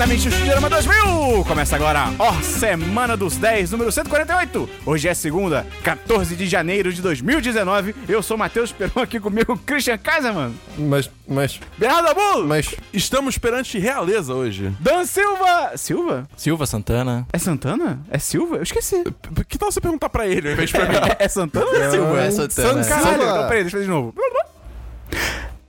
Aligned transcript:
diretamente 0.00 0.28
do 0.28 0.32
Estudiorama 0.34 0.70
2000! 0.70 1.44
Começa 1.44 1.76
agora, 1.76 2.06
ó, 2.18 2.32
Semana 2.40 3.16
dos 3.18 3.36
10, 3.36 3.72
número 3.72 3.92
148. 3.92 4.68
Hoje 4.86 5.08
é 5.08 5.12
segunda, 5.14 5.66
14 5.82 6.34
de 6.36 6.46
janeiro 6.46 6.90
de 6.90 7.02
2019. 7.02 7.94
Eu 8.08 8.22
sou 8.22 8.36
o 8.36 8.38
Matheus 8.38 8.72
Peron, 8.72 9.02
aqui 9.02 9.20
comigo, 9.20 9.58
Christian 9.58 9.98
Kaiserman, 9.98 10.54
Mas, 10.78 11.10
mas, 11.28 11.60
Bernardo 11.76 12.08
Abu, 12.08 12.44
mas. 12.46 12.74
Estamos 12.94 13.36
perante 13.36 13.78
realeza 13.78 14.32
hoje. 14.34 14.72
Dan 14.80 15.04
Silva. 15.04 15.72
Silva? 15.76 16.26
Silva 16.34 16.64
Santana. 16.66 17.26
É 17.32 17.38
Santana? 17.38 18.00
É 18.10 18.18
Silva? 18.18 18.56
Eu 18.56 18.62
esqueci. 18.62 19.02
P- 19.04 19.44
Que 19.44 19.58
tal 19.58 19.70
você 19.70 19.80
perguntar 19.82 20.08
pra 20.08 20.26
ele 20.26 20.48
ao 20.48 20.54
invés 20.54 20.70
de 20.70 20.76
pra 20.76 20.86
mim? 20.88 20.96
É, 20.96 21.24
é 21.24 21.28
Santana 21.28 21.66
ou 21.66 21.76
é 21.76 21.90
Silva? 21.90 22.20
é 22.22 22.30
Santana. 22.30 22.84
Caralho, 22.84 23.18
Silva. 23.18 23.24
então 23.34 23.48
peraí, 23.48 23.62
deixa 23.64 23.76
eu 23.76 23.80
fazer 23.80 23.84
de 23.84 23.90
novo. 23.90 24.14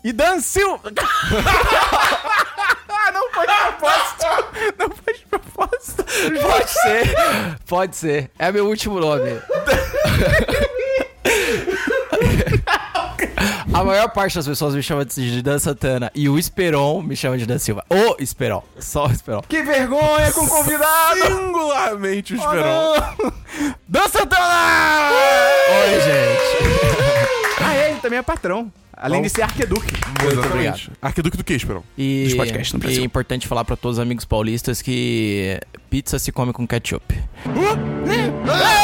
E 0.06 0.14
Dan 0.14 0.40
Silva. 0.40 0.90
Ah, 3.04 3.12
não 3.14 3.32
foi 3.32 3.48
de 3.48 3.54
propósito. 3.54 4.52
Não 4.80 4.90
de 4.90 5.26
propósito. 5.30 6.04
Pode 6.42 6.70
ser. 6.70 7.16
Pode 7.68 7.96
ser. 7.96 8.32
É 8.38 8.52
meu 8.52 8.68
último 8.68 9.00
nome. 9.00 9.40
A 13.74 13.84
maior 13.84 14.10
parte 14.10 14.36
das 14.36 14.46
pessoas 14.48 14.76
me 14.76 14.84
chama 14.84 15.06
de 15.06 15.42
Dan 15.42 15.58
Santana 15.58 16.12
e 16.14 16.28
o 16.28 16.38
Esperon 16.38 17.02
me 17.02 17.16
chama 17.16 17.38
de 17.38 17.46
Dan 17.46 17.58
Silva. 17.58 17.84
O 17.90 18.16
Esperon. 18.22 18.62
Só 18.78 19.08
o 19.08 19.12
Esperon. 19.12 19.42
Que 19.48 19.64
vergonha 19.64 20.32
com 20.34 20.42
o 20.42 20.48
convidado. 20.48 21.26
Singularmente 21.26 22.34
o 22.36 22.38
Oh, 22.38 22.44
Esperon. 22.44 22.96
Dan 23.88 24.08
Santana! 24.10 25.12
Oi, 25.70 26.00
gente. 26.02 26.82
Ah, 27.64 27.76
é, 27.76 27.92
ele 27.92 28.00
também 28.00 28.18
é 28.18 28.24
patrão. 28.24 28.72
Além 29.02 29.22
de 29.24 29.30
ser 29.30 29.42
arqueduque. 29.42 29.94
Exatamente. 30.32 30.92
Arquiduque 31.02 31.36
do 31.38 31.44
que, 31.44 31.54
Esperon? 31.54 31.82
E, 31.98 32.26
Dos 32.26 32.34
podcasts 32.36 32.72
no 32.74 32.80
e 32.80 32.82
Brasil. 32.82 33.02
é 33.02 33.06
importante 33.06 33.48
falar 33.48 33.66
pra 33.66 33.76
todos 33.76 33.98
os 33.98 34.02
amigos 34.02 34.26
paulistas 34.26 34.82
que 34.82 35.60
pizza 35.90 36.20
se 36.20 36.32
come 36.32 36.54
com 36.54 36.68
ketchup. 36.68 37.04
É! 37.16 38.81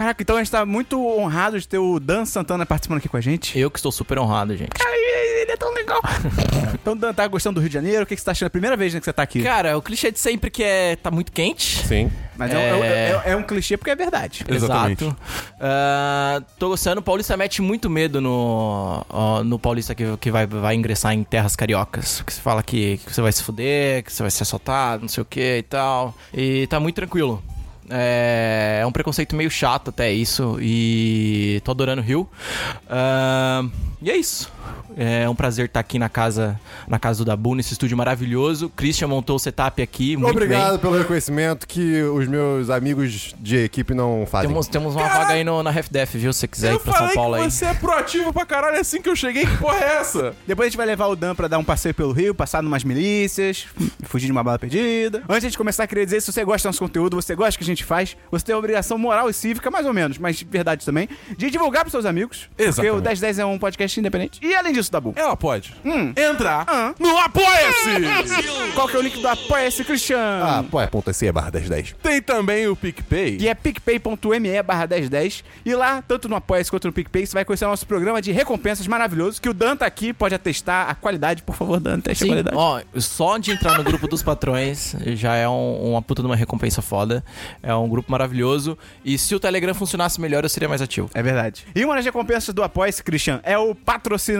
Caraca, 0.00 0.22
então 0.22 0.36
a 0.36 0.38
gente 0.38 0.50
tá 0.50 0.64
muito 0.64 0.98
honrado 1.06 1.60
de 1.60 1.68
ter 1.68 1.76
o 1.76 2.00
Dan 2.00 2.24
Santana 2.24 2.64
participando 2.64 2.96
aqui 2.96 3.08
com 3.10 3.18
a 3.18 3.20
gente. 3.20 3.58
Eu 3.58 3.70
que 3.70 3.78
estou 3.78 3.92
super 3.92 4.18
honrado, 4.18 4.56
gente. 4.56 4.70
Ai, 4.82 4.98
Ele 5.42 5.52
é 5.52 5.56
tão 5.58 5.74
legal. 5.74 6.00
então, 6.72 6.96
Dan, 6.96 7.12
tá 7.12 7.26
gostando 7.28 7.56
do 7.56 7.60
Rio 7.60 7.68
de 7.68 7.74
Janeiro? 7.74 8.04
O 8.04 8.06
que, 8.06 8.14
que 8.14 8.20
você 8.22 8.24
tá 8.24 8.30
achando? 8.30 8.46
É 8.46 8.48
a 8.48 8.50
primeira 8.50 8.78
vez 8.78 8.94
né, 8.94 8.98
que 9.00 9.04
você 9.04 9.12
tá 9.12 9.22
aqui. 9.22 9.42
Cara, 9.42 9.76
o 9.76 9.82
clichê 9.82 10.10
de 10.10 10.18
sempre 10.18 10.50
que 10.50 10.62
é 10.64 10.96
tá 10.96 11.10
muito 11.10 11.30
quente. 11.30 11.86
Sim. 11.86 12.10
Mas 12.34 12.50
é, 12.50 12.56
um- 12.56 12.82
é- 12.82 12.88
é- 12.88 13.22
é 13.32 13.36
um 13.36 13.42
clichê 13.42 13.76
porque 13.76 13.90
é 13.90 13.94
verdade. 13.94 14.42
Exatamente. 14.48 15.04
Exato. 15.04 15.18
Ah, 15.60 16.40
tô 16.58 16.68
gostando. 16.70 17.00
O 17.00 17.04
Paulista 17.04 17.36
mete 17.36 17.60
muito 17.60 17.90
medo 17.90 18.22
no, 18.22 19.04
ó, 19.06 19.44
no 19.44 19.58
Paulista 19.58 19.94
que, 19.94 20.16
que 20.16 20.30
vai, 20.30 20.46
vai 20.46 20.76
ingressar 20.76 21.12
em 21.12 21.22
terras 21.22 21.54
cariocas. 21.54 22.22
Que 22.22 22.32
você 22.32 22.40
fala 22.40 22.62
que, 22.62 22.96
que 23.04 23.12
você 23.14 23.20
vai 23.20 23.32
se 23.32 23.42
fuder, 23.42 24.02
que 24.02 24.10
você 24.10 24.22
vai 24.22 24.30
ser 24.30 24.44
assaltado, 24.44 25.02
não 25.02 25.08
sei 25.10 25.20
o 25.20 25.26
que 25.26 25.58
e 25.58 25.62
tal. 25.62 26.14
E 26.32 26.66
tá 26.68 26.80
muito 26.80 26.96
tranquilo. 26.96 27.42
É, 27.90 28.80
é 28.82 28.86
um 28.86 28.92
preconceito 28.92 29.34
meio 29.34 29.50
chato 29.50 29.90
até 29.90 30.12
isso. 30.12 30.58
E 30.60 31.60
tô 31.64 31.72
adorando 31.72 32.00
o 32.00 32.04
Rio. 32.04 32.28
Ah, 32.88 33.64
e 34.00 34.10
é 34.10 34.16
isso. 34.16 34.50
É 34.96 35.28
um 35.28 35.34
prazer 35.34 35.66
estar 35.66 35.80
aqui 35.80 35.98
na 35.98 36.08
casa, 36.08 36.58
na 36.88 36.98
casa 36.98 37.18
do 37.18 37.24
Dabu, 37.24 37.54
nesse 37.54 37.72
estúdio 37.72 37.96
maravilhoso. 37.96 38.68
Christian 38.70 39.08
montou 39.08 39.36
o 39.36 39.38
setup 39.38 39.80
aqui. 39.80 40.16
Muito 40.16 40.30
Obrigado 40.32 40.70
bem. 40.72 40.78
pelo 40.80 40.98
reconhecimento 40.98 41.66
que 41.66 42.02
os 42.02 42.26
meus 42.26 42.70
amigos 42.70 43.34
de 43.38 43.56
equipe 43.64 43.94
não 43.94 44.26
fazem. 44.30 44.48
Temos, 44.48 44.66
temos 44.66 44.94
uma 44.94 45.08
vaga 45.08 45.32
aí 45.34 45.44
no, 45.44 45.62
na 45.62 45.70
RefDef, 45.70 46.18
viu? 46.18 46.32
Se 46.32 46.40
você 46.40 46.48
quiser 46.48 46.72
Eu 46.72 46.76
ir 46.76 46.80
pra 46.80 46.92
São 46.92 47.00
falei 47.00 47.14
Paulo 47.14 47.36
que 47.36 47.42
aí. 47.42 47.50
você 47.50 47.64
é 47.66 47.74
proativo 47.74 48.32
pra 48.32 48.44
caralho 48.44 48.76
é 48.76 48.80
assim 48.80 49.00
que 49.00 49.08
eu 49.08 49.16
cheguei. 49.16 49.46
Que 49.46 49.56
porra 49.56 49.78
é 49.78 49.96
essa? 49.98 50.34
Depois 50.46 50.66
a 50.66 50.68
gente 50.70 50.76
vai 50.76 50.86
levar 50.86 51.06
o 51.06 51.16
Dan 51.16 51.34
pra 51.34 51.48
dar 51.48 51.58
um 51.58 51.64
passeio 51.64 51.94
pelo 51.94 52.12
Rio, 52.12 52.34
passar 52.34 52.62
numas 52.62 52.82
milícias, 52.84 53.66
fugir 54.04 54.26
de 54.26 54.32
uma 54.32 54.42
bala 54.42 54.58
perdida. 54.58 55.22
Antes 55.28 55.52
de 55.52 55.56
começar, 55.58 55.86
queria 55.86 56.04
dizer, 56.04 56.20
se 56.20 56.32
você 56.32 56.44
gosta 56.44 56.66
do 56.66 56.70
nosso 56.70 56.80
conteúdo, 56.80 57.16
você 57.16 57.34
gosta 57.34 57.52
do 57.52 57.58
que 57.58 57.64
a 57.64 57.66
gente 57.66 57.84
faz, 57.84 58.16
você 58.30 58.44
tem 58.44 58.54
a 58.54 58.58
obrigação 58.58 58.98
moral 58.98 59.30
e 59.30 59.32
cívica, 59.32 59.70
mais 59.70 59.86
ou 59.86 59.92
menos, 59.94 60.18
mas 60.18 60.42
verdade 60.42 60.84
também, 60.84 61.08
de 61.36 61.50
divulgar 61.50 61.82
pros 61.82 61.92
seus 61.92 62.04
amigos. 62.04 62.48
Porque 62.56 62.62
Exatamente. 62.64 62.92
o 62.92 63.02
1010 63.02 63.38
é 63.38 63.44
um 63.46 63.58
podcast 63.58 63.98
independente. 64.00 64.40
E 64.44 64.54
além 64.60 64.72
disso, 64.72 64.90
Dabu, 64.92 65.12
Ela 65.16 65.36
pode 65.36 65.74
Hum. 65.84 66.12
entrar 66.16 66.64
Ah. 66.68 66.94
no 66.98 67.18
Apoia-se! 67.18 67.90
qual 68.74 68.88
que 68.88 68.96
é 68.96 68.98
o 68.98 69.02
link 69.02 69.20
do 69.20 69.28
Apoia-se, 69.28 69.84
Christian? 69.84 70.18
Ah, 70.42 70.64
pô, 70.70 70.80
é 70.80 70.86
ponto 70.86 71.12
.se 71.12 71.30
barra 71.32 71.50
1010. 71.50 71.94
Tem 72.02 72.20
também 72.22 72.68
o 72.68 72.76
PicPay. 72.76 73.36
que 73.36 73.48
é 73.48 73.54
picpay.me 73.54 74.62
barra 74.62 74.86
1010. 74.86 75.44
E 75.64 75.74
lá, 75.74 76.02
tanto 76.02 76.28
no 76.28 76.36
Apoia-se 76.36 76.70
quanto 76.70 76.86
no 76.86 76.92
PicPay, 76.92 77.26
você 77.26 77.34
vai 77.34 77.44
conhecer 77.44 77.64
o 77.64 77.68
nosso 77.68 77.86
programa 77.86 78.20
de 78.22 78.32
recompensas 78.32 78.86
maravilhoso, 78.86 79.40
que 79.40 79.48
o 79.48 79.54
Dan 79.54 79.76
tá 79.76 79.86
aqui, 79.86 80.12
pode 80.12 80.34
atestar 80.34 80.88
a 80.88 80.94
qualidade. 80.94 81.42
Por 81.42 81.54
favor, 81.56 81.80
Dan, 81.80 82.00
teste 82.00 82.24
a 82.24 82.26
Sim, 82.26 82.30
qualidade. 82.32 82.56
ó, 82.56 82.80
só 82.96 83.38
de 83.38 83.50
entrar 83.52 83.76
no 83.78 83.84
grupo 83.84 84.06
dos 84.06 84.22
patrões 84.22 84.94
já 85.14 85.34
é 85.34 85.48
um- 85.48 85.90
uma 85.90 86.02
puta 86.02 86.22
de 86.22 86.26
uma 86.26 86.36
recompensa 86.36 86.82
foda. 86.82 87.24
É 87.62 87.74
um 87.74 87.88
grupo 87.88 88.10
maravilhoso. 88.10 88.76
E 89.04 89.18
se 89.18 89.34
o 89.34 89.40
Telegram 89.40 89.74
funcionasse 89.74 90.20
melhor, 90.20 90.44
eu 90.44 90.48
seria 90.48 90.68
mais 90.68 90.82
ativo. 90.82 91.10
É 91.14 91.22
verdade. 91.22 91.66
E 91.74 91.84
uma 91.84 91.94
das 91.96 92.04
recompensas 92.04 92.54
do 92.54 92.62
Apoia-se, 92.62 93.02
Christian, 93.02 93.40
é 93.42 93.58
o 93.58 93.74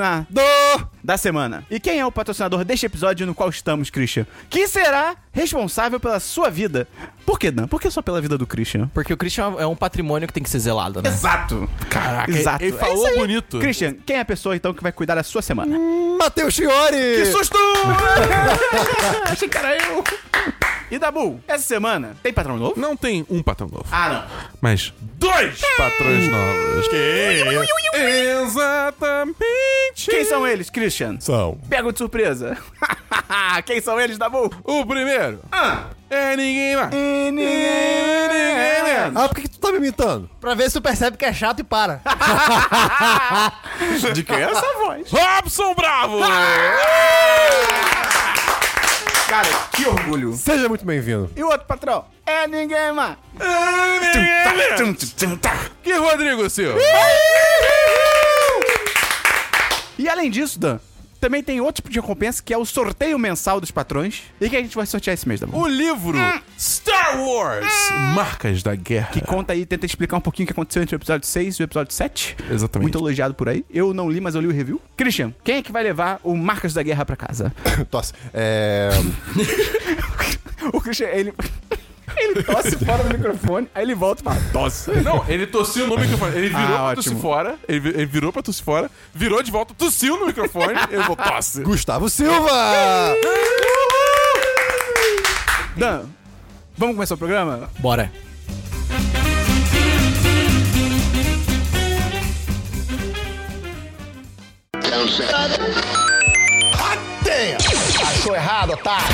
patrocinador 0.00 0.88
da 1.02 1.16
semana. 1.16 1.64
E 1.70 1.78
quem 1.78 1.98
é 1.98 2.06
o 2.06 2.12
patrocinador 2.12 2.64
deste 2.64 2.86
episódio 2.86 3.26
no 3.26 3.34
qual 3.34 3.48
estamos, 3.50 3.90
Christian? 3.90 4.26
Que 4.48 4.66
será 4.66 5.16
responsável 5.32 5.98
pela 6.00 6.18
sua 6.20 6.50
vida. 6.50 6.88
Por 7.24 7.38
que, 7.38 7.50
Dan? 7.50 7.66
Por 7.68 7.80
que 7.80 7.90
só 7.90 8.02
pela 8.02 8.20
vida 8.20 8.36
do 8.36 8.46
Christian? 8.46 8.88
Porque 8.92 9.12
o 9.12 9.16
Christian 9.16 9.54
é 9.58 9.66
um 9.66 9.76
patrimônio 9.76 10.26
que 10.26 10.34
tem 10.34 10.42
que 10.42 10.50
ser 10.50 10.58
zelado, 10.58 11.00
né? 11.02 11.08
Exato. 11.08 11.68
Caraca, 11.88 12.30
Exato. 12.30 12.64
ele 12.64 12.74
É 12.76 12.78
falou 12.78 13.06
aí. 13.06 13.16
bonito. 13.16 13.58
Christian, 13.58 13.94
quem 14.04 14.16
é 14.16 14.20
a 14.20 14.24
pessoa 14.24 14.56
então 14.56 14.74
que 14.74 14.82
vai 14.82 14.92
cuidar 14.92 15.14
da 15.14 15.22
sua 15.22 15.42
semana? 15.42 15.76
Matheus 16.18 16.54
Chiori! 16.54 17.16
Que 17.16 17.26
susto! 17.26 17.56
Achei 19.30 19.48
que 19.48 19.56
era 19.56 19.76
eu. 19.76 20.02
E 20.90 20.98
Dabu, 20.98 21.40
essa 21.46 21.64
semana 21.64 22.16
tem 22.22 22.32
patrão 22.32 22.56
novo? 22.56 22.74
Não 22.78 22.96
tem 22.96 23.24
um 23.30 23.42
patrão 23.42 23.68
novo, 23.68 23.86
Ah, 23.92 24.08
não. 24.08 24.24
mas 24.60 24.92
dois 25.00 25.60
patrões 25.76 26.28
novos. 26.28 26.88
Que 26.88 27.42
Exatamente. 28.42 30.10
Quem 30.10 30.24
são 30.24 30.44
eles, 30.46 30.68
Christian? 30.68 31.18
São. 31.20 31.58
Pega 31.68 31.92
de 31.92 31.98
surpresa. 31.98 32.56
Quem 33.66 33.80
são 33.80 34.00
eles, 34.00 34.18
Dabu? 34.18 34.50
O 34.64 34.84
primeiro 34.84 35.40
Ah. 35.52 35.84
é 36.10 36.34
ninguém 36.36 36.74
mais. 36.76 36.92
E 36.92 37.30
ninguém 37.30 38.82
menos. 38.82 39.16
Ah, 39.16 39.28
por 39.28 39.34
que, 39.36 39.42
que 39.42 39.48
tu 39.50 39.58
tá 39.60 39.70
me 39.70 39.78
imitando? 39.78 40.28
Pra 40.40 40.54
ver 40.54 40.68
se 40.70 40.78
tu 40.78 40.82
percebe 40.82 41.16
que 41.16 41.24
é 41.24 41.32
chato 41.32 41.60
e 41.60 41.64
para. 41.64 42.00
De 44.12 44.24
quem 44.24 44.36
é 44.36 44.42
essa 44.50 44.66
voz? 44.78 45.08
Robson 45.10 45.74
Bravo! 45.74 46.18
Cara, 49.30 49.46
que 49.70 49.86
orgulho. 49.86 50.32
Seja 50.32 50.68
muito 50.68 50.84
bem-vindo. 50.84 51.30
E 51.36 51.42
o 51.44 51.46
outro 51.46 51.64
patrão? 51.64 52.04
É 52.26 52.48
ninguém 52.48 52.90
mais. 52.90 53.16
É 53.38 54.00
ninguém 54.00 54.82
mais. 54.82 55.14
Que 55.84 55.92
Rodrigo 55.92 56.50
Silva. 56.50 56.80
E 59.96 60.08
além 60.08 60.28
disso, 60.32 60.58
Dan, 60.58 60.80
também 61.20 61.42
tem 61.42 61.60
outro 61.60 61.82
tipo 61.82 61.90
de 61.90 62.00
recompensa 62.00 62.42
que 62.42 62.52
é 62.54 62.58
o 62.58 62.64
sorteio 62.64 63.18
mensal 63.18 63.60
dos 63.60 63.70
patrões. 63.70 64.22
E 64.40 64.48
que 64.48 64.56
a 64.56 64.60
gente 64.62 64.74
vai 64.74 64.86
sortear 64.86 65.14
esse 65.14 65.28
mês, 65.28 65.40
Dabu. 65.40 65.58
O 65.58 65.68
livro 65.68 66.18
Star 66.58 67.20
Wars 67.20 67.66
Marcas 68.14 68.62
da 68.62 68.74
Guerra. 68.74 69.10
Que 69.12 69.20
conta 69.20 69.52
aí, 69.52 69.66
tenta 69.66 69.84
explicar 69.84 70.16
um 70.16 70.20
pouquinho 70.20 70.44
o 70.44 70.46
que 70.48 70.52
aconteceu 70.52 70.82
entre 70.82 70.94
o 70.94 70.98
episódio 70.98 71.26
6 71.26 71.56
e 71.56 71.62
o 71.62 71.64
episódio 71.64 71.92
7. 71.92 72.36
Exatamente. 72.50 72.84
Muito 72.84 72.98
elogiado 72.98 73.34
por 73.34 73.48
aí. 73.48 73.64
Eu 73.70 73.92
não 73.92 74.10
li, 74.10 74.20
mas 74.20 74.34
eu 74.34 74.40
li 74.40 74.46
o 74.46 74.52
review. 74.52 74.80
Christian, 74.96 75.34
quem 75.44 75.56
é 75.56 75.62
que 75.62 75.70
vai 75.70 75.82
levar 75.82 76.20
o 76.24 76.34
Marcas 76.34 76.72
da 76.72 76.82
Guerra 76.82 77.04
pra 77.04 77.16
casa? 77.16 77.52
Tosse. 77.90 78.12
É. 78.32 78.90
O 80.72 80.80
Christian, 80.80 81.08
ele. 81.08 81.32
Ele 82.16 82.42
tosse 82.42 82.76
fora 82.84 83.02
do 83.04 83.16
microfone, 83.16 83.68
aí 83.74 83.82
ele 83.82 83.94
volta 83.94 84.22
e 84.22 84.24
fala, 84.24 84.40
tosse. 84.52 84.90
Não, 85.02 85.24
ele 85.28 85.46
tossiu 85.46 85.86
no 85.86 85.96
microfone. 85.96 86.36
Ele 86.36 86.48
virou 86.48 86.76
Ah, 86.76 86.78
pra 86.86 86.94
tossir 86.96 87.16
fora. 87.16 87.56
Ele, 87.68 87.88
ele 87.88 88.06
virou 88.06 88.32
pra 88.32 88.42
tossir 88.42 88.64
fora. 88.64 88.90
Virou 89.14 89.42
de 89.42 89.50
volta, 89.50 89.74
tossiu 89.74 90.18
no 90.18 90.26
microfone. 90.26 90.74
eu 90.90 91.02
vou 91.04 91.16
tosse. 91.16 91.62
Gustavo 91.62 92.08
Silva! 92.08 93.14
Dan, 95.76 96.02
vamos 96.76 96.94
começar 96.96 97.14
o 97.14 97.18
programa? 97.18 97.70
Bora. 97.78 98.10
Achou 108.02 108.34
errado, 108.34 108.72
otário. 108.72 109.06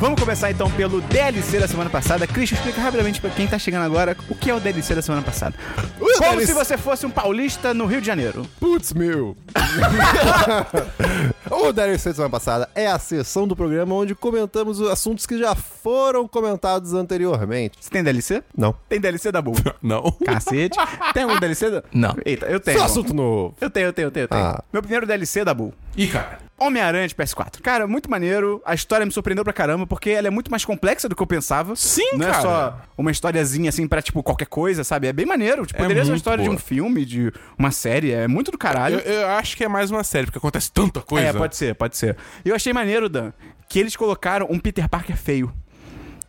Vamos 0.00 0.20
começar 0.20 0.48
então 0.48 0.70
pelo 0.70 1.00
DLC 1.00 1.58
da 1.58 1.66
semana 1.66 1.90
passada. 1.90 2.24
Christian, 2.24 2.56
explica 2.56 2.80
rapidamente 2.80 3.20
pra 3.20 3.30
quem 3.30 3.48
tá 3.48 3.58
chegando 3.58 3.84
agora 3.84 4.16
o 4.28 4.34
que 4.34 4.48
é 4.48 4.54
o 4.54 4.60
DLC 4.60 4.94
da 4.94 5.02
semana 5.02 5.24
passada. 5.24 5.56
Como 5.98 6.20
DLC 6.20 6.46
se 6.46 6.52
você 6.52 6.78
fosse 6.78 7.04
um 7.04 7.10
paulista 7.10 7.74
no 7.74 7.84
Rio 7.84 8.00
de 8.00 8.06
Janeiro. 8.06 8.46
Putz, 8.60 8.92
meu. 8.92 9.36
o 11.50 11.72
DLC 11.72 12.10
da 12.10 12.14
semana 12.14 12.30
passada 12.30 12.70
é 12.76 12.86
a 12.86 12.96
sessão 12.96 13.48
do 13.48 13.56
programa 13.56 13.92
onde 13.92 14.14
comentamos 14.14 14.78
os 14.78 14.88
assuntos 14.88 15.26
que 15.26 15.36
já 15.36 15.56
foram 15.56 16.28
comentados 16.28 16.94
anteriormente. 16.94 17.78
Você 17.80 17.90
tem 17.90 18.04
DLC? 18.04 18.44
Não. 18.56 18.76
Tem 18.88 19.00
DLC 19.00 19.32
da 19.32 19.42
Bull. 19.42 19.56
Não. 19.82 20.12
Cacete. 20.24 20.78
Tem 21.12 21.24
algum 21.24 21.40
DLC 21.40 21.70
da... 21.70 21.82
Não. 21.92 22.16
Eita, 22.24 22.46
eu 22.46 22.60
tenho. 22.60 22.78
Só 22.78 22.84
assunto 22.84 23.12
novo. 23.12 23.56
Eu 23.60 23.68
tenho, 23.68 23.86
eu 23.86 23.92
tenho, 23.92 24.06
eu 24.06 24.12
tenho. 24.12 24.24
eu 24.24 24.28
tenho. 24.28 24.42
Ah. 24.42 24.62
Meu 24.72 24.80
primeiro 24.80 25.06
DLC 25.06 25.44
da 25.44 25.52
Bull. 25.52 25.74
Ih, 25.96 26.06
cara. 26.06 26.47
Homem-Aranha 26.58 27.06
de 27.06 27.14
PS4. 27.14 27.60
Cara, 27.62 27.86
muito 27.86 28.10
maneiro. 28.10 28.60
A 28.64 28.74
história 28.74 29.06
me 29.06 29.12
surpreendeu 29.12 29.44
pra 29.44 29.52
caramba, 29.52 29.86
porque 29.86 30.10
ela 30.10 30.26
é 30.26 30.30
muito 30.30 30.50
mais 30.50 30.64
complexa 30.64 31.08
do 31.08 31.14
que 31.14 31.22
eu 31.22 31.26
pensava. 31.26 31.76
Sim, 31.76 32.16
Não 32.16 32.26
é 32.26 32.30
cara. 32.30 32.42
só 32.42 32.80
uma 32.96 33.10
historiazinha 33.10 33.68
assim 33.68 33.86
pra, 33.86 34.02
tipo, 34.02 34.22
qualquer 34.22 34.46
coisa, 34.46 34.82
sabe? 34.82 35.06
É 35.06 35.12
bem 35.12 35.24
maneiro. 35.24 35.64
Tipo, 35.66 35.78
É 35.78 35.82
poderia 35.82 36.02
ser 36.02 36.08
uma 36.08 36.12
muito 36.12 36.18
história 36.20 36.42
de 36.42 36.48
boa. 36.48 36.56
um 36.56 36.60
filme, 36.60 37.04
de 37.04 37.32
uma 37.56 37.70
série. 37.70 38.10
É 38.12 38.26
muito 38.26 38.50
do 38.50 38.58
caralho. 38.58 38.98
Eu, 39.00 39.12
eu 39.20 39.28
acho 39.28 39.56
que 39.56 39.62
é 39.64 39.68
mais 39.68 39.90
uma 39.90 40.02
série, 40.02 40.26
porque 40.26 40.38
acontece 40.38 40.70
tanta 40.72 41.00
coisa. 41.00 41.28
É, 41.28 41.32
pode 41.32 41.54
ser, 41.56 41.74
pode 41.74 41.96
ser. 41.96 42.16
E 42.44 42.48
eu 42.48 42.54
achei 42.56 42.72
maneiro, 42.72 43.08
Dan, 43.08 43.32
que 43.68 43.78
eles 43.78 43.94
colocaram 43.94 44.46
um 44.50 44.58
Peter 44.58 44.88
Parker 44.88 45.16
feio. 45.16 45.52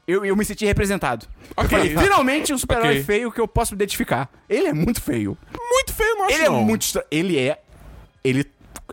Eu, 0.07 0.25
eu 0.25 0.35
me 0.35 0.43
senti 0.43 0.65
representado. 0.65 1.27
Eu 1.55 1.63
Ok. 1.63 1.69
falei, 1.69 1.95
finalmente 1.97 2.51
um 2.53 2.57
super-herói 2.57 2.93
Ok. 2.93 3.03
feio 3.03 3.31
que 3.31 3.39
eu 3.39 3.47
posso 3.47 3.73
me 3.73 3.77
identificar. 3.77 4.27
Ele 4.49 4.67
é 4.67 4.73
muito 4.73 5.01
feio. 5.01 5.37
Muito 5.55 5.93
feio, 5.93 6.23
acho 6.23 6.33
Ele 6.33 6.43
é 6.45 6.49
não. 6.49 6.63
muito 6.63 6.81
estranho. 6.81 7.05
Ele 7.11 7.37
é. 7.37 7.59
Ele, 8.23 8.43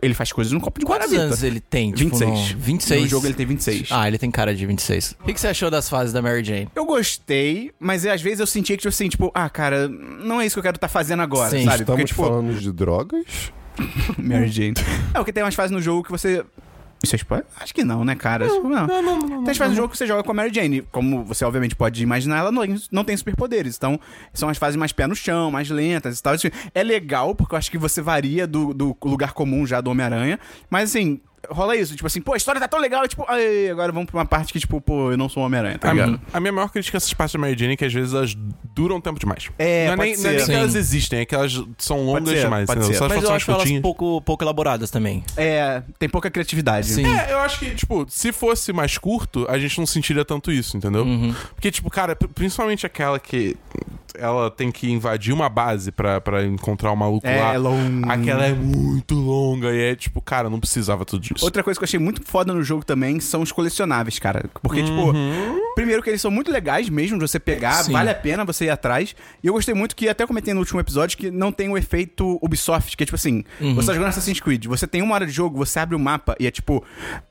ele 0.01 0.13
faz 0.13 0.31
coisas 0.31 0.53
no 0.53 0.59
copo 0.61 0.79
de 0.79 0.85
Quantos 0.85 1.07
Guaravita. 1.07 1.23
anos 1.23 1.43
ele 1.43 1.59
tem? 1.59 1.91
Tipo, 1.91 2.17
26. 2.17 2.51
no- 2.53 2.59
26? 2.59 3.01
No 3.03 3.07
jogo 3.07 3.27
ele 3.27 3.33
tem 3.33 3.45
26. 3.45 3.87
Ah, 3.91 4.07
ele 4.07 4.17
tem 4.17 4.29
cara 4.31 4.53
de 4.55 4.65
26. 4.65 5.15
O 5.21 5.25
que, 5.25 5.33
que 5.33 5.39
você 5.39 5.47
achou 5.47 5.69
das 5.69 5.89
fases 5.89 6.13
da 6.13 6.21
Mary 6.21 6.43
Jane? 6.43 6.69
Eu 6.75 6.85
gostei, 6.85 7.71
mas 7.79 8.05
às 8.05 8.21
vezes 8.21 8.39
eu 8.39 8.47
sentia 8.47 8.75
que, 8.75 8.81
tipo 8.81 8.89
assim, 8.89 9.09
tipo, 9.09 9.31
ah, 9.33 9.49
cara, 9.49 9.87
não 9.87 10.39
é 10.41 10.45
isso 10.45 10.55
que 10.55 10.59
eu 10.59 10.63
quero 10.63 10.75
estar 10.77 10.87
fazendo 10.87 11.21
agora, 11.21 11.49
Sim. 11.49 11.63
sabe? 11.65 11.81
Estamos 11.81 11.85
Porque, 12.01 12.05
tipo, 12.05 12.23
falando 12.23 12.53
de 12.59 12.71
drogas? 12.71 13.51
Mary 14.17 14.47
Jane. 14.49 14.73
É, 15.13 15.17
porque 15.19 15.31
tem 15.33 15.43
umas 15.43 15.55
fases 15.55 15.71
no 15.71 15.81
jogo 15.81 16.03
que 16.03 16.11
você. 16.11 16.43
Isso 17.03 17.15
é 17.15 17.17
spoiler? 17.17 17.45
Acho 17.59 17.73
que 17.73 17.83
não, 17.83 18.03
né, 18.03 18.15
cara? 18.15 18.47
Tipo, 18.49 18.67
Não, 18.67 18.87
Não, 18.87 19.01
não, 19.01 19.19
não, 19.19 19.27
não. 19.27 19.43
Tem 19.43 19.51
as 19.51 19.57
fases 19.57 19.71
no 19.73 19.77
jogo 19.77 19.89
que 19.91 19.97
você 19.97 20.07
joga 20.07 20.23
com 20.23 20.31
a 20.31 20.33
Mary 20.33 20.53
Jane. 20.53 20.81
Como 20.91 21.23
você 21.23 21.45
obviamente 21.45 21.75
pode 21.75 22.01
imaginar, 22.01 22.39
ela 22.39 22.51
não, 22.51 22.63
não 22.91 23.03
tem 23.03 23.15
superpoderes. 23.15 23.75
Então, 23.77 23.99
são 24.33 24.49
as 24.49 24.57
fases 24.57 24.75
mais 24.75 24.91
pé 24.91 25.05
no 25.05 25.15
chão, 25.15 25.51
mais 25.51 25.69
lentas 25.69 26.17
e 26.19 26.23
tal. 26.23 26.33
Assim, 26.33 26.49
É 26.73 26.83
legal, 26.83 27.35
porque 27.35 27.53
eu 27.53 27.57
acho 27.57 27.69
que 27.69 27.77
você 27.77 28.01
varia 28.01 28.47
do, 28.47 28.73
do 28.73 28.97
lugar 29.03 29.33
comum 29.33 29.65
já 29.65 29.79
do 29.79 29.91
Homem-Aranha. 29.91 30.39
Mas 30.69 30.89
assim, 30.89 31.19
rola 31.49 31.75
isso. 31.75 31.95
Tipo 31.95 32.07
assim, 32.07 32.21
pô, 32.21 32.33
a 32.33 32.37
história 32.37 32.59
tá 32.59 32.67
tão 32.67 32.79
legal. 32.79 33.05
e, 33.05 33.07
Tipo, 33.07 33.25
ai, 33.27 33.69
agora 33.69 33.91
vamos 33.91 34.09
pra 34.09 34.17
uma 34.19 34.25
parte 34.25 34.51
que, 34.53 34.59
tipo, 34.59 34.79
pô, 34.81 35.11
eu 35.11 35.17
não 35.17 35.29
sou 35.29 35.43
um 35.43 35.45
Homem-Aranha, 35.45 35.77
tá 35.77 35.89
A, 35.89 35.93
ligado? 35.93 36.21
a 36.33 36.39
minha 36.39 36.51
maior 36.51 36.69
crítica 36.69 36.97
a 36.97 36.99
essas 36.99 37.13
partes 37.13 37.33
da 37.33 37.39
Mary 37.39 37.55
Jane 37.57 37.73
é 37.73 37.77
que 37.77 37.85
às 37.85 37.93
vezes 37.93 38.13
elas 38.13 38.35
duram 38.73 38.99
tempo 39.01 39.19
demais. 39.19 39.49
É, 39.57 39.87
não 39.87 39.93
é 39.93 39.97
pode 39.97 40.09
nem, 40.09 40.17
não 40.17 40.29
é 40.29 40.33
nem 40.33 40.39
ser. 40.39 40.45
que 40.51 40.57
elas 40.57 40.75
existem, 40.75 41.19
é 41.19 41.25
que 41.25 41.35
elas 41.35 41.63
são 41.77 42.05
longas 42.05 42.29
ser, 42.29 42.41
demais. 42.43 42.65
pode 42.67 42.85
ser. 42.85 42.99
Mas 42.99 43.01
eu 43.01 43.05
acho 43.05 43.27
mais 43.29 43.47
elas 43.47 43.59
curtinhas- 43.59 43.81
pouco, 43.81 44.21
pouco 44.21 44.43
elaboradas 44.43 44.91
também. 44.91 45.23
É, 45.35 45.81
tem 45.97 46.07
pouca 46.09 46.29
criatividade. 46.29 46.87
Sim. 46.87 47.05
É, 47.05 47.31
eu 47.33 47.39
acho 47.39 47.59
que, 47.59 47.73
tipo, 47.75 48.05
se 48.09 48.31
fosse 48.31 48.71
mais 48.73 48.97
curto, 48.97 49.45
a 49.49 49.57
gente 49.57 49.77
não 49.79 49.85
sentiria 49.85 50.25
tanto 50.25 50.51
isso, 50.51 50.75
entendeu? 50.77 51.03
Uhum. 51.03 51.33
Porque, 51.55 51.71
tipo, 51.71 51.89
cara, 51.89 52.15
principalmente 52.15 52.85
aquela 52.85 53.19
que 53.19 53.55
ela 54.19 54.49
tem 54.51 54.71
que 54.71 54.89
invadir 54.89 55.33
uma 55.33 55.49
base 55.49 55.91
pra, 55.91 56.19
pra 56.21 56.45
encontrar 56.45 56.91
o 56.91 56.95
maluco 56.95 57.25
É, 57.27 57.39
lá. 57.41 57.57
longa. 57.57 58.11
Aquela 58.13 58.45
é 58.45 58.53
muito 58.53 59.15
longa 59.15 59.73
e 59.73 59.79
é, 59.91 59.95
tipo, 59.95 60.21
cara, 60.21 60.49
não 60.49 60.59
precisava 60.59 61.05
tudo 61.05 61.21
disso. 61.21 61.43
Outra 61.45 61.63
coisa 61.63 61.79
que 61.79 61.83
eu 61.83 61.87
achei 61.87 61.99
muito 61.99 62.21
foda 62.23 62.53
no 62.53 62.63
jogo 62.63 62.83
também 62.85 63.19
são 63.19 63.41
os 63.41 63.51
colecionáveis, 63.51 64.19
cara. 64.19 64.45
Porque, 64.61 64.83
tipo, 64.83 65.11
Uhum. 65.11 65.59
primeiro 65.75 66.01
que 66.01 66.09
eles 66.09 66.21
são 66.21 66.31
muito 66.31 66.51
legais 66.51 66.89
mesmo 66.89 67.17
de 67.17 67.27
você 67.27 67.39
pegar, 67.39 67.83
Sim. 67.83 67.91
vale 67.93 68.09
a 68.09 68.15
pena 68.15 68.43
você 68.45 68.65
ir 68.65 68.69
atrás. 68.69 69.15
E 69.43 69.47
eu 69.47 69.53
gostei 69.53 69.73
muito 69.73 69.95
que, 69.95 70.07
até 70.09 70.25
comentei 70.25 70.53
no 70.53 70.59
último 70.59 70.79
episódio, 70.79 71.17
que 71.17 71.29
não 71.31 71.51
tem 71.51 71.69
o 71.69 71.77
efeito 71.77 72.39
Ubisoft, 72.41 72.95
que 72.97 73.03
é 73.03 73.05
tipo 73.05 73.15
assim, 73.15 73.43
Uhum. 73.61 73.75
você 73.75 73.87
tá 73.87 73.93
jogando 73.93 74.09
Assassin's 74.09 74.39
Creed, 74.39 74.65
você 74.65 74.87
tem 74.87 75.01
uma 75.01 75.15
hora 75.15 75.25
de 75.25 75.31
jogo, 75.31 75.57
você 75.57 75.79
abre 75.79 75.95
o 75.95 75.99
mapa 75.99 76.35
e 76.39 76.47
é 76.47 76.51
tipo, 76.51 76.83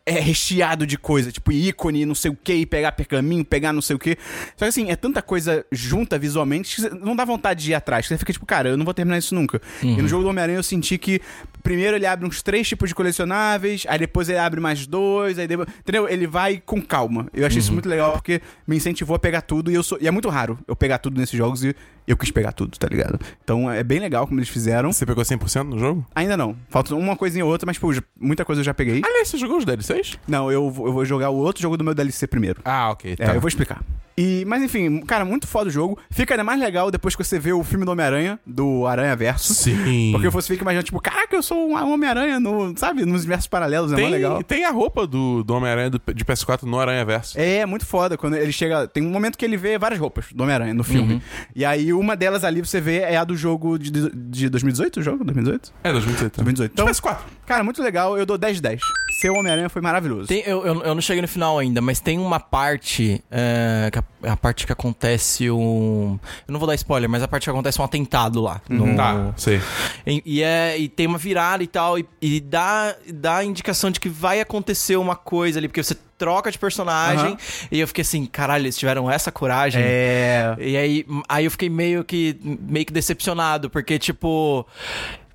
é 0.04 0.20
recheado 0.20 0.86
de 0.86 0.96
coisa, 0.96 1.32
tipo 1.32 1.50
ícone, 1.52 2.06
não 2.06 2.14
sei 2.14 2.30
o 2.30 2.36
que, 2.36 2.64
pegar 2.66 2.92
pergaminho, 2.92 3.44
pegar 3.44 3.72
não 3.72 3.82
sei 3.82 3.96
o 3.96 3.98
que. 3.98 4.16
Só 4.56 4.64
que 4.64 4.68
assim, 4.68 4.90
é 4.90 4.96
tanta 4.96 5.20
coisa 5.22 5.64
junta 5.72 6.18
visualmente 6.18 6.75
que 6.76 6.88
não 7.04 7.16
dá 7.16 7.24
vontade 7.24 7.62
de 7.64 7.70
ir 7.70 7.74
atrás. 7.74 8.06
Você 8.06 8.16
fica 8.18 8.32
tipo, 8.32 8.46
cara, 8.46 8.68
eu 8.70 8.76
não 8.76 8.84
vou 8.84 8.94
terminar 8.94 9.18
isso 9.18 9.34
nunca. 9.34 9.60
E 9.82 10.02
no 10.02 10.08
jogo 10.08 10.22
do 10.22 10.28
Homem-Aranha 10.30 10.58
eu 10.58 10.62
senti 10.62 10.96
que 10.98 11.20
primeiro 11.62 11.96
ele 11.96 12.06
abre 12.06 12.26
uns 12.26 12.42
três 12.42 12.68
tipos 12.68 12.88
de 12.88 12.94
colecionáveis, 12.94 13.84
aí 13.88 13.98
depois 13.98 14.28
ele 14.28 14.38
abre 14.38 14.60
mais 14.60 14.86
dois, 14.86 15.38
aí 15.38 15.46
depois. 15.48 15.68
Entendeu? 15.80 16.08
Ele 16.08 16.26
vai 16.26 16.62
com 16.64 16.80
calma. 16.80 17.26
Eu 17.34 17.46
achei 17.46 17.58
isso 17.58 17.72
muito 17.72 17.88
legal 17.88 18.12
porque 18.12 18.40
me 18.66 18.76
incentivou 18.76 19.16
a 19.16 19.18
pegar 19.18 19.40
tudo 19.42 19.70
e 19.70 19.74
eu 19.74 19.82
sou. 19.82 19.98
E 20.00 20.06
é 20.06 20.10
muito 20.10 20.28
raro 20.28 20.58
eu 20.68 20.76
pegar 20.76 20.98
tudo 20.98 21.18
nesses 21.18 21.36
jogos 21.36 21.64
e 21.64 21.74
eu 22.06 22.16
quis 22.16 22.30
pegar 22.30 22.52
tudo, 22.52 22.78
tá 22.78 22.86
ligado? 22.88 23.18
Então 23.42 23.70
é 23.70 23.82
bem 23.82 23.98
legal 23.98 24.26
como 24.26 24.38
eles 24.38 24.48
fizeram. 24.48 24.92
Você 24.92 25.04
pegou 25.04 25.24
100% 25.24 25.64
no 25.64 25.78
jogo? 25.78 26.06
Ainda 26.14 26.36
não. 26.36 26.56
Falta 26.68 26.94
uma 26.94 27.16
coisinha 27.16 27.44
ou 27.44 27.50
outra, 27.50 27.66
mas, 27.66 27.78
pô, 27.78 27.92
muita 28.18 28.44
coisa 28.44 28.60
eu 28.60 28.64
já 28.64 28.72
peguei. 28.74 29.02
Aliás, 29.04 29.28
você 29.28 29.36
jogou 29.38 29.58
os 29.58 29.64
DLCs? 29.64 30.18
Não, 30.28 30.50
eu, 30.52 30.70
vou- 30.70 30.86
eu 30.86 30.92
vou 30.92 31.04
jogar 31.04 31.30
o 31.30 31.36
outro 31.36 31.60
jogo 31.62 31.76
do 31.76 31.82
meu 31.84 31.94
DLC 31.94 32.26
primeiro. 32.26 32.60
Ah, 32.64 32.90
ok. 32.90 33.16
É, 33.18 33.34
eu 33.34 33.40
vou 33.40 33.48
explicar. 33.48 33.82
E, 34.18 34.44
mas 34.46 34.62
enfim, 34.62 35.00
cara, 35.02 35.24
muito 35.24 35.46
foda 35.46 35.68
o 35.68 35.72
jogo. 35.72 35.98
Fica 36.10 36.34
ainda 36.34 36.42
mais 36.44 36.58
legal 36.58 36.90
depois 36.90 37.14
que 37.14 37.22
você 37.22 37.38
vê 37.38 37.52
o 37.52 37.62
filme 37.62 37.84
do 37.84 37.92
Homem-Aranha, 37.92 38.38
do 38.46 38.86
Aranha 38.86 39.14
Verso. 39.14 39.52
Sim. 39.54 40.10
Porque 40.12 40.28
você 40.30 40.48
fica 40.54 40.62
imaginando, 40.64 40.84
tipo, 40.86 41.00
caraca, 41.00 41.36
eu 41.36 41.42
sou 41.42 41.68
um 41.70 41.92
Homem-Aranha, 41.92 42.40
no, 42.40 42.76
sabe? 42.78 43.04
Nos 43.04 43.20
universos 43.22 43.46
paralelos, 43.46 43.92
é 43.92 43.94
mó 43.96 44.00
tem, 44.00 44.10
legal. 44.10 44.42
tem 44.42 44.64
a 44.64 44.70
roupa 44.70 45.06
do, 45.06 45.44
do 45.44 45.54
Homem-Aranha 45.54 45.90
do- 45.90 46.00
de 46.14 46.24
PS4 46.24 46.62
no 46.62 46.78
Aranha 46.80 47.04
Verso. 47.04 47.38
É, 47.38 47.66
muito 47.66 47.84
foda. 47.84 48.16
Quando 48.16 48.36
ele 48.36 48.52
chega. 48.52 48.88
Tem 48.88 49.04
um 49.06 49.10
momento 49.10 49.36
que 49.36 49.44
ele 49.44 49.56
vê 49.56 49.76
várias 49.78 50.00
roupas 50.00 50.26
do 50.34 50.42
Homem-Aranha 50.42 50.72
no 50.72 50.82
filme. 50.84 51.20
E 51.54 51.64
aí, 51.64 51.92
uma 51.92 52.16
delas 52.16 52.42
ali 52.44 52.60
você 52.60 52.80
vê 52.80 53.00
é 53.00 53.16
a 53.16 53.24
do 53.24 53.36
jogo 53.36 53.78
de, 53.78 53.90
de 53.90 54.48
2018, 54.48 55.00
o 55.00 55.02
jogo? 55.02 55.24
2018? 55.24 55.72
É, 55.84 55.92
2018. 55.92 56.36
2018. 56.36 56.72
Então, 56.72 56.86
Então, 56.88 56.94
PS4. 57.12 57.18
cara, 57.44 57.62
muito 57.62 57.82
legal. 57.82 58.16
Eu 58.16 58.24
dou 58.24 58.38
10 58.38 58.56
de 58.56 58.62
10. 58.62 58.80
Seu 59.20 59.34
Homem-Aranha 59.34 59.68
foi 59.68 59.82
maravilhoso. 59.82 60.28
Tem- 60.28 60.42
eu, 60.46 60.64
eu, 60.66 60.82
eu 60.82 60.94
não 60.94 61.00
cheguei 61.02 61.20
no 61.22 61.28
final 61.28 61.58
ainda, 61.58 61.80
mas 61.82 62.00
tem 62.00 62.18
uma 62.18 62.40
parte. 62.40 63.22
é, 63.30 63.88
que 63.92 63.98
a, 63.98 64.05
a 64.22 64.36
parte 64.36 64.66
que 64.66 64.72
acontece 64.72 65.50
um. 65.50 66.18
Eu 66.48 66.52
não 66.52 66.58
vou 66.58 66.66
dar 66.66 66.74
spoiler, 66.74 67.08
mas 67.08 67.22
a 67.22 67.28
parte 67.28 67.44
que 67.44 67.50
acontece 67.50 67.80
um 67.80 67.84
atentado 67.84 68.40
lá. 68.40 68.60
no- 68.68 68.96
Tá, 68.96 69.32
sei. 69.36 69.60
E, 70.06 70.22
e 70.24 70.42
é, 70.42 70.76
e 70.78 70.88
tem 70.88 71.06
uma 71.06 71.18
virada 71.18 71.62
e 71.62 71.66
tal, 71.66 71.98
e, 71.98 72.06
e 72.20 72.40
dá, 72.40 72.94
dá 73.12 73.36
a 73.36 73.44
indicação 73.44 73.90
de 73.90 74.00
que 74.00 74.08
vai 74.08 74.40
acontecer 74.40 74.96
uma 74.96 75.14
coisa 75.16 75.58
ali, 75.60 75.68
porque 75.68 75.82
você 75.82 75.96
troca 76.18 76.50
de 76.50 76.58
personagem, 76.58 77.26
Aham. 77.32 77.36
e 77.70 77.78
eu 77.78 77.86
fiquei 77.86 78.00
assim, 78.00 78.24
caralho, 78.24 78.62
eles 78.62 78.78
tiveram 78.78 79.10
essa 79.10 79.30
coragem. 79.30 79.82
É. 79.84 80.56
E 80.58 80.74
aí, 80.76 81.06
aí 81.28 81.44
eu 81.44 81.50
fiquei 81.50 81.68
meio 81.68 82.02
que 82.02 82.38
meio 82.42 82.86
que 82.86 82.92
decepcionado, 82.92 83.68
porque 83.68 83.98
tipo, 83.98 84.66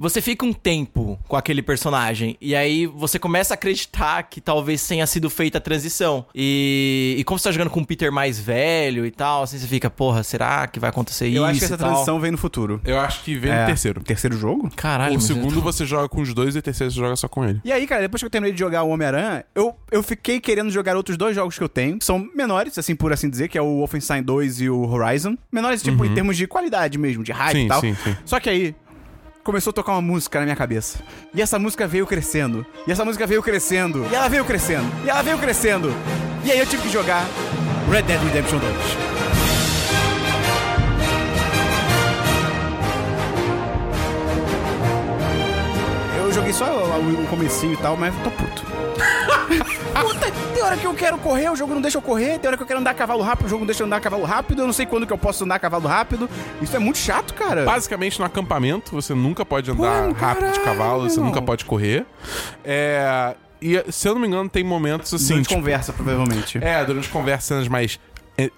você 0.02 0.22
fica 0.22 0.46
um 0.46 0.52
tempo 0.54 1.20
com 1.28 1.36
aquele 1.36 1.62
personagem 1.62 2.36
e 2.42 2.56
aí 2.56 2.86
você 2.88 3.20
começa 3.20 3.54
a 3.54 3.56
acreditar 3.56 4.24
que 4.24 4.42
talvez 4.42 4.86
tenha 4.88 5.06
sido 5.06 5.30
feita 5.30 5.58
a 5.60 5.62
transição. 5.62 6.26
E, 6.36 7.16
e 7.20 7.24
como 7.24 7.38
você 7.40 7.46
tá 7.50 7.52
jogando 7.52 7.70
com 7.70 7.80
um 7.80 7.84
Peter 7.86 8.12
mais 8.12 8.40
velho 8.40 9.06
e 9.06 9.12
tal, 9.12 9.44
assim 9.44 9.58
você 9.58 9.68
fica, 9.68 9.90
porra, 9.90 10.24
será 10.24 10.68
que 10.68 10.80
vai 10.80 10.90
acontecer 10.90 11.28
isso? 11.28 11.38
Eu 11.38 11.46
acho 11.46 11.60
que 11.60 11.66
essa 11.66 11.78
tal? 11.78 11.90
transição 11.90 12.20
vem 12.20 12.32
no 12.32 12.38
futuro. 12.38 12.82
Eu 12.84 13.00
acho 13.00 13.24
que 13.24 13.36
vem 13.38 13.52
É. 13.52 13.62
no 13.62 13.66
terceiro. 13.68 14.02
Terceiro 14.04 14.38
jogo? 14.38 14.70
Caralho, 14.76 15.18
O 15.18 15.22
segundo 15.22 15.62
você 15.62 15.86
joga 15.86 16.10
com 16.10 16.22
os 16.22 16.34
dois 16.34 16.56
e 16.56 16.60
o 16.60 16.62
terceiro 16.62 16.92
você 16.92 17.00
joga 17.00 17.16
só 17.16 17.28
com 17.28 17.46
ele. 17.46 17.62
E 17.64 17.72
aí, 17.72 17.86
cara, 17.86 18.02
depois 18.02 18.22
que 18.22 18.26
eu 18.26 18.30
terminei 18.30 18.54
de 18.54 18.60
jogar 18.60 18.84
o 18.84 18.90
Homem-Aranha, 18.90 19.46
eu, 19.54 19.76
eu 19.92 20.02
fiquei 20.02 20.40
querendo 20.40 20.72
jogar 20.72 20.96
outros 20.96 21.16
dois 21.18 21.36
jogos 21.36 21.58
que 21.58 21.64
eu 21.64 21.70
tenho. 21.70 22.00
que 22.00 22.06
São 22.06 22.28
menores, 22.36 22.78
assim, 22.78 22.96
por 22.96 23.14
assim 23.14 23.30
dizer, 23.30 23.48
que 23.50 23.58
é 23.58 23.62
o 23.62 23.78
Wolfenstein 23.78 24.24
2 24.24 24.62
e 24.62 24.70
o 24.70 24.82
Horizon. 24.90 25.38
Menores, 25.52 25.84
tipo, 25.84 26.04
em 26.06 26.14
termos 26.14 26.36
de 26.38 26.48
qualidade 26.48 26.98
mesmo, 26.98 27.24
de 27.24 27.32
hype 27.32 27.58
Sim, 27.58 27.66
e 27.66 27.68
tal. 27.68 27.82
sim, 27.82 27.96
sim. 28.04 28.16
Só 28.26 28.40
que 28.40 28.50
aí, 28.50 28.76
começou 29.44 29.72
a 29.72 29.74
tocar 29.74 29.94
uma 29.94 30.02
música 30.02 30.40
na 30.40 30.46
minha 30.46 30.56
cabeça. 30.56 31.00
E 31.34 31.42
essa 31.42 31.58
música 31.58 31.88
veio 31.88 32.06
crescendo. 32.06 32.66
E 32.88 32.92
essa 32.92 33.04
música 33.04 33.26
veio 33.26 33.42
crescendo. 33.42 34.06
E 34.12 34.16
ela 34.16 34.28
veio 34.28 34.46
crescendo. 34.46 34.86
E 35.04 35.10
ela 35.10 35.22
veio 35.22 35.38
crescendo. 35.38 35.94
E 36.44 36.52
aí 36.52 36.60
eu 36.60 36.66
tive 36.66 36.84
que 36.84 36.90
jogar 36.90 37.26
Red 37.90 38.04
Dead 38.04 38.22
Redemption 38.24 38.60
2. 38.60 38.76
Eu 46.18 46.32
joguei 46.34 46.54
só 46.54 46.66
o, 46.66 47.28
comecinho 47.28 47.74
e 47.74 47.78
tal, 47.78 47.98
mas 47.98 48.14
tô. 48.24 48.31
Puta, 50.02 50.32
tem 50.54 50.64
hora 50.64 50.78
que 50.78 50.86
eu 50.86 50.94
quero 50.94 51.18
correr, 51.18 51.50
o 51.50 51.56
jogo 51.56 51.74
não 51.74 51.82
deixa 51.82 51.98
eu 51.98 52.02
correr. 52.02 52.40
Tem 52.40 52.48
hora 52.48 52.58
que 52.58 52.64
eu 52.64 52.68
quero 52.68 52.80
andar 52.80 52.92
a 52.92 52.94
cavalo 52.94 53.22
rápido, 53.22 53.46
o 53.46 53.50
jogo 53.50 53.62
não 53.62 53.68
deixa 53.68 53.84
eu 53.84 53.88
andar 53.88 53.98
a 53.98 54.02
cavalo 54.02 54.24
rápido. 54.24 54.62
Eu 54.62 54.66
não 54.66 54.74
sei 54.74 54.86
quando 54.86 55.06
que 55.06 55.14
eu 55.14 55.18
posso 55.18 55.44
andar 55.44 55.56
a 55.56 55.60
cavalo 55.60 55.88
rápido. 55.88 56.30
Isso 56.62 56.76
é 56.76 56.80
muito 56.80 56.98
chato, 56.98 57.34
cara. 57.34 57.64
Basicamente, 57.64 58.20
no 58.20 58.26
acampamento, 58.26 58.92
você 58.92 59.14
nunca 59.14 59.46
pode 59.46 59.70
andar 59.72 60.08
Pô, 60.08 60.14
rápido 60.14 60.52
de 60.52 60.60
caralho, 60.60 60.78
cavalo, 60.80 61.10
você 61.10 61.20
nunca 61.20 61.42
pode 61.42 61.66
correr. 61.66 62.06
É. 62.64 63.36
E, 63.62 63.80
se 63.92 64.08
eu 64.08 64.16
não 64.16 64.22
me 64.22 64.28
engano, 64.28 64.50
tem 64.50 64.64
momentos 64.64 65.14
assim. 65.14 65.28
Durante 65.28 65.48
tipo, 65.48 65.60
conversa, 65.60 65.94
provavelmente. 65.94 66.58
É, 66.64 66.84
durante 66.84 67.08
conversas 67.10 67.46
cenas 67.46 67.68
mais 67.68 68.00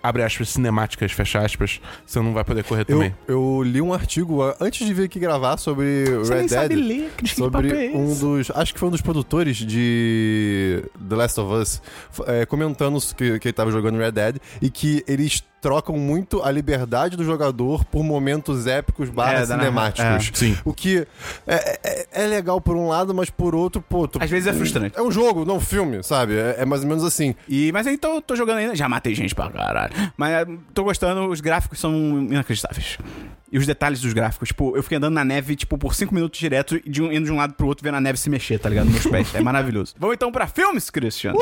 abre 0.02 0.24
aspas, 0.24 0.50
cinemáticas, 0.50 1.12
fecha 1.12 1.40
aspas, 1.40 1.82
você 2.06 2.20
não 2.20 2.34
vai 2.34 2.44
poder 2.44 2.64
correr 2.64 2.82
Eu, 2.82 2.86
também. 2.86 3.16
eu 3.28 3.64
li 3.64 3.82
um 3.82 3.94
artigo 3.94 4.42
antes 4.60 4.86
de 4.86 4.94
vir 4.94 5.06
aqui 5.06 5.20
gravar 5.20 5.58
sobre 5.58 6.06
Você 6.06 6.34
Red 6.34 6.40
nem 6.42 6.48
Dead. 6.48 6.62
sabe 6.62 6.76
ler, 6.76 7.12
sobre 7.28 7.88
é 7.88 7.98
um 7.98 8.14
dos. 8.18 8.52
Acho 8.52 8.74
que 8.74 8.80
foi 8.80 8.88
um 8.88 8.92
dos 8.92 9.02
produtores 9.02 9.58
de 9.58 10.84
The 11.10 11.16
Last 11.16 11.40
of 11.40 11.54
Us 11.54 11.82
é, 12.28 12.46
comentando 12.46 13.00
que, 13.16 13.40
que 13.40 13.48
ele 13.48 13.54
tava 13.54 13.72
jogando 13.72 13.98
Red 13.98 14.12
Dead 14.12 14.38
e 14.62 14.70
que 14.70 15.04
eles 15.08 15.44
trocam 15.64 15.98
muito 15.98 16.44
a 16.44 16.52
liberdade 16.52 17.16
do 17.16 17.24
jogador 17.24 17.86
por 17.86 18.04
momentos 18.04 18.68
épicos 18.68 19.10
barra 19.10 19.36
É, 19.40 19.46
cinemáticos. 19.46 20.04
é. 20.06 20.20
Sim. 20.34 20.58
O 20.66 20.74
que 20.74 21.08
é, 21.48 21.80
é- 22.14 22.24
é 22.24 22.28
legal 22.28 22.60
por 22.60 22.76
um 22.76 22.88
lado, 22.90 23.14
mas 23.16 23.30
por 23.30 23.56
outro, 23.56 23.82
pô. 23.82 24.06
tu- 24.08 24.20
Às 24.22 24.30
vezes 24.30 24.46
é 24.48 24.54
frustrante. 24.54 24.98
É 24.98 25.02
um 25.02 25.10
jogo, 25.10 25.46
não 25.46 25.56
um 25.56 25.60
filme, 25.62 26.04
sabe? 26.04 26.38
É, 26.38 26.58
é 26.60 26.66
mais 26.66 26.82
ou 26.84 26.88
menos 26.90 27.04
assim. 27.06 27.34
E, 27.48 27.72
mas 27.72 27.88
aí 27.88 27.98
tô, 27.98 28.22
tô 28.22 28.36
jogando 28.36 28.58
ainda. 28.58 28.76
Já 28.76 28.90
matei 28.90 29.16
gente 29.16 29.34
pra 29.34 29.50
caralho. 29.50 29.94
Mas 30.18 30.32
eh, 30.34 30.46
tô 30.74 30.84
gostando, 30.84 31.30
os 31.30 31.40
gráficos 31.40 31.80
são 31.80 31.94
inacreditáveis. 32.30 32.98
E 33.54 33.58
os 33.60 33.68
detalhes 33.68 34.02
dos 34.02 34.14
gráficos. 34.14 34.48
Tipo, 34.50 34.76
eu 34.76 34.82
fiquei 34.82 34.98
andando 34.98 35.14
na 35.14 35.24
neve, 35.24 35.56
tipo, 35.56 35.78
por 35.78 35.94
5 35.94 36.12
minutos 36.12 36.40
direto, 36.40 36.76
e 36.76 36.90
de 36.90 37.04
um, 37.04 37.12
indo 37.12 37.26
de 37.26 37.32
um 37.32 37.36
lado 37.36 37.54
pro 37.54 37.68
outro, 37.68 37.84
vendo 37.84 37.96
a 37.98 38.02
neve 38.02 38.18
se 38.18 38.28
mexer, 38.28 38.58
tá 38.58 38.68
ligado? 38.68 38.86
Nos 38.86 38.94
meus 38.96 39.06
pés. 39.08 39.36
É 39.36 39.42
maravilhoso. 39.42 39.94
Vamos 40.00 40.16
então 40.16 40.32
pra 40.32 40.48
filmes, 40.48 40.90
Christian. 40.90 41.34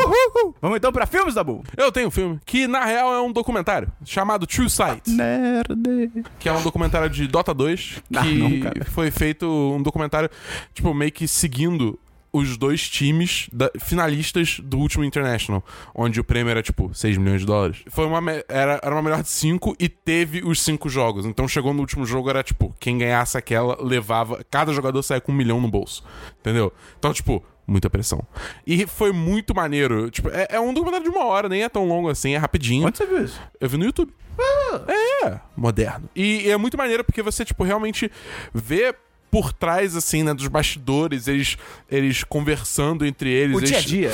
Vamos 0.62 0.76
então 0.78 0.92
pra 0.92 1.06
filmes, 1.06 1.36
Dabu. 1.36 1.64
Eu 1.78 1.90
tenho 1.90 2.10
um 2.10 2.12
filme 2.12 2.38
que, 2.46 2.68
na 2.68 2.84
real, 2.84 3.14
é 3.14 3.22
um 3.22 3.32
documentário 3.32 3.88
chamado 4.04 4.46
True 4.46 4.70
Sight. 4.70 5.10
Nerd. 5.10 6.26
que 6.38 6.50
é 6.50 6.52
um 6.52 6.62
documentário 6.62 7.10
de 7.10 7.26
Dota 7.28 7.54
2, 7.54 8.02
que 8.10 8.18
Ah, 8.18 8.24
não, 8.26 8.86
foi 8.88 9.10
feito 9.10 9.48
um 9.48 9.82
documentário, 9.82 10.30
tipo, 10.74 10.94
meio 10.94 11.14
que 11.14 11.28
seguindo 11.30 11.98
os 12.34 12.58
dois 12.58 12.88
times 12.90 13.50
da- 13.52 13.72
finalistas 13.80 14.60
do 14.64 14.78
último 14.80 15.04
International, 15.04 15.64
onde 15.94 16.20
o 16.20 16.24
prêmio 16.24 16.50
era, 16.52 16.62
tipo, 16.64 16.94
6 16.94 17.18
milhões 17.18 17.42
de 17.42 17.48
dólares. 17.48 17.80
Foi 17.90 18.06
uma, 18.06 18.20
era, 18.48 18.80
era 18.82 18.96
uma 18.96 19.02
melhor 19.02 19.22
de 19.22 19.30
5 19.30 19.76
e 19.80 19.90
teve 19.90 20.42
os 20.44 20.62
cinco 20.62 20.88
jogos. 20.90 21.26
Então 21.26 21.48
chegou 21.48 21.74
no 21.74 21.82
último 21.82 22.06
jogo, 22.06 22.30
era, 22.30 22.42
tipo, 22.44 22.76
quem 22.80 22.98
ganhasse 22.98 23.38
aquela 23.38 23.78
levava... 23.82 24.44
Cada 24.50 24.72
jogador 24.74 25.02
saia 25.04 25.20
com 25.20 25.32
um 25.32 25.36
milhão 25.36 25.60
no 25.60 25.70
bolso, 25.70 26.04
entendeu? 26.40 26.72
Então, 26.98 27.14
tipo... 27.14 27.44
Muita 27.68 27.90
pressão. 27.90 28.22
E 28.68 28.86
foi 28.86 29.14
muito 29.14 29.56
maneiro. 29.56 30.10
Tipo, 30.10 30.30
é, 30.30 30.48
é 30.50 30.60
um 30.60 30.74
documentário 30.74 31.10
de 31.10 31.16
uma 31.16 31.24
hora, 31.26 31.48
nem 31.48 31.64
é 31.64 31.70
tão 31.70 31.88
longo 31.88 32.10
assim, 32.10 32.34
é 32.34 32.38
rapidinho. 32.38 32.86
Onde 32.86 32.98
você 32.98 33.06
viu 33.06 33.24
isso? 33.24 33.40
Eu 33.62 33.70
vi 33.70 33.78
no 33.78 33.86
YouTube. 33.86 34.12
É, 35.24 35.40
moderno. 35.56 36.10
E, 36.16 36.50
é 36.50 36.58
muito 36.58 36.78
maneiro 36.78 37.04
porque 37.04 37.22
você, 37.22 37.46
tipo, 37.46 37.64
realmente 37.64 38.12
vê 38.54 38.94
por 39.32 39.54
trás, 39.54 39.96
assim, 39.96 40.24
né, 40.24 40.34
dos 40.34 40.48
bastidores, 40.48 41.28
eles, 41.30 41.58
eles 41.90 42.24
conversando 42.26 43.06
entre 43.06 43.30
eles. 43.32 43.56
O 43.56 43.60
eles, 43.60 43.70
dia 43.70 43.80
a 43.80 43.82
dia. 43.82 44.12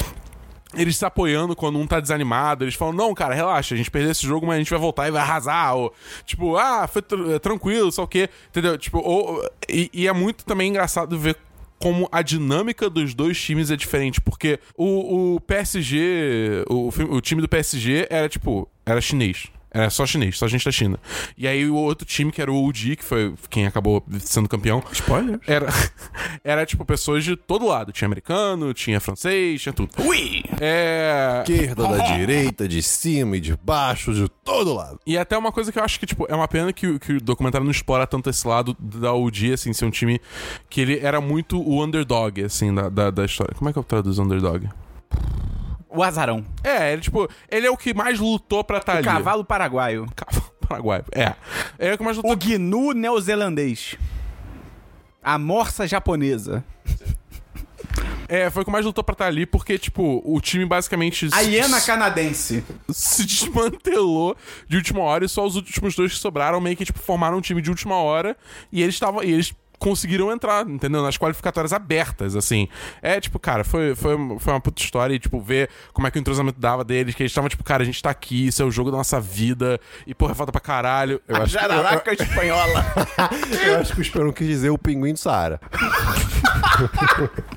Eles 0.76 0.96
se 0.98 1.06
apoiando 1.06 1.56
quando 1.56 1.80
um 1.80 1.88
tá 1.88 2.00
desanimado. 2.00 2.64
Eles 2.64 2.76
falam, 2.76 2.94
não, 2.94 3.14
cara, 3.16 3.34
relaxa, 3.34 3.74
a 3.74 3.78
gente 3.78 3.90
perdeu 3.90 4.12
esse 4.12 4.26
jogo, 4.28 4.46
mas 4.46 4.58
a 4.58 4.60
gente 4.60 4.70
vai 4.70 4.80
voltar 4.80 5.08
e 5.08 5.12
vai 5.12 5.22
arrasar. 5.22 5.76
Ou, 5.76 5.94
tipo, 6.26 6.56
ah, 6.56 6.88
foi 6.88 7.02
tr- 7.02 7.32
é, 7.32 7.40
tranquilo, 7.40 7.92
só 7.92 8.04
o 8.04 8.08
quê. 8.08 8.30
Entendeu? 8.50 8.78
Tipo, 8.78 9.00
ou, 9.00 9.44
e, 9.68 9.90
e 9.92 10.08
é 10.08 10.14
muito 10.14 10.46
também 10.46 10.70
engraçado 10.70 11.18
ver 11.18 11.36
como 11.80 12.08
a 12.12 12.22
dinâmica 12.22 12.90
dos 12.90 13.14
dois 13.16 13.42
times 13.42 13.72
é 13.72 13.76
diferente. 13.76 14.22
Porque 14.22 14.60
o, 14.78 15.36
o 15.36 15.42
PSG, 15.42 16.64
o, 16.70 16.90
o 17.16 17.22
time 17.22 17.42
do 17.42 17.48
PSG 17.50 18.06
era, 18.10 18.30
tipo, 18.30 18.70
era 18.86 19.02
chinês. 19.02 19.48
Era 19.77 19.89
só 19.89 20.05
chinês, 20.05 20.38
só 20.38 20.48
gente 20.48 20.65
da 20.65 20.72
China. 20.72 20.98
E 21.38 21.48
aí 21.48 21.69
o 21.69 21.75
outro 21.75 22.05
time, 22.05 22.31
que 22.31 22.41
era 22.41 22.51
o 22.51 22.67
OG, 22.67 22.96
que 22.96 23.03
foi 23.03 23.34
quem 23.50 23.67
acabou 23.67 24.03
sendo 24.19 24.50
campeão, 24.50 24.84
Spoiler. 24.91 25.39
era, 25.46 25.67
era 26.43 26.65
tipo 26.65 26.84
pessoas 26.86 27.24
de 27.24 27.36
todo 27.36 27.65
lado. 27.67 27.91
Tinha 27.91 28.07
americano, 28.07 28.74
tinha 28.74 29.00
francês, 29.00 29.62
tinha 29.62 29.74
tudo. 29.74 29.89
Ui! 30.00 30.43
É. 30.60 31.43
Esquerda, 31.48 31.88
da 31.88 32.15
direita, 32.15 32.67
de 32.67 32.81
cima 32.81 33.38
e 33.38 33.39
de 33.39 33.55
baixo, 33.63 34.13
de 34.13 34.27
todo 34.43 34.74
lado. 34.74 35.00
E 35.05 35.17
até 35.17 35.38
uma 35.38 35.51
coisa 35.51 35.72
que 35.72 35.77
eu 35.79 35.84
acho 35.84 36.00
que, 36.00 36.05
tipo, 36.05 36.25
é 36.29 36.34
uma 36.36 36.48
pena 36.48 36.74
que, 36.74 36.88
o- 36.88 37.00
que 37.00 37.13
o 37.13 37.22
documentário 37.22 37.63
não 37.65 37.72
explora 37.72 38.07
tanto 38.07 38.29
esse 38.29 38.48
lado 38.48 38.75
da 38.79 39.13
OG, 39.13 39.53
assim, 39.53 39.74
ser 39.74 39.86
um 39.86 39.91
time 39.91 40.19
que 40.69 40.81
ele 40.81 41.00
era 41.00 41.22
muito 41.22 41.62
o 41.62 41.84
underdog, 41.84 42.43
assim, 42.43 42.74
da, 42.74 42.89
da, 42.89 43.12
da 43.12 43.25
história. 43.25 43.53
Como 43.55 43.69
é 43.69 43.74
que 43.74 43.79
eu 43.79 43.84
traduzo 43.84 44.24
underdog? 44.24 44.67
O 45.98 46.04
azarão. 46.04 46.46
É, 46.63 46.94
ele, 46.94 47.01
tipo, 47.01 47.27
ele 47.50 47.66
é 47.68 47.72
o 47.72 47.75
que 47.77 47.94
mais 47.94 48.20
lutou 48.20 48.63
pra 48.63 48.77
estar 48.77 48.94
O 48.94 48.98
ali. 48.98 49.06
cavalo 49.06 49.44
paraguaio. 49.44 50.06
Cavalo 50.16 50.51
paraguaio. 50.68 51.06
É. 51.12 51.34
Ele 51.80 51.92
é 51.92 51.94
o 51.94 51.98
que 51.98 52.04
mais 52.04 52.18
lutou. 52.18 52.32
O 52.32 52.36
gnu 52.36 52.94
neozelandês. 52.94 53.96
A 55.24 55.38
morsa 55.38 55.88
japonesa. 55.88 56.63
É, 58.30 58.50
foi 58.50 58.62
o 58.62 58.66
que 58.66 58.72
mais 58.72 58.86
lutou 58.86 59.04
pra 59.04 59.13
estar 59.13 59.25
ali, 59.25 59.46
porque, 59.46 59.77
tipo, 59.77 60.22
o 60.25 60.42
time 60.42 60.66
basicamente. 60.66 61.30
A 61.32 61.39
hiena 61.42 61.80
canadense. 61.80 62.63
se 62.89 63.25
desmantelou 63.25 64.36
de 64.68 64.75
última 64.77 65.00
hora 65.01 65.24
e 65.25 65.30
só 65.30 65.46
os 65.46 65.56
últimos 65.56 65.96
dois 65.96 66.12
que 66.13 66.20
sobraram 66.20 66.60
meio 66.60 66.75
que 66.75 66.84
tipo 66.86 67.00
formaram 67.00 67.38
um 67.38 67.42
time 67.42 67.62
de 67.62 67.70
última 67.70 67.96
hora 67.96 68.36
e 68.72 68.84
eles 68.84 68.96
estavam 68.96 69.24
eles 69.24 69.54
conseguiram 69.79 70.31
entrar, 70.31 70.67
entendeu? 70.67 71.01
Nas 71.03 71.17
qualificatórias 71.17 71.72
abertas, 71.74 72.36
assim. 72.36 72.67
É, 73.01 73.19
tipo, 73.22 73.38
cara, 73.39 73.63
foi, 73.63 73.93
foi, 73.96 74.15
foi 74.39 74.53
uma 74.53 74.60
puta 74.62 74.81
história 74.81 75.13
e, 75.13 75.19
tipo, 75.19 75.39
ver 75.39 75.69
como 75.93 76.07
é 76.07 76.12
que 76.12 76.17
o 76.17 76.22
entrosamento 76.22 76.60
dava 76.60 76.84
deles, 76.84 77.13
que 77.15 77.22
eles 77.24 77.31
estavam, 77.31 77.48
tipo, 77.50 77.63
cara, 77.63 77.84
a 77.84 77.86
gente 77.86 78.01
tá 78.01 78.10
aqui, 78.10 78.48
isso 78.48 78.62
é 78.62 78.65
o 78.65 78.72
jogo 78.72 78.89
da 78.91 78.98
nossa 78.98 79.19
vida, 79.22 79.79
e, 80.05 80.13
porra, 80.15 80.34
falta 80.34 80.51
pra 80.51 80.62
caralho. 80.62 81.22
Eu 81.27 81.36
A 81.36 81.39
acho 81.43 81.53
que- 81.55 81.62
jararaca 81.62 82.13
espanhola. 82.13 82.86
Eu 83.65 83.79
acho 83.79 83.93
que 83.93 84.00
o 84.00 84.01
Esperão 84.01 84.31
quis 84.31 84.48
dizer 84.48 84.69
o 84.69 84.77
pinguim 84.77 85.13
do 85.13 85.19
Saara. 85.19 85.60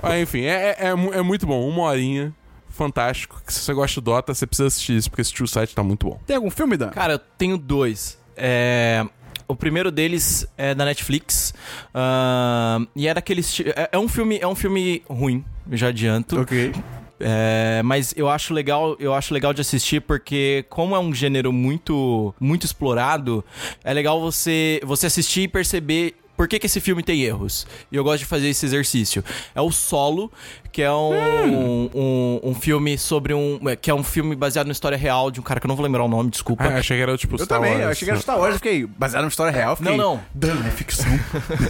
Ah, 0.02 0.18
enfim, 0.18 0.42
é, 0.44 0.76
é, 0.78 0.86
é 0.86 0.90
é 0.90 1.22
muito 1.22 1.46
bom, 1.46 1.68
uma 1.68 1.82
horinha. 1.82 2.32
Fantástico. 2.70 3.40
Se 3.46 3.60
você 3.60 3.74
gosta 3.74 4.00
de 4.00 4.04
Dota, 4.04 4.32
você 4.32 4.46
precisa 4.46 4.68
assistir 4.68 4.96
isso, 4.96 5.10
porque 5.10 5.20
esse 5.20 5.32
True 5.34 5.46
Site 5.48 5.74
tá 5.74 5.82
muito 5.82 6.06
bom. 6.08 6.18
Tem 6.26 6.36
algum 6.36 6.50
filme, 6.50 6.76
Dan? 6.76 6.88
Cara, 6.90 7.14
eu 7.14 7.18
tenho 7.18 7.58
dois. 7.58 8.18
É, 8.36 9.04
O 9.50 9.56
primeiro 9.56 9.90
deles 9.90 10.46
é 10.56 10.74
da 10.74 10.84
Netflix. 10.84 11.52
ahn, 11.92 12.86
e 12.94 13.08
é 13.08 13.14
daqueles. 13.14 13.60
É, 13.60 13.90
é 13.92 13.98
um 13.98 14.08
filme, 14.08 14.38
é 14.40 14.46
um 14.46 14.54
filme 14.54 15.02
ruim, 15.08 15.44
já 15.72 15.88
adianto. 15.88 16.40
Ok. 16.40 16.72
É, 17.18 17.82
mas 17.84 18.14
eu 18.16 18.30
acho 18.30 18.54
legal, 18.54 18.96
eu 18.98 19.12
acho 19.12 19.34
legal 19.34 19.52
de 19.52 19.60
assistir 19.60 20.00
porque 20.00 20.64
como 20.70 20.96
é 20.96 20.98
um 20.98 21.12
gênero 21.12 21.52
muito 21.52 22.34
muito 22.40 22.64
explorado, 22.64 23.44
é 23.84 23.92
legal 23.92 24.18
você 24.20 24.80
você 24.84 25.06
assistir 25.06 25.42
e 25.42 25.48
perceber 25.48 26.14
por 26.40 26.48
que, 26.48 26.58
que 26.58 26.64
esse 26.64 26.80
filme 26.80 27.02
tem 27.02 27.20
erros. 27.20 27.66
E 27.92 27.96
eu 27.96 28.02
gosto 28.02 28.20
de 28.20 28.24
fazer 28.24 28.48
esse 28.48 28.64
exercício. 28.64 29.22
É 29.54 29.60
o 29.60 29.70
Solo, 29.70 30.32
que 30.70 30.82
é 30.82 30.92
um, 30.92 31.90
um, 31.94 32.40
um 32.44 32.54
filme 32.54 32.96
sobre 32.98 33.34
um. 33.34 33.58
que 33.80 33.90
é 33.90 33.94
um 33.94 34.02
filme 34.04 34.34
baseado 34.36 34.66
na 34.66 34.72
história 34.72 34.96
real 34.96 35.30
de 35.30 35.40
um 35.40 35.42
cara 35.42 35.60
que 35.60 35.66
eu 35.66 35.68
não 35.68 35.76
vou 35.76 35.84
lembrar 35.84 36.04
o 36.04 36.08
nome, 36.08 36.30
desculpa. 36.30 36.64
Ah, 36.64 36.78
achei 36.78 36.96
que 36.96 37.02
era 37.02 37.16
tipo 37.16 37.34
Eu 37.34 37.44
Star 37.44 37.58
também, 37.58 37.72
Wars. 37.72 37.84
eu 37.84 37.90
achei 37.90 38.06
que 38.06 38.10
era 38.10 38.20
Star 38.20 38.38
Wars, 38.38 38.52
eu 38.52 38.56
fiquei 38.58 38.86
baseado 38.86 39.22
numa 39.22 39.28
história 39.30 39.52
real. 39.52 39.76
Fiquei, 39.76 39.96
Não, 39.96 40.14
não. 40.16 40.20
Dan, 40.34 40.56
é 40.66 40.70
ficção. 40.70 41.06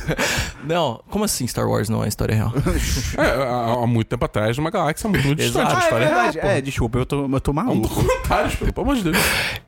Não, 0.65 1.03
como 1.11 1.25
assim 1.25 1.47
Star 1.47 1.67
Wars 1.69 1.89
não 1.89 2.05
é 2.05 2.09
história 2.09 2.35
real? 2.35 2.53
É, 3.17 3.23
há, 3.43 3.83
há 3.83 3.87
muito 3.87 4.09
tempo 4.09 4.25
atrás, 4.25 4.57
numa 4.57 4.71
galáxia 4.71 5.09
muito, 5.09 5.27
muito 5.27 5.39
distante 5.39 5.73
ah, 5.73 5.77
é 5.77 5.83
história. 5.83 6.07
verdade. 6.07 6.39
É, 6.39 6.61
desculpa, 6.61 6.99
eu 6.99 7.07
tô, 7.07 7.27
eu 7.27 7.41
tô 7.41 7.51
É 7.51 7.53
um 7.53 7.57
maluco. 7.57 7.89
documentário, 7.89 8.57
pelo 8.59 8.73
amor 8.83 8.97
de 8.97 9.05
Deus. 9.05 9.17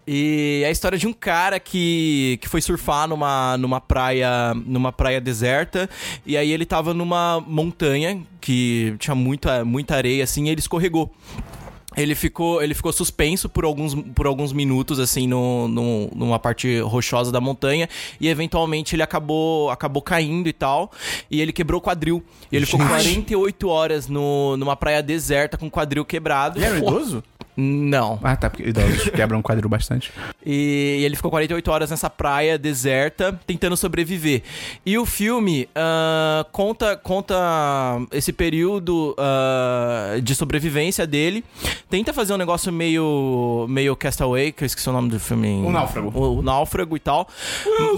E 0.07 0.61
é 0.65 0.69
a 0.69 0.71
história 0.71 0.99
de 0.99 1.07
um 1.07 1.13
cara 1.13 1.59
que, 1.59 2.39
que 2.43 2.49
foi 2.49 2.61
surfar 2.61 3.09
numa, 3.09 3.57
numa 3.57 3.81
praia 3.81 4.53
numa 4.67 4.93
praia 4.93 5.21
deserta 5.21 5.89
e 6.27 6.37
aí 6.37 6.51
ele 6.53 6.67
tava 6.67 6.93
numa 6.93 7.41
montanha 7.47 8.21
que 8.43 8.95
tinha 8.99 9.15
muita, 9.15 9.65
muita 9.65 9.97
areia 9.97 10.23
assim, 10.25 10.45
e 10.47 10.51
ele 10.51 10.61
escorregou. 10.61 11.11
Ele 11.95 12.15
ficou, 12.15 12.63
ele 12.63 12.73
ficou 12.73 12.91
suspenso 12.91 13.51
por 13.51 13.67
alguns, 13.67 13.95
por 14.15 14.27
alguns 14.27 14.51
minutos, 14.51 14.99
assim, 14.99 15.27
no, 15.27 15.69
no- 15.69 16.11
numa 16.15 16.39
parte 16.39 16.81
rochosa 16.81 17.31
da 17.31 17.39
montanha. 17.39 17.87
E 18.19 18.29
eventualmente 18.29 18.97
ele 18.97 19.03
acabou, 19.03 19.69
acabou 19.69 20.01
caindo 20.01 20.49
e 20.49 20.55
tal. 20.55 20.91
E 21.31 21.39
ele 21.43 21.53
quebrou 21.53 21.81
o 21.81 21.83
quadril. 21.83 22.23
E 22.51 22.57
ele 22.57 22.65
ficou 22.65 22.81
48 22.89 23.69
horas 23.69 24.09
no, 24.09 24.57
numa 24.57 24.75
praia 24.75 25.03
deserta 25.03 25.59
com 25.59 25.67
o 25.67 25.71
quadril 25.71 26.03
quebrado. 26.03 26.59
Ele 26.59 26.65
era 26.65 26.75
um 26.77 26.79
idoso? 26.89 27.23
Não. 27.57 28.19
Ah, 28.23 28.35
tá, 28.35 28.49
porque 28.49 28.69
idosos 28.69 29.05
quebram 29.15 29.39
um 29.39 29.43
quadril 29.43 29.69
bastante. 29.69 30.13
E 30.45 31.03
ele 31.05 31.17
ficou 31.17 31.31
48 31.31 31.71
horas 31.71 31.91
nessa 31.91 32.09
praia 32.09 32.59
deserta, 32.59 33.39
tentando 33.47 33.77
sobreviver. 33.77 34.43
E 34.85 34.97
o 34.97 35.05
filme 35.05 35.69
ah, 35.75 36.47
conta, 36.51 36.97
conta 36.97 37.35
esse 38.11 38.33
período 38.33 39.15
ah, 39.19 40.17
de 40.23 40.35
sobrevivência 40.35 41.07
dele. 41.07 41.45
Tenta 41.91 42.13
fazer 42.13 42.33
um 42.33 42.39
negócio 42.39 42.73
meio, 42.73 43.67
meio 43.69 43.95
Castaway, 43.95 44.53
que 44.53 44.65
eu 44.65 44.67
esqueci 44.67 44.89
o 44.89 44.93
nome 44.93 45.11
do 45.11 45.21
filme. 45.21 45.63
O 45.65 45.71
Náufrago. 45.71 46.11
O, 46.15 46.39
o 46.39 46.43
Náufrago 46.43 46.97
e 46.97 47.01
tal. 47.01 47.29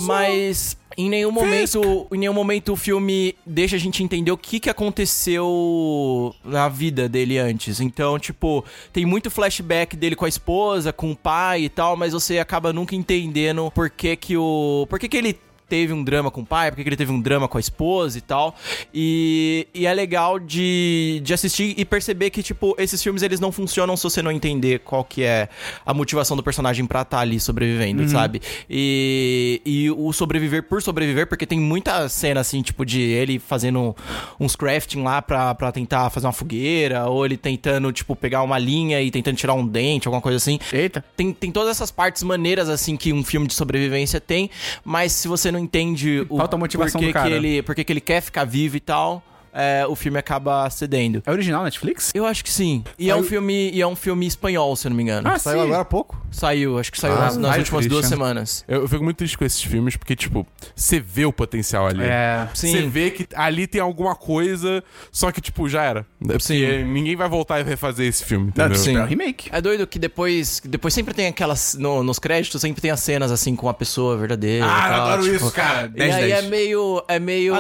Mas... 0.03 0.77
Em 0.97 1.09
nenhum 1.09 1.33
momento, 1.33 2.07
em 2.13 2.19
nenhum 2.19 2.33
momento 2.33 2.73
o 2.73 2.77
filme 2.77 3.35
deixa 3.45 3.77
a 3.77 3.79
gente 3.79 4.03
entender 4.03 4.31
o 4.31 4.37
que, 4.37 4.61
que 4.61 4.71
aconteceu 4.71 6.35
na 6.45 6.69
vida 6.69 7.09
dele 7.09 7.39
antes. 7.39 7.81
Então, 7.81 8.19
tipo, 8.19 8.65
tem 8.93 9.05
muito 9.05 9.31
flashback 9.31 9.97
dele 9.97 10.17
com 10.17 10.25
a 10.25 10.29
esposa, 10.29 10.93
com 10.93 11.11
o 11.11 11.17
pai 11.17 11.65
e 11.65 11.69
tal, 11.69 11.97
mas 11.97 12.13
você 12.13 12.39
acaba 12.39 12.73
nunca 12.73 12.95
entendendo 12.95 13.71
por 13.73 13.91
que 13.91 14.17
que 14.17 14.37
o, 14.37 14.87
por 14.89 14.99
que 14.99 15.09
que 15.09 15.17
ele 15.17 15.39
teve 15.69 15.93
um 15.93 16.03
drama 16.03 16.31
com 16.31 16.43
o 16.43 16.47
pai, 16.47 16.71
por 16.71 16.77
que, 16.77 16.83
que 16.83 16.89
ele 16.89 16.97
teve 16.97 17.13
um 17.13 17.21
drama 17.21 17.49
com 17.49 17.57
a 17.57 17.61
esposa 17.61 18.19
e 18.19 18.21
tal. 18.21 18.55
E, 18.93 19.67
e 19.75 19.87
é 19.87 19.95
legal 19.95 20.39
de, 20.39 21.21
de 21.25 21.35
assistir 21.35 21.75
e 21.77 21.85
perceber 21.85 22.31
que, 22.31 22.43
tipo, 22.43 22.75
esses 22.79 23.03
filmes 23.03 23.23
eles 23.23 23.41
não 23.41 23.51
funcionam 23.51 23.97
se 23.97 24.05
você 24.05 24.23
não 24.23 24.31
entender 24.31 24.81
qual 24.81 25.05
que 25.05 25.23
é 25.23 25.49
a 25.85 25.95
motivação 25.95 26.37
do 26.37 26.43
personagem 26.43 26.87
pra 26.87 27.03
estar 27.03 27.21
ali 27.21 27.41
sobrevivendo, 27.41 28.09
sabe? 28.09 28.41
E, 28.69 29.61
e 29.65 29.91
o 29.91 30.13
sobreviver 30.13 30.63
por 30.65 30.83
sobreviver, 30.83 31.27
porque 31.27 31.47
tem 31.47 31.59
muita 31.59 32.09
cena, 32.09 32.41
assim, 32.41 32.63
tipo, 32.63 32.85
de 32.85 33.01
ele 33.01 33.39
fazendo 33.39 33.97
uns 34.39 34.55
crafting 34.55 35.03
lá 35.03 35.23
pra, 35.23 35.55
pra 35.55 35.73
tentar 35.73 36.11
fazer 36.11 36.27
uma 36.27 36.33
fogueira, 36.33 37.07
ou 37.07 37.25
ele 37.25 37.37
tentando, 37.37 37.91
tipo, 37.93 38.15
pegar 38.15 38.43
uma 38.43 38.59
linha 38.59 39.01
e 39.01 39.11
tentando 39.11 39.37
tirar 39.37 39.55
um 39.55 39.67
dente, 39.67 40.07
alguma 40.09 40.21
coisa 40.21 40.37
assim. 40.37 40.59
Eita. 40.73 41.05
Tem, 41.17 41.33
tem 41.33 41.51
todas 41.51 41.71
essas 41.71 41.91
partes 41.91 42.23
maneiras, 42.23 42.69
assim, 42.69 42.97
que 42.97 43.13
um 43.13 43.25
filme 43.25 43.47
de 43.47 43.55
sobrevivência 43.55 44.21
tem, 44.21 44.51
mas 44.85 45.13
se 45.13 45.29
você 45.29 45.51
não 45.55 45.61
entende 45.61 46.27
o 46.29 46.37
Falta 46.37 46.57
motivação 46.57 47.01
porquê 47.01 47.13
do 47.13 47.15
cara. 47.15 47.29
que 47.29 47.35
ele, 47.35 47.63
porquê 47.63 47.85
que 47.85 47.93
ele 47.93 48.01
quer 48.01 48.21
ficar 48.21 48.45
vivo 48.45 48.77
e 48.77 48.81
tal, 48.81 49.23
é, 49.55 49.87
o 49.89 49.95
filme 49.95 50.19
acaba 50.19 50.69
cedendo. 50.69 51.23
É 51.25 51.31
original 51.31 51.63
Netflix? 51.65 52.11
Eu 52.15 52.27
acho 52.27 52.43
que 52.43 52.51
sim. 52.51 52.83
E 52.99 53.09
é 53.11 53.17
um 53.17 53.23
filme, 53.23 53.71
e 53.73 53.81
é 53.81 53.87
um 53.87 53.95
filme 53.97 54.27
espanhol, 54.27 54.75
se 54.77 54.87
eu 54.87 54.91
não 54.91 54.97
me 54.97 55.03
engano. 55.05 55.29
Ah, 55.29 55.39
Saiu 55.39 55.61
sim. 55.61 55.65
agora 55.67 55.83
há 55.83 55.85
pouco? 55.85 56.21
Saiu, 56.31 56.79
acho 56.79 56.91
que 56.91 56.99
saiu 57.01 57.15
Ah, 57.15 57.21
nas, 57.21 57.37
nas 57.37 57.57
últimas 57.59 57.87
duas 57.87 58.01
Christian. 58.01 58.09
semanas. 58.19 58.65
Eu, 58.67 58.83
eu 58.83 58.89
fico 58.89 59.05
muito 59.05 59.17
triste 59.19 59.39
com 59.39 59.45
esses 59.45 59.63
filmes, 59.63 59.97
porque, 59.97 60.17
tipo, 60.17 60.47
você 60.75 60.99
vê 60.99 61.25
o 61.25 61.33
potencial 61.33 61.87
ali. 61.87 62.03
É. 62.03 62.49
Sim. 62.55 62.73
Você 62.73 62.83
vê 62.89 63.11
que 63.11 63.27
ali 63.35 63.67
tem 63.67 63.81
alguma 63.81 64.17
coisa, 64.17 64.83
só 65.13 65.31
que, 65.31 65.41
tipo, 65.41 65.69
já 65.69 65.83
era. 65.85 66.05
Porque 66.19 66.41
Sim. 66.43 66.85
ninguém 66.85 67.15
vai 67.15 67.29
voltar 67.29 67.61
e 67.61 67.63
refazer 67.63 68.09
esse 68.09 68.25
filme, 68.25 68.53
Não, 68.57 68.65
entendeu? 68.67 68.83
sim. 68.83 68.97
É 68.97 69.03
um 69.03 69.07
remake. 69.07 69.49
É 69.53 69.61
doido 69.61 69.87
que 69.87 69.99
depois, 69.99 70.61
depois 70.65 70.93
sempre 70.93 71.15
tem 71.15 71.29
aquelas. 71.29 71.75
no- 71.79 72.03
nos 72.03 72.19
créditos 72.19 72.61
sempre 72.61 72.81
tem 72.83 72.91
as 72.91 73.01
cenas 73.01 73.31
assim 73.31 73.55
com 73.55 73.69
a 73.69 73.75
pessoa 73.75 74.17
verdadeira. 74.17 74.67
Ah, 74.69 74.87
eu 74.89 74.93
tal, 74.95 75.07
adoro 75.07 75.23
tipo, 75.23 75.37
isso, 75.37 75.53
cara. 75.53 75.87
E 75.87 75.99
10 75.99 76.15
aí 76.17 76.29
10. 76.31 76.45
é 76.45 76.49
meio. 76.49 77.05
É 77.07 77.19
meio. 77.19 77.55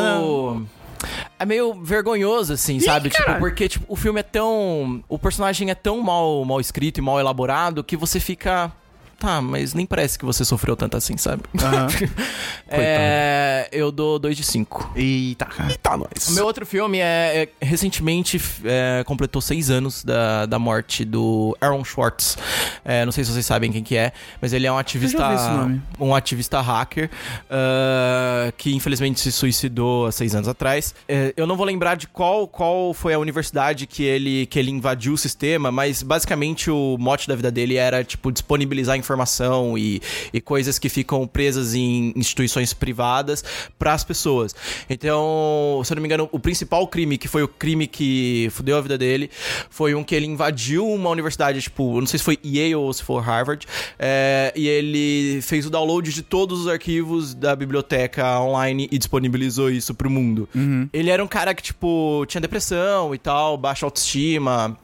É 1.38 1.44
meio 1.44 1.74
vergonhoso, 1.74 2.52
assim, 2.52 2.80
sabe? 2.80 3.10
Tipo, 3.10 3.38
porque 3.38 3.68
tipo, 3.68 3.84
o 3.88 3.96
filme 3.96 4.20
é 4.20 4.22
tão. 4.22 5.02
O 5.08 5.18
personagem 5.18 5.70
é 5.70 5.74
tão 5.74 6.00
mal, 6.00 6.44
mal 6.44 6.60
escrito 6.60 6.98
e 6.98 7.00
mal 7.02 7.18
elaborado 7.20 7.84
que 7.84 7.96
você 7.96 8.20
fica. 8.20 8.72
Tá, 9.18 9.40
mas 9.40 9.74
nem 9.74 9.86
parece 9.86 10.18
que 10.18 10.24
você 10.24 10.44
sofreu 10.44 10.76
tanto 10.76 10.96
assim, 10.96 11.16
sabe? 11.16 11.42
Aham. 11.60 11.86
é, 12.68 13.68
eu 13.72 13.90
dou 13.90 14.18
2 14.18 14.36
de 14.36 14.44
5. 14.44 14.92
Eita, 14.96 15.46
cara. 15.46 15.74
Tá, 15.82 15.96
nós. 15.96 16.28
O 16.28 16.32
meu 16.32 16.44
outro 16.44 16.66
filme 16.66 16.98
é, 16.98 17.48
é- 17.60 17.64
recentemente 17.64 18.40
é, 18.64 19.02
completou 19.04 19.40
seis 19.40 19.70
anos 19.70 20.04
da, 20.04 20.46
da 20.46 20.58
morte 20.58 21.04
do 21.04 21.56
Aaron 21.60 21.84
Schwartz. 21.84 22.36
É, 22.84 23.04
não 23.04 23.12
sei 23.12 23.24
se 23.24 23.32
vocês 23.32 23.46
sabem 23.46 23.72
quem 23.72 23.82
que 23.82 23.96
é, 23.96 24.12
mas 24.40 24.52
ele 24.52 24.66
é 24.66 24.72
um 24.72 24.78
ativista, 24.78 25.22
ouvi 25.22 25.34
esse 25.34 25.50
nome. 25.50 25.82
um 25.98 26.14
ativista 26.14 26.60
hacker 26.60 27.10
ah, 27.50 28.52
que 28.56 28.74
infelizmente 28.74 29.20
se 29.20 29.32
suicidou 29.32 30.06
há 30.06 30.12
seis 30.12 30.34
anos 30.34 30.48
atrás. 30.48 30.94
É, 31.08 31.32
eu 31.36 31.46
não 31.46 31.56
vou 31.56 31.66
lembrar 31.66 31.96
de 31.96 32.06
qual, 32.06 32.46
qual 32.46 32.92
foi 32.94 33.14
a 33.14 33.18
universidade 33.18 33.86
que 33.86 34.02
ele, 34.02 34.46
que 34.46 34.58
ele 34.58 34.70
invadiu 34.70 35.12
o 35.12 35.18
sistema, 35.18 35.70
mas 35.70 36.02
basicamente 36.02 36.70
o 36.70 36.96
mote 36.98 37.28
da 37.28 37.34
vida 37.34 37.50
dele 37.50 37.76
era 37.76 38.02
tipo 38.04 38.30
disponibilizar 38.32 38.96
informação 39.04 39.76
e, 39.76 40.00
e 40.32 40.40
coisas 40.40 40.78
que 40.78 40.88
ficam 40.88 41.26
presas 41.26 41.74
em 41.74 42.12
instituições 42.16 42.72
privadas 42.72 43.44
para 43.78 43.92
as 43.92 44.02
pessoas. 44.02 44.54
Então, 44.88 45.80
se 45.84 45.92
eu 45.92 45.96
não 45.96 46.02
me 46.02 46.08
engano, 46.08 46.28
o 46.32 46.38
principal 46.38 46.86
crime, 46.88 47.18
que 47.18 47.28
foi 47.28 47.42
o 47.42 47.48
crime 47.48 47.86
que 47.86 48.48
fudeu 48.50 48.78
a 48.78 48.80
vida 48.80 48.96
dele, 48.96 49.30
foi 49.70 49.94
um 49.94 50.02
que 50.02 50.14
ele 50.14 50.26
invadiu 50.26 50.88
uma 50.88 51.10
universidade, 51.10 51.60
tipo, 51.60 52.00
não 52.00 52.06
sei 52.06 52.18
se 52.18 52.24
foi 52.24 52.38
Yale 52.44 52.74
ou 52.74 52.92
se 52.92 53.02
foi 53.02 53.20
Harvard, 53.20 53.66
é, 53.98 54.52
e 54.56 54.66
ele 54.68 55.40
fez 55.42 55.66
o 55.66 55.70
download 55.70 56.12
de 56.12 56.22
todos 56.22 56.60
os 56.60 56.68
arquivos 56.68 57.34
da 57.34 57.54
biblioteca 57.54 58.40
online 58.40 58.88
e 58.90 58.98
disponibilizou 58.98 59.70
isso 59.70 59.94
pro 59.94 60.10
mundo. 60.10 60.48
Ele 60.92 61.10
era 61.10 61.22
um 61.22 61.28
cara 61.28 61.54
que, 61.54 61.62
tipo, 61.62 62.24
tinha 62.26 62.40
depressão 62.40 63.14
e 63.14 63.18
tal, 63.18 63.56
baixa 63.56 63.86
autoestima. 63.86 64.76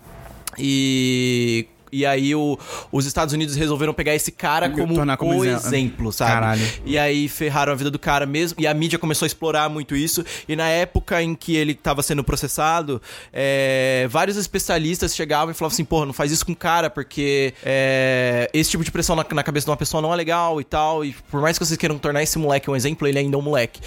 E. 0.58 1.66
E 1.92 2.06
aí 2.06 2.34
o- 2.34 2.58
os 2.92 3.06
Estados 3.06 3.34
Unidos 3.34 3.54
resolveram 3.56 3.92
pegar 3.92 4.14
esse 4.14 4.30
cara 4.32 4.68
como, 4.70 4.94
como 5.16 5.38
o 5.38 5.44
exemplo. 5.44 5.66
exemplo, 5.68 6.12
sabe? 6.12 6.30
Caralho. 6.32 6.62
E 6.84 6.98
aí 6.98 7.28
ferraram 7.28 7.72
a 7.72 7.76
vida 7.76 7.90
do 7.90 7.98
cara 7.98 8.26
mesmo. 8.26 8.60
E 8.60 8.66
a 8.66 8.74
mídia 8.74 8.98
começou 8.98 9.26
a 9.26 9.28
explorar 9.28 9.68
muito 9.68 9.94
isso. 9.96 10.24
E 10.48 10.54
na 10.56 10.68
época 10.68 11.22
em 11.22 11.34
que 11.34 11.54
ele 11.56 11.74
tava 11.74 12.02
sendo 12.02 12.22
processado, 12.24 13.00
é, 13.32 14.06
vários 14.10 14.36
especialistas 14.36 15.14
chegavam 15.14 15.50
e 15.50 15.54
falavam 15.54 15.74
assim: 15.74 15.84
porra, 15.84 16.06
não 16.06 16.12
faz 16.12 16.30
isso 16.32 16.44
com 16.46 16.52
o 16.52 16.56
cara, 16.56 16.88
porque 16.90 17.54
é, 17.64 18.48
esse 18.52 18.70
tipo 18.70 18.84
de 18.84 18.90
pressão 18.90 19.16
na, 19.16 19.24
na 19.32 19.42
cabeça 19.42 19.64
de 19.64 19.70
uma 19.70 19.76
pessoa 19.76 20.00
não 20.00 20.12
é 20.12 20.16
legal 20.16 20.60
e 20.60 20.64
tal. 20.64 21.04
E 21.04 21.14
por 21.30 21.40
mais 21.40 21.58
que 21.58 21.64
vocês 21.64 21.76
queiram 21.78 21.98
tornar 21.98 22.22
esse 22.22 22.38
moleque 22.38 22.70
um 22.70 22.76
exemplo, 22.76 23.06
ele 23.06 23.18
ainda 23.18 23.36
é 23.36 23.38
um 23.38 23.42
moleque. 23.42 23.80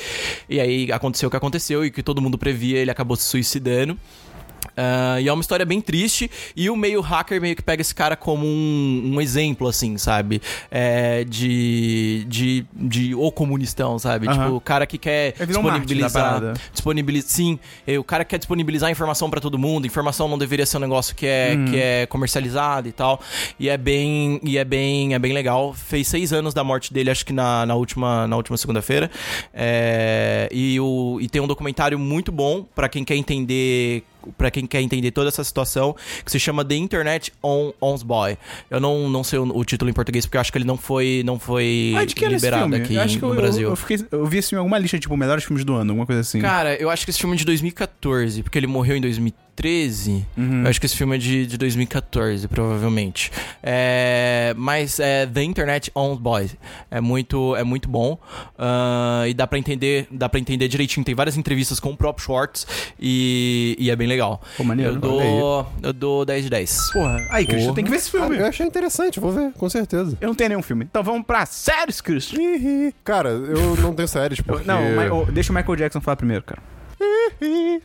E 0.49 0.59
aí 0.59 0.91
aconteceu 0.91 1.27
o 1.27 1.29
que 1.29 1.37
aconteceu 1.37 1.85
e 1.85 1.91
que 1.91 2.03
todo 2.03 2.21
mundo 2.21 2.37
previa, 2.37 2.79
ele 2.79 2.91
acabou 2.91 3.15
se 3.15 3.23
suicidando. 3.23 3.97
Ah, 4.75 5.19
e 5.21 5.27
é 5.27 5.33
uma 5.33 5.41
história 5.41 5.65
bem 5.65 5.79
triste. 5.81 6.29
E 6.55 6.69
o 6.69 6.75
meio 6.75 7.01
hacker 7.01 7.39
meio 7.41 7.55
que 7.55 7.61
pega 7.61 7.81
esse 7.81 7.93
cara 7.93 8.15
como 8.15 8.45
um, 8.45 9.11
um 9.15 9.21
exemplo, 9.21 9.67
assim, 9.67 9.97
sabe? 9.97 10.41
É, 10.71 11.23
de, 11.23 12.25
de. 12.27 12.65
de. 12.73 13.15
O 13.15 13.31
comunistão, 13.31 13.97
sabe? 13.99 14.27
Aham. 14.27 14.43
Tipo, 14.45 14.55
o 14.55 14.61
cara 14.61 14.85
que 14.85 14.97
quer 14.97 15.33
da 15.33 15.45
disponibilizar. 15.45 16.11
parada. 16.11 16.53
disponibilizar 16.71 17.29
sim, 17.29 17.59
o 17.99 18.03
cara 18.03 18.25
quer 18.25 18.37
disponibilizar 18.37 18.89
informação 18.91 19.29
pra 19.29 19.39
todo 19.39 19.57
mundo. 19.57 19.85
Informação 19.87 20.27
não 20.27 20.37
deveria 20.37 20.65
ser 20.65 20.77
um 20.77 20.81
negócio 20.81 21.15
que 21.15 21.25
é, 21.25 21.53
Uhum. 21.55 21.65
que 21.65 21.77
é 21.77 22.05
comercializado 22.07 22.87
e 22.87 22.91
tal. 22.91 23.21
E 23.59 23.69
é 23.69 23.77
bem. 23.77 24.39
E 24.43 24.57
é 24.57 24.63
bem, 24.65 25.13
é 25.13 25.19
bem 25.19 25.33
legal. 25.33 25.73
Fez 25.73 26.07
seis 26.07 26.33
anos 26.33 26.53
da 26.53 26.63
morte 26.63 26.93
dele, 26.93 27.09
acho 27.11 27.25
que 27.25 27.33
na, 27.33 27.65
na 27.65 27.75
última, 27.75 28.27
na 28.27 28.35
última 28.35 28.57
segunda-feira. 28.57 29.09
É, 29.53 30.49
e, 30.51 30.79
o, 30.79 31.19
e 31.21 31.27
tem 31.29 31.41
um 31.41 31.47
documentário 31.47 31.97
muito 31.99 32.31
bom 32.31 32.65
pra 32.75 32.89
quem 32.89 33.03
quer 33.03 33.15
entender 33.15 34.03
para 34.37 34.51
quem 34.51 34.65
quer 34.65 34.81
entender 34.81 35.11
toda 35.11 35.27
essa 35.27 35.43
situação, 35.43 35.95
que 36.23 36.31
se 36.31 36.39
chama 36.39 36.63
The 36.63 36.75
Internet 36.75 37.33
on 37.41 37.73
Ons 37.81 38.03
Boy. 38.03 38.37
Eu 38.69 38.79
não, 38.79 39.09
não 39.09 39.23
sei 39.23 39.39
o, 39.39 39.57
o 39.57 39.63
título 39.65 39.89
em 39.89 39.93
português 39.93 40.25
porque 40.25 40.37
eu 40.37 40.41
acho 40.41 40.51
que 40.51 40.57
ele 40.57 40.65
não 40.65 40.77
foi 40.77 41.21
não 41.25 41.39
foi 41.39 41.93
Ah, 41.97 42.03
liberado 42.29 42.75
aqui 42.75 42.95
eu 42.95 43.05
no 43.21 43.29
eu, 43.29 43.35
Brasil. 43.35 43.63
Eu, 43.63 43.69
eu, 43.71 43.75
fiquei, 43.75 44.05
eu 44.11 44.25
vi 44.25 44.37
esse 44.37 44.49
filme 44.49 44.59
em 44.59 44.63
alguma 44.63 44.77
lista, 44.77 44.99
tipo, 44.99 45.15
melhores 45.15 45.43
filmes 45.43 45.63
do 45.65 45.73
ano, 45.73 45.91
alguma 45.91 46.05
coisa 46.05 46.21
assim. 46.21 46.39
Cara, 46.39 46.75
eu 46.75 46.89
acho 46.89 47.05
que 47.05 47.11
esse 47.11 47.19
filme 47.19 47.35
é 47.35 47.37
de 47.37 47.45
2014, 47.45 48.43
porque 48.43 48.57
ele 48.57 48.67
morreu 48.67 48.95
em 48.95 49.01
2013. 49.01 49.52
Uhum. 50.35 50.63
Eu 50.63 50.69
acho 50.69 50.79
que 50.79 50.85
esse 50.85 50.95
filme 50.95 51.15
é 51.15 51.19
de, 51.19 51.45
de 51.45 51.57
2014, 51.57 52.47
provavelmente. 52.47 53.31
É, 53.61 54.53
mas 54.57 54.99
é 54.99 55.25
The 55.25 55.43
Internet 55.43 55.91
on 55.95 56.15
Boys. 56.15 56.55
É 56.89 56.99
muito, 56.99 57.55
é 57.55 57.63
muito 57.63 57.87
bom. 57.87 58.17
Ah, 58.57 59.23
e 59.27 59.33
dá 59.33 59.47
pra 59.47 59.57
entender, 59.59 60.07
dá 60.11 60.27
para 60.27 60.39
entender 60.39 60.67
direitinho. 60.67 61.05
Tem 61.05 61.15
várias 61.15 61.37
entrevistas 61.37 61.79
com 61.79 61.91
o 61.91 61.97
próprio 61.97 62.25
Schwartz 62.25 62.65
e, 62.99 63.75
e 63.79 63.89
é 63.89 63.95
bem 63.95 64.07
legal. 64.07 64.41
Pô, 64.57 64.63
maneiro. 64.63 64.93
Eu 64.93 64.99
dou, 64.99 65.67
eu 65.81 65.93
dou 65.93 66.25
10 66.25 66.43
de 66.43 66.49
10. 66.49 66.91
Porra. 66.93 67.27
Aí, 67.29 67.45
Christian, 67.45 67.65
Porra. 67.67 67.75
tem 67.75 67.83
que 67.85 67.91
ver 67.91 67.97
esse 67.97 68.11
filme. 68.11 68.35
Ah, 68.37 68.39
eu 68.39 68.45
achei 68.47 68.65
interessante, 68.65 69.19
vou 69.19 69.31
ver, 69.31 69.51
com 69.53 69.69
certeza. 69.69 70.17
Eu 70.19 70.27
não 70.27 70.35
tenho 70.35 70.49
nenhum 70.49 70.63
filme. 70.63 70.83
Então 70.83 71.03
vamos 71.03 71.25
pra 71.25 71.45
séries, 71.45 72.01
Christian. 72.01 72.41
Ih, 72.41 72.93
Cara, 73.03 73.29
eu 73.29 73.75
não 73.77 73.93
tenho 73.93 74.07
séries, 74.07 74.41
porque... 74.41 74.65
Não, 74.65 74.95
mas, 74.95 75.11
oh, 75.11 75.25
deixa 75.31 75.51
o 75.51 75.55
Michael 75.55 75.75
Jackson 75.75 76.01
falar 76.01 76.15
primeiro, 76.15 76.43
cara. 76.43 76.61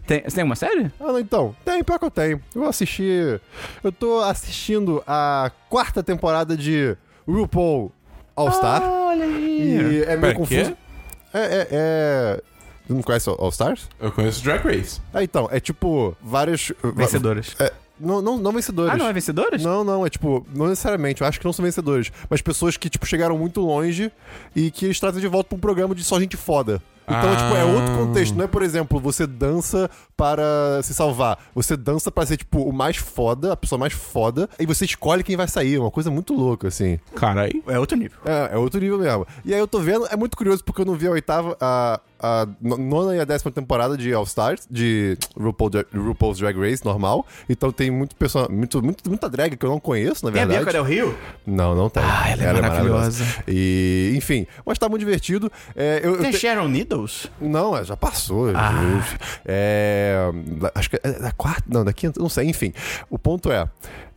Tem, 0.07 0.23
você 0.23 0.37
tem 0.37 0.45
uma 0.45 0.57
série? 0.57 0.91
Ah, 1.01 1.07
não, 1.13 1.19
então. 1.19 1.55
Tem, 1.65 1.83
pior 1.83 1.99
que 1.99 2.05
eu 2.05 2.11
tenho. 2.11 2.43
Eu 2.55 2.65
assisti... 2.65 3.41
Eu 3.83 3.93
tô 3.93 4.21
assistindo 4.21 5.03
a 5.07 5.51
quarta 5.69 6.03
temporada 6.03 6.57
de 6.57 6.97
RuPaul 7.27 7.93
All-Star. 8.37 8.83
olha 8.83 9.25
e 9.27 10.03
é 10.03 10.17
meio 10.17 10.21
Pera, 10.21 10.33
quê? 10.33 10.35
confuso. 10.35 10.77
É, 11.35 11.41
é, 11.41 11.69
é... 11.71 12.43
Você 12.87 12.93
não 12.95 13.03
conhece 13.03 13.29
All 13.29 13.49
Stars? 13.51 13.89
Eu 14.01 14.11
conheço 14.11 14.43
Drag 14.43 14.65
Race. 14.65 15.01
Ah, 15.13 15.23
então, 15.23 15.47
é 15.53 15.61
tipo 15.61 16.17
várias... 16.23 16.73
Vencedoras. 16.95 17.55
É, 17.59 17.71
não, 18.01 18.21
não, 18.23 18.39
não 18.39 18.53
vencedores. 18.53 18.93
Ah, 18.93 18.97
não 18.97 19.07
é 19.07 19.13
vencedoras? 19.13 19.63
Não, 19.63 19.83
não, 19.85 20.07
é 20.07 20.11
tipo, 20.11 20.47
não 20.55 20.67
necessariamente, 20.69 21.21
eu 21.23 21.27
acho 21.27 21.39
que 21.39 21.45
não 21.45 21.53
são 21.53 21.65
vencedores, 21.65 22.11
mas 22.29 22.41
pessoas 22.43 22.77
que, 22.77 22.89
tipo, 22.89 23.07
chegaram 23.07 23.37
muito 23.39 23.61
longe 23.61 24.11
e 24.55 24.71
que 24.71 24.85
eles 24.87 24.99
trazem 25.01 25.21
de 25.21 25.27
volta 25.29 25.49
pra 25.51 25.57
um 25.57 25.61
programa 25.61 25.95
de 25.95 26.05
só 26.05 26.19
gente 26.21 26.37
foda. 26.37 26.81
Então, 27.11 27.33
Ah. 27.33 27.37
tipo, 27.37 27.57
é 27.57 27.65
outro 27.65 27.95
contexto. 27.97 28.35
Não 28.37 28.45
é, 28.45 28.47
por 28.47 28.63
exemplo, 28.63 29.01
você 29.01 29.27
dança 29.27 29.89
para 30.15 30.83
se 30.83 30.93
salvar. 30.93 31.39
Você 31.55 31.75
dança 31.75 32.11
pra 32.13 32.27
ser, 32.27 32.37
tipo, 32.37 32.61
o 32.61 32.71
mais 32.71 32.99
foda, 32.99 33.55
a 33.55 33.57
pessoa 33.57 33.79
mais 33.79 33.95
foda, 33.95 34.47
e 34.61 34.67
você 34.67 34.85
escolhe 34.85 35.23
quem 35.25 35.35
vai 35.35 35.49
sair. 35.49 35.77
É 35.77 35.81
uma 35.81 35.91
coisa 35.91 36.11
muito 36.11 36.35
louca, 36.35 36.69
assim. 36.69 36.99
Caralho. 37.15 37.63
É 37.67 37.79
outro 37.79 37.97
nível. 37.97 38.19
É, 38.27 38.55
é 38.55 38.59
outro 38.59 38.79
nível 38.79 38.99
mesmo. 38.99 39.27
E 39.43 39.55
aí 39.55 39.59
eu 39.59 39.67
tô 39.67 39.79
vendo, 39.81 40.07
é 40.11 40.17
muito 40.17 40.37
curioso 40.37 40.63
porque 40.63 40.83
eu 40.83 40.85
não 40.85 40.95
vi 40.97 41.07
a 41.07 41.11
oitava, 41.13 41.57
a, 41.59 41.99
a 42.21 42.47
no- 42.61 42.77
nona 42.77 43.17
e 43.17 43.21
a 43.21 43.25
décima 43.25 43.51
temporada 43.51 43.97
de 43.97 44.13
All 44.13 44.25
Stars, 44.25 44.67
de 44.71 45.17
RuPaul, 45.37 45.71
Dra- 45.71 45.85
RuPaul's 45.95 46.39
Drag 46.39 46.59
Race 46.59 46.85
normal. 46.85 47.27
Então 47.49 47.71
tem 47.73 47.91
muito 47.91 48.15
pessoa, 48.17 48.49
muito, 48.49 48.83
muito, 48.83 49.09
muita 49.09 49.29
drag 49.29 49.57
que 49.57 49.65
eu 49.65 49.71
não 49.71 49.81
conheço, 49.81 50.25
na 50.25 50.33
Tem 50.33 50.43
a 50.43 50.47
verdade. 50.47 50.65
Bianca 50.65 50.73
Del 50.73 50.85
Rio? 50.85 51.19
Não, 51.47 51.75
não 51.75 51.89
tem. 51.89 52.03
Ah, 52.05 52.31
ela 52.31 52.43
é 52.43 52.53
maravilhosa. 52.61 53.25
E, 53.47 54.13
enfim, 54.17 54.47
mas 54.67 54.79
tá 54.79 54.89
muito 54.89 55.01
divertido. 55.01 55.51
É, 55.77 56.01
eu, 56.03 56.15
eu 56.17 56.21
Tem 56.23 56.31
te- 56.31 56.39
Sharon 56.39 56.69
Needles? 56.69 57.29
Não, 57.41 57.77
é, 57.77 57.85
já 57.85 57.97
passou. 57.97 58.51
Ah. 58.55 59.03
É, 59.45 60.19
acho 60.75 60.91
que 60.91 61.01
é 61.03 61.13
da 61.13 61.33
quarta, 61.33 61.65
não, 61.69 61.85
da 61.85 61.93
quinta, 61.93 62.21
não 62.21 62.29
sei, 62.29 62.49
enfim. 62.49 62.73
O 63.11 63.19
ponto 63.19 63.51
é, 63.51 63.69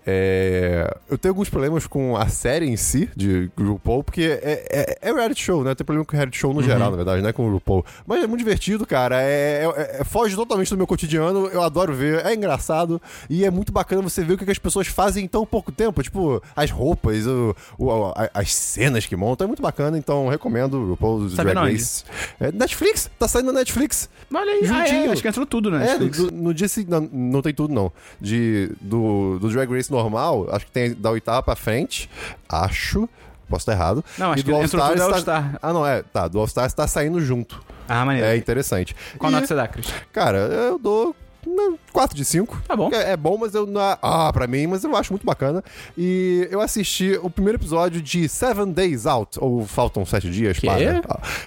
É, 0.05 0.97
eu 1.09 1.17
tenho 1.17 1.31
alguns 1.31 1.49
problemas 1.49 1.85
com 1.87 2.15
a 2.17 2.27
série 2.27 2.65
em 2.67 2.75
si, 2.75 3.09
de 3.15 3.49
RuPaul, 3.59 4.03
porque 4.03 4.21
é, 4.41 4.97
é, 5.01 5.09
é 5.09 5.13
reality 5.13 5.43
show, 5.43 5.63
né? 5.63 5.75
Tenho 5.75 5.85
problema 5.85 6.05
com 6.05 6.15
reality 6.15 6.37
show 6.37 6.53
no 6.53 6.61
geral, 6.63 6.89
na 6.91 6.95
verdade, 6.97 7.21
não 7.21 7.29
é 7.29 7.33
com 7.33 7.47
o 7.47 7.51
RuPaul. 7.51 7.85
Mas 8.05 8.23
é 8.23 8.27
muito 8.27 8.39
divertido, 8.39 8.85
cara. 8.85 9.21
É, 9.21 9.63
é- 9.65 9.97
é- 10.01 10.03
foge 10.03 10.35
totalmente 10.35 10.69
do 10.69 10.77
meu 10.77 10.87
cotidiano. 10.87 11.47
Eu 11.47 11.61
adoro 11.61 11.93
ver. 11.93 12.25
É 12.25 12.33
engraçado. 12.33 13.01
E 13.29 13.45
é 13.45 13.51
muito 13.51 13.71
bacana 13.71 14.01
você 14.01 14.23
ver 14.23 14.33
o 14.33 14.37
que 14.37 14.49
as 14.49 14.57
pessoas 14.59 14.87
fazem 14.87 15.25
em 15.25 15.27
tão 15.27 15.45
pouco 15.45 15.71
tempo. 15.71 16.01
Tipo, 16.01 16.41
as 16.55 16.71
roupas, 16.71 17.25
o, 17.27 17.55
o- 17.77 18.13
as 18.33 18.53
cenas 18.53 19.05
que 19.05 19.15
montam. 19.15 19.45
É 19.45 19.47
muito 19.47 19.61
bacana. 19.61 19.97
Então, 19.97 20.27
recomendo 20.27 20.83
RuPaul's 20.89 21.33
Sabendo 21.33 21.61
Drag? 21.61 21.71
Race. 21.73 22.03
É 22.39 22.51
Netflix. 22.51 23.09
Tá 23.19 23.27
saindo 23.27 23.51
na 23.51 23.59
Netflix. 23.59 24.09
Olha 24.33 24.51
aí, 24.51 24.61
ah, 24.69 24.83
é, 24.83 24.87
Juntinho. 24.87 25.11
acho 25.11 25.21
que 25.21 25.27
entrou 25.27 25.45
tudo, 25.45 25.69
né? 25.71 25.91
É, 25.91 25.97
do- 25.97 26.31
no 26.31 26.53
dia 26.53 26.67
seguinte. 26.67 26.91
Não, 26.91 27.01
não 27.11 27.41
tem 27.41 27.53
tudo, 27.53 27.73
não. 27.73 27.91
De, 28.19 28.71
do, 28.81 29.37
do 29.39 29.49
Drag 29.49 29.69
Race 29.71 29.90
normal, 29.91 30.47
acho 30.51 30.65
que 30.65 30.71
tem 30.71 30.93
da 30.93 31.12
oitava 31.12 31.43
pra 31.43 31.56
frente. 31.56 32.10
Acho. 32.49 33.08
Posso 33.49 33.63
estar 33.63 33.73
errado. 33.73 34.04
Não, 34.17 34.32
acho 34.32 34.39
E 34.39 34.43
que 34.43 34.51
entrou 34.51 34.82
tudo 34.88 34.93
é 34.93 34.95
tá- 34.95 35.04
All-Star. 35.13 35.60
Ah, 35.62 35.73
não, 35.73 35.86
é. 35.86 36.01
Tá, 36.04 36.27
do 36.30 36.39
All 36.39 36.45
Stars 36.45 36.73
tá 36.73 36.88
saindo 36.88 37.19
junto. 37.19 37.62
Ah, 37.88 38.06
maneiro. 38.06 38.25
É 38.27 38.38
interessante. 38.38 38.95
Qual 39.17 39.30
E, 39.30 39.36
nota 39.36 39.45
você 39.45 39.54
dá, 39.56 39.67
Cris? 39.67 39.93
Cara, 40.13 40.38
eu 40.38 40.80
dou. 40.80 41.13
4 41.91 42.15
de 42.15 42.23
5. 42.25 42.62
Tá 42.67 42.75
bom. 42.75 42.89
É, 42.93 43.12
é 43.12 43.17
bom, 43.17 43.38
mas 43.38 43.54
eu 43.54 43.65
não. 43.65 43.82
Ah, 44.01 44.32
pra 44.34 44.47
mim, 44.47 44.67
mas 44.67 44.84
eu 44.84 44.95
acho 44.95 45.12
muito 45.13 45.25
bacana. 45.25 45.63
E 45.97 46.47
eu 46.51 46.62
assisti 46.62 47.19
o 47.21 47.30
primeiro 47.30 47.58
episódio 47.58 48.01
de 48.01 48.27
Seven 48.30 48.71
Days 48.71 49.06
Out, 49.06 49.38
ou 49.41 49.65
Faltam 49.65 50.06
Sete 50.06 50.30
Dias, 50.30 50.58
Que? 50.60 50.65
para. 50.67 51.01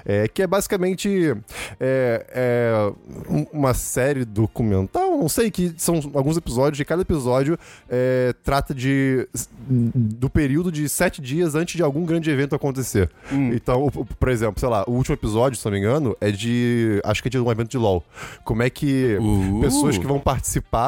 É, 0.04 0.28
que 0.28 0.42
é 0.42 0.46
basicamente 0.46 1.34
é, 1.80 2.26
é, 2.30 2.92
um- 3.28 3.46
uma 3.52 3.74
série 3.74 4.24
documental, 4.24 5.16
não 5.18 5.28
sei, 5.28 5.50
que 5.50 5.72
são 5.76 5.96
alguns 6.14 6.36
episódios, 6.36 6.78
e 6.80 6.84
cada 6.84 7.02
episódio 7.02 7.58
é, 7.88 8.34
trata 8.44 8.74
de 8.74 9.26
do 9.66 10.28
período 10.28 10.70
de 10.70 10.88
sete 10.88 11.22
dias 11.22 11.54
antes 11.54 11.74
de 11.76 11.82
algum 11.82 12.04
grande 12.04 12.30
evento 12.30 12.54
acontecer. 12.54 13.10
Então, 13.32 13.82
o- 13.84 14.00
o- 14.00 14.04
por 14.04 14.28
exemplo, 14.28 14.60
sei 14.60 14.68
lá, 14.68 14.84
o 14.86 14.92
último 14.92 15.14
episódio, 15.14 15.58
se 15.58 15.64
não 15.64 15.72
me 15.72 15.78
engano, 15.78 16.16
é 16.20 16.30
de. 16.30 17.00
Acho 17.04 17.22
que 17.22 17.28
é 17.28 17.30
de 17.30 17.38
um 17.38 17.50
evento 17.50 17.70
de 17.70 17.78
LOL. 17.78 18.04
Como 18.44 18.62
é 18.62 18.68
que 18.70 19.16
Uh. 19.20 19.60
pessoas 19.60 19.96
que 19.96 20.06
vão 20.06 20.18
participar 20.20 20.33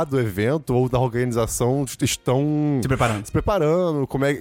do 0.08 0.20
evento 0.20 0.74
ou 0.74 0.88
da 0.88 0.98
organização 0.98 1.84
estão 2.00 2.80
Se 2.82 2.88
preparando. 2.88 3.26
se 3.26 3.32
preparando, 3.32 4.06
como 4.06 4.24
é, 4.24 4.32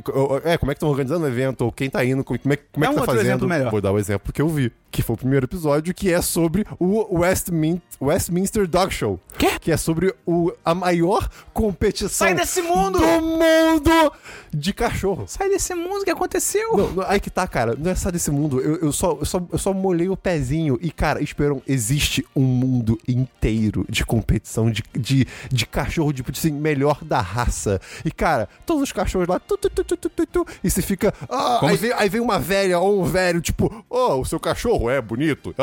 é, 0.44 0.58
como 0.58 0.72
é 0.72 0.76
que 0.76 0.78
estão 0.78 0.90
organizando 0.90 1.26
o 1.26 1.28
evento, 1.28 1.66
ou 1.66 1.72
quem 1.72 1.90
tá 1.90 2.04
indo, 2.04 2.24
como 2.24 2.38
é, 2.38 2.58
como 2.58 2.86
é 2.86 2.88
que 2.88 2.94
um 2.94 2.96
tá 2.96 3.02
outro 3.02 3.18
fazendo. 3.18 3.48
Vou 3.72 3.82
dar 3.82 3.92
o 3.92 4.00
exemplo 4.00 4.32
que 4.34 4.42
eu 4.42 4.50
vi, 4.50 4.72
que 4.96 5.02
foi 5.02 5.14
o 5.14 5.18
primeiro 5.18 5.46
episódio, 5.46 5.94
que 5.94 6.10
é 6.14 6.22
sobre 6.22 6.66
o 6.80 7.20
Westmin 7.20 7.82
Westminster 8.02 8.66
Dog 8.66 8.94
Show. 8.94 9.20
Quê? 9.38 9.60
Que 9.60 9.72
é 9.74 9.76
sobre 9.78 10.16
o, 10.26 10.54
a 10.64 10.74
maior 10.74 11.28
competição 11.54 12.28
Sai 12.28 12.34
desse 12.34 12.62
mundo! 12.62 12.98
do 13.00 13.06
mundo 13.22 14.12
de 14.54 14.72
cachorro. 14.74 15.26
Sai 15.28 15.50
desse 15.50 15.76
mundo, 15.76 16.02
o 16.02 16.06
que 16.06 16.12
aconteceu? 16.12 16.78
Não, 16.78 16.92
não, 16.94 17.04
aí 17.06 17.20
que 17.20 17.30
tá, 17.30 17.46
cara. 17.46 17.76
Não 17.78 17.92
é 17.92 17.96
só 17.96 18.10
desse 18.10 18.32
mundo. 18.32 18.62
Eu, 18.62 18.76
eu, 18.78 18.92
só, 18.94 19.18
eu, 19.20 19.26
só, 19.26 19.42
eu 19.52 19.58
só 19.58 19.74
molhei 19.74 20.08
o 20.08 20.16
pezinho. 20.16 20.80
E, 20.82 20.90
cara, 20.92 21.22
esperam, 21.22 21.62
existe 21.68 22.26
um 22.34 22.42
mundo 22.44 22.98
inteiro 23.06 23.86
de 23.90 24.06
competição 24.06 24.72
de, 24.72 24.82
de, 24.98 25.28
de 25.52 25.66
cachorro, 25.66 26.14
tipo 26.14 26.32
assim, 26.32 26.52
melhor 26.54 27.04
da 27.04 27.20
raça. 27.20 27.82
E, 28.06 28.12
cara, 28.12 28.48
todos 28.66 28.84
os 28.84 28.92
cachorros 28.94 29.28
lá. 29.28 29.40
Tu, 29.40 29.58
tu, 29.58 29.70
tu, 29.70 29.84
tu, 29.84 29.98
tu, 29.98 30.10
tu, 30.10 30.26
tu, 30.26 30.48
e 30.64 30.70
você 30.72 30.82
fica. 30.82 31.14
Ah, 31.30 31.60
aí, 31.64 31.72
se- 31.78 31.82
vem, 31.88 31.92
aí 31.94 32.08
vem 32.08 32.22
uma 32.22 32.40
velha 32.40 32.80
ou 32.80 33.02
um 33.02 33.04
velho, 33.04 33.42
tipo, 33.42 33.84
oh, 33.90 34.22
o 34.22 34.26
seu 34.26 34.40
cachorro 34.40 34.85
é 34.90 35.02
bonito. 35.02 35.54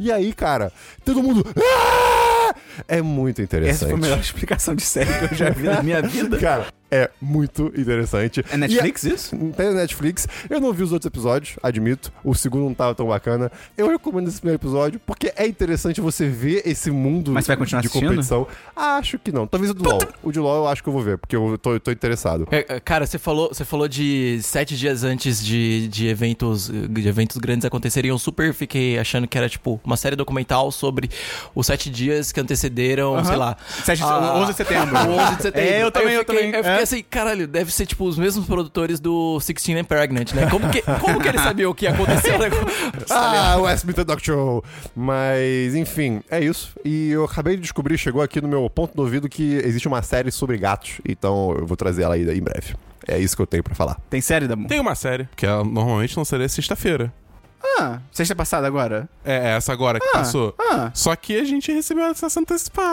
E 0.00 0.10
aí, 0.12 0.32
cara, 0.32 0.72
todo 1.04 1.22
mundo. 1.22 1.44
"Ah!" 1.56 2.54
É 2.88 3.00
muito 3.02 3.40
interessante. 3.42 3.74
Essa 3.74 3.86
foi 3.86 3.94
a 3.94 3.98
melhor 3.98 4.18
explicação 4.18 4.74
de 4.74 4.82
série 4.82 5.12
que 5.28 5.34
eu 5.34 5.38
já 5.38 5.50
vi 5.50 5.64
na 5.64 5.82
minha 5.82 6.02
vida. 6.06 6.38
Cara, 6.38 6.66
é 6.94 7.10
muito 7.20 7.72
interessante. 7.76 8.44
É 8.50 8.56
Netflix 8.56 9.04
isso? 9.04 9.36
Tem 9.56 9.66
na 9.66 9.72
Netflix. 9.72 10.28
Eu 10.48 10.60
não 10.60 10.72
vi 10.72 10.82
os 10.82 10.92
outros 10.92 11.06
episódios, 11.08 11.56
admito. 11.62 12.12
O 12.22 12.34
segundo 12.34 12.64
não 12.64 12.74
tava 12.74 12.94
tão 12.94 13.08
bacana. 13.08 13.50
Eu 13.76 13.88
recomendo 13.88 14.28
esse 14.28 14.38
primeiro 14.40 14.60
episódio 14.62 15.00
porque 15.04 15.32
é 15.36 15.46
interessante 15.46 16.00
você 16.00 16.26
ver 16.28 16.62
esse 16.64 16.90
mundo 16.90 17.32
Mas 17.32 17.46
vai 17.46 17.56
continuar 17.56 17.80
de 17.80 17.88
assistindo? 17.88 18.08
competição. 18.10 18.46
Acho 18.76 19.18
que 19.18 19.32
não. 19.32 19.46
Talvez 19.46 19.70
o 19.70 19.74
do 19.74 19.88
LoL. 19.88 19.98
O 20.22 20.30
de 20.32 20.38
LoL 20.38 20.56
eu 20.64 20.68
acho 20.68 20.82
que 20.82 20.88
eu 20.88 20.92
vou 20.92 21.02
ver, 21.02 21.18
porque 21.18 21.34
eu 21.34 21.58
tô, 21.58 21.72
eu 21.74 21.80
tô 21.80 21.90
interessado. 21.90 22.46
É, 22.50 22.64
é, 22.76 22.80
Cara, 22.80 23.06
você 23.06 23.18
falou, 23.18 23.48
você 23.52 23.64
falou 23.64 23.88
de 23.88 24.38
sete 24.42 24.76
dias 24.76 25.02
antes 25.04 25.44
de, 25.44 25.88
de, 25.88 26.06
eventos, 26.06 26.70
de 26.70 27.08
eventos 27.08 27.36
grandes 27.38 27.64
acontecerem. 27.64 28.08
Eu 28.10 28.18
super 28.18 28.52
fiquei 28.54 28.98
achando 28.98 29.26
que 29.26 29.36
era, 29.36 29.48
tipo, 29.48 29.80
uma 29.84 29.96
série 29.96 30.16
documental 30.16 30.70
sobre 30.70 31.10
os 31.54 31.66
sete 31.66 31.90
dias 31.90 32.30
que 32.32 32.40
antecederam, 32.40 33.22
sei 33.24 33.36
lá. 33.36 33.56
Sete- 33.84 34.02
a- 34.02 34.34
11 34.36 34.50
de 34.52 34.56
setembro. 34.56 34.94
O 35.04 35.16
11 35.18 35.36
de 35.36 35.42
setembro. 35.42 35.68
É, 35.70 35.82
eu 35.82 35.90
também, 35.90 36.14
eu 36.14 36.20
fiquei, 36.20 36.36
também. 36.36 36.50
Eu 36.54 36.64
fiquei 36.64 36.82
É. 36.82 36.83
assim, 36.84 37.02
caralho, 37.02 37.46
deve 37.46 37.72
ser, 37.72 37.86
tipo, 37.86 38.04
os 38.04 38.16
mesmos 38.18 38.46
produtores 38.46 39.00
do 39.00 39.38
Sixteen 39.40 39.78
and 39.78 39.84
Pregnant, 39.84 40.32
né? 40.32 40.48
Como 40.48 40.68
que, 40.70 40.82
como 40.82 41.20
que 41.20 41.28
eles 41.28 41.40
sabiam 41.42 41.70
o 41.70 41.74
que 41.74 41.84
ia 41.84 41.92
acontecer? 41.92 42.38
né? 42.38 42.48
Ah, 43.10 43.56
o 43.58 43.62
Westminster 43.62 44.04
Dog 44.04 44.24
Show! 44.24 44.64
Mas, 44.94 45.74
enfim, 45.74 46.22
é 46.30 46.40
isso. 46.40 46.72
E 46.84 47.10
eu 47.10 47.24
acabei 47.24 47.56
de 47.56 47.62
descobrir, 47.62 47.98
chegou 47.98 48.22
aqui 48.22 48.40
no 48.40 48.48
meu 48.48 48.68
ponto 48.70 48.94
do 48.94 49.02
ouvido, 49.02 49.28
que 49.28 49.54
existe 49.64 49.86
uma 49.88 50.02
série 50.02 50.30
sobre 50.30 50.56
gatos. 50.58 51.00
Então 51.06 51.54
eu 51.58 51.66
vou 51.66 51.76
trazer 51.76 52.02
ela 52.02 52.14
aí 52.14 52.22
em 52.22 52.42
breve. 52.42 52.74
É 53.06 53.18
isso 53.18 53.36
que 53.36 53.42
eu 53.42 53.46
tenho 53.46 53.62
pra 53.62 53.74
falar. 53.74 53.98
Tem 54.08 54.20
série 54.20 54.46
da 54.48 54.56
Tem 54.56 54.80
uma 54.80 54.94
série, 54.94 55.28
que 55.36 55.44
ela 55.44 55.62
normalmente 55.64 56.16
não 56.16 56.24
seria 56.24 56.48
sexta-feira. 56.48 57.12
Ah, 57.78 57.98
sexta 58.12 58.34
passada 58.34 58.66
agora? 58.66 59.08
É 59.24 59.52
essa 59.56 59.72
agora 59.72 59.98
que 59.98 60.06
passou. 60.12 60.54
Ah. 60.58 60.90
Só 60.94 61.16
que 61.16 61.36
a 61.36 61.44
gente 61.44 61.72
recebeu 61.72 62.04
essa 62.04 62.26
antecipada. 62.38 62.84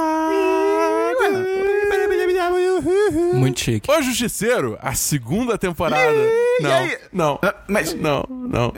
Muito 3.33 3.59
chique. 3.59 3.89
O 3.91 4.01
Justiceiro, 4.01 4.77
a 4.81 4.93
segunda 4.93 5.57
temporada. 5.57 6.11
não, 6.61 6.71
aí? 6.73 6.97
não, 7.11 7.39
Ah, 7.43 7.55
Mas. 7.67 7.93
não, 7.93 8.25
não. 8.29 8.73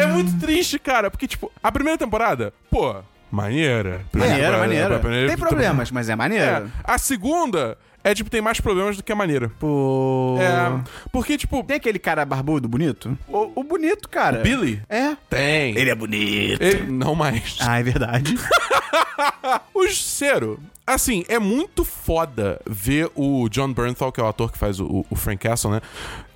É 0.00 0.06
muito 0.06 0.38
triste, 0.38 0.78
cara, 0.78 1.10
porque, 1.10 1.26
tipo, 1.26 1.50
a 1.62 1.70
primeira 1.72 1.98
temporada, 1.98 2.52
pô, 2.70 2.96
maneira. 3.30 4.02
Primeira 4.10 4.34
Maneira, 4.34 4.58
maneira. 4.58 4.98
primeira 4.98 5.28
Tem 5.28 5.36
problemas, 5.36 5.90
mas 5.90 6.08
é 6.08 6.12
É, 6.12 6.16
maneiro. 6.16 6.70
a 6.84 6.98
segunda 6.98 7.76
é, 8.02 8.14
tipo, 8.14 8.30
tem 8.30 8.40
mais 8.40 8.58
problemas 8.60 8.96
do 8.96 9.02
que 9.02 9.12
a 9.12 9.16
maneira. 9.16 9.50
Pô. 9.60 10.36
É, 10.40 10.82
porque, 11.12 11.36
tipo, 11.36 11.62
Tem 11.62 11.76
aquele 11.76 11.98
cara 11.98 12.24
barbudo, 12.24 12.66
bonito? 12.66 13.16
O, 13.28 13.52
o 13.60 13.62
bonito, 13.62 14.08
cara. 14.08 14.38
Billy 14.38 14.82
É. 14.88 15.14
tem. 15.28 15.76
Ele 15.76 15.90
é 15.90 15.94
bonito. 15.94 16.62
Ele- 16.62 16.90
não 16.90 17.14
mais. 17.14 17.58
Ah, 17.60 17.78
é 17.78 17.82
verdade. 17.82 18.34
O 19.74 19.86
Justiceiro, 19.86 20.60
assim, 20.86 21.24
é 21.28 21.38
muito 21.38 21.84
foda 21.84 22.60
ver 22.68 23.10
o 23.14 23.48
John 23.48 23.72
Bernthal, 23.72 24.12
que 24.12 24.20
é 24.20 24.24
o 24.24 24.26
ator 24.28 24.52
que 24.52 24.58
faz 24.58 24.78
o, 24.78 25.06
o 25.08 25.16
Frank 25.16 25.38
Castle, 25.48 25.70
né? 25.70 25.80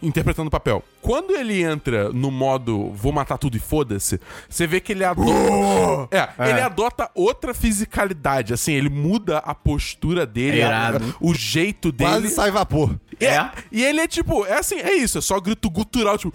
Interpretando 0.02 0.48
o 0.48 0.50
papel. 0.50 0.82
Quando 1.02 1.32
ele 1.36 1.62
entra 1.62 2.10
no 2.10 2.30
modo 2.30 2.90
vou 2.92 3.12
matar 3.12 3.36
tudo 3.36 3.56
e 3.56 3.60
foda-se, 3.60 4.18
você 4.48 4.66
vê 4.66 4.80
que 4.80 4.92
ele 4.92 5.04
adota. 5.04 5.30
É, 6.10 6.50
ele 6.50 6.60
adota 6.60 7.10
outra 7.14 7.52
fisicalidade. 7.52 8.54
Assim, 8.54 8.72
ele 8.72 8.88
muda 8.88 9.38
a 9.38 9.54
postura 9.54 10.24
dele, 10.24 10.60
É 10.60 10.64
a- 10.64 11.00
o 11.20 11.34
jeito 11.34 11.92
dele. 11.92 12.10
Quase 12.10 12.28
sai 12.30 12.50
vapor. 12.50 12.94
É. 13.20 13.50
E 13.70 13.82
ele 13.84 14.00
é 14.00 14.06
tipo, 14.08 14.46
é 14.46 14.58
assim, 14.58 14.76
é 14.76 14.94
isso, 14.94 15.18
é 15.18 15.20
só 15.20 15.38
grito 15.40 15.68
gutural, 15.70 16.16
tipo. 16.16 16.32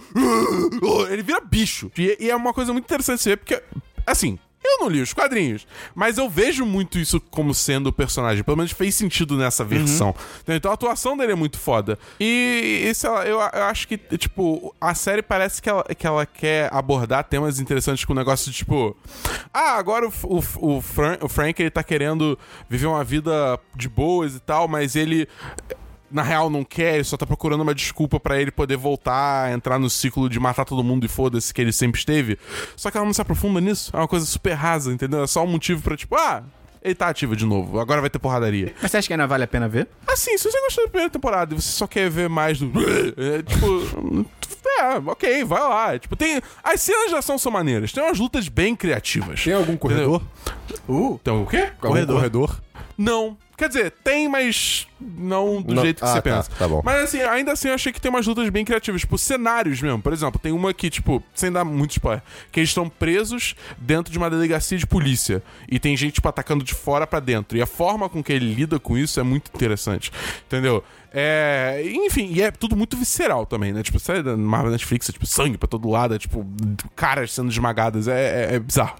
Ele 1.10 1.22
vira 1.22 1.40
bicho. 1.40 1.90
E, 1.98 2.16
e 2.20 2.30
é 2.30 2.36
uma 2.36 2.52
coisa 2.52 2.72
muito 2.72 2.84
interessante 2.84 3.22
de 3.24 3.30
ver, 3.30 3.36
porque, 3.38 3.62
assim. 4.06 4.38
Eu 4.62 4.80
não 4.80 4.88
li 4.88 5.00
os 5.00 5.12
quadrinhos, 5.14 5.66
mas 5.94 6.18
eu 6.18 6.28
vejo 6.28 6.66
muito 6.66 6.98
isso 6.98 7.18
como 7.20 7.54
sendo 7.54 7.88
o 7.88 7.92
personagem. 7.92 8.44
Pelo 8.44 8.58
menos 8.58 8.72
fez 8.72 8.94
sentido 8.94 9.36
nessa 9.36 9.64
versão. 9.64 10.14
Então 10.46 10.70
a 10.70 10.74
atuação 10.74 11.16
dele 11.16 11.32
é 11.32 11.34
muito 11.34 11.58
foda. 11.58 11.98
E, 12.20 12.82
e 12.84 12.94
lá, 13.08 13.26
eu, 13.26 13.38
eu 13.40 13.64
acho 13.64 13.88
que, 13.88 13.96
tipo, 13.96 14.74
a 14.80 14.94
série 14.94 15.22
parece 15.22 15.62
que 15.62 15.68
ela, 15.68 15.82
que 15.82 16.06
ela 16.06 16.26
quer 16.26 16.68
abordar 16.72 17.24
temas 17.24 17.58
interessantes 17.58 18.04
com 18.04 18.12
o 18.12 18.16
negócio 18.16 18.50
de, 18.50 18.58
tipo... 18.58 18.96
Ah, 19.52 19.76
agora 19.76 20.06
o, 20.06 20.12
o, 20.24 20.76
o, 20.76 20.80
Fran- 20.82 21.18
o 21.22 21.28
Frank, 21.28 21.60
ele 21.60 21.70
tá 21.70 21.82
querendo 21.82 22.38
viver 22.68 22.86
uma 22.86 23.02
vida 23.02 23.58
de 23.74 23.88
boas 23.88 24.34
e 24.34 24.40
tal, 24.40 24.68
mas 24.68 24.94
ele 24.94 25.26
na 26.10 26.22
real 26.22 26.50
não 26.50 26.64
quer, 26.64 26.94
ele 26.96 27.04
só 27.04 27.16
tá 27.16 27.26
procurando 27.26 27.60
uma 27.62 27.74
desculpa 27.74 28.18
pra 28.18 28.40
ele 28.40 28.50
poder 28.50 28.76
voltar 28.76 29.52
entrar 29.52 29.78
no 29.78 29.88
ciclo 29.88 30.28
de 30.28 30.40
matar 30.40 30.64
todo 30.64 30.82
mundo 30.82 31.04
e 31.04 31.08
foda-se 31.08 31.52
que 31.52 31.60
ele 31.60 31.72
sempre 31.72 31.98
esteve. 31.98 32.38
Só 32.76 32.90
que 32.90 32.96
ela 32.96 33.06
não 33.06 33.12
se 33.12 33.20
aprofunda 33.20 33.60
nisso. 33.60 33.90
É 33.94 33.98
uma 33.98 34.08
coisa 34.08 34.26
super 34.26 34.54
rasa, 34.54 34.92
entendeu? 34.92 35.22
É 35.22 35.26
só 35.26 35.44
um 35.44 35.46
motivo 35.46 35.82
pra 35.82 35.96
tipo, 35.96 36.16
ah, 36.16 36.42
ele 36.82 36.94
tá 36.94 37.08
ativo 37.08 37.36
de 37.36 37.44
novo, 37.44 37.78
agora 37.78 38.00
vai 38.00 38.08
ter 38.08 38.18
porradaria. 38.18 38.74
Mas 38.80 38.90
você 38.90 38.96
acha 38.96 39.06
que 39.06 39.12
ainda 39.12 39.26
vale 39.26 39.44
a 39.44 39.48
pena 39.48 39.68
ver? 39.68 39.86
Assim, 40.06 40.36
se 40.38 40.50
você 40.50 40.60
gostou 40.62 40.84
da 40.84 40.90
primeira 40.90 41.10
temporada 41.10 41.54
e 41.54 41.60
você 41.60 41.70
só 41.70 41.86
quer 41.86 42.08
ver 42.10 42.28
mais 42.28 42.58
do. 42.58 42.70
É, 43.16 43.42
tipo. 43.42 44.26
É, 44.78 45.10
ok, 45.10 45.44
vai 45.44 45.60
lá. 45.60 45.98
Tipo, 45.98 46.16
tem. 46.16 46.40
As 46.62 46.80
cenas 46.80 47.10
de 47.10 47.16
ação 47.16 47.36
são 47.36 47.52
maneiras. 47.52 47.92
Tem 47.92 48.02
umas 48.02 48.18
lutas 48.18 48.48
bem 48.48 48.74
criativas. 48.74 49.42
Tem 49.42 49.52
algum 49.52 49.76
corredor? 49.76 50.22
Uh. 50.88 51.18
Então, 51.20 51.42
o 51.42 51.46
quê? 51.46 51.70
Algum 51.82 52.06
corredor? 52.06 52.60
Não. 52.96 53.36
Quer 53.60 53.68
dizer, 53.68 53.90
tem, 54.02 54.26
mas 54.26 54.86
não 54.98 55.60
do 55.60 55.74
Não- 55.74 55.82
jeito 55.82 55.98
que 55.98 56.04
ah, 56.04 56.08
você 56.14 56.22
tá, 56.22 56.36
pensa. 56.36 56.50
tá 56.58 56.66
bom. 56.66 56.80
Mas 56.82 57.02
assim, 57.04 57.20
ainda 57.20 57.52
assim 57.52 57.68
eu 57.68 57.74
achei 57.74 57.92
que 57.92 58.00
tem 58.00 58.08
umas 58.10 58.26
lutas 58.26 58.48
bem 58.48 58.64
criativas. 58.64 59.02
Tipo, 59.02 59.18
cenários 59.18 59.82
mesmo. 59.82 60.00
Por 60.00 60.14
exemplo, 60.14 60.40
tem 60.40 60.50
uma 60.50 60.72
que, 60.72 60.88
tipo, 60.88 61.22
sem 61.34 61.52
dar 61.52 61.62
muito 61.62 61.90
spoiler, 61.90 62.22
que 62.50 62.58
eles 62.60 62.70
estão 62.70 62.88
presos 62.88 63.54
dentro 63.76 64.10
de 64.10 64.16
uma 64.16 64.30
delegacia 64.30 64.78
de 64.78 64.86
polícia. 64.86 65.42
E 65.70 65.78
tem 65.78 65.94
gente, 65.94 66.14
tipo, 66.14 66.26
atacando 66.26 66.64
de 66.64 66.72
fora 66.72 67.06
pra 67.06 67.20
dentro. 67.20 67.58
E 67.58 67.60
a 67.60 67.66
forma 67.66 68.08
com 68.08 68.22
que 68.22 68.32
ele 68.32 68.50
lida 68.54 68.78
com 68.80 68.96
isso 68.96 69.20
é 69.20 69.22
muito 69.22 69.50
interessante. 69.54 70.10
Entendeu? 70.46 70.82
É, 71.12 71.82
enfim, 71.86 72.30
e 72.32 72.40
é 72.42 72.50
tudo 72.50 72.76
muito 72.76 72.96
visceral 72.96 73.44
também, 73.46 73.72
né? 73.72 73.82
Tipo, 73.82 73.98
série 73.98 74.22
da 74.22 74.36
Marvel 74.36 74.70
Netflix, 74.70 75.08
é 75.08 75.12
tipo 75.12 75.26
sangue 75.26 75.58
pra 75.58 75.68
todo 75.68 75.88
lado, 75.88 76.14
é 76.14 76.18
tipo 76.18 76.46
caras 76.94 77.32
sendo 77.32 77.50
esmagadas, 77.50 78.06
é, 78.08 78.50
é- 78.52 78.54
é 78.54 78.58
bizarro. 78.58 78.94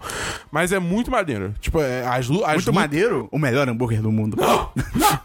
Mas 0.50 0.72
é 0.72 0.78
muito 0.78 1.10
maneiro. 1.10 1.54
Tipo, 1.60 1.80
é, 1.80 2.06
as, 2.06 2.28
lu- 2.28 2.44
as 2.44 2.54
Muito 2.54 2.66
lutas- 2.66 2.74
maneiro, 2.74 3.28
o 3.30 3.38
melhor 3.38 3.68
hambúrguer 3.68 4.02
do 4.02 4.10
mundo. 4.10 4.36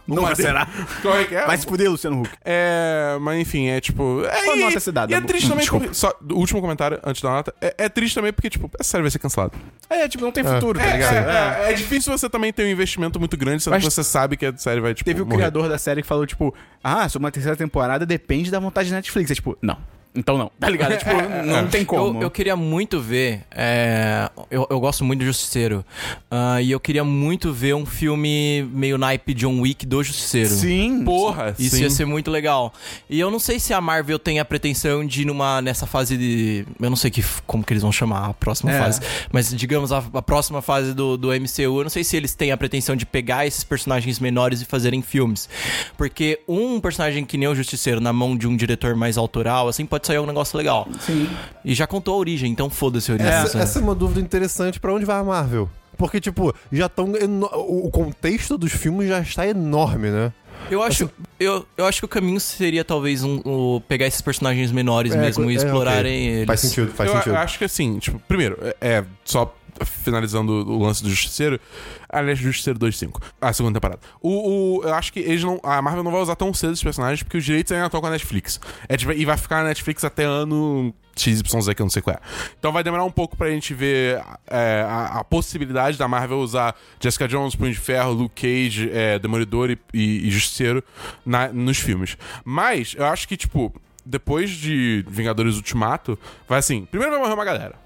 Nunca 0.07 0.21
maneiro. 0.21 0.35
será. 0.35 0.67
Como 1.01 1.15
é 1.15 1.23
que 1.25 1.35
é? 1.35 1.45
Vai 1.45 1.57
se 1.57 1.65
fuder, 1.65 1.89
Luciano 1.89 2.21
Huck. 2.21 2.29
É, 2.43 3.17
mas 3.21 3.39
enfim, 3.39 3.67
é 3.67 3.81
tipo. 3.81 4.23
É, 4.25 4.43
Qual 4.45 4.55
e, 4.57 4.59
nota 4.61 4.91
dá, 4.91 5.07
e 5.09 5.13
é 5.13 5.21
triste 5.21 5.49
também 5.49 5.65
porque. 5.67 5.93
Só, 5.93 6.13
o 6.31 6.35
último 6.35 6.61
comentário 6.61 6.99
antes 7.03 7.21
da 7.21 7.29
nota. 7.29 7.53
É, 7.61 7.75
é 7.85 7.89
triste 7.89 8.13
também 8.15 8.31
porque, 8.31 8.49
tipo, 8.49 8.69
a 8.79 8.83
série 8.83 9.01
vai 9.01 9.11
ser 9.11 9.19
cancelada. 9.19 9.53
É, 9.89 10.07
tipo, 10.07 10.23
não 10.23 10.31
tem 10.31 10.43
futuro, 10.43 10.77
tá 10.79 10.85
É, 10.85 10.93
ligado? 10.93 11.13
é, 11.15 11.65
é, 11.67 11.71
é 11.71 11.73
difícil 11.73 12.15
você 12.15 12.29
também 12.29 12.51
ter 12.53 12.63
um 12.63 12.69
investimento 12.69 13.19
muito 13.19 13.35
grande, 13.37 13.63
sendo 13.63 13.73
Mas 13.73 13.83
que 13.83 13.89
você 13.91 14.03
sabe 14.03 14.37
que 14.37 14.45
a 14.45 14.55
série 14.57 14.79
vai, 14.81 14.93
tipo. 14.93 15.05
Teve 15.05 15.21
o 15.21 15.25
morrer. 15.25 15.37
criador 15.37 15.67
da 15.69 15.77
série 15.77 16.01
que 16.01 16.07
falou, 16.07 16.25
tipo, 16.25 16.53
ah, 16.87 17.09
sobre 17.09 17.25
uma 17.25 17.31
terceira 17.31 17.57
temporada 17.57 18.05
depende 18.05 18.51
da 18.51 18.59
vontade 18.59 18.91
da 18.91 18.97
Netflix. 18.97 19.31
É 19.31 19.33
tipo, 19.33 19.57
não. 19.59 19.75
Então 20.15 20.37
não. 20.37 20.51
Tá 20.59 20.69
ligado? 20.69 20.93
É, 20.93 20.97
tipo, 20.97 21.11
não 21.45 21.67
tem 21.67 21.83
como. 21.85 22.19
Eu, 22.19 22.23
eu 22.23 22.31
queria 22.31 22.55
muito 22.55 22.99
ver. 22.99 23.41
é, 23.51 24.29
eu, 24.49 24.65
eu 24.69 24.79
gosto 24.79 25.03
muito 25.03 25.19
do 25.19 25.25
Justiceiro. 25.25 25.83
ah, 26.31 26.61
e 26.61 26.71
eu 26.71 26.79
queria 26.79 27.03
muito 27.03 27.51
ver 27.51 27.75
um 27.75 27.85
filme 27.85 28.67
meio 28.71 28.97
naipe 28.97 29.33
John 29.33 29.59
Wick 29.61 29.85
do 29.85 30.03
Justiceiro. 30.03 30.49
Sim. 30.49 31.03
Porra, 31.03 31.53
Isso 31.59 31.75
sim. 31.75 31.83
ia 31.83 31.89
ser 31.89 32.05
muito 32.05 32.31
legal. 32.31 32.73
E 33.09 33.19
eu 33.19 33.29
não 33.29 33.39
sei 33.39 33.59
se 33.59 33.73
a 33.73 33.81
Marvel 33.81 34.17
tem 34.19 34.39
a 34.39 34.45
pretensão 34.45 35.05
de 35.05 35.21
ir 35.23 35.25
numa, 35.25 35.61
nessa 35.61 35.85
fase 35.85 36.17
de. 36.17 36.65
Eu 36.79 36.89
não 36.89 36.97
sei 36.97 37.11
que, 37.11 37.23
como 37.45 37.63
que 37.63 37.73
eles 37.73 37.83
vão 37.83 37.91
chamar 37.91 38.29
a 38.29 38.33
próxima 38.33 38.71
É. 38.71 38.79
fase. 38.79 39.01
Mas 39.31 39.53
digamos 39.53 39.91
a, 39.91 40.03
a 40.13 40.21
próxima 40.21 40.61
fase 40.61 40.93
do, 40.93 41.17
do 41.17 41.29
MCU. 41.29 41.79
Eu 41.79 41.83
não 41.83 41.89
sei 41.89 42.03
se 42.03 42.15
eles 42.15 42.33
têm 42.33 42.51
a 42.51 42.57
pretensão 42.57 42.95
de 42.95 43.05
pegar 43.05 43.45
esses 43.45 43.63
personagens 43.63 44.19
menores 44.19 44.61
e 44.61 44.65
fazerem 44.65 45.01
filmes. 45.01 45.49
Porque 45.97 46.39
um 46.47 46.79
personagem 46.79 47.25
que 47.25 47.37
nem 47.37 47.47
o 47.47 47.55
Justiceiro 47.55 47.99
na 47.99 48.13
mão 48.13 48.37
de 48.37 48.47
um 48.47 48.55
diretor 48.55 48.95
mais 48.95 49.17
autoral, 49.17 49.67
assim, 49.67 49.85
pode 49.85 50.04
sair 50.05 50.19
um 50.19 50.25
negócio 50.25 50.57
legal. 50.57 50.87
Sim. 50.99 51.29
E 51.63 51.73
já 51.73 51.85
contou 51.87 52.13
a 52.13 52.17
origem, 52.17 52.51
então 52.51 52.69
foda-se 52.69 53.11
a 53.11 53.15
origem. 53.15 53.31
Essa, 53.33 53.59
essa 53.59 53.79
é 53.79 53.81
uma 53.81 53.95
dúvida 53.95 54.19
interessante 54.21 54.79
pra 54.79 54.93
onde 54.93 55.05
vai 55.05 55.17
a 55.19 55.23
Marvel. 55.23 55.69
Porque, 55.97 56.19
tipo, 56.19 56.53
já 56.71 56.87
estão. 56.87 57.13
O 57.53 57.89
contexto 57.89 58.57
dos 58.57 58.71
filmes 58.73 59.07
já 59.07 59.19
está 59.21 59.47
enorme, 59.47 60.09
né? 60.09 60.33
Eu 60.69 60.81
acho, 60.81 61.09
eu, 61.39 61.65
eu 61.77 61.85
acho 61.85 61.99
que 61.99 62.05
o 62.05 62.07
caminho 62.07 62.39
seria 62.39 62.83
talvez 62.83 63.23
um, 63.23 63.39
o- 63.45 63.81
pegar 63.87 64.05
esses 64.07 64.21
personagens 64.21 64.71
menores 64.71 65.13
É, 65.13 65.17
mesmo 65.17 65.49
e 65.49 65.53
é, 65.53 65.57
explorarem 65.57 66.23
ok. 66.27 66.33
eles. 66.35 66.47
Faz 66.47 66.59
sentido, 66.61 66.91
faz 66.91 67.09
eu, 67.09 67.15
sentido. 67.17 67.33
eu 67.35 67.37
acho 67.39 67.57
que 67.57 67.63
assim, 67.65 67.99
tipo, 67.99 68.19
primeiro, 68.27 68.57
é, 68.61 68.75
é, 68.81 69.03
só 69.23 69.53
finalizando 69.83 70.51
o 70.51 70.83
lance 70.83 71.03
do 71.03 71.09
Justiceiro. 71.09 71.59
Aliás, 72.07 72.37
Justiceiro 72.39 72.79
2.5. 72.79 73.21
A 73.41 73.51
segunda 73.51 73.79
temporada. 73.79 73.99
O, 74.21 74.79
o- 74.79 74.83
eu 74.83 74.93
acho 74.93 75.11
que 75.11 75.19
eles 75.19 75.43
não. 75.43 75.59
A 75.63 75.81
Marvel 75.81 76.03
não 76.03 76.11
vai 76.11 76.21
usar 76.21 76.35
tão 76.35 76.53
cedo 76.53 76.73
esses 76.73 76.83
personagens 76.83 77.23
porque 77.23 77.37
os 77.37 77.43
direitos 77.43 77.71
ainda 77.71 77.85
estão 77.87 77.99
com 77.99 78.07
a 78.07 78.11
Netflix. 78.11 78.59
É, 78.87 78.95
tipo, 78.95 79.11
e 79.11 79.25
vai 79.25 79.37
ficar 79.37 79.63
na 79.63 79.69
Netflix 79.69 80.03
até 80.03 80.23
ano 80.23 80.93
XYZ, 81.15 81.41
que 81.75 81.81
eu 81.81 81.85
não 81.85 81.89
sei 81.89 82.01
qual 82.01 82.15
é. 82.15 82.19
Então 82.59 82.71
vai 82.71 82.83
demorar 82.83 83.03
um 83.03 83.11
pouco 83.11 83.35
pra 83.37 83.49
gente 83.49 83.73
ver 83.73 84.21
é, 84.47 84.85
a, 84.87 85.19
a 85.19 85.23
possibilidade 85.23 85.97
da 85.97 86.07
Marvel 86.07 86.39
usar 86.39 86.75
Jessica 86.99 87.27
Jones, 87.27 87.55
Punho 87.55 87.71
de 87.73 87.79
Ferro, 87.79 88.11
Luke 88.11 88.41
Cage, 88.41 88.89
é, 88.93 89.17
Demolidor 89.19 89.69
e, 89.71 89.77
e, 89.93 90.27
e 90.27 90.31
Justiceiro 90.31 90.83
na- 91.25 91.47
nos 91.49 91.77
filmes. 91.77 92.17
Mas 92.43 92.95
eu 92.97 93.05
acho 93.05 93.27
que, 93.27 93.35
tipo, 93.37 93.73
depois 94.05 94.49
de 94.51 95.03
Vingadores 95.07 95.55
Ultimato, 95.55 96.17
vai 96.47 96.59
assim: 96.59 96.85
primeiro 96.85 97.13
vai 97.13 97.21
morrer 97.21 97.33
uma 97.33 97.45
galera. 97.45 97.84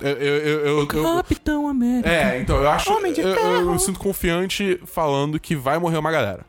Eu, 0.00 0.08
eu, 0.10 0.36
eu, 0.36 0.66
eu- 0.66 0.78
eu- 0.78 0.86
Capitão 1.16 1.68
América. 1.68 2.08
é, 2.08 2.40
então 2.40 2.56
eu 2.56 2.68
acho. 2.70 2.88
Eu, 2.90 3.28
eu, 3.28 3.52
eu 3.60 3.72
me 3.72 3.78
sinto 3.78 3.98
confiante 3.98 4.80
falando 4.86 5.40
que 5.40 5.56
vai 5.56 5.78
morrer 5.78 5.98
uma 5.98 6.10
galera. 6.12 6.46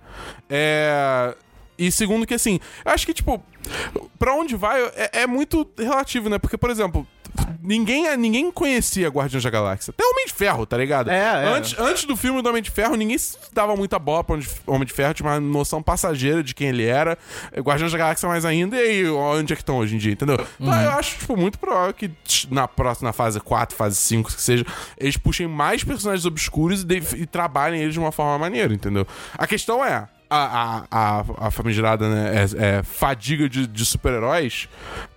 É. 0.50 1.34
E 1.78 1.92
segundo 1.92 2.28
que 2.28 2.34
assim, 2.34 2.60
eu 2.86 2.92
acho 2.92 3.06
que, 3.06 3.14
tipo, 3.14 3.42
pra 4.20 4.34
onde 4.36 4.56
vai 4.56 4.82
é, 4.96 5.22
é 5.22 5.28
muito 5.28 5.66
relativo, 5.78 6.30
né? 6.30 6.38
Porque, 6.38 6.58
por 6.58 6.70
exemplo, 6.70 7.08
ninguém, 7.62 8.16
ninguém 8.18 8.52
conhecia 8.52 9.08
Guardiões 9.10 9.44
da 9.44 9.50
Galáxia. 9.50 9.92
Até 9.96 10.04
Homem 10.04 10.26
de 10.26 10.34
Ferro, 10.34 10.66
tá 10.66 10.78
ligado? 10.78 11.10
É, 11.10 11.18
é. 11.18 11.46
Antes, 11.48 11.78
antes 11.80 12.06
do 12.06 12.16
filme 12.16 12.42
do 12.42 12.50
Homem 12.50 12.62
de 12.62 12.72
Ferro, 12.72 12.96
ninguém 12.96 13.18
dava 13.54 13.76
muita 13.76 13.98
bola 14.00 14.24
pra 14.24 14.38
Homem 14.68 14.86
de- 14.86 14.94
Ferro, 14.94 15.14
tinha 15.14 15.30
uma 15.30 15.40
noção 15.40 15.82
passageira 15.84 16.44
de 16.44 16.54
quem 16.56 16.70
ele 16.70 16.86
era. 16.86 17.18
Guardiões 17.58 17.92
da 17.92 17.98
Galáxia 17.98 18.28
mais 18.30 18.46
ainda, 18.46 18.76
e 18.78 18.80
aí, 18.80 19.10
onde 19.10 19.54
é 19.54 19.56
que 19.56 19.62
estão 19.62 19.78
hoje 19.78 19.96
em 19.96 19.98
dia, 19.98 20.14
entendeu? 20.14 20.38
Então 20.60 20.82
eu 20.82 20.92
acho, 20.92 21.18
tipo, 21.20 21.36
muito 21.38 21.60
provável 21.60 21.94
que 21.94 22.12
na 22.50 22.68
próxima 22.68 23.12
fase 23.14 23.40
4, 23.40 23.76
fase 23.76 23.96
5, 23.98 24.32
que 24.34 24.42
seja, 24.42 24.66
eles 24.98 25.18
puxem 25.18 25.48
mais 25.48 25.84
personagens 25.84 26.26
obscuros 26.26 26.82
e, 26.82 26.86
de- 26.86 27.16
e 27.22 27.26
trabalhem 27.26 27.82
eles 27.82 27.94
de 27.94 28.00
uma 28.00 28.12
forma 28.12 28.38
maneira, 28.38 28.74
entendeu? 28.74 29.06
A 29.38 29.46
questão 29.48 29.84
é. 29.84 30.08
A, 30.32 30.38
a, 30.38 30.84
a, 30.92 31.48
a 31.48 31.52
famigerada, 31.52 32.08
né? 32.08 32.32
É, 32.36 32.78
é, 32.78 32.84
fadiga 32.84 33.50
de, 33.50 33.66
de 33.66 33.84
super-heróis 33.84 34.70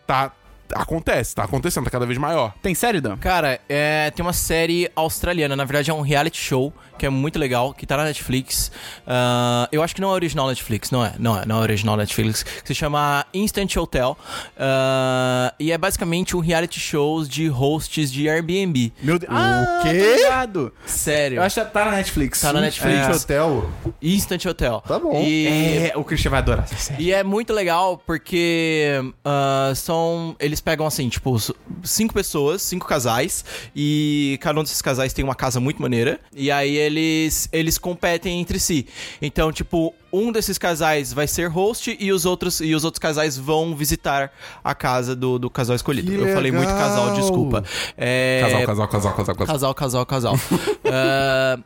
tá. 0.06 0.32
Acontece, 0.74 1.34
tá 1.34 1.44
acontecendo, 1.44 1.84
tá 1.84 1.90
cada 1.90 2.06
vez 2.06 2.18
maior. 2.18 2.54
Tem 2.62 2.74
série, 2.74 3.00
Dan? 3.00 3.16
Cara, 3.16 3.60
é, 3.68 4.10
tem 4.10 4.24
uma 4.24 4.32
série 4.32 4.90
australiana, 4.94 5.54
na 5.56 5.64
verdade 5.64 5.90
é 5.90 5.94
um 5.94 6.00
reality 6.00 6.38
show, 6.38 6.72
que 6.98 7.06
é 7.06 7.10
muito 7.10 7.38
legal, 7.38 7.74
que 7.74 7.86
tá 7.86 7.96
na 7.96 8.04
Netflix. 8.04 8.70
Ah, 9.06 9.68
eu 9.72 9.82
acho 9.82 9.94
que 9.94 10.00
não 10.00 10.10
é 10.10 10.12
original 10.12 10.48
Netflix, 10.48 10.90
não 10.90 11.04
é, 11.04 11.14
não 11.18 11.38
é, 11.38 11.44
não 11.46 11.58
é 11.58 11.60
original 11.60 11.96
Netflix, 11.96 12.42
que 12.42 12.68
se 12.68 12.74
chama 12.74 13.26
Instant 13.34 13.76
Hotel. 13.76 14.16
Ah, 14.56 15.52
e 15.58 15.72
é 15.72 15.78
basicamente 15.78 16.36
um 16.36 16.40
reality 16.40 16.78
show 16.78 17.24
de 17.24 17.48
hosts 17.48 18.10
de 18.12 18.28
Airbnb. 18.28 18.92
Meu 19.02 19.18
Deus. 19.18 19.32
Ah, 19.34 19.80
quê? 19.82 19.88
tô 19.98 20.14
ligado. 20.16 20.72
Sério. 20.86 21.36
Eu 21.38 21.42
acho 21.42 21.60
que 21.60 21.70
tá 21.70 21.84
na 21.84 21.92
Netflix. 21.92 22.40
Tá 22.40 22.52
na 22.52 22.60
Netflix. 22.60 22.98
É. 22.98 23.10
Hotel. 23.12 23.70
Instant 24.00 24.44
Hotel. 24.46 24.82
Tá 24.86 24.98
bom. 24.98 25.20
E, 25.22 25.46
É, 25.88 25.92
o 25.96 26.04
Christian 26.04 26.30
vai 26.30 26.38
adorar 26.40 26.64
essa 26.64 26.76
série. 26.76 27.02
E 27.02 27.12
é 27.12 27.22
muito 27.22 27.52
legal 27.52 28.00
porque 28.06 29.00
ah, 29.24 29.72
são. 29.74 30.36
Eles 30.38 30.60
pegam 30.62 30.86
assim, 30.86 31.08
tipo, 31.08 31.36
cinco 31.82 32.14
pessoas, 32.14 32.62
cinco 32.62 32.86
casais, 32.86 33.44
e 33.76 34.38
cada 34.40 34.58
um 34.58 34.62
desses 34.62 34.80
casais 34.80 35.12
tem 35.12 35.24
uma 35.24 35.34
casa 35.34 35.60
muito 35.60 35.82
maneira. 35.82 36.18
E 36.34 36.50
aí 36.50 36.76
eles, 36.76 37.48
eles 37.52 37.76
competem 37.76 38.40
entre 38.40 38.58
si. 38.58 38.86
Então, 39.20 39.52
tipo, 39.52 39.94
um 40.12 40.30
desses 40.30 40.58
casais 40.58 41.12
vai 41.12 41.26
ser 41.26 41.48
host 41.48 41.96
e 41.98 42.12
os 42.12 42.24
outros, 42.24 42.60
e 42.60 42.74
os 42.74 42.84
outros 42.84 42.98
casais 42.98 43.36
vão 43.36 43.74
visitar 43.74 44.32
a 44.62 44.74
casa 44.74 45.16
do, 45.16 45.38
do 45.38 45.50
casal 45.50 45.74
escolhido. 45.74 46.10
Que 46.10 46.18
Eu 46.18 46.34
falei 46.34 46.52
muito 46.52 46.68
casal, 46.68 47.06
legal! 47.06 47.20
desculpa. 47.20 47.64
É, 47.96 48.40
Casal, 48.42 48.66
casal, 48.66 48.88
casal, 48.88 49.14
casal, 49.14 49.34
casal. 49.34 49.46
Casal, 49.46 49.74
casal, 49.74 50.06
casal. 50.06 50.34
Ah, 50.94 51.58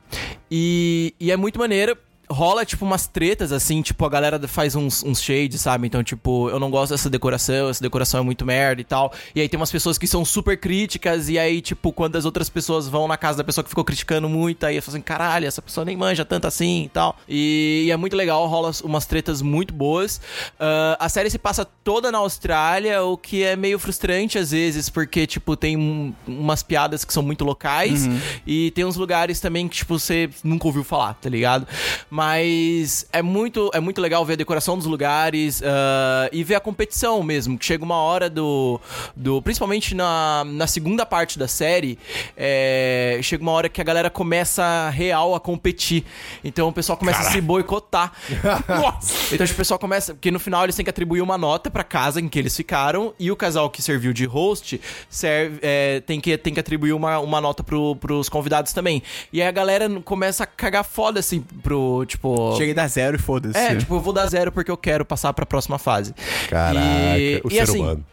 e, 0.49 1.13
e 1.19 1.33
é 1.33 1.37
muito 1.37 1.59
maneiro. 1.59 1.97
Rola, 2.29 2.65
tipo, 2.65 2.85
umas 2.85 3.07
tretas, 3.07 3.53
assim, 3.53 3.83
tipo, 3.83 4.05
a 4.05 4.09
galera 4.09 4.37
faz 4.49 4.75
uns, 4.75 5.03
uns 5.05 5.23
shades, 5.23 5.61
sabe? 5.61 5.87
Então, 5.87 6.03
tipo, 6.03 6.49
eu 6.51 6.59
não 6.59 6.71
gosto 6.71 6.91
dessa 6.93 7.09
decoração, 7.09 7.69
essa 7.69 7.81
decoração 7.83 8.21
é 8.21 8.23
muito 8.23 8.45
merda 8.45 8.81
e 8.81 8.85
tal. 8.85 9.12
E 9.35 9.41
aí 9.41 9.49
tem 9.49 9.59
umas 9.59 9.71
pessoas 9.71 9.97
que 9.97 10.07
são 10.07 10.25
super 10.25 10.59
críticas, 10.59 11.29
e 11.29 11.39
aí, 11.39 11.61
tipo, 11.61 11.93
quando 11.93 12.17
as 12.17 12.25
outras 12.25 12.49
pessoas 12.49 12.89
vão 12.89 13.07
na 13.07 13.17
casa 13.17 13.39
da 13.39 13.45
pessoa 13.45 13.62
que 13.62 13.69
ficou 13.71 13.85
criticando 13.85 14.29
muito, 14.29 14.65
aí 14.67 14.77
eu 14.77 14.83
falo 14.83 14.97
assim, 14.97 15.03
caralho, 15.03 15.47
essa 15.47 15.62
pessoa 15.62 15.85
nem 15.85 15.97
manja 15.97 16.25
tanto 16.25 16.47
assim 16.47 16.85
e 16.85 16.89
tal. 16.89 17.17
E, 17.29 17.85
e 17.87 17.91
é 17.91 17.97
muito 17.97 18.17
legal, 18.17 18.47
rola 18.47 18.73
umas 18.83 19.07
tretas 19.07 19.41
muito 19.41 19.73
boas. 19.73 20.21
Ah, 20.59 20.97
a 21.01 21.09
série 21.09 21.31
se 21.31 21.39
passa 21.39 21.65
toda 21.65 22.11
na 22.11 22.19
Austrália, 22.19 23.03
o 23.05 23.17
que 23.17 23.43
é 23.45 23.55
meio 23.55 23.79
frustrante 23.79 24.37
às 24.39 24.51
vezes, 24.51 24.89
porque, 24.89 25.27
tipo, 25.27 25.57
tem 25.57 25.77
um- 25.77 26.12
umas 26.27 26.62
piadas 26.62 27.05
que 27.05 27.12
são 27.12 27.23
muito 27.23 27.45
locais 27.45 28.07
e 28.47 28.71
tem 28.73 28.85
uns 28.85 28.97
lugares 28.97 29.39
também 29.41 29.69
que, 29.69 29.77
tipo, 29.77 29.99
você 29.99 30.29
nunca 30.43 30.67
ouviu 30.67 30.83
falar, 30.83 31.15
tá 31.15 31.29
ligado? 31.29 31.67
Mas 32.16 33.05
é 33.12 33.20
muito, 33.20 33.70
é 33.74 33.79
muito 33.79 34.00
legal 34.00 34.24
ver 34.24 34.33
a 34.33 34.37
decoração 34.37 34.79
dos 34.79 34.87
lugares 34.87 35.62
ah, 35.62 36.31
e 36.33 36.42
ver 36.42 36.55
a 36.55 36.61
competição 36.61 37.22
mesmo, 37.22 37.59
que 37.59 37.66
chega 37.66 37.85
uma 37.85 37.96
hora 37.96 38.31
do. 38.31 38.81
do 39.14 39.42
principalmente 39.42 39.94
na, 39.94 40.42
na 40.46 40.66
segunda 40.66 41.05
parte 41.05 41.38
da 41.38 41.46
série, 41.46 41.98
é, 42.35 43.20
chega 43.22 43.42
uma 43.42 43.52
hora 43.52 43.68
que 43.68 43.83
a 43.83 43.85
galera 43.85 44.09
começa 44.09 44.88
real 44.88 45.35
a 45.35 45.40
competir. 45.40 46.07
Então 46.42 46.68
o 46.68 46.72
pessoal 46.72 46.96
começa 46.96 47.20
a 47.20 47.24
se 47.24 47.38
boicotar. 47.38 48.11
Nossa! 48.66 49.35
Então, 49.35 49.46
tipo, 49.46 49.57
o 49.57 49.59
pessoal 49.59 49.79
começa. 49.79 50.14
Porque 50.14 50.31
no 50.31 50.40
final 50.40 50.64
eles 50.64 50.74
têm 50.74 50.85
que 50.85 50.90
atribuir 50.90 51.20
uma 51.20 51.37
nota 51.37 51.70
pra 51.70 51.85
casa 51.85 52.18
em 52.18 52.31
que 52.31 52.38
eles 52.38 52.57
ficaram. 52.57 53.12
E 53.18 53.31
o 53.31 53.37
casal 53.37 53.68
que 53.68 53.83
serviu 53.83 54.14
de 54.14 54.24
host 54.24 54.81
serve, 55.11 55.59
é, 55.61 56.00
tem, 56.00 56.18
que, 56.18 56.38
tem 56.38 56.55
que 56.55 56.61
atribuir 56.61 56.94
uma, 56.94 57.18
uma 57.18 57.42
nota 57.42 57.62
pro, 57.62 57.94
pros 57.96 58.31
convidados 58.31 58.72
também. 58.72 59.02
E 59.31 59.42
aí 59.42 59.48
a 59.48 59.52
galera 59.52 59.87
começa 60.00 60.44
a 60.44 60.46
cagar 60.46 60.83
foda, 60.83 61.20
assim, 61.20 61.42
pro. 61.62 62.06
Tipo. 62.07 62.55
Cheguei 62.57 62.73
a 62.73 62.77
dar 62.77 62.88
zero 62.88 63.16
e 63.16 63.19
foda-se. 63.19 63.59
É, 63.59 63.75
tipo, 63.77 63.95
eu 63.97 64.01
vou 64.01 64.12
dar 64.12 64.27
zero 64.27 64.51
porque 64.53 64.71
eu 64.71 64.77
quero 64.77 65.05
passar 65.05 65.33
pra 65.35 65.45
próxima 65.45 65.79
fase. 65.79 66.14
Caraca, 66.49 66.87
E- 67.19 67.40
o 67.45 67.49
e 67.49 67.55
ser 67.55 67.61
assim, 67.61 67.81
humano. 67.81 68.05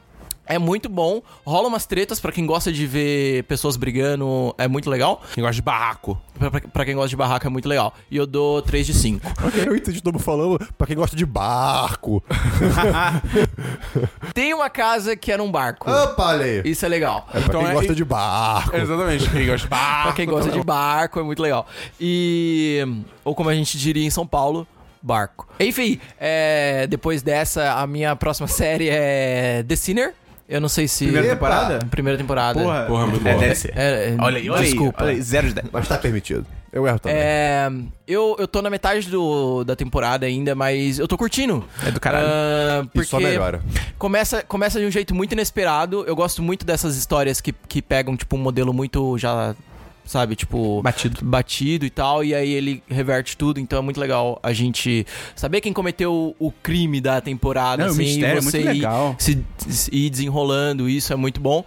É 0.45 0.59
muito 0.59 0.89
bom. 0.89 1.21
Rola 1.45 1.69
umas 1.69 1.85
tretas 1.85 2.19
pra 2.19 2.31
quem 2.31 2.45
gosta 2.45 2.71
de 2.71 2.85
ver 2.85 3.43
pessoas 3.43 3.77
brigando. 3.77 4.53
É 4.57 4.67
muito 4.67 4.89
legal. 4.89 5.21
Quem 5.33 5.41
gosta 5.41 5.55
de 5.55 5.61
barraco. 5.61 6.19
Pra, 6.37 6.51
pra- 6.51 6.61
pra 6.61 6.85
quem 6.85 6.95
gosta 6.95 7.09
de 7.09 7.15
barraca 7.15 7.47
é 7.47 7.49
muito 7.49 7.67
legal. 7.69 7.93
E 8.11 8.17
eu 8.17 8.27
dou 8.27 8.61
3 8.61 8.85
de 8.85 8.93
5. 8.93 9.25
Eu 9.65 9.75
entendi 9.75 10.01
todo 10.01 10.19
falando 10.19 10.59
pra 10.77 10.85
quem 10.85 10.95
gosta 10.97 11.15
de 11.15 11.25
barco. 11.25 12.21
Tem 14.33 14.53
uma 14.53 14.69
casa 14.69 15.15
que 15.15 15.31
era 15.31 15.41
um 15.41 15.51
barco. 15.51 15.89
Opa, 15.89 16.29
ali. 16.29 16.61
Isso 16.65 16.85
é 16.85 16.89
legal. 16.89 17.27
É 17.29 17.39
pra 17.39 17.41
Então 17.41 17.61
quem 17.61 17.69
é- 17.69 17.73
gosta 17.73 17.95
de 17.95 18.05
barco. 18.05 18.75
Exatamente. 18.75 19.29
Quem 19.29 19.45
gosta 19.47 19.65
de 19.65 19.69
barraco. 19.69 20.03
Pra 20.03 20.13
quem 20.13 20.25
gosta 20.25 20.51
de 20.51 20.63
barco, 20.63 21.19
é 21.19 21.23
muito 21.23 21.41
legal. 21.41 21.67
E. 21.99 22.85
Ou 23.23 23.33
como 23.35 23.49
a 23.49 23.55
gente 23.55 23.77
diria 23.77 24.05
em 24.05 24.09
São 24.09 24.25
Paulo, 24.27 24.67
barco. 25.01 25.47
Enfim, 25.59 25.99
é, 26.19 26.87
depois 26.87 27.21
dessa, 27.21 27.73
a 27.79 27.87
minha 27.87 28.15
próxima 28.15 28.47
série 28.51 28.89
é 28.89 29.63
The 29.67 29.75
Sinner. 29.75 30.13
Eu 30.47 30.59
não 30.59 30.67
sei 30.69 30.87
se. 30.87 31.05
Primeira 31.05 31.27
Epa! 31.27 31.35
temporada? 31.35 31.79
Primeira 31.89 32.17
temporada. 32.17 32.61
Porra, 32.61 32.83
Porra, 32.83 33.07
muito 33.07 33.25
é, 33.27 33.31
boa. 33.31 33.43
deve 33.43 33.55
ser. 33.55 33.73
É, 33.75 34.09
é, 34.09 34.15
Olha 34.19 34.37
aí, 34.37 34.49
olha 34.49 34.61
desculpa. 34.63 35.03
aí. 35.03 35.09
Olha 35.09 35.15
aí, 35.17 35.21
zero 35.21 35.47
de 35.47 35.53
dez. 35.53 35.67
Mas 35.71 35.87
tá 35.87 35.97
permitido. 35.97 36.45
Eu 36.71 36.87
erro 36.87 36.99
também. 36.99 37.17
É, 37.17 37.71
eu, 38.07 38.35
eu 38.39 38.47
tô 38.47 38.61
na 38.61 38.69
metade 38.69 39.07
do, 39.09 39.63
da 39.63 39.75
temporada 39.75 40.25
ainda, 40.25 40.55
mas 40.55 40.97
eu 40.99 41.07
tô 41.07 41.15
curtindo. 41.17 41.63
É 41.85 41.91
do 41.91 41.99
caralho. 41.99 42.27
Ah, 42.27 42.81
E 42.83 42.87
porque 42.87 43.07
só 43.09 43.19
melhora. 43.19 43.61
Começa, 43.97 44.41
começa 44.43 44.79
de 44.79 44.85
um 44.85 44.91
jeito 44.91 45.13
muito 45.13 45.31
inesperado. 45.33 46.03
Eu 46.07 46.15
gosto 46.15 46.41
muito 46.41 46.65
dessas 46.65 46.97
histórias 46.97 47.39
que, 47.39 47.53
que 47.67 47.81
pegam, 47.81 48.17
tipo, 48.17 48.35
um 48.35 48.39
modelo 48.39 48.73
muito 48.73 49.17
já. 49.19 49.55
Sabe, 50.05 50.35
tipo. 50.35 50.81
Batido. 50.81 51.19
Batido 51.23 51.85
e 51.85 51.89
tal, 51.89 52.23
e 52.23 52.35
aí 52.35 52.51
ele 52.51 52.83
reverte 52.89 53.37
tudo. 53.37 53.59
Então 53.59 53.79
é 53.79 53.81
muito 53.81 53.99
legal 53.99 54.39
a 54.43 54.51
gente 54.53 55.05
saber 55.35 55.61
quem 55.61 55.71
cometeu 55.73 56.35
o 56.37 56.51
crime 56.51 56.99
da 56.99 57.21
temporada. 57.21 57.83
Não, 57.83 57.89
o 57.89 57.91
assim, 57.93 58.03
mistério 58.03 58.37
é 58.37 58.39
e 58.39 58.41
muito 58.41 58.51
você 58.51 58.61
ir- 58.61 58.65
legal. 58.65 59.15
Se, 59.17 59.43
se 59.57 59.89
ir 59.95 60.09
desenrolando, 60.09 60.89
isso 60.89 61.13
é 61.13 61.15
muito 61.15 61.39
bom. 61.39 61.63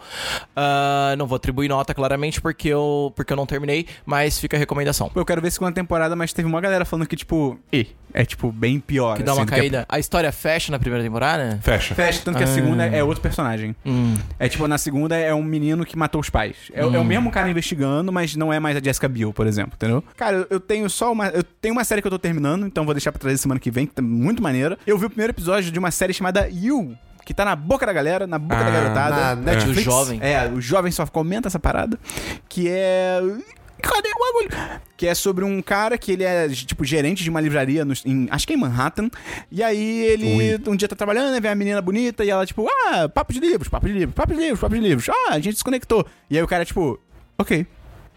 Ah, 0.55 1.15
não 1.19 1.27
vou 1.27 1.37
atribuir 1.37 1.69
nota 1.69 1.95
claramente 1.95 2.41
porque 2.41 2.69
eu, 2.69 3.13
porque 3.17 3.33
eu 3.33 3.37
não 3.37 3.47
terminei, 3.47 3.87
mas 4.05 4.39
fica 4.39 4.57
a 4.57 4.59
recomendação. 4.61 5.09
Pô, 5.09 5.21
eu 5.21 5.25
quero 5.25 5.41
ver 5.41 5.49
a 5.49 5.51
segunda 5.51 5.73
temporada, 5.73 6.15
mas 6.15 6.33
teve 6.33 6.49
uma 6.49 6.61
galera 6.61 6.85
falando 6.85 7.07
que, 7.07 7.17
tipo, 7.17 7.59
e, 7.73 7.87
é, 8.13 8.25
tipo, 8.25 8.51
bem 8.53 8.79
pior. 8.81 9.17
Que 9.17 9.23
dá 9.23 9.33
assim, 9.33 9.41
uma 9.41 9.47
que 9.47 9.55
a- 9.55 9.59
caída. 9.59 9.87
A 9.89 9.99
história 9.99 10.31
fecha 10.33 10.71
na 10.71 10.79
primeira 10.79 11.03
temporada? 11.05 11.59
Fecha. 11.63 11.95
Fecha, 11.95 12.21
tanto 12.25 12.37
que 12.39 12.45
a 12.45 12.47
Ah. 12.47 12.51
segunda 12.51 12.85
é 12.87 13.03
outro 13.03 13.21
personagem. 13.23 13.75
Hum. 13.85 14.15
É 14.39 14.49
tipo, 14.49 14.67
na 14.69 14.79
segunda 14.79 15.17
é 15.17 15.35
um 15.35 15.43
menino 15.43 15.85
que 15.85 15.97
matou 15.97 16.21
os 16.21 16.31
pais. 16.31 16.57
É, 16.73 16.81
é 16.81 16.87
o 16.87 17.05
mesmo 17.05 17.31
cara 17.31 17.49
investigando, 17.51 18.13
mas 18.13 18.26
não 18.35 18.53
é 18.53 18.59
mais 18.59 18.77
a 18.77 18.81
Jessica 18.81 19.09
Biel, 19.09 19.33
por 19.33 19.47
exemplo, 19.47 19.73
entendeu? 19.77 20.03
Cara, 20.17 20.47
eu, 20.51 20.59
tenho 20.59 20.89
só 20.91 21.13
uma. 21.13 21.29
Eu 21.29 21.43
tenho 21.43 21.73
uma 21.75 21.85
série 21.85 22.01
que 22.01 22.07
eu 22.07 22.11
tô 22.11 22.19
terminando, 22.19 22.67
então 22.67 22.85
vou 22.85 22.95
deixar 22.95 23.13
pra 23.13 23.21
trazer 23.21 23.37
semana 23.39 23.61
que 23.61 23.71
vem, 23.71 23.87
que 23.87 23.95
tá 23.95 24.03
muito 24.03 24.43
maneira. 24.43 24.79
Eu 24.87 24.99
vi 24.99 25.07
o 25.07 25.11
primeiro 25.11 25.33
episódio 25.33 25.71
de 25.71 25.79
uma 25.79 25.91
série 25.91 26.13
chamada 26.13 26.49
You, 26.51 26.97
que 27.25 27.35
tá 27.35 27.45
na 27.45 27.55
boca 27.55 27.85
da 27.85 27.93
galera, 27.93 28.27
na 28.27 28.39
boca 28.39 28.57
da 28.63 28.69
Ah, 28.69 28.71
garotada. 28.71 29.17
na 29.17 29.37
Netflix. 29.37 29.77
Do 29.77 29.83
jovem. 29.83 30.19
É, 30.23 30.49
o 30.49 30.61
jovem 30.61 30.91
só 30.91 31.07
comenta 31.07 31.49
essa 31.49 31.59
parada. 31.59 31.99
Que 32.49 32.69
é. 32.69 33.21
Cadê 33.83 34.09
o 34.09 34.19
bagulho? 34.19 34.81
Que 34.97 35.07
é 35.07 35.15
sobre 35.15 35.45
um 35.45 35.61
cara 35.61 35.99
que 35.99 36.13
ele 36.13 36.25
é, 36.25 36.49
tipo, 36.49 36.83
gerente 36.83 37.23
de 37.23 37.29
uma 37.29 37.41
livraria, 37.43 37.85
no, 37.85 37.93
em, 38.07 38.27
acho 38.31 38.47
que 38.47 38.55
é 38.55 38.57
em 38.57 38.59
Manhattan. 38.59 39.11
E 39.53 39.63
aí 39.63 40.01
ele 40.07 40.59
um 40.67 40.75
dia 40.75 40.89
tá 40.89 40.97
trabalhando, 40.97 41.31
né, 41.31 41.41
vê 41.41 41.49
a 41.49 41.55
menina 41.55 41.83
bonita 41.83 42.25
e 42.25 42.31
ela, 42.31 42.47
tipo, 42.47 42.67
ah, 42.87 43.07
papo 43.09 43.35
de 43.35 43.39
livros, 43.39 43.69
papo 43.69 43.87
de 43.87 43.93
livros, 43.93 44.15
papo 44.15 44.33
de 44.33 44.41
livros, 44.41 44.59
papo 44.61 44.75
de 44.75 44.81
livros. 44.81 45.09
Ah, 45.11 45.35
a 45.35 45.39
gente 45.39 45.59
se 45.59 45.63
conectou. 45.65 46.07
E 46.31 46.39
aí 46.39 46.43
o 46.43 46.47
cara, 46.49 46.65
tipo, 46.65 46.99
ok. 47.37 47.67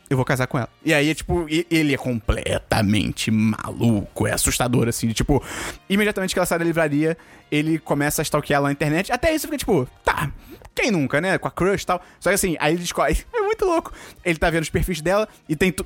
Eu 0.09 0.17
vou 0.17 0.25
casar 0.25 0.47
com 0.47 0.57
ela. 0.57 0.69
E 0.83 0.93
aí, 0.93 1.09
é 1.09 1.13
tipo, 1.13 1.45
ele 1.69 1.93
é 1.93 1.97
completamente 1.97 3.29
maluco, 3.29 4.25
é 4.25 4.31
assustador, 4.33 4.87
assim. 4.87 5.07
de, 5.07 5.13
Tipo, 5.13 5.43
imediatamente 5.87 6.33
que 6.33 6.39
ela 6.39 6.45
sai 6.45 6.57
da 6.57 6.65
livraria, 6.65 7.15
ele 7.51 7.77
começa 7.77 8.21
a 8.21 8.23
stalkear 8.23 8.57
ela 8.57 8.69
na 8.69 8.71
internet. 8.71 9.11
Até 9.11 9.33
isso 9.35 9.45
fica, 9.47 9.57
tipo, 9.57 9.87
tá, 10.03 10.31
quem 10.73 10.91
nunca, 10.91 11.19
né? 11.19 11.37
Com 11.37 11.47
a 11.47 11.51
crush 11.51 11.83
e 11.83 11.85
tal. 11.85 12.01
Só 12.19 12.29
que 12.29 12.35
assim, 12.35 12.55
aí 12.59 12.73
ele 12.73 12.81
descobre. 12.81 13.17
É 13.33 13.41
muito 13.41 13.65
louco. 13.65 13.91
Ele 14.23 14.37
tá 14.37 14.49
vendo 14.49 14.63
os 14.63 14.69
perfis 14.69 15.01
dela 15.01 15.27
e 15.47 15.55
tem. 15.55 15.71
Tu... 15.71 15.85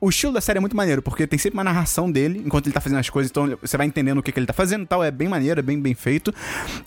O 0.00 0.08
estilo 0.08 0.32
da 0.32 0.40
série 0.40 0.56
é 0.56 0.60
muito 0.60 0.74
maneiro, 0.74 1.02
porque 1.02 1.26
tem 1.26 1.38
sempre 1.38 1.58
uma 1.58 1.64
narração 1.64 2.10
dele 2.10 2.42
enquanto 2.44 2.66
ele 2.66 2.72
tá 2.72 2.80
fazendo 2.80 2.98
as 2.98 3.10
coisas, 3.10 3.30
então 3.30 3.58
você 3.60 3.76
vai 3.76 3.86
entendendo 3.86 4.18
o 4.18 4.22
que, 4.22 4.32
que 4.32 4.38
ele 4.38 4.46
tá 4.46 4.52
fazendo 4.54 4.84
e 4.84 4.86
tal. 4.86 5.04
É 5.04 5.10
bem 5.10 5.28
maneiro, 5.28 5.60
é 5.60 5.62
bem, 5.62 5.78
bem 5.78 5.94
feito. 5.94 6.34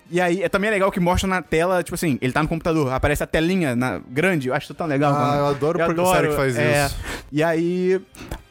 E 0.10 0.19
aí 0.19 0.41
é 0.41 0.49
também 0.49 0.69
é 0.69 0.71
legal 0.71 0.91
que 0.91 0.99
mostra 0.99 1.30
na 1.30 1.39
tela, 1.39 1.84
tipo 1.84 1.93
assim, 1.93 2.17
ele 2.21 2.34
tá 2.34 2.41
no 2.41 2.49
computador, 2.49 2.91
aparece 2.91 3.21
a 3.23 3.28
telinha 3.28 3.76
na, 3.76 3.99
grande. 4.10 4.47
Eu 4.47 4.56
acho 4.56 4.65
isso 4.65 4.73
tão 4.73 4.88
legal. 4.88 5.13
Ah, 5.13 5.19
mano. 5.19 5.38
eu 5.38 5.45
adoro 5.45 5.80
porque 5.80 6.06
série 6.08 6.28
que 6.30 6.36
faz 6.36 6.58
é. 6.58 6.86
isso. 6.88 6.97
E 7.32 7.43
aí. 7.43 8.02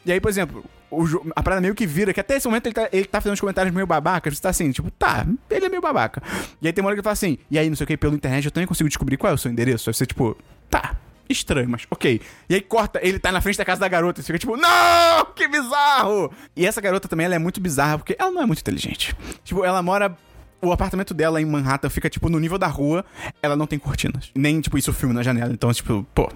E 0.05 0.11
aí, 0.13 0.21
por 0.21 0.29
exemplo. 0.29 0.63
o 0.89 1.03
a 1.35 1.43
parada 1.43 1.59
meio 1.59 1.75
que 1.75 1.85
vira, 1.85 2.13
que 2.13 2.21
até 2.21 2.37
esse 2.37 2.47
momento 2.47 2.67
ele 2.67 2.73
tá, 2.73 2.87
ele 2.93 3.05
tá 3.05 3.19
fazendo 3.19 3.33
uns 3.33 3.41
comentários 3.41 3.75
meio 3.75 3.85
babacas, 3.85 4.37
você 4.37 4.41
tá 4.41 4.49
assim, 4.49 4.71
tipo, 4.71 4.89
tá, 4.91 5.25
ele 5.49 5.65
é 5.65 5.69
meio 5.69 5.81
babaca. 5.81 6.23
E 6.61 6.67
aí 6.67 6.71
tem 6.71 6.81
uma 6.81 6.87
hora 6.87 6.95
que 6.95 6.99
ele 6.99 7.03
fala 7.03 7.13
assim, 7.13 7.37
e 7.51 7.59
aí, 7.59 7.67
não 7.67 7.75
sei 7.75 7.83
o 7.83 7.87
que, 7.87 7.97
pelo 7.97 8.15
internet 8.15 8.45
eu 8.45 8.51
também 8.51 8.67
consigo 8.67 8.87
descobrir 8.87 9.17
qual 9.17 9.31
é 9.31 9.33
o 9.33 9.37
seu 9.37 9.51
endereço. 9.51 9.89
Aí 9.89 9.93
você, 9.93 10.05
tipo, 10.05 10.37
tá, 10.69 10.95
estranho, 11.29 11.69
mas 11.69 11.85
ok. 11.89 12.21
E 12.49 12.55
aí 12.55 12.61
corta, 12.61 12.99
ele 13.01 13.19
tá 13.19 13.31
na 13.31 13.41
frente 13.41 13.57
da 13.57 13.65
casa 13.65 13.79
da 13.81 13.87
garota, 13.87 14.21
e 14.21 14.23
fica 14.23 14.37
tipo, 14.39 14.55
não, 14.57 15.25
que 15.35 15.47
bizarro! 15.47 16.31
E 16.55 16.65
essa 16.65 16.81
garota 16.81 17.07
também, 17.07 17.25
ela 17.25 17.35
é 17.35 17.39
muito 17.39 17.59
bizarra, 17.61 17.97
porque 17.97 18.15
ela 18.19 18.31
não 18.31 18.41
é 18.41 18.45
muito 18.45 18.59
inteligente. 18.59 19.15
Tipo, 19.43 19.63
ela 19.63 19.81
mora 19.81 20.15
o 20.61 20.71
apartamento 20.71 21.13
dela 21.13 21.41
em 21.41 21.45
Manhattan 21.45 21.89
fica, 21.89 22.09
tipo, 22.09 22.29
no 22.29 22.39
nível 22.39 22.57
da 22.57 22.67
rua, 22.67 23.03
ela 23.41 23.55
não 23.55 23.67
tem 23.67 23.77
cortinas. 23.77 24.31
Nem, 24.35 24.61
tipo, 24.61 24.77
isso 24.77 24.93
filme 24.93 25.13
na 25.13 25.21
janela. 25.23 25.51
Então, 25.51 25.71
tipo, 25.73 26.05
pô. 26.15 26.29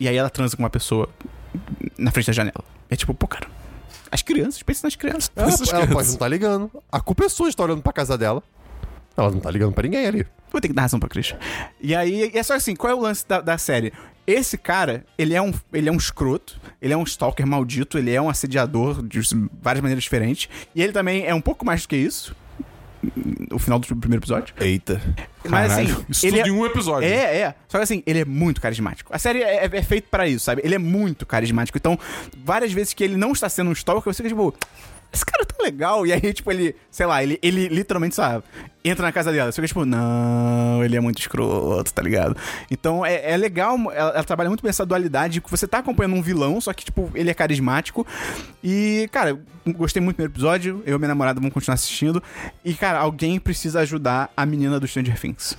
E 0.00 0.08
aí 0.08 0.16
ela 0.16 0.30
transa 0.30 0.56
com 0.56 0.62
uma 0.62 0.70
pessoa 0.70 1.08
na 1.98 2.10
frente 2.10 2.26
da 2.26 2.32
janela. 2.32 2.64
É 2.88 2.96
tipo, 2.96 3.12
pô, 3.14 3.26
cara. 3.26 3.46
As 4.10 4.22
crianças, 4.22 4.62
pensa 4.62 4.86
nas 4.86 4.94
crianças. 4.96 5.30
Ela, 5.34 5.48
Essas 5.48 5.68
ela 5.68 5.78
pode 5.80 5.86
crianças. 5.88 6.06
não 6.08 6.14
estar 6.14 6.28
ligando. 6.28 6.70
A 6.90 7.00
culpa 7.00 7.24
é 7.24 7.28
sua 7.28 7.46
de 7.46 7.50
estar 7.50 7.64
olhando 7.64 7.82
pra 7.82 7.92
casa 7.92 8.16
dela. 8.16 8.42
Ela 9.16 9.30
não 9.30 9.40
tá 9.40 9.50
ligando 9.50 9.72
pra 9.72 9.82
ninguém 9.82 10.06
ali. 10.06 10.26
Vou 10.50 10.60
ter 10.60 10.68
que 10.68 10.74
dar 10.74 10.82
razão 10.82 11.00
pra 11.00 11.08
Christian. 11.08 11.38
E 11.80 11.94
aí, 11.94 12.30
e 12.32 12.38
é 12.38 12.42
só 12.42 12.54
assim, 12.54 12.76
qual 12.76 12.92
é 12.92 12.94
o 12.94 13.00
lance 13.00 13.26
da, 13.26 13.40
da 13.40 13.58
série? 13.58 13.92
Esse 14.26 14.58
cara, 14.58 15.04
ele 15.16 15.34
é, 15.34 15.40
um, 15.40 15.52
ele 15.72 15.88
é 15.88 15.92
um 15.92 15.96
escroto, 15.96 16.60
ele 16.82 16.92
é 16.92 16.96
um 16.96 17.04
stalker 17.04 17.46
maldito, 17.46 17.96
ele 17.96 18.12
é 18.12 18.20
um 18.20 18.28
assediador 18.28 19.00
de 19.06 19.20
várias 19.62 19.80
maneiras 19.80 20.02
diferentes. 20.02 20.48
E 20.74 20.82
ele 20.82 20.92
também 20.92 21.24
é 21.24 21.34
um 21.34 21.40
pouco 21.40 21.64
mais 21.64 21.82
do 21.82 21.88
que 21.88 21.96
isso. 21.96 22.34
O 23.52 23.58
final 23.58 23.78
do 23.78 23.96
primeiro 23.96 24.20
episódio. 24.20 24.52
Eita. 24.58 25.00
Mas 25.48 25.70
assim, 25.72 25.86
Caralho, 25.86 26.06
isso 26.08 26.26
ele 26.26 26.38
tudo 26.38 26.46
é, 26.46 26.50
em 26.50 26.52
um 26.52 26.66
episódio. 26.66 27.08
É, 27.08 27.38
é. 27.38 27.54
Só 27.68 27.78
que 27.78 27.84
assim, 27.84 28.02
ele 28.04 28.20
é 28.20 28.24
muito 28.24 28.60
carismático. 28.60 29.14
A 29.14 29.18
série 29.18 29.42
é, 29.42 29.64
é 29.64 29.82
feita 29.82 30.08
pra 30.10 30.26
isso, 30.26 30.44
sabe? 30.44 30.60
Ele 30.64 30.74
é 30.74 30.78
muito 30.78 31.24
carismático. 31.24 31.78
Então, 31.78 31.96
várias 32.42 32.72
vezes 32.72 32.94
que 32.94 33.04
ele 33.04 33.16
não 33.16 33.30
está 33.30 33.48
sendo 33.48 33.70
um 33.70 33.72
stalker, 33.72 34.12
você 34.12 34.22
fica 34.22 34.30
tipo. 34.30 34.52
Esse 35.12 35.24
cara 35.24 35.44
é 35.44 35.46
tão 35.46 35.64
legal. 35.64 36.04
E 36.04 36.12
aí, 36.12 36.32
tipo, 36.32 36.50
ele, 36.50 36.74
sei 36.90 37.06
lá, 37.06 37.22
ele, 37.22 37.38
ele 37.40 37.68
literalmente, 37.68 38.16
sabe, 38.16 38.42
entra 38.88 39.04
na 39.04 39.12
casa 39.12 39.32
dela. 39.32 39.50
Você 39.50 39.56
fica 39.56 39.68
tipo, 39.68 39.84
não, 39.84 40.84
ele 40.84 40.96
é 40.96 41.00
muito 41.00 41.18
escroto, 41.18 41.92
tá 41.92 42.02
ligado? 42.02 42.36
Então 42.70 43.04
é, 43.04 43.32
é 43.32 43.36
legal, 43.36 43.76
ela, 43.92 44.10
ela 44.10 44.24
trabalha 44.24 44.48
muito 44.48 44.62
bem 44.62 44.70
essa 44.70 44.86
dualidade, 44.86 45.40
que 45.40 45.50
você 45.50 45.66
tá 45.66 45.78
acompanhando 45.78 46.16
um 46.16 46.22
vilão, 46.22 46.60
só 46.60 46.72
que, 46.72 46.84
tipo, 46.84 47.10
ele 47.14 47.30
é 47.30 47.34
carismático. 47.34 48.06
E, 48.62 49.08
cara, 49.12 49.38
gostei 49.72 50.00
muito 50.00 50.14
do 50.14 50.18
primeiro 50.18 50.32
episódio. 50.32 50.82
Eu 50.84 50.96
e 50.96 50.98
minha 50.98 51.08
namorada 51.08 51.40
vamos 51.40 51.54
continuar 51.54 51.74
assistindo. 51.74 52.22
E, 52.64 52.74
cara, 52.74 52.98
alguém 52.98 53.38
precisa 53.38 53.80
ajudar 53.80 54.30
a 54.36 54.44
menina 54.44 54.78
do 54.78 54.86
Stranger 54.86 55.18
Things. 55.18 55.56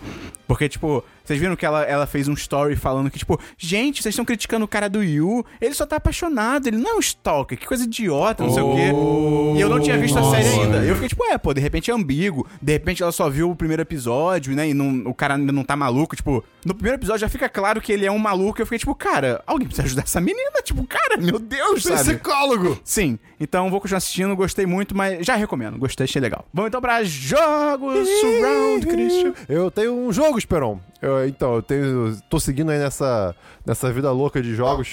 Porque, 0.47 0.69
tipo, 0.69 1.03
vocês 1.23 1.39
viram 1.39 1.57
que 1.57 1.65
ela, 1.65 1.83
ela 1.83 2.07
fez 2.07 2.29
um 2.29 2.33
story 2.33 2.77
falando 2.77 3.11
que, 3.11 3.19
tipo, 3.19 3.37
gente, 3.57 4.01
vocês 4.01 4.13
estão 4.13 4.23
criticando 4.23 4.63
o 4.63 4.67
cara 4.67 4.89
do 4.89 5.03
Yu, 5.03 5.45
ele 5.59 5.73
só 5.73 5.85
tá 5.85 5.97
apaixonado, 5.97 6.67
ele 6.67 6.77
não 6.77 6.91
é 6.91 6.95
um 6.95 6.99
stalker, 6.99 7.57
que 7.57 7.65
coisa 7.65 7.83
idiota, 7.83 8.43
não 8.43 8.53
sei 8.53 8.63
o 8.63 8.73
quê. 8.73 9.57
E 9.57 9.61
eu 9.61 9.67
não 9.67 9.79
tinha 9.81 9.97
visto 9.97 10.17
a 10.17 10.23
série 10.31 10.47
ainda. 10.47 10.77
Eu 10.77 10.93
fiquei 10.95 11.09
tipo, 11.09 11.25
é, 11.25 11.37
pô, 11.37 11.53
de 11.53 11.59
repente 11.59 11.91
é 11.91 11.93
ambíguo, 11.93 12.47
de 12.61 12.71
repente 12.71 13.03
ela 13.03 13.11
só 13.17 13.29
viu 13.29 13.49
o 13.49 13.55
primeiro 13.55 13.81
episódio, 13.81 14.55
né, 14.55 14.69
e 14.69 14.73
não, 14.73 15.09
o 15.09 15.13
cara 15.13 15.35
ainda 15.35 15.51
não 15.51 15.63
tá 15.63 15.75
maluco, 15.75 16.15
tipo, 16.15 16.43
no 16.63 16.73
primeiro 16.73 16.97
episódio 16.99 17.21
já 17.21 17.29
fica 17.29 17.49
claro 17.49 17.81
que 17.81 17.91
ele 17.91 18.05
é 18.05 18.11
um 18.11 18.19
maluco, 18.19 18.61
eu 18.61 18.65
fiquei 18.65 18.77
tipo, 18.79 18.93
cara, 18.93 19.41
alguém 19.47 19.67
precisa 19.67 19.85
ajudar 19.87 20.03
essa 20.03 20.21
menina, 20.21 20.61
tipo, 20.63 20.85
cara, 20.85 21.17
meu 21.17 21.39
Deus, 21.39 21.83
sabe? 21.83 22.03
Psicólogo! 22.03 22.79
Sim, 22.83 23.17
então 23.39 23.69
vou 23.69 23.81
continuar 23.81 23.97
assistindo, 23.97 24.35
gostei 24.35 24.65
muito, 24.65 24.95
mas 24.95 25.25
já 25.25 25.35
recomendo, 25.35 25.77
gostei, 25.77 26.03
achei 26.05 26.21
legal. 26.21 26.45
Vamos 26.53 26.69
então 26.69 26.79
pra 26.79 27.03
jogos 27.03 28.07
surround, 28.21 28.85
Christian. 28.85 29.33
Eu 29.49 29.69
tenho 29.71 29.93
um 29.93 30.11
jogo, 30.13 30.37
Esperon. 30.37 30.79
Eu- 31.01 31.27
então, 31.27 31.55
eu 31.55 31.61
tenho. 31.61 32.17
tô 32.29 32.39
seguindo 32.39 32.71
aí 32.71 32.79
nessa, 32.79 33.35
nessa 33.65 33.91
vida 33.93 34.11
louca 34.11 34.41
de 34.41 34.55
jogos. 34.55 34.91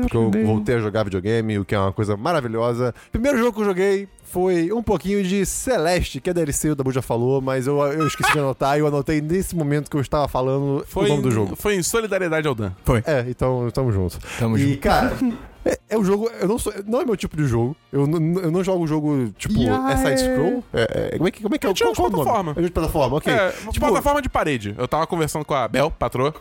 Porque 0.00 0.16
eu 0.16 0.30
voltei 0.46 0.76
a 0.76 0.78
jogar 0.78 1.04
videogame, 1.04 1.58
o 1.58 1.64
que 1.64 1.74
é 1.74 1.78
uma 1.78 1.92
coisa 1.92 2.16
maravilhosa. 2.16 2.94
Primeiro 3.10 3.38
jogo 3.38 3.52
que 3.52 3.60
eu 3.60 3.64
joguei 3.66 4.08
foi 4.32 4.72
um 4.72 4.82
pouquinho 4.82 5.22
de 5.22 5.44
Celeste, 5.44 6.18
que 6.18 6.30
é 6.30 6.32
DLC, 6.32 6.70
o 6.70 6.74
Dabu 6.74 6.90
já 6.90 7.02
falou, 7.02 7.42
mas 7.42 7.66
eu, 7.66 7.78
eu 7.82 8.06
esqueci 8.06 8.32
de 8.32 8.38
anotar 8.38 8.78
e 8.78 8.80
eu 8.80 8.86
anotei 8.86 9.20
nesse 9.20 9.54
momento 9.54 9.90
que 9.90 9.96
eu 9.96 10.00
estava 10.00 10.26
falando 10.26 10.82
Foi, 10.88 11.04
o 11.04 11.08
nome 11.08 11.22
do 11.22 11.28
em- 11.28 11.32
jogo. 11.32 11.54
foi 11.54 11.74
em 11.76 11.82
solidariedade 11.82 12.48
ao 12.48 12.54
Dan. 12.54 12.72
É, 13.04 13.26
então 13.28 13.70
tamo 13.70 13.92
junto. 13.92 14.18
Tamo 14.38 14.56
e, 14.56 14.62
junto. 14.70 14.78
cara, 14.78 15.12
é, 15.66 15.78
é 15.90 15.98
um 15.98 16.04
jogo. 16.04 16.30
Eu 16.40 16.48
não, 16.48 16.58
sou, 16.58 16.72
não 16.86 17.02
é 17.02 17.04
meu 17.04 17.14
tipo 17.14 17.36
de 17.36 17.44
jogo. 17.46 17.76
Eu, 17.92 18.06
não- 18.06 18.40
eu 18.40 18.50
não 18.50 18.64
jogo 18.64 18.86
jogo 18.86 19.30
tipo 19.36 19.54
é 19.60 19.96
side-scroll. 19.98 20.64
É, 20.72 21.10
é, 21.12 21.16
como 21.18 21.28
é 21.28 21.30
que, 21.30 21.42
como 21.42 21.54
é, 21.54 21.58
que 21.58 21.66
é, 21.66 21.70
É 21.70 21.72
de 21.74 21.82
o 21.82 21.86
nome? 21.86 21.96
plataforma. 22.10 22.54
É 22.56 22.62
de 22.62 22.70
plataforma, 22.70 23.16
ok. 23.18 23.32
É, 23.32 23.50
Tipo, 23.70 23.80
plataforma 23.86 24.22
de 24.22 24.30
parede. 24.30 24.74
Eu 24.78 24.88
tava 24.88 25.06
conversando 25.06 25.44
com 25.44 25.52
a 25.54 25.68
Bel, 25.68 25.90
patroa. 25.90 26.34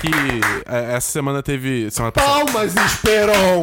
Que 0.00 0.08
é, 0.72 0.94
essa 0.94 1.10
semana 1.10 1.42
teve. 1.42 1.90
Semana 1.90 2.12
passada. 2.12 2.44
Palmas, 2.44 2.76
Esperon! 2.76 3.62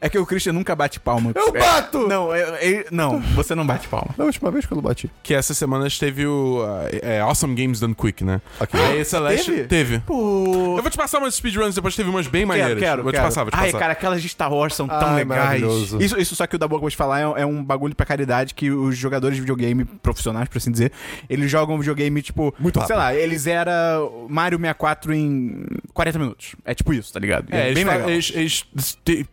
É 0.00 0.08
que 0.08 0.16
o 0.18 0.24
Christian 0.24 0.52
nunca 0.52 0.76
bate 0.76 1.00
palma. 1.00 1.32
Eu 1.34 1.48
É- 1.54 1.58
bato! 1.58 2.06
Não, 2.06 2.32
é- 2.32 2.40
é- 2.64 2.86
não, 2.90 3.18
você 3.34 3.54
não 3.54 3.66
bate 3.66 3.88
palma. 3.88 4.14
É 4.16 4.22
a 4.22 4.24
última 4.24 4.50
vez 4.50 4.64
que 4.64 4.72
eu 4.72 4.76
não 4.76 4.82
bati. 4.82 5.10
Que 5.22 5.34
essa 5.34 5.52
semana 5.54 5.88
teve 5.90 6.24
o 6.26 6.60
uh, 6.64 6.88
é, 7.02 7.20
Awesome 7.20 7.54
Games 7.54 7.80
Done 7.80 7.94
Quick, 7.94 8.22
né? 8.24 8.40
Ok. 8.60 8.78
Aí 8.80 9.04
Celeste 9.04 9.50
Teve? 9.50 9.64
teve. 9.66 9.98
Pô. 10.00 10.74
Eu 10.76 10.82
vou 10.82 10.90
te 10.90 10.96
passar 10.96 11.18
umas 11.18 11.34
speedruns, 11.34 11.74
depois 11.74 11.96
teve 11.96 12.08
umas 12.08 12.26
bem 12.28 12.46
Quero, 12.46 12.48
maneiras. 12.60 12.78
quero, 12.82 13.02
vou 13.02 13.10
te 13.12 13.16
quero. 13.16 13.26
passar, 13.26 13.42
vou 13.42 13.50
te 13.50 13.56
Ai, 13.56 13.66
passar. 13.66 13.78
cara, 13.78 13.92
aquelas 13.92 14.22
de 14.22 14.28
Star 14.28 14.52
Wars 14.52 14.74
são 14.74 14.86
tão 14.86 14.96
Ai, 15.08 15.16
legais. 15.16 15.26
maravilhoso. 15.42 16.00
Isso, 16.00 16.16
isso 16.20 16.36
só 16.36 16.46
que 16.46 16.54
o 16.54 16.58
da 16.58 16.68
boa 16.68 16.78
que 16.78 16.82
eu 16.82 16.84
vou 16.84 16.90
te 16.90 16.96
falar 16.96 17.20
é, 17.20 17.42
é 17.42 17.46
um 17.46 17.62
bagulho 17.64 17.94
pra 17.96 18.06
caridade 18.06 18.54
que 18.54 18.70
os 18.70 18.96
jogadores 18.96 19.34
de 19.34 19.40
videogame 19.40 19.84
profissionais, 19.84 20.48
por 20.48 20.58
assim 20.58 20.70
dizer, 20.70 20.92
eles 21.28 21.50
jogam 21.50 21.76
videogame, 21.78 22.22
tipo... 22.22 22.54
Muito 22.60 22.80
Sei 22.86 22.94
lá, 22.94 23.12
eles 23.14 23.46
eram 23.48 24.26
Mario 24.28 24.58
64 24.58 25.12
em 25.12 25.64
40 25.92 26.18
minutos. 26.20 26.54
É 26.64 26.72
tipo 26.74 26.92
isso, 26.94 27.12
tá 27.12 27.18
ligado? 27.18 27.46
E 27.52 27.56
É, 27.56 27.64
eles, 27.66 27.74
bem 27.74 27.84
fa- 27.84 27.92
legal. 27.94 28.10
eles- 28.10 28.32
eles 28.34 28.64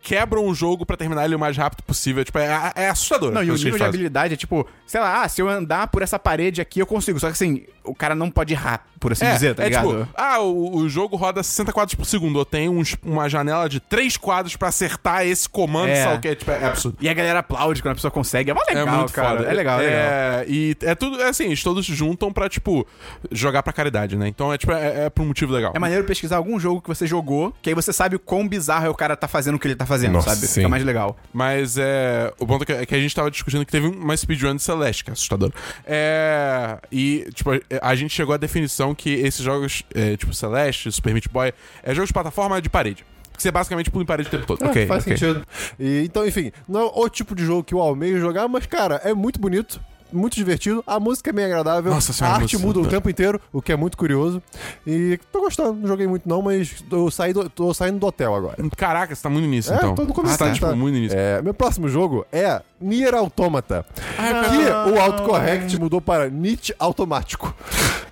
quebram 0.00 0.46
o 0.46 0.54
jogo 0.56 0.84
pra 0.84 0.96
terminar 0.96 1.24
ele 1.24 1.36
o 1.36 1.38
mais 1.38 1.56
rápido 1.56 1.84
possível. 1.84 2.24
Tipo, 2.24 2.38
é, 2.38 2.72
é 2.74 2.88
assustador. 2.88 3.30
Não, 3.30 3.44
e 3.44 3.50
o 3.50 3.54
nível 3.54 3.72
de 3.72 3.78
fazem. 3.78 3.86
habilidade 3.86 4.34
é 4.34 4.36
tipo, 4.36 4.66
sei 4.84 5.00
lá, 5.00 5.22
ah, 5.22 5.28
se 5.28 5.40
eu 5.40 5.48
andar 5.48 5.86
por 5.86 6.02
essa 6.02 6.18
parede 6.18 6.60
aqui, 6.60 6.80
eu 6.80 6.86
consigo. 6.86 7.20
Só 7.20 7.28
que 7.28 7.34
assim, 7.34 7.64
o 7.84 7.94
cara 7.94 8.14
não 8.14 8.30
pode 8.30 8.52
errar, 8.52 8.84
por 9.00 9.12
assim 9.12 9.24
É, 9.24 9.32
dizer, 9.34 9.54
tá 9.54 9.62
é 9.64 9.66
ligado? 9.68 9.88
tipo, 10.04 10.08
ah, 10.14 10.40
o, 10.40 10.76
o 10.76 10.88
jogo 10.88 11.16
roda 11.16 11.42
60 11.42 11.72
quadros 11.72 11.94
por 11.94 12.04
segundo. 12.04 12.38
Eu 12.38 12.44
tenho 12.44 12.72
uns- 12.72 12.96
uma 13.04 13.28
janela 13.28 13.68
de 13.68 13.80
3 13.80 14.16
quadros 14.16 14.56
pra 14.56 14.68
acertar 14.68 15.26
esse 15.26 15.48
comando, 15.48 15.88
É. 15.90 16.02
sabe 16.04 16.16
o 16.16 16.20
que? 16.20 16.28
É, 16.28 16.34
tipo, 16.34 16.50
é 16.50 16.64
absurdo. 16.64 16.96
E 17.00 17.08
a 17.08 17.14
galera 17.14 17.38
aplaude 17.40 17.82
quando 17.82 17.92
a 17.92 17.94
pessoa 17.94 18.10
consegue. 18.10 18.50
É 18.50 18.54
mó 18.54 18.60
legal, 18.68 18.86
é 18.86 18.90
muito 18.90 19.12
cara. 19.12 19.28
foda. 19.38 19.48
É 19.50 19.52
legal, 19.54 19.80
é, 19.80 19.82
legal. 19.84 20.00
É, 20.00 20.44
e 20.48 20.76
é 20.82 20.94
tudo, 20.94 21.20
é 21.20 21.28
assim, 21.28 21.44
eles 21.46 21.62
todos 21.62 21.84
se 21.86 21.94
juntam 21.94 22.32
pra, 22.32 22.48
tipo, 22.48 22.86
jogar 23.30 23.62
pra 23.62 23.72
caridade, 23.72 24.16
né? 24.16 24.28
Então 24.28 24.52
é, 24.52 24.58
tipo, 24.58 24.72
é, 24.72 25.06
é 25.06 25.10
por 25.10 25.22
um 25.22 25.26
motivo 25.26 25.52
legal. 25.52 25.72
É 25.74 25.78
maneiro 25.78 26.04
pesquisar 26.04 26.36
algum 26.36 26.58
jogo 26.58 26.80
que 26.80 26.88
você 26.88 27.06
jogou, 27.06 27.52
que 27.62 27.68
aí 27.70 27.74
você 27.74 27.92
sabe 27.92 28.16
o 28.16 28.18
quão 28.18 28.46
bizarro 28.48 28.86
é 28.86 28.88
o 28.90 28.94
cara 28.94 29.16
tá 29.16 29.28
fazendo 29.28 29.56
o 29.56 29.58
que 29.58 29.66
ele 29.68 29.76
tá 29.76 29.86
fazendo, 29.86 30.12
Nossa, 30.14 30.30
sabe? 30.30 30.46
sim. 30.46 30.54
Fica 30.60 30.68
mais 30.68 30.84
legal. 30.84 31.16
Mas 31.32 31.76
é. 31.78 32.32
O 32.38 32.46
ponto 32.46 32.62
é 32.62 32.66
que, 32.66 32.72
é 32.72 32.86
que 32.86 32.94
a 32.94 33.00
gente 33.00 33.14
tava 33.14 33.30
discutindo 33.30 33.64
que 33.64 33.72
teve 33.72 33.86
uma 33.86 34.16
speedrun 34.16 34.56
de 34.56 34.62
Celeste, 34.62 35.04
que 35.04 35.10
é 35.10 35.12
assustador. 35.12 35.52
É. 35.84 36.78
E, 36.92 37.26
tipo, 37.34 37.50
a 37.82 37.94
gente 37.94 38.12
chegou 38.14 38.34
à 38.34 38.36
definição 38.38 38.85
que 38.94 39.10
esses 39.14 39.40
jogos, 39.40 39.82
é, 39.94 40.16
tipo, 40.16 40.32
Celeste, 40.34 40.90
Super 40.92 41.12
Meat 41.12 41.28
Boy, 41.30 41.52
é 41.82 41.94
jogos 41.94 42.08
de 42.08 42.12
plataforma 42.14 42.60
de 42.60 42.68
parede. 42.68 43.04
Porque 43.30 43.42
você 43.42 43.50
basicamente 43.50 43.90
pula 43.90 44.02
em 44.02 44.06
parede 44.06 44.28
o 44.28 44.30
tempo 44.30 44.46
todo. 44.46 44.64
É, 44.64 44.68
Ok, 44.70 44.86
faz 44.86 45.02
ok. 45.02 45.16
sentido. 45.16 45.46
E, 45.78 46.02
então, 46.04 46.26
enfim, 46.26 46.50
não 46.68 46.80
é 46.80 46.84
o 46.94 47.08
tipo 47.08 47.34
de 47.34 47.44
jogo 47.44 47.62
que 47.64 47.74
eu 47.74 47.80
almejo 47.80 48.18
jogar, 48.18 48.48
mas, 48.48 48.64
cara, 48.66 49.00
é 49.04 49.12
muito 49.12 49.38
bonito. 49.40 49.80
Muito 50.12 50.36
divertido, 50.36 50.84
a 50.86 51.00
música 51.00 51.30
é 51.30 51.32
bem 51.32 51.44
agradável, 51.46 51.92
Nossa 51.92 52.12
senhora, 52.12 52.36
a 52.36 52.40
arte 52.40 52.52
música- 52.54 52.64
muda 52.64 52.78
o 52.78 52.86
tempo 52.88 53.10
inteiro, 53.10 53.40
o 53.52 53.60
que 53.60 53.72
é 53.72 53.76
muito 53.76 53.96
curioso. 53.96 54.40
E 54.86 55.18
tô 55.32 55.40
gostando, 55.40 55.72
não 55.80 55.88
joguei 55.88 56.06
muito 56.06 56.28
não, 56.28 56.40
mas 56.40 56.80
tô, 56.88 57.10
saí 57.10 57.32
do- 57.32 57.50
tô 57.50 57.74
saindo 57.74 57.98
do 57.98 58.06
hotel 58.06 58.32
agora. 58.32 58.56
Caraca, 58.76 59.12
você 59.16 59.20
tá 59.20 59.28
muito 59.28 59.42
no 59.46 59.52
início, 59.52 59.72
É, 59.74 59.76
então. 59.76 59.96
tô 59.96 60.04
no 60.04 60.14
começo, 60.14 60.34
Ah, 60.36 60.38
tá, 60.38 60.46
tá. 60.46 60.52
tipo, 60.52 60.66
muito 60.76 60.92
no 60.92 60.98
início. 61.00 61.18
É, 61.18 61.42
meu 61.42 61.52
próximo 61.52 61.88
jogo 61.88 62.24
é 62.30 62.62
Nier 62.80 63.14
Automata. 63.16 63.84
Ah, 64.16 64.44
que 64.48 64.90
o 64.92 65.00
autocorrect 65.00 65.76
mudou 65.80 66.00
para 66.00 66.30
Nietzsche 66.30 66.72
automático. 66.78 67.52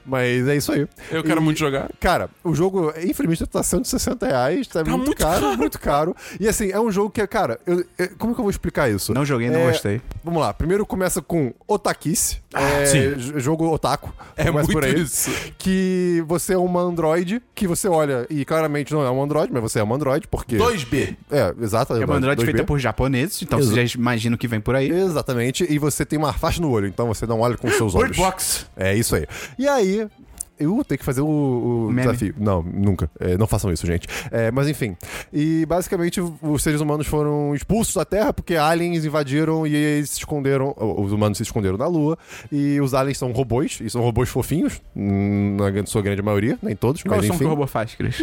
Mas 0.07 0.47
é 0.49 0.57
isso 0.57 0.71
aí. 0.73 0.87
Eu 1.11 1.23
quero 1.25 1.41
E, 1.41 1.45
muito 1.45 1.59
jogar. 1.59 1.91
Cara, 1.99 2.29
o 2.43 2.55
jogo, 2.55 2.93
infelizmente, 3.03 3.47
tá 3.51 3.63
160 3.63 4.27
reais. 4.27 4.67
Tá, 4.67 4.85
muito, 4.85 4.99
muito 4.99 5.17
caro, 5.17 5.41
caro. 5.41 5.57
muito 5.59 5.79
caro. 5.81 6.17
E 6.39 6.47
assim, 6.49 6.71
é 6.71 6.81
um 6.81 6.91
jogo 6.91 7.11
que, 7.11 7.27
cara, 7.27 7.59
eu- 7.67 7.85
eu- 7.99 8.11
como 8.19 8.35
que 8.35 8.41
eu 8.41 8.45
vou 8.45 8.51
explicar 8.51 8.91
isso? 8.91 9.13
Não 9.15 9.25
joguei, 9.25 9.49
não 9.51 9.61
É, 9.61 9.67
gostei. 9.73 10.01
Vamos 10.23 10.41
lá, 10.41 10.53
primeiro 10.53 10.85
começa 10.85 11.21
com 11.23 11.53
Otakice. 11.67 12.39
é, 12.55 12.87
sim. 12.87 13.15
Jogo 13.41 13.71
otaku. 13.73 14.13
É 14.37 14.51
muito 14.51 14.71
por 14.73 14.85
aí. 14.85 15.01
isso. 15.01 15.31
Que 15.59 16.23
você 16.27 16.55
é 16.55 16.59
uma 16.59 16.81
android, 16.81 17.43
que 17.55 17.67
você 17.67 17.89
olha 17.89 18.27
e 18.31 18.45
claramente 18.45 18.93
não 18.93 19.03
é 19.05 19.11
um 19.11 19.23
android, 19.23 19.53
mas 19.53 19.63
você 19.63 19.79
é 19.81 19.85
um 19.85 19.93
android, 19.95 20.29
porque... 20.29 20.57
2B. 20.57 21.17
É, 21.31 21.55
exato. 21.63 21.95
É 21.95 22.05
uma 22.05 22.17
Android 22.17 22.41
2B. 22.41 22.45
feita 22.45 22.65
por 22.65 22.79
japoneses, 22.79 23.43
então 23.43 23.59
Exato. 23.59 23.75
você 23.75 23.87
já 23.87 23.99
imagina 23.99 24.37
o 24.37 24.39
que 24.39 24.47
vem 24.49 24.61
por 24.61 24.75
aí. 24.77 24.91
Exatamente, 24.91 25.67
e 25.69 25.79
você 25.79 26.05
tem 26.05 26.19
uma 26.19 26.33
faixa 26.33 26.61
no 26.61 26.71
olho, 26.71 26.87
então 26.87 27.07
você 27.07 27.27
não 27.27 27.41
olha 27.41 27.57
com 27.57 27.69
seus 27.71 27.95
olhos. 27.95 28.11
Bird 28.17 28.19
Box. 28.23 28.67
É 28.77 28.95
isso 28.95 29.15
aí. 29.17 29.27
E 29.59 29.67
aí. 29.69 29.94
see 29.95 30.01
you 30.01 30.24
Eu 30.59 30.85
tenho 30.85 30.99
que 30.99 31.05
fazer 31.05 31.21
o, 31.21 31.89
o 31.89 31.95
desafio. 31.95 32.35
Não, 32.39 32.63
nunca. 32.63 33.11
É, 33.19 33.37
não 33.37 33.47
façam 33.47 33.73
isso, 33.73 33.87
gente. 33.87 34.07
É, 34.31 34.51
mas 34.51 34.69
enfim. 34.69 34.97
E 35.33 35.67
basicamente 35.67 36.21
os 36.21 36.63
seres 36.63 36.81
humanos 36.81 37.07
foram 37.07 37.55
expulsos 37.55 37.95
da 37.95 38.05
Terra 38.05 38.33
porque 38.33 38.57
aliens 38.57 39.05
invadiram 39.05 39.67
e 39.67 39.75
eles 39.75 40.11
se 40.11 40.19
esconderam. 40.19 40.75
Os 40.77 41.13
humanos 41.13 41.39
se 41.39 41.43
esconderam 41.43 41.77
na 41.77 41.87
Lua. 41.87 42.19
E 42.51 42.81
os 42.81 42.95
aliens 42.95 43.19
são 43.19 43.33
robôs, 43.33 43.81
e 43.81 43.91
são 43.91 44.01
robôs 44.01 44.29
fofinhos, 44.29 44.81
hum, 44.95 45.57
na 45.57 45.87
sua 45.87 46.03
grande 46.03 46.23
maioria, 46.23 46.59
nem 46.63 46.77
todos, 46.77 47.03
Qual 47.03 47.17
mas 47.17 47.27
som 47.27 47.33
que 47.33 47.37
enfim. 47.37 47.45
o 47.47 47.49
robô 47.49 47.67
faz, 47.67 47.95
Cris? 47.95 48.21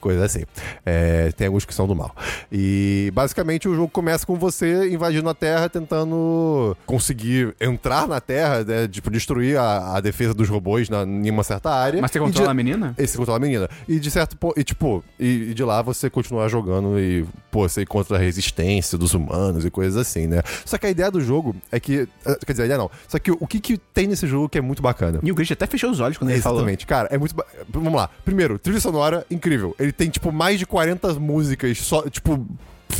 Coisa 0.00 0.24
assim. 0.24 0.44
É, 0.84 1.30
tem 1.32 1.46
alguns 1.46 1.64
que 1.64 1.74
são 1.74 1.86
do 1.86 1.94
mal. 1.94 2.14
E 2.50 3.10
basicamente 3.14 3.68
o 3.68 3.74
jogo 3.74 3.88
começa 3.88 4.26
com 4.26 4.36
você 4.36 4.90
invadindo 4.90 5.28
a 5.28 5.34
Terra, 5.34 5.68
tentando 5.68 6.76
conseguir 6.86 7.54
entrar 7.60 8.08
na 8.08 8.20
Terra, 8.30 8.62
né, 8.64 8.86
tipo, 8.86 9.10
destruir 9.10 9.56
a, 9.58 9.96
a 9.96 10.00
defesa 10.00 10.32
dos 10.32 10.48
robôs 10.48 10.88
na, 10.88 11.02
em 11.02 11.28
uma 11.30 11.42
certa 11.42 11.70
área. 11.70 12.00
Mas 12.00 12.12
você 12.12 12.20
controla 12.20 12.46
de- 12.46 12.50
a 12.50 12.54
menina? 12.54 12.94
esse 12.96 13.16
controla 13.16 13.38
a 13.38 13.40
menina. 13.40 13.68
E 13.88 13.98
de 13.98 14.08
certo 14.10 14.36
ponto. 14.36 14.58
E 14.58 14.62
tipo, 14.62 15.02
e, 15.18 15.50
e 15.50 15.54
de 15.54 15.64
lá 15.64 15.82
você 15.82 16.08
continuar 16.08 16.46
jogando 16.48 16.98
e, 16.98 17.24
pô, 17.50 17.68
você 17.68 17.82
encontra 17.82 18.16
a 18.16 18.20
resistência 18.20 18.96
dos 18.96 19.14
humanos 19.14 19.64
e 19.64 19.70
coisas 19.70 19.96
assim, 19.96 20.26
né? 20.28 20.42
Só 20.64 20.78
que 20.78 20.86
a 20.86 20.90
ideia 20.90 21.10
do 21.10 21.20
jogo 21.20 21.56
é 21.72 21.80
que. 21.80 22.08
eh, 22.24 22.38
Quer 22.46 22.52
dizer, 22.52 22.62
a 22.62 22.66
ideia 22.66 22.78
não. 22.78 22.90
Só 23.08 23.18
que 23.18 23.30
o 23.32 23.46
que, 23.46 23.58
que 23.58 23.76
tem 23.78 24.06
nesse 24.06 24.26
jogo 24.28 24.48
que 24.48 24.58
é 24.58 24.60
muito 24.60 24.80
bacana? 24.80 25.18
E 25.22 25.32
o 25.32 25.34
Grinch 25.34 25.52
até 25.52 25.66
fechou 25.66 25.90
os 25.90 25.98
olhos 25.98 26.16
quando 26.16 26.30
ele 26.30 26.40
falou. 26.40 26.58
Exatamente, 26.60 26.86
cara, 26.86 27.08
é 27.10 27.18
muito. 27.18 27.34
ba- 27.34 27.46
Vamos 27.68 27.92
lá. 27.92 28.08
Primeiro, 28.24 28.58
trilha 28.58 28.80
sonora 28.80 29.26
incrível. 29.30 29.74
Ele 29.78 29.90
tem, 29.92 30.08
tipo, 30.08 30.30
mais 30.30 30.58
de 30.58 30.66
40 30.66 31.14
músicas 31.14 31.78
só, 31.78 32.02
tipo. 32.08 32.46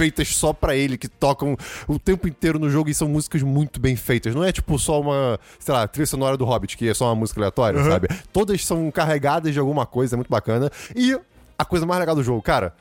Feitas 0.01 0.35
só 0.35 0.53
pra 0.55 0.75
ele, 0.75 0.97
que 0.97 1.07
tocam 1.09 1.55
o 1.87 1.99
tempo 1.99 2.27
inteiro 2.27 2.59
no 2.59 2.71
jogo 2.71 2.89
e 2.89 2.95
são 2.95 3.07
músicas 3.07 3.43
muito 3.43 3.79
bem 3.79 3.95
feitas. 3.97 4.35
Não 4.35 4.43
é 4.43 4.51
tipo 4.51 4.79
só 4.79 4.99
uma, 4.99 5.39
sei 5.59 5.75
lá, 5.75 5.87
trilha 5.87 6.07
sonora 6.07 6.39
do 6.39 6.45
Hobbit, 6.47 6.75
que 6.79 6.89
é 6.89 6.95
só 6.95 7.07
uma 7.09 7.15
música 7.15 7.39
aleatória, 7.41 7.85
sabe? 7.85 8.09
Todas 8.33 8.65
são 8.65 8.91
carregadas 8.91 9.53
de 9.53 9.59
alguma 9.59 9.85
coisa, 9.85 10.15
é 10.15 10.17
muito 10.17 10.31
bacana. 10.31 10.71
E 10.97 11.15
a 11.59 11.65
coisa 11.67 11.85
mais 11.85 12.01
legal 12.01 12.15
do 12.17 12.23
jogo, 12.23 12.41
cara, 12.41 12.75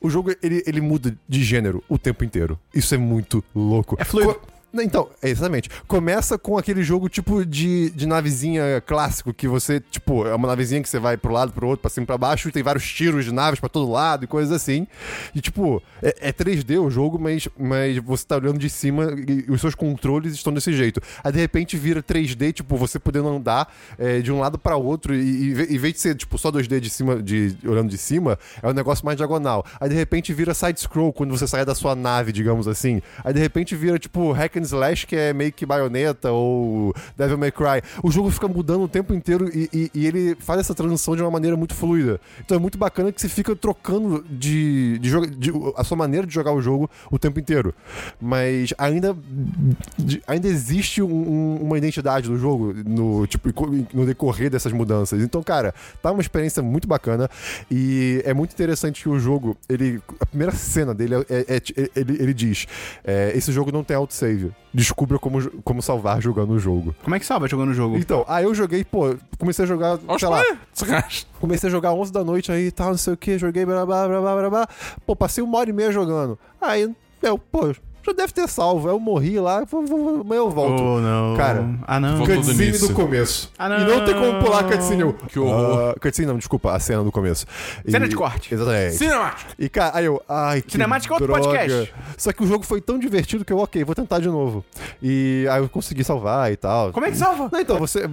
o 0.00 0.10
jogo 0.10 0.32
ele, 0.42 0.60
ele 0.66 0.80
muda 0.80 1.16
de 1.28 1.44
gênero 1.44 1.84
o 1.88 1.96
tempo 1.96 2.24
inteiro. 2.24 2.58
Isso 2.74 2.92
é 2.92 2.98
muito 2.98 3.44
louco. 3.54 3.94
É 4.00 4.04
fluido. 4.04 4.34
Co- 4.34 4.40
então, 4.74 5.08
é 5.22 5.28
exatamente. 5.28 5.70
Começa 5.86 6.38
com 6.38 6.58
aquele 6.58 6.82
jogo 6.82 7.08
tipo 7.08 7.44
de, 7.44 7.90
de 7.90 8.06
navezinha 8.06 8.82
clássico, 8.84 9.32
que 9.32 9.48
você, 9.48 9.80
tipo, 9.80 10.26
é 10.26 10.34
uma 10.34 10.48
navezinha 10.48 10.82
que 10.82 10.88
você 10.88 10.98
vai 10.98 11.16
pro 11.16 11.32
lado, 11.32 11.52
pro 11.52 11.66
outro, 11.66 11.82
pra 11.82 11.90
cima 11.90 12.04
e 12.04 12.06
pra 12.06 12.18
baixo, 12.18 12.48
e 12.48 12.52
tem 12.52 12.62
vários 12.62 12.84
tiros 12.90 13.24
de 13.24 13.32
naves 13.32 13.60
pra 13.60 13.68
todo 13.68 13.90
lado 13.90 14.24
e 14.24 14.26
coisas 14.26 14.52
assim. 14.52 14.86
E, 15.34 15.40
tipo, 15.40 15.82
é, 16.02 16.28
é 16.28 16.32
3D 16.32 16.80
o 16.80 16.90
jogo, 16.90 17.18
mas, 17.18 17.48
mas 17.58 17.96
você 17.98 18.26
tá 18.26 18.36
olhando 18.36 18.58
de 18.58 18.68
cima 18.68 19.14
e, 19.26 19.50
os 19.50 19.60
seus 19.60 19.74
controles 19.74 20.34
estão 20.34 20.52
desse 20.52 20.72
jeito. 20.72 21.00
Aí, 21.22 21.32
de 21.32 21.38
repente, 21.38 21.76
vira 21.76 22.02
3D, 22.02 22.52
tipo, 22.52 22.76
você 22.76 22.98
podendo 22.98 23.28
andar 23.28 23.72
é, 23.98 24.20
de 24.20 24.32
um 24.32 24.40
lado 24.40 24.58
pra 24.58 24.76
outro, 24.76 25.14
e, 25.14 25.52
e, 25.52 25.74
em 25.74 25.78
vez 25.78 25.94
de 25.94 26.00
ser, 26.00 26.14
tipo, 26.14 26.36
só 26.36 26.50
2D 26.50 26.80
de 26.80 26.90
cima, 26.90 27.22
de, 27.22 27.56
olhando 27.64 27.88
de 27.88 27.98
cima, 27.98 28.38
é 28.62 28.68
um 28.68 28.74
negócio 28.74 29.04
mais 29.04 29.16
diagonal. 29.16 29.64
Aí, 29.80 29.88
de 29.88 29.94
repente, 29.94 30.32
vira 30.34 30.52
side-scroll, 30.52 31.12
quando 31.12 31.36
você 31.36 31.46
sai 31.46 31.64
da 31.64 31.74
sua 31.74 31.94
nave, 31.94 32.32
digamos 32.32 32.68
assim. 32.68 33.00
Aí, 33.24 33.32
de 33.32 33.40
repente, 33.40 33.74
vira, 33.74 33.98
tipo, 33.98 34.32
hack 34.32 34.55
and 34.58 34.62
slash, 34.62 35.06
que 35.06 35.16
é 35.16 35.32
meio 35.32 35.52
que 35.52 35.64
baioneta 35.66 36.30
ou 36.32 36.94
Devil 37.16 37.38
May 37.38 37.50
Cry. 37.52 37.82
O 38.02 38.10
jogo 38.10 38.30
fica 38.30 38.48
mudando 38.48 38.82
o 38.82 38.88
tempo 38.88 39.14
inteiro 39.14 39.48
e, 39.54 39.68
e- 39.72 39.90
e 39.94 40.06
ele 40.06 40.36
faz 40.38 40.60
essa 40.60 40.74
transição 40.74 41.14
de 41.16 41.22
uma 41.22 41.30
maneira 41.30 41.56
muito 41.56 41.74
fluida. 41.74 42.20
Então 42.44 42.56
é 42.56 42.60
muito 42.60 42.76
bacana 42.78 43.10
que 43.12 43.20
você 43.20 43.28
fica 43.28 43.54
trocando 43.56 44.24
de, 44.28 44.98
de, 44.98 45.08
joga- 45.08 45.26
de- 45.28 45.52
a 45.76 45.84
sua 45.84 45.96
maneira 45.96 46.26
de 46.26 46.32
jogar 46.34 46.52
o 46.52 46.60
jogo 46.60 46.90
o 47.10 47.18
tempo 47.18 47.38
inteiro. 47.40 47.74
Mas 48.20 48.72
ainda, 48.78 49.16
de- 49.98 50.22
ainda 50.26 50.48
existe 50.48 51.02
um- 51.02 51.06
um- 51.08 51.56
uma 51.62 51.78
identidade 51.78 52.28
do 52.28 52.36
jogo 52.38 52.72
no, 52.86 53.26
tipo, 53.26 53.48
no 53.92 54.06
decorrer 54.06 54.50
dessas 54.50 54.72
mudanças. 54.72 55.22
Então, 55.22 55.42
cara, 55.42 55.74
tá 56.02 56.10
uma 56.12 56.20
experiência 56.20 56.62
muito 56.62 56.86
bacana 56.88 57.28
e 57.70 58.22
é 58.24 58.32
muito 58.34 58.52
interessante 58.52 59.02
que 59.02 59.08
o 59.08 59.18
jogo, 59.18 59.56
ele, 59.68 60.00
a 60.20 60.26
primeira 60.26 60.52
cena 60.52 60.94
dele 60.94 61.14
é, 61.16 61.20
é- 61.28 61.56
é- 61.56 61.90
ele, 61.96 62.22
ele 62.22 62.34
diz: 62.34 62.66
é, 63.04 63.32
esse 63.34 63.52
jogo 63.52 63.70
não 63.72 63.82
tem 63.84 63.96
autosave. 63.96 64.45
Descubra 64.72 65.18
como, 65.18 65.50
como 65.62 65.80
salvar 65.80 66.20
jogando 66.20 66.52
o 66.52 66.58
jogo. 66.58 66.94
Como 67.02 67.14
é 67.14 67.18
que 67.18 67.24
salva 67.26 67.48
jogando 67.48 67.70
o 67.70 67.74
jogo? 67.74 67.96
Então, 67.96 68.24
aí 68.28 68.44
eu 68.44 68.54
joguei, 68.54 68.84
pô, 68.84 69.14
comecei 69.38 69.64
a 69.64 69.68
jogar, 69.68 69.98
Ó, 70.06 70.18
sei 70.18 70.28
lá, 70.28 70.42
Sacanagem. 70.72 71.24
comecei 71.40 71.68
a 71.68 71.70
jogar 71.70 71.92
11 71.94 72.12
da 72.12 72.22
noite 72.24 72.52
aí 72.52 72.70
tal, 72.70 72.90
não 72.90 72.98
sei 72.98 73.14
o 73.14 73.16
que, 73.16 73.38
joguei 73.38 73.64
blá 73.64 73.86
blá 73.86 74.06
blá 74.06 74.20
blá 74.20 74.36
blá 74.36 74.50
blá. 74.50 74.68
Pô, 75.06 75.16
passei 75.16 75.42
uma 75.42 75.58
hora 75.58 75.70
e 75.70 75.72
meia 75.72 75.90
jogando. 75.90 76.38
Aí, 76.60 76.94
eu, 77.22 77.38
pô, 77.38 77.74
já 78.06 78.12
deve 78.12 78.32
ter 78.32 78.48
salvo. 78.48 78.88
Aí 78.88 78.94
eu 78.94 79.00
morri 79.00 79.38
lá, 79.38 79.62
amanhã 79.72 80.38
eu 80.40 80.50
volto. 80.50 80.82
Oh, 80.82 81.00
não. 81.00 81.36
Cara, 81.36 81.68
Ah, 81.86 81.98
não. 82.00 82.24
Cutscene 82.24 82.64
início. 82.68 82.88
do 82.88 82.94
começo. 82.94 83.52
Ah, 83.58 83.68
não. 83.68 83.80
E 83.80 83.84
não 83.84 84.04
tem 84.04 84.14
como 84.14 84.38
pular 84.42 84.60
a 84.60 84.64
cutscene. 84.64 85.02
Eu, 85.02 85.12
Que 85.12 85.38
horror. 85.38 85.94
ah, 85.96 86.00
cutscene 86.00 86.28
não, 86.28 86.36
desculpa, 86.38 86.72
a 86.72 86.78
cena 86.78 87.02
do 87.02 87.12
começo. 87.12 87.44
E- 87.84 87.90
Cena 87.90 88.08
de 88.08 88.16
corte. 88.16 88.52
Exatamente. 88.54 88.96
Cinemático. 88.96 89.50
E, 89.58 89.68
cara, 89.68 89.90
aí 89.96 90.04
eu, 90.04 90.22
ai, 90.28 90.62
que 90.62 90.72
Cinemática 90.72 91.12
é 91.12 91.16
outro 91.16 91.32
podcast. 91.32 91.92
Só 92.16 92.32
que 92.32 92.42
o 92.42 92.46
jogo 92.46 92.64
foi 92.64 92.80
tão 92.80 92.98
divertido 92.98 93.44
que 93.44 93.52
eu, 93.52 93.58
ok, 93.58 93.82
vou 93.84 93.94
tentar 93.94 94.20
de 94.20 94.28
novo. 94.28 94.64
E 95.02 95.46
aí 95.50 95.60
eu 95.60 95.68
consegui 95.68 96.04
salvar 96.04 96.52
e 96.52 96.56
tal. 96.56 96.92
Como 96.92 97.04
é 97.06 97.10
que 97.10 97.16
salva? 97.16 97.48
Não, 97.52 97.60
então, 97.60 97.78
você. 97.78 98.08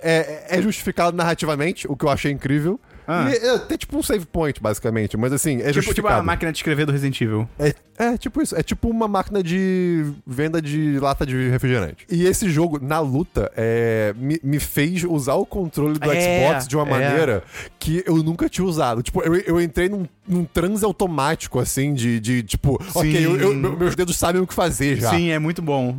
É, 0.00 0.44
é 0.58 0.62
justificado 0.62 1.16
narrativamente, 1.16 1.86
o 1.88 1.96
que 1.96 2.04
eu 2.04 2.10
achei 2.10 2.30
incrível. 2.32 2.78
Ah. 3.12 3.28
E 3.30 3.34
é, 3.34 3.58
tem 3.58 3.76
tipo 3.76 3.96
um 3.98 4.02
save 4.02 4.24
point, 4.26 4.60
basicamente. 4.60 5.16
Mas 5.16 5.32
assim, 5.32 5.56
é 5.56 5.56
Tipo, 5.56 5.70
tipo 5.72 5.78
a 5.78 5.82
justificado. 5.82 6.24
máquina 6.24 6.52
de 6.52 6.58
escrever 6.58 6.86
do 6.86 6.92
Resident 6.92 7.20
Evil. 7.20 7.48
É, 7.58 7.74
é 7.98 8.16
tipo 8.18 8.40
isso. 8.40 8.54
É 8.56 8.62
tipo 8.62 8.88
uma 8.88 9.08
máquina 9.08 9.42
de 9.42 10.04
venda 10.26 10.62
de 10.62 10.98
lata 11.00 11.26
de 11.26 11.48
refrigerante. 11.48 12.06
E 12.10 12.24
esse 12.24 12.48
jogo, 12.48 12.78
na 12.80 13.00
luta, 13.00 13.50
é, 13.56 14.14
me, 14.16 14.38
me 14.42 14.60
fez 14.60 15.02
usar 15.04 15.34
o 15.34 15.44
controle 15.44 15.98
do 15.98 16.10
É, 16.12 16.48
Xbox 16.48 16.68
de 16.68 16.76
uma 16.76 16.86
é. 16.86 16.90
maneira 16.90 17.42
que 17.78 18.02
eu 18.06 18.16
nunca 18.22 18.48
tinha 18.48 18.64
usado. 18.66 19.02
Tipo, 19.02 19.22
eu, 19.22 19.34
eu 19.36 19.60
entrei 19.60 19.88
num, 19.88 20.06
num 20.28 20.44
transe 20.44 20.84
automático, 20.84 21.58
assim, 21.58 21.92
de, 21.94 22.20
de 22.20 22.42
tipo, 22.42 22.80
ok, 22.94 23.10
Sim. 23.12 23.22
eu- 23.24 23.36
eu- 23.40 23.54
meu- 23.54 23.76
meus 23.76 23.96
dedos 23.96 24.16
sabem 24.16 24.40
o 24.40 24.46
que 24.46 24.54
fazer 24.54 24.96
já. 25.00 25.10
Sim, 25.10 25.30
é 25.30 25.38
muito 25.38 25.60
bom. 25.60 25.98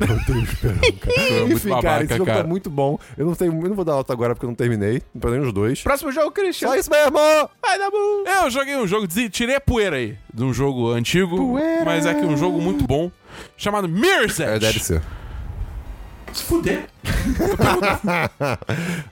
Eu 0.00 0.16
odeio 0.16 0.38
o 0.38 0.42
Esperão, 0.42 0.78
cara. 1.00 1.14
é 1.16 1.40
muito 1.40 1.52
Enfim, 1.54 1.68
cara, 1.68 1.82
babaca, 1.82 2.04
esse 2.04 2.14
jogo 2.16 2.26
cara. 2.26 2.42
tá 2.42 2.48
muito 2.48 2.70
bom. 2.70 2.98
Eu 3.16 3.26
não, 3.26 3.34
tenho, 3.34 3.52
eu 3.52 3.68
não 3.68 3.76
vou 3.76 3.84
dar 3.84 3.92
nota 3.92 4.12
agora 4.12 4.34
porque 4.34 4.46
eu 4.46 4.50
não 4.50 4.54
terminei. 4.56 5.02
Pra 5.20 5.30
nem 5.30 5.40
os 5.40 5.52
dois. 5.52 5.82
Próximo 5.82 6.10
jogo, 6.10 6.30
Christian. 6.32 6.68
Só 6.68 6.76
isso 6.76 6.90
mesmo! 6.90 7.12
Vai 7.62 7.78
dar 7.78 7.90
bom. 7.90 8.24
Eu 8.42 8.50
joguei 8.50 8.76
um 8.76 8.86
jogo, 8.86 9.06
tirei 9.30 9.56
a 9.56 9.60
poeira 9.60 9.96
aí 9.96 10.16
de 10.32 10.42
um 10.42 10.52
jogo 10.52 10.90
antigo, 10.90 11.36
Poeira. 11.36 11.84
mas 11.84 12.06
é 12.06 12.14
que 12.14 12.24
um 12.24 12.36
jogo 12.36 12.60
muito 12.60 12.84
bom, 12.86 13.10
chamado 13.56 13.88
Mirror's 13.88 14.40
É, 14.40 14.56
Edge. 14.56 14.66
deve 14.66 14.78
ser. 14.80 15.02
Se 16.32 16.42
fuder. 16.42 16.86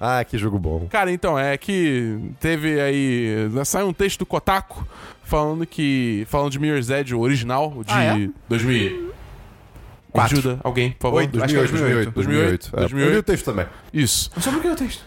Ah, 0.01 0.25
que 0.25 0.37
jogo 0.39 0.59
bom. 0.59 0.87
Cara, 0.91 1.11
então, 1.13 1.39
é 1.39 1.57
que 1.57 2.19
teve 2.41 2.81
aí. 2.81 3.49
Saiu 3.65 3.87
um 3.89 3.93
texto 3.93 4.21
do 4.21 4.27
Kotaku 4.27 4.87
falando 5.23 5.67
que. 5.67 6.27
Falando 6.29 6.51
de 6.51 6.59
Mirror's 6.59 6.91
Edge, 6.91 7.15
o 7.15 7.21
original, 7.21 7.83
de 7.85 7.93
Ah, 7.93 8.19
é? 8.19 8.29
2000. 8.49 9.12
Quatro. 10.13 10.39
Ajuda 10.39 10.61
alguém, 10.63 10.93
por 10.93 11.09
favor. 11.09 11.17
Oito. 11.19 11.43
Acho 11.43 11.55
que 11.55 11.61
é 11.61 11.63
2008, 11.65 12.11
2008. 12.13 12.71
2008. 12.71 12.71
É, 12.73 12.79
Eu 12.79 12.81
li 12.81 12.85
o 12.85 12.97
2008. 12.99 13.27
texto 13.27 13.45
também. 13.47 13.67
Isso. 13.93 14.31
Sobre 14.39 14.59
o 14.59 14.63
que 14.63 14.69
é 14.69 14.73
o 14.73 14.77
texto? 14.77 15.05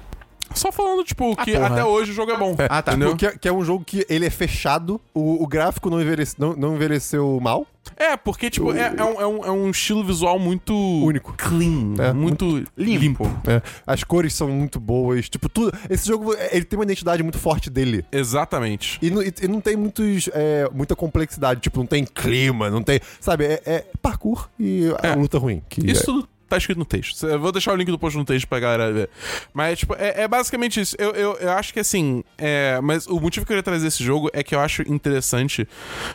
Só 0.53 0.71
falando, 0.71 1.03
tipo, 1.03 1.35
que 1.37 1.53
porra. 1.53 1.67
até 1.67 1.83
hoje 1.85 2.11
o 2.11 2.13
jogo 2.13 2.31
é 2.31 2.37
bom. 2.37 2.55
Ah, 2.69 2.81
tá. 2.81 2.91
Entendeu? 2.93 3.15
Que 3.15 3.25
é, 3.25 3.37
que 3.37 3.47
é 3.47 3.51
um 3.53 3.63
jogo 3.63 3.83
que 3.83 4.05
ele 4.09 4.25
é 4.25 4.29
fechado, 4.29 4.99
o, 5.13 5.43
o 5.43 5.47
gráfico 5.47 5.89
não, 5.89 6.01
envelhece, 6.01 6.35
não, 6.37 6.55
não 6.55 6.75
envelheceu 6.75 7.39
mal. 7.41 7.65
É, 7.97 8.17
porque, 8.17 8.49
tipo, 8.49 8.73
é, 8.73 8.93
é 8.97 9.03
um, 9.03 9.21
é, 9.21 9.27
um, 9.27 9.45
é 9.45 9.51
um 9.51 9.69
estilo 9.69 10.03
visual 10.03 10.39
muito. 10.39 10.73
Único. 10.73 11.33
Clean. 11.37 11.93
É, 11.99 12.11
muito 12.13 12.63
limpo. 12.75 13.25
É, 13.47 13.61
as 13.85 14.03
cores 14.03 14.33
são 14.33 14.47
muito 14.49 14.79
boas. 14.79 15.29
Tipo, 15.29 15.47
tudo. 15.47 15.71
Esse 15.87 16.07
jogo 16.07 16.33
ele 16.51 16.65
tem 16.65 16.79
uma 16.79 16.83
identidade 16.83 17.21
muito 17.21 17.37
forte 17.37 17.69
dele. 17.69 18.03
Exatamente. 18.11 18.97
E 19.01 19.09
não, 19.11 19.21
e- 19.21 19.31
e 19.41 19.47
não 19.47 19.61
tem 19.61 19.75
muitos, 19.77 20.27
é, 20.33 20.67
muita 20.73 20.95
complexidade. 20.95 21.61
Tipo, 21.61 21.79
não 21.79 21.85
tem 21.85 22.03
clima, 22.05 22.69
não 22.71 22.81
tem. 22.81 22.99
Sabe, 23.19 23.45
é, 23.45 23.61
é 23.65 23.85
parkour 24.01 24.49
e 24.59 24.91
É. 25.03 25.13
luta 25.13 25.37
ruim. 25.37 25.61
Que 25.69 25.85
Isso 25.91 26.01
é- 26.01 26.05
tudo 26.05 26.27
tá 26.55 26.57
escrito 26.57 26.77
no 26.77 26.85
texto. 26.85 27.25
Eu 27.27 27.39
vou 27.39 27.51
deixar 27.51 27.73
o 27.73 27.75
link 27.75 27.89
do 27.89 27.99
post 27.99 28.17
no 28.17 28.25
texto 28.25 28.47
pra 28.47 28.59
galera 28.59 28.91
ver. 28.91 29.09
Mas, 29.53 29.79
tipo, 29.79 29.93
é, 29.95 30.23
é 30.23 30.27
basicamente 30.27 30.79
isso. 30.79 30.95
Eu, 30.97 31.11
eu, 31.11 31.33
eu 31.35 31.51
acho 31.51 31.73
que, 31.73 31.79
assim... 31.79 32.23
É, 32.37 32.79
mas 32.81 33.05
o 33.07 33.19
motivo 33.19 33.45
que 33.45 33.51
eu 33.51 33.55
queria 33.55 33.63
trazer 33.63 33.87
esse 33.87 34.03
jogo 34.03 34.29
é 34.33 34.43
que 34.43 34.55
eu 34.55 34.59
acho 34.59 34.81
interessante 34.83 35.67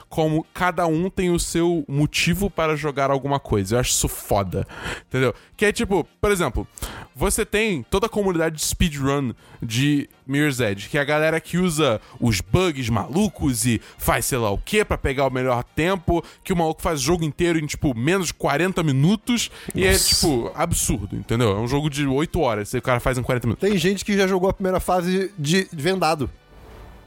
como 0.08 0.46
cada 0.52 0.86
um 0.86 1.08
tem 1.08 1.30
o 1.30 1.38
seu 1.38 1.84
motivo 1.88 2.50
para 2.50 2.76
jogar 2.76 3.10
alguma 3.10 3.38
coisa. 3.38 3.76
Eu 3.76 3.80
acho 3.80 3.90
isso 3.90 4.08
foda. 4.08 4.66
Entendeu? 5.08 5.34
Que 5.56 5.66
é, 5.66 5.72
tipo... 5.72 6.06
Por 6.20 6.30
exemplo, 6.30 6.66
você 7.20 7.44
tem 7.44 7.82
toda 7.82 8.06
a 8.06 8.08
comunidade 8.08 8.56
de 8.56 8.62
speedrun 8.62 9.34
de 9.62 10.08
Mirror's 10.26 10.58
Edge, 10.58 10.88
que 10.88 10.96
é 10.96 11.02
a 11.02 11.04
galera 11.04 11.38
que 11.38 11.58
usa 11.58 12.00
os 12.18 12.40
bugs 12.40 12.88
malucos 12.88 13.66
e 13.66 13.78
faz 13.98 14.24
sei 14.24 14.38
lá 14.38 14.50
o 14.50 14.56
que 14.56 14.82
pra 14.86 14.96
pegar 14.96 15.26
o 15.26 15.30
melhor 15.30 15.62
tempo, 15.62 16.24
que 16.42 16.50
o 16.50 16.56
maluco 16.56 16.80
faz 16.80 16.98
o 17.00 17.02
jogo 17.02 17.22
inteiro 17.22 17.58
em, 17.58 17.66
tipo, 17.66 17.94
menos 17.94 18.28
de 18.28 18.34
40 18.34 18.82
minutos, 18.82 19.50
e 19.74 19.84
é, 19.84 19.92
tipo, 19.92 20.50
absurdo, 20.54 21.14
entendeu? 21.14 21.50
É 21.50 21.60
um 21.60 21.68
jogo 21.68 21.90
de 21.90 22.06
8 22.06 22.40
horas, 22.40 22.72
o 22.72 22.80
cara 22.80 23.00
faz 23.00 23.18
em 23.18 23.22
40 23.22 23.46
minutos. 23.46 23.68
Tem 23.68 23.76
gente 23.76 24.02
que 24.02 24.16
já 24.16 24.26
jogou 24.26 24.48
a 24.48 24.54
primeira 24.54 24.80
fase 24.80 25.30
de 25.38 25.68
vendado. 25.70 26.30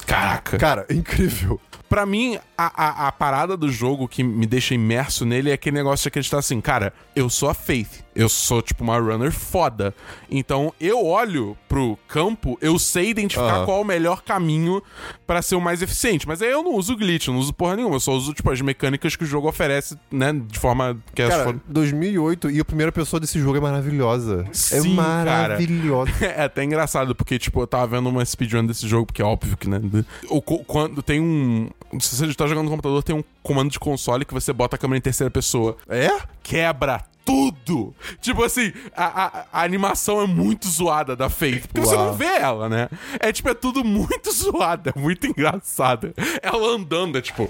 Caraca! 0.05 0.59
Cara, 0.59 0.85
incrível. 0.91 1.59
Pra 1.93 2.07
mim, 2.07 2.39
a, 2.57 3.05
a, 3.05 3.07
a 3.07 3.11
parada 3.11 3.55
do 3.55 3.71
jogo 3.71 4.07
que 4.07 4.23
me 4.23 4.47
deixa 4.47 4.73
imerso 4.73 5.25
nele 5.25 5.51
é 5.51 5.53
aquele 5.53 5.75
negócio 5.75 6.03
de 6.03 6.07
acreditar 6.07 6.39
assim, 6.39 6.59
cara, 6.59 6.91
eu 7.15 7.29
sou 7.29 7.49
a 7.49 7.53
Faith. 7.53 8.03
Eu 8.15 8.29
sou, 8.29 8.61
tipo, 8.61 8.83
uma 8.83 8.97
runner 8.99 9.31
foda. 9.31 9.93
Então, 10.29 10.73
eu 10.79 11.03
olho 11.05 11.57
pro 11.67 11.97
campo, 12.07 12.57
eu 12.61 12.77
sei 12.77 13.09
identificar 13.09 13.55
Aham. 13.57 13.65
qual 13.65 13.81
o 13.81 13.85
melhor 13.85 14.21
caminho 14.21 14.81
pra 15.25 15.41
ser 15.41 15.55
o 15.55 15.61
mais 15.61 15.81
eficiente. 15.81 16.27
Mas 16.27 16.41
aí 16.41 16.51
eu 16.51 16.61
não 16.63 16.75
uso 16.75 16.95
glitch, 16.95 17.27
eu 17.27 17.33
não 17.33 17.39
uso 17.39 17.51
porra 17.53 17.75
nenhuma. 17.75 17.95
Eu 17.95 17.99
só 17.99 18.11
uso, 18.13 18.33
tipo, 18.33 18.51
as 18.51 18.61
mecânicas 18.61 19.15
que 19.15 19.23
o 19.23 19.27
jogo 19.27 19.47
oferece, 19.49 19.97
né? 20.11 20.31
De 20.33 20.59
forma 20.59 20.95
que 21.15 21.21
as 21.23 21.29
Cara, 21.29 21.43
for- 21.45 21.59
2008 21.67 22.51
e 22.51 22.59
a 22.59 22.65
primeira 22.65 22.91
pessoa 22.91 23.19
desse 23.19 23.39
jogo 23.39 23.57
é 23.57 23.61
maravilhosa. 23.61 24.45
é 24.47 24.53
Sim, 24.53 24.95
cara. 24.95 25.25
maravilhosa. 25.41 26.11
É 26.21 26.43
até 26.43 26.63
engraçado, 26.63 27.15
porque, 27.15 27.37
tipo, 27.39 27.61
eu 27.61 27.67
tava 27.67 27.87
vendo 27.87 28.09
uma 28.09 28.23
speedrun 28.25 28.65
desse 28.65 28.87
jogo, 28.87 29.05
porque 29.07 29.21
é 29.21 29.25
óbvio 29.25 29.57
que, 29.57 29.67
né? 29.67 29.81
O, 30.29 30.41
quando 30.41 31.01
tem 31.01 31.19
um. 31.19 31.69
Se 31.99 32.15
você 32.15 32.33
tá 32.33 32.47
jogando 32.47 32.65
no 32.65 32.71
computador, 32.71 33.03
tem 33.03 33.15
um 33.15 33.23
comando 33.43 33.69
de 33.71 33.79
console 33.79 34.25
que 34.25 34.33
você 34.33 34.51
bota 34.53 34.75
a 34.75 34.79
câmera 34.79 34.97
em 34.97 35.01
terceira 35.01 35.29
pessoa. 35.29 35.77
É? 35.87 36.09
Quebra 36.41 37.03
tudo! 37.25 37.95
Tipo 38.19 38.43
assim, 38.43 38.73
a, 38.95 39.25
a- 39.25 39.45
a 39.53 39.63
animação 39.63 40.21
é 40.21 40.27
muito 40.27 40.67
zoada 40.67 41.15
da 41.15 41.29
Faith. 41.29 41.67
Porque 41.67 41.79
você 41.79 41.95
Uau. 41.95 42.07
não 42.07 42.13
vê 42.15 42.25
ela, 42.25 42.67
né? 42.67 42.89
É 43.19 43.31
tipo, 43.31 43.47
é 43.49 43.53
tudo 43.53 43.81
muito 43.83 44.29
zoado, 44.33 44.91
é 44.93 44.99
muito 44.99 45.25
engraçado. 45.27 46.13
Ela 46.41 46.67
andando, 46.75 47.17
é 47.17 47.21
tipo. 47.21 47.49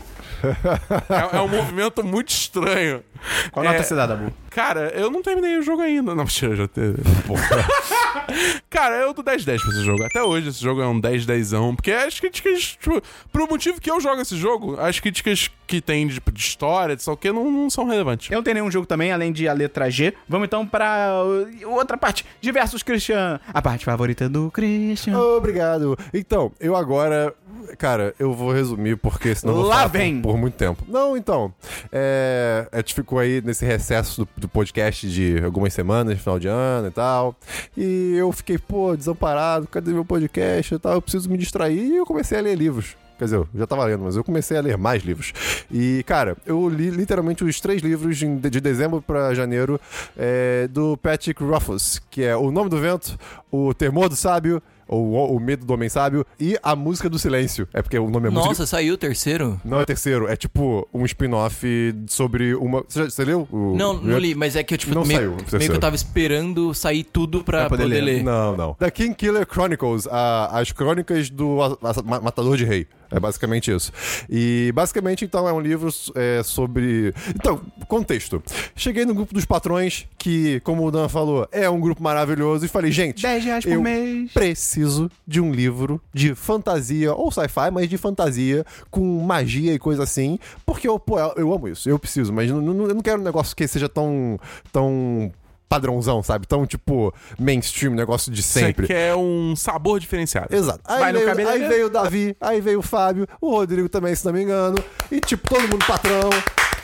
é, 1.10 1.38
é 1.38 1.42
um 1.42 1.48
movimento 1.48 2.04
muito 2.04 2.30
estranho. 2.30 3.04
Qual 3.52 3.66
é, 3.66 3.70
nota 3.70 3.82
você 3.84 3.96
dá, 3.96 4.06
Dabu? 4.06 4.32
Cara, 4.52 4.90
eu 4.94 5.10
não 5.10 5.22
terminei 5.24 5.58
o 5.58 5.64
jogo 5.64 5.82
ainda. 5.82 6.14
Não, 6.14 6.24
mentira, 6.24 6.56
já 6.56 6.68
teve. 6.68 6.98
Cara, 8.70 8.96
eu 8.98 9.14
dou 9.14 9.24
10-10 9.24 9.44
pra 9.46 9.56
esse 9.56 9.84
jogo. 9.84 10.04
Até 10.04 10.22
hoje 10.24 10.50
esse 10.50 10.62
jogo 10.62 10.82
é 10.82 10.88
um 10.88 11.00
10-10. 11.02 11.76
Porque 11.76 11.92
as 11.92 12.20
críticas, 12.20 12.78
tipo, 12.80 13.02
pro 13.32 13.48
motivo 13.48 13.80
que 13.80 13.90
eu 13.90 14.00
jogo 14.02 14.22
esse 14.22 14.36
jogo, 14.38 14.80
as 14.80 15.00
críticas 15.00 15.50
que 15.74 15.82
tem 15.82 16.06
de, 16.06 16.20
de 16.20 16.40
história, 16.40 16.96
de 16.96 17.02
sei 17.02 17.12
o 17.12 17.18
que, 17.18 17.32
não, 17.32 17.52
não 17.52 17.68
são 17.68 17.86
relevantes. 17.86 18.30
Eu 18.30 18.36
não 18.36 18.44
tenho 18.44 18.54
nenhum 18.56 18.70
jogo 18.70 18.86
também, 18.86 19.12
além 19.12 19.32
de 19.32 19.48
a 19.48 19.54
letra 19.54 19.90
G. 19.90 20.14
Vamos 20.30 20.46
então 20.46 20.68
pra 20.68 21.24
uh, 21.24 21.70
outra 21.72 21.98
parte. 21.98 22.24
Diversos 22.40 22.84
Christian. 22.84 23.40
A 23.52 23.60
parte 23.60 23.86
favorita 23.86 24.30
do 24.30 24.52
Christian. 24.52 25.18
Obrigado. 25.18 25.98
Então, 26.14 26.52
eu 26.60 26.76
agora. 26.76 27.34
Cara, 27.78 28.14
eu 28.20 28.34
vou 28.34 28.52
resumir 28.52 28.98
porque 28.98 29.34
senão 29.34 29.54
eu 29.54 29.62
vou 29.62 29.70
Lá 29.70 29.78
falar 29.78 29.88
vem. 29.88 30.22
Por, 30.22 30.34
por 30.34 30.38
muito 30.38 30.54
tempo. 30.54 30.84
Não, 30.88 31.18
então. 31.18 31.52
É, 31.92 32.68
a 32.72 32.78
gente 32.78 32.94
ficou 32.94 33.18
aí 33.18 33.42
nesse 33.44 33.66
recesso 33.66 34.26
do, 34.26 34.30
do 34.42 34.48
podcast 34.48 35.10
de 35.10 35.42
algumas 35.44 35.74
semanas, 35.74 36.20
final 36.20 36.38
de 36.38 36.48
ano 36.48 36.90
e 36.90 36.92
tal. 36.92 37.36
E 37.76 38.16
eu 38.16 38.32
fiquei, 38.32 38.60
pô, 38.60 38.96
desamparado, 38.96 39.68
cadê 39.68 39.92
meu 39.92 40.06
podcast 40.06 40.76
e 40.76 40.78
tal? 40.78 40.94
Eu 40.94 41.02
preciso 41.02 41.30
me 41.30 41.38
distrair 41.38 41.80
e 41.80 41.96
eu 41.96 42.06
comecei 42.06 42.38
a 42.38 42.42
ler 42.42 42.56
livros. 42.56 42.96
Quer 43.18 43.26
dizer, 43.26 43.36
eu 43.38 43.48
já 43.56 43.68
tava 43.68 43.86
lendo, 43.86 44.04
mas 44.04 44.16
eu 44.16 44.24
comecei 44.24 44.58
a 44.58 44.62
ler 44.62 44.78
mais 44.78 45.04
livros. 45.04 45.34
E, 45.72 46.04
cara, 46.06 46.36
eu 46.46 46.68
li 46.68 46.90
literalmente 46.90 47.44
os 47.44 47.60
três 47.62 47.82
livros 47.82 48.18
de, 48.18 48.26
de 48.28 48.60
dezembro 48.60 49.02
pra 49.02 49.34
janeiro 49.34 49.80
é, 50.18 50.68
do 50.68 50.98
Patrick 50.98 51.42
Rothfuss, 51.44 52.02
que 52.10 52.24
é 52.24 52.36
O 52.36 52.52
Nome 52.52 52.70
do 52.70 52.78
Vento, 52.80 53.18
O 53.52 53.74
Temor 53.74 54.10
do 54.10 54.16
Sábio, 54.16 54.62
ou 54.88 55.34
O 55.36 55.40
Medo 55.40 55.66
do 55.66 55.74
Homem 55.74 55.88
Sábio, 55.90 56.26
e 56.40 56.58
A 56.62 56.76
Música 56.76 57.10
do 57.10 57.18
Silêncio. 57.18 57.68
É 57.74 57.82
porque 57.82 57.98
o 57.98 58.10
nome 58.10 58.28
é 58.28 58.30
música... 58.30 58.50
Nossa, 58.50 58.66
saiu 58.66 58.96
o 58.96 58.98
terceiro? 58.98 59.60
Não 59.64 59.80
é 59.80 59.86
terceiro, 59.86 60.28
é 60.28 60.36
tipo 60.36 60.88
um 60.94 61.06
spin-off 61.06 61.96
sobre 62.08 62.54
uma... 62.56 62.84
Você, 62.88 63.00
já, 63.04 63.10
você 63.10 63.24
leu? 63.26 63.48
O... 63.52 63.76
Não, 63.78 63.94
não 63.94 64.18
li, 64.20 64.36
mas 64.36 64.56
é 64.56 64.64
que 64.64 64.74
eu, 64.74 64.78
tipo, 64.78 64.94
Não 64.94 65.06
meio, 65.06 65.20
saiu 65.48 65.60
meio 65.60 65.72
que 65.72 65.78
eu 65.78 65.80
tava 65.80 65.96
esperando 65.96 66.74
sair 66.74 67.04
tudo 67.04 67.44
pra, 67.44 67.62
Pra 67.62 67.70
poder 67.70 67.84
poder, 67.84 68.02
ler. 68.02 68.16
ler. 68.18 68.24
Não, 68.24 68.58
não. 68.58 68.74
The 68.76 68.92
King 68.92 69.16
Killer 69.16 69.48
Chronicles, 69.50 70.06
a- 70.08 70.60
as 70.60 70.72
crônicas 70.72 71.30
do 71.30 71.62
a- 71.62 71.78
a- 71.90 72.04
ma- 72.04 72.20
Matador 72.20 72.58
de 72.58 72.66
Rei. 72.66 72.86
É 73.16 73.20
basicamente 73.20 73.72
isso. 73.72 73.92
E 74.30 74.72
basicamente, 74.74 75.24
então, 75.26 75.48
é 75.48 75.54
um 75.54 75.60
livro 75.60 75.90
é, 76.16 76.42
sobre. 76.44 77.14
Então, 77.30 77.62
contexto. 77.88 78.42
Cheguei 78.76 79.06
no 79.06 79.14
grupo 79.14 79.34
dos 79.34 79.46
patrões, 79.46 80.08
que, 80.18 80.60
como 80.62 80.86
o 80.86 80.92
Dan 80.92 81.08
falou, 81.08 81.48
é 81.52 81.70
um 81.70 81.80
grupo 81.80 82.02
maravilhoso, 82.02 82.66
e 82.66 82.68
falei, 82.68 82.92
gente. 82.92 83.22
10 83.22 83.44
reais 83.46 83.64
por 83.66 83.72
eu 83.74 83.82
mês. 83.82 84.32
Preciso 84.34 85.12
de 85.28 85.40
um 85.40 85.52
livro 85.52 86.02
de 86.14 86.34
fantasia, 86.34 87.14
ou 87.14 87.32
sci-fi, 87.32 87.70
mas 87.72 87.88
de 87.90 87.98
fantasia, 87.98 88.66
com 88.90 89.02
magia 89.24 89.74
e 89.74 89.80
coisa 89.80 90.04
assim, 90.04 90.40
porque 90.66 90.88
eu, 90.88 90.98
pô, 91.00 91.20
eu 91.20 91.54
amo 91.54 91.68
isso, 91.68 91.90
eu 91.90 92.00
preciso, 92.00 92.34
mas 92.34 92.50
não- 92.50 92.62
não- 92.62 92.88
eu 92.88 92.96
não 92.96 93.02
quero 93.02 93.22
um 93.22 93.24
negócio 93.24 93.56
que 93.56 93.68
seja 93.68 93.88
tão. 93.88 94.40
tão 94.72 95.32
padrãozão, 95.74 96.22
sabe? 96.22 96.46
Tão, 96.48 96.66
tipo, 96.66 97.14
mainstream, 97.40 97.94
negócio 97.94 98.32
de 98.32 98.44
sempre. 98.44 98.86
Você 98.88 98.94
quer 98.94 99.16
um 99.16 99.56
sabor 99.56 100.00
diferenciado. 100.00 100.54
Exato. 100.56 100.82
Aí, 100.86 101.14
veio, 101.14 101.50
aí 101.50 101.68
veio 101.68 101.86
o 101.88 101.90
Davi, 101.90 102.36
aí 102.40 102.62
veio 102.62 102.80
o 102.80 102.84
Fábio, 102.84 103.28
o 103.42 103.50
Rodrigo 103.52 103.90
também, 103.90 104.14
se 104.16 104.26
não 104.26 104.34
me 104.34 104.44
engano. 104.44 104.78
E, 105.12 105.20
tipo, 105.20 105.48
todo 105.50 105.62
mundo 105.68 105.84
patrão, 105.86 106.30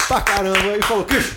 pra 0.08 0.22
caramba, 0.22 0.78
e 0.78 0.82
falou: 0.82 1.04
Cris, 1.06 1.34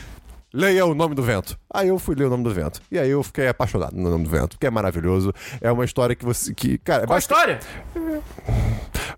leia 0.52 0.84
o 0.86 0.94
nome 0.94 1.14
do 1.14 1.22
vento. 1.22 1.58
Aí 1.72 1.88
eu 1.88 1.98
fui 1.98 2.14
ler 2.14 2.24
o 2.26 2.30
nome 2.30 2.44
do 2.44 2.52
vento. 2.52 2.80
E 2.90 2.98
aí 2.98 3.10
eu 3.10 3.22
fiquei 3.22 3.48
apaixonado 3.48 3.94
no 3.96 4.10
nome 4.10 4.24
do 4.24 4.30
vento, 4.30 4.58
que 4.58 4.66
é 4.66 4.70
maravilhoso. 4.70 5.32
É 5.60 5.70
uma 5.70 5.84
história 5.84 6.14
que 6.16 6.24
você. 6.24 6.54
Que, 6.54 6.78
cara, 6.78 7.04
é 7.04 7.06
Qual 7.06 7.16
a 7.16 7.20
basic- 7.20 7.32
história? 7.32 7.60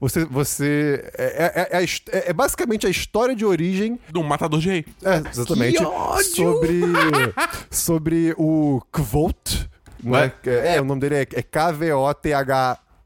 Você. 0.09 0.25
você 0.25 1.05
é, 1.17 1.69
é- 1.73 1.79
é 1.79 1.85
his- 1.85 2.03
é- 2.13 2.31
é 2.31 2.33
basicamente 2.33 2.87
a 2.87 2.91
história 2.91 3.35
de 3.35 3.45
origem 3.45 3.99
Do 4.11 4.23
matador 4.23 4.61
de 4.61 4.69
rei. 4.69 4.85
é, 5.05 5.23
exatamente. 5.31 5.79
Que 5.79 5.85
ódio! 5.85 6.25
Sobre, 6.35 6.81
sobre 7.71 8.35
o 8.37 8.81
Kvolt. 8.93 9.67
Né? 10.03 10.11
É, 10.75 10.81
o 10.81 10.85
nome 10.85 11.01
dele 11.01 11.15
é, 11.17 11.27
é 11.33 11.43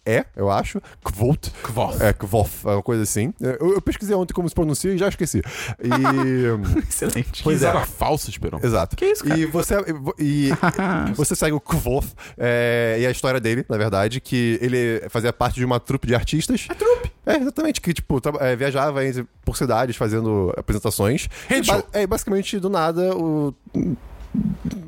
K-V-O-T-H-E, 0.08 0.24
eu 0.36 0.50
acho. 0.50 0.80
Kvolt. 1.04 1.50
Kvoth. 1.62 2.00
É, 2.00 2.12
Kvoth, 2.12 2.64
é 2.64 2.70
uma 2.70 2.82
coisa 2.82 3.02
assim. 3.02 3.32
Eu, 3.40 3.74
eu 3.74 3.82
pesquisei 3.82 4.16
ontem 4.16 4.32
como 4.32 4.48
se 4.48 4.54
pronuncia 4.54 4.92
e 4.92 4.98
já 4.98 5.08
esqueci. 5.08 5.42
E. 5.82 6.78
Excelente. 6.88 7.42
Pois 7.42 7.62
é. 7.62 7.68
Risada 7.68 7.86
falsa, 7.86 8.30
Esperão. 8.30 8.58
Exato. 8.62 8.96
Que 8.96 9.04
isso, 9.06 9.24
cara? 9.24 9.38
E 9.38 9.46
você, 9.46 9.74
e 10.18 10.50
você 11.14 11.36
segue 11.36 11.52
o 11.52 11.60
Kvoth 11.60 12.06
é, 12.36 12.96
e 13.00 13.06
a 13.06 13.10
história 13.10 13.40
dele, 13.40 13.64
na 13.68 13.76
verdade, 13.76 14.20
que 14.20 14.58
ele 14.62 15.02
fazia 15.10 15.32
parte 15.32 15.56
de 15.56 15.64
uma 15.64 15.78
trupe 15.78 16.06
de 16.06 16.14
artistas. 16.14 16.66
A 16.68 16.74
trupe? 16.74 17.12
É, 17.26 17.36
exatamente, 17.36 17.80
que, 17.80 17.92
tipo, 17.92 18.20
é, 18.40 18.56
viajava 18.56 19.04
entre- 19.04 19.26
por 19.44 19.56
cidades 19.56 19.96
fazendo 19.96 20.52
apresentações. 20.56 21.28
Rede. 21.46 21.70
É, 21.92 22.06
basicamente, 22.06 22.58
do 22.58 22.70
nada, 22.70 23.14
o... 23.14 23.54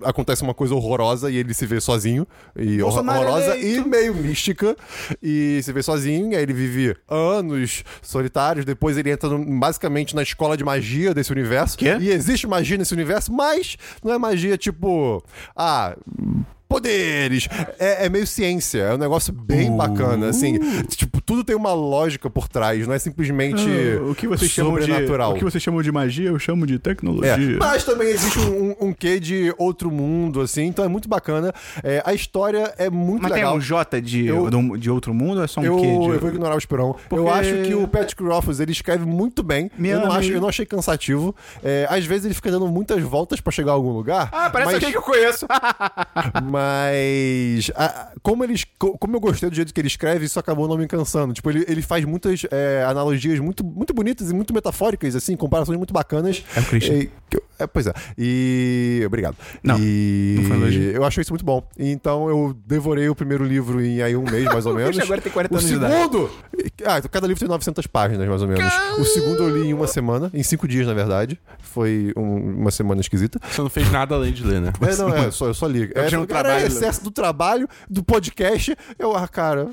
acontece 0.03 0.43
uma 0.43 0.55
coisa 0.55 0.74
horrorosa 0.74 1.30
e 1.30 1.36
ele 1.36 1.53
se 1.55 1.66
vê 1.66 1.80
sozinho. 1.80 2.26
E 2.57 2.82
horrorosa 2.82 3.57
eleito. 3.57 3.86
e 3.86 3.88
meio 3.91 4.14
mística. 4.14 4.76
E 5.22 5.61
se 5.62 5.72
vê 5.72 5.82
sozinho, 5.82 6.32
e 6.32 6.36
aí 6.36 6.43
ele 6.43 6.53
vive 6.53 6.97
anos 7.09 7.84
solitários. 8.03 8.64
Depois 8.64 8.97
ele 8.97 9.11
entra 9.11 9.28
no- 9.28 9.59
basicamente 9.59 10.14
na 10.14 10.22
escola 10.22 10.57
de 10.57 10.64
magia 10.64 11.12
desse 11.14 11.32
universo. 11.32 11.76
Quê? 11.78 11.97
E 12.01 12.11
existe 12.11 12.47
magia 12.47 12.76
nesse 12.76 12.93
universo, 12.95 13.32
mas 13.32 13.76
não 14.05 14.12
é 14.12 14.18
magia 14.18 14.57
tipo. 14.59 15.22
Ah. 15.57 15.97
Poderes, 16.74 17.48
é, 17.80 18.06
é 18.06 18.08
meio 18.08 18.24
ciência, 18.24 18.78
é 18.78 18.94
um 18.94 18.96
negócio 18.96 19.32
bem 19.32 19.76
bacana, 19.76 20.28
assim, 20.28 20.56
tipo, 20.86 21.20
tudo 21.20 21.42
tem 21.42 21.56
uma 21.56 21.72
lógica 21.74 22.30
por 22.30 22.46
trás, 22.46 22.86
não 22.86 22.94
é 22.94 22.98
simplesmente 23.00 23.66
o 24.08 24.14
que 24.14 24.28
vocês 24.28 24.48
chamam 24.52 24.76
de 24.78 24.82
sobrenatural. 24.86 25.32
o 25.32 25.34
que 25.34 25.42
vocês 25.42 25.60
chamam 25.60 25.82
de 25.82 25.90
magia, 25.90 26.28
eu 26.28 26.38
chamo 26.38 26.64
de 26.68 26.76
É, 26.76 26.78
tecnologia. 26.78 27.56
mas 27.58 27.82
também 27.82 28.08
existe 28.10 28.38
um, 28.38 28.70
um, 28.70 28.76
um 28.88 28.92
quê 28.92 29.18
de 29.18 29.52
outro 29.58 29.90
mundo, 29.90 30.40
assim, 30.40 30.66
então 30.66 30.84
é 30.84 30.88
muito 30.88 31.08
bacana. 31.08 31.52
É, 31.82 32.04
a 32.06 32.14
história 32.14 32.72
é 32.78 32.88
muito 32.88 33.22
Mas 33.24 33.32
legal. 33.32 33.50
tem 33.50 33.58
um 33.58 33.60
J 33.60 34.00
de, 34.00 34.26
Eu- 34.26 34.48
do- 34.48 34.78
de 34.78 34.88
outro 34.88 35.12
mundo 35.12 35.38
ou 35.38 35.44
é 35.44 35.48
só 35.48 35.60
um 35.60 35.64
eu, 35.64 35.76
Q 35.76 35.82
de... 35.82 35.88
eu 35.88 36.20
vou 36.20 36.28
ignorar 36.30 36.54
o 36.54 36.58
Esperão. 36.58 36.94
Porque- 37.08 37.16
Eu 37.20 37.28
acho 37.28 37.52
que 37.64 37.74
o 37.74 37.88
Patrick 37.88 38.22
Rothfuss, 38.22 38.60
ele 38.60 38.70
escreve 38.70 39.04
muito 39.04 39.42
bem. 39.42 39.68
Me 39.76 39.88
eu, 39.88 39.98
não 39.98 40.12
acho, 40.12 40.30
eu 40.30 40.40
não 40.40 40.48
achei 40.48 40.64
cansativo. 40.64 41.34
É, 41.64 41.88
às 41.90 42.04
vezes 42.04 42.26
ele 42.26 42.34
fica 42.34 42.48
dando 42.52 42.68
muitas 42.68 43.02
voltas 43.02 43.40
pra 43.40 43.50
chegar 43.50 43.72
a 43.72 43.74
algum 43.74 43.90
lugar. 43.90 44.28
Ah, 44.30 44.48
parece 44.48 44.66
mas, 44.66 44.74
alguém 44.76 44.90
que 44.92 44.96
eu 44.98 45.02
conheço. 45.02 45.46
Mas 46.44 46.59
a- 47.76 48.12
como, 48.22 48.44
eles, 48.44 48.64
co- 48.78 48.96
como 48.98 49.16
eu 49.16 49.20
gostei 49.20 49.48
do 49.48 49.54
jeito 49.56 49.72
que 49.72 49.80
ele 49.80 49.88
escreve, 49.88 50.26
isso 50.26 50.38
acabou 50.38 50.68
não 50.68 50.76
me 50.76 50.86
cansando. 50.86 51.32
Tipo, 51.32 51.50
ele, 51.50 51.64
ele 51.68 51.82
faz 51.82 52.04
muitas 52.04 52.42
é, 52.50 52.84
analogias 52.86 53.38
muito, 53.38 53.64
muito 53.64 53.92
bonitas 53.94 54.30
e 54.30 54.34
muito 54.34 54.52
metafóricas, 54.54 55.14
assim, 55.16 55.36
comparações 55.36 55.78
muito 55.78 55.92
bacanas. 55.94 56.44
É 56.56 56.61
o 56.61 56.64
Christian. 56.64 56.94
E- 56.98 57.11
que 57.28 57.40
é, 57.61 57.66
pois 57.66 57.86
é. 57.86 57.92
E. 58.18 59.02
Obrigado. 59.06 59.36
Não, 59.62 59.76
e... 59.78 60.36
não 60.40 60.44
foi 60.44 60.56
elogio. 60.56 60.90
Eu 60.90 61.04
achei 61.04 61.22
isso 61.22 61.32
muito 61.32 61.44
bom. 61.44 61.62
Então 61.78 62.28
eu 62.28 62.56
devorei 62.66 63.08
o 63.08 63.14
primeiro 63.14 63.44
livro 63.44 63.84
em 63.84 64.02
aí 64.02 64.16
um 64.16 64.24
mês, 64.24 64.44
mais 64.46 64.66
ou 64.66 64.72
O 64.72 64.76
menos. 64.76 64.98
Agora 64.98 65.20
tem 65.20 65.32
40 65.32 65.54
o 65.54 65.58
anos 65.58 65.68
de 65.70 65.76
idade. 65.76 65.94
segundo! 65.94 66.30
Ah, 66.84 67.00
cada 67.02 67.26
livro 67.26 67.40
tem 67.40 67.48
900 67.48 67.86
páginas, 67.86 68.28
mais 68.28 68.42
ou 68.42 68.48
menos. 68.48 68.72
O 68.98 69.04
segundo 69.04 69.42
eu 69.42 69.50
li 69.50 69.68
em 69.68 69.74
uma 69.74 69.86
semana, 69.86 70.30
em 70.34 70.42
cinco 70.42 70.66
dias, 70.66 70.86
na 70.86 70.94
verdade. 70.94 71.38
Foi 71.58 72.12
um- 72.16 72.61
uma 72.61 72.70
semana 72.70 73.00
esquisita. 73.00 73.38
Você 73.50 73.61
não 73.62 73.70
fez 73.70 73.90
nada 73.90 74.14
além 74.14 74.32
de 74.32 74.44
ler, 74.44 74.61
né? 74.61 74.72
É, 74.80 74.96
não, 74.96 75.14
é, 75.14 75.30
só, 75.30 75.46
eu 75.46 75.54
só 75.54 75.66
li. 75.66 75.90
É, 75.94 76.06
tinha 76.06 76.20
um 76.20 76.26
cara, 76.26 76.48
trabalho. 76.48 76.64
é 76.64 76.66
excesso 76.66 77.02
do 77.04 77.11
trabalho, 77.11 77.68
do 77.88 78.02
podcast. 78.02 78.76
Eu, 78.98 79.16
ah, 79.16 79.28
cara. 79.28 79.70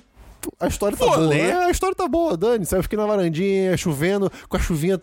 A 0.59 0.67
história 0.67 0.97
tá 0.97 1.05
boa. 1.05 1.17
ler. 1.17 1.49
É, 1.49 1.65
a 1.65 1.69
história 1.69 1.95
tá 1.95 2.07
boa, 2.07 2.35
Dani. 2.37 2.65
Eu 2.71 2.83
fiquei 2.83 2.97
na 2.97 3.05
varandinha, 3.05 3.75
chovendo, 3.77 4.31
com 4.49 4.57
a 4.57 4.59
chuvinha. 4.59 4.99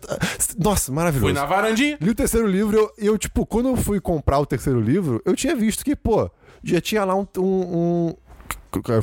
Nossa, 0.57 0.91
maravilhoso. 0.91 1.25
Foi 1.25 1.33
na 1.33 1.45
varandinha. 1.45 1.97
Li 2.01 2.09
o 2.09 2.15
terceiro 2.15 2.47
livro, 2.47 2.77
eu, 2.77 2.91
eu, 2.97 3.17
tipo, 3.17 3.45
quando 3.45 3.69
eu 3.69 3.75
fui 3.77 3.99
comprar 3.99 4.39
o 4.39 4.45
terceiro 4.45 4.79
livro, 4.81 5.21
eu 5.25 5.35
tinha 5.35 5.55
visto 5.55 5.83
que, 5.85 5.95
pô, 5.95 6.29
já 6.63 6.81
tinha 6.81 7.03
lá 7.05 7.15
um. 7.15 7.27
um, 7.37 7.43
um- 7.43 8.13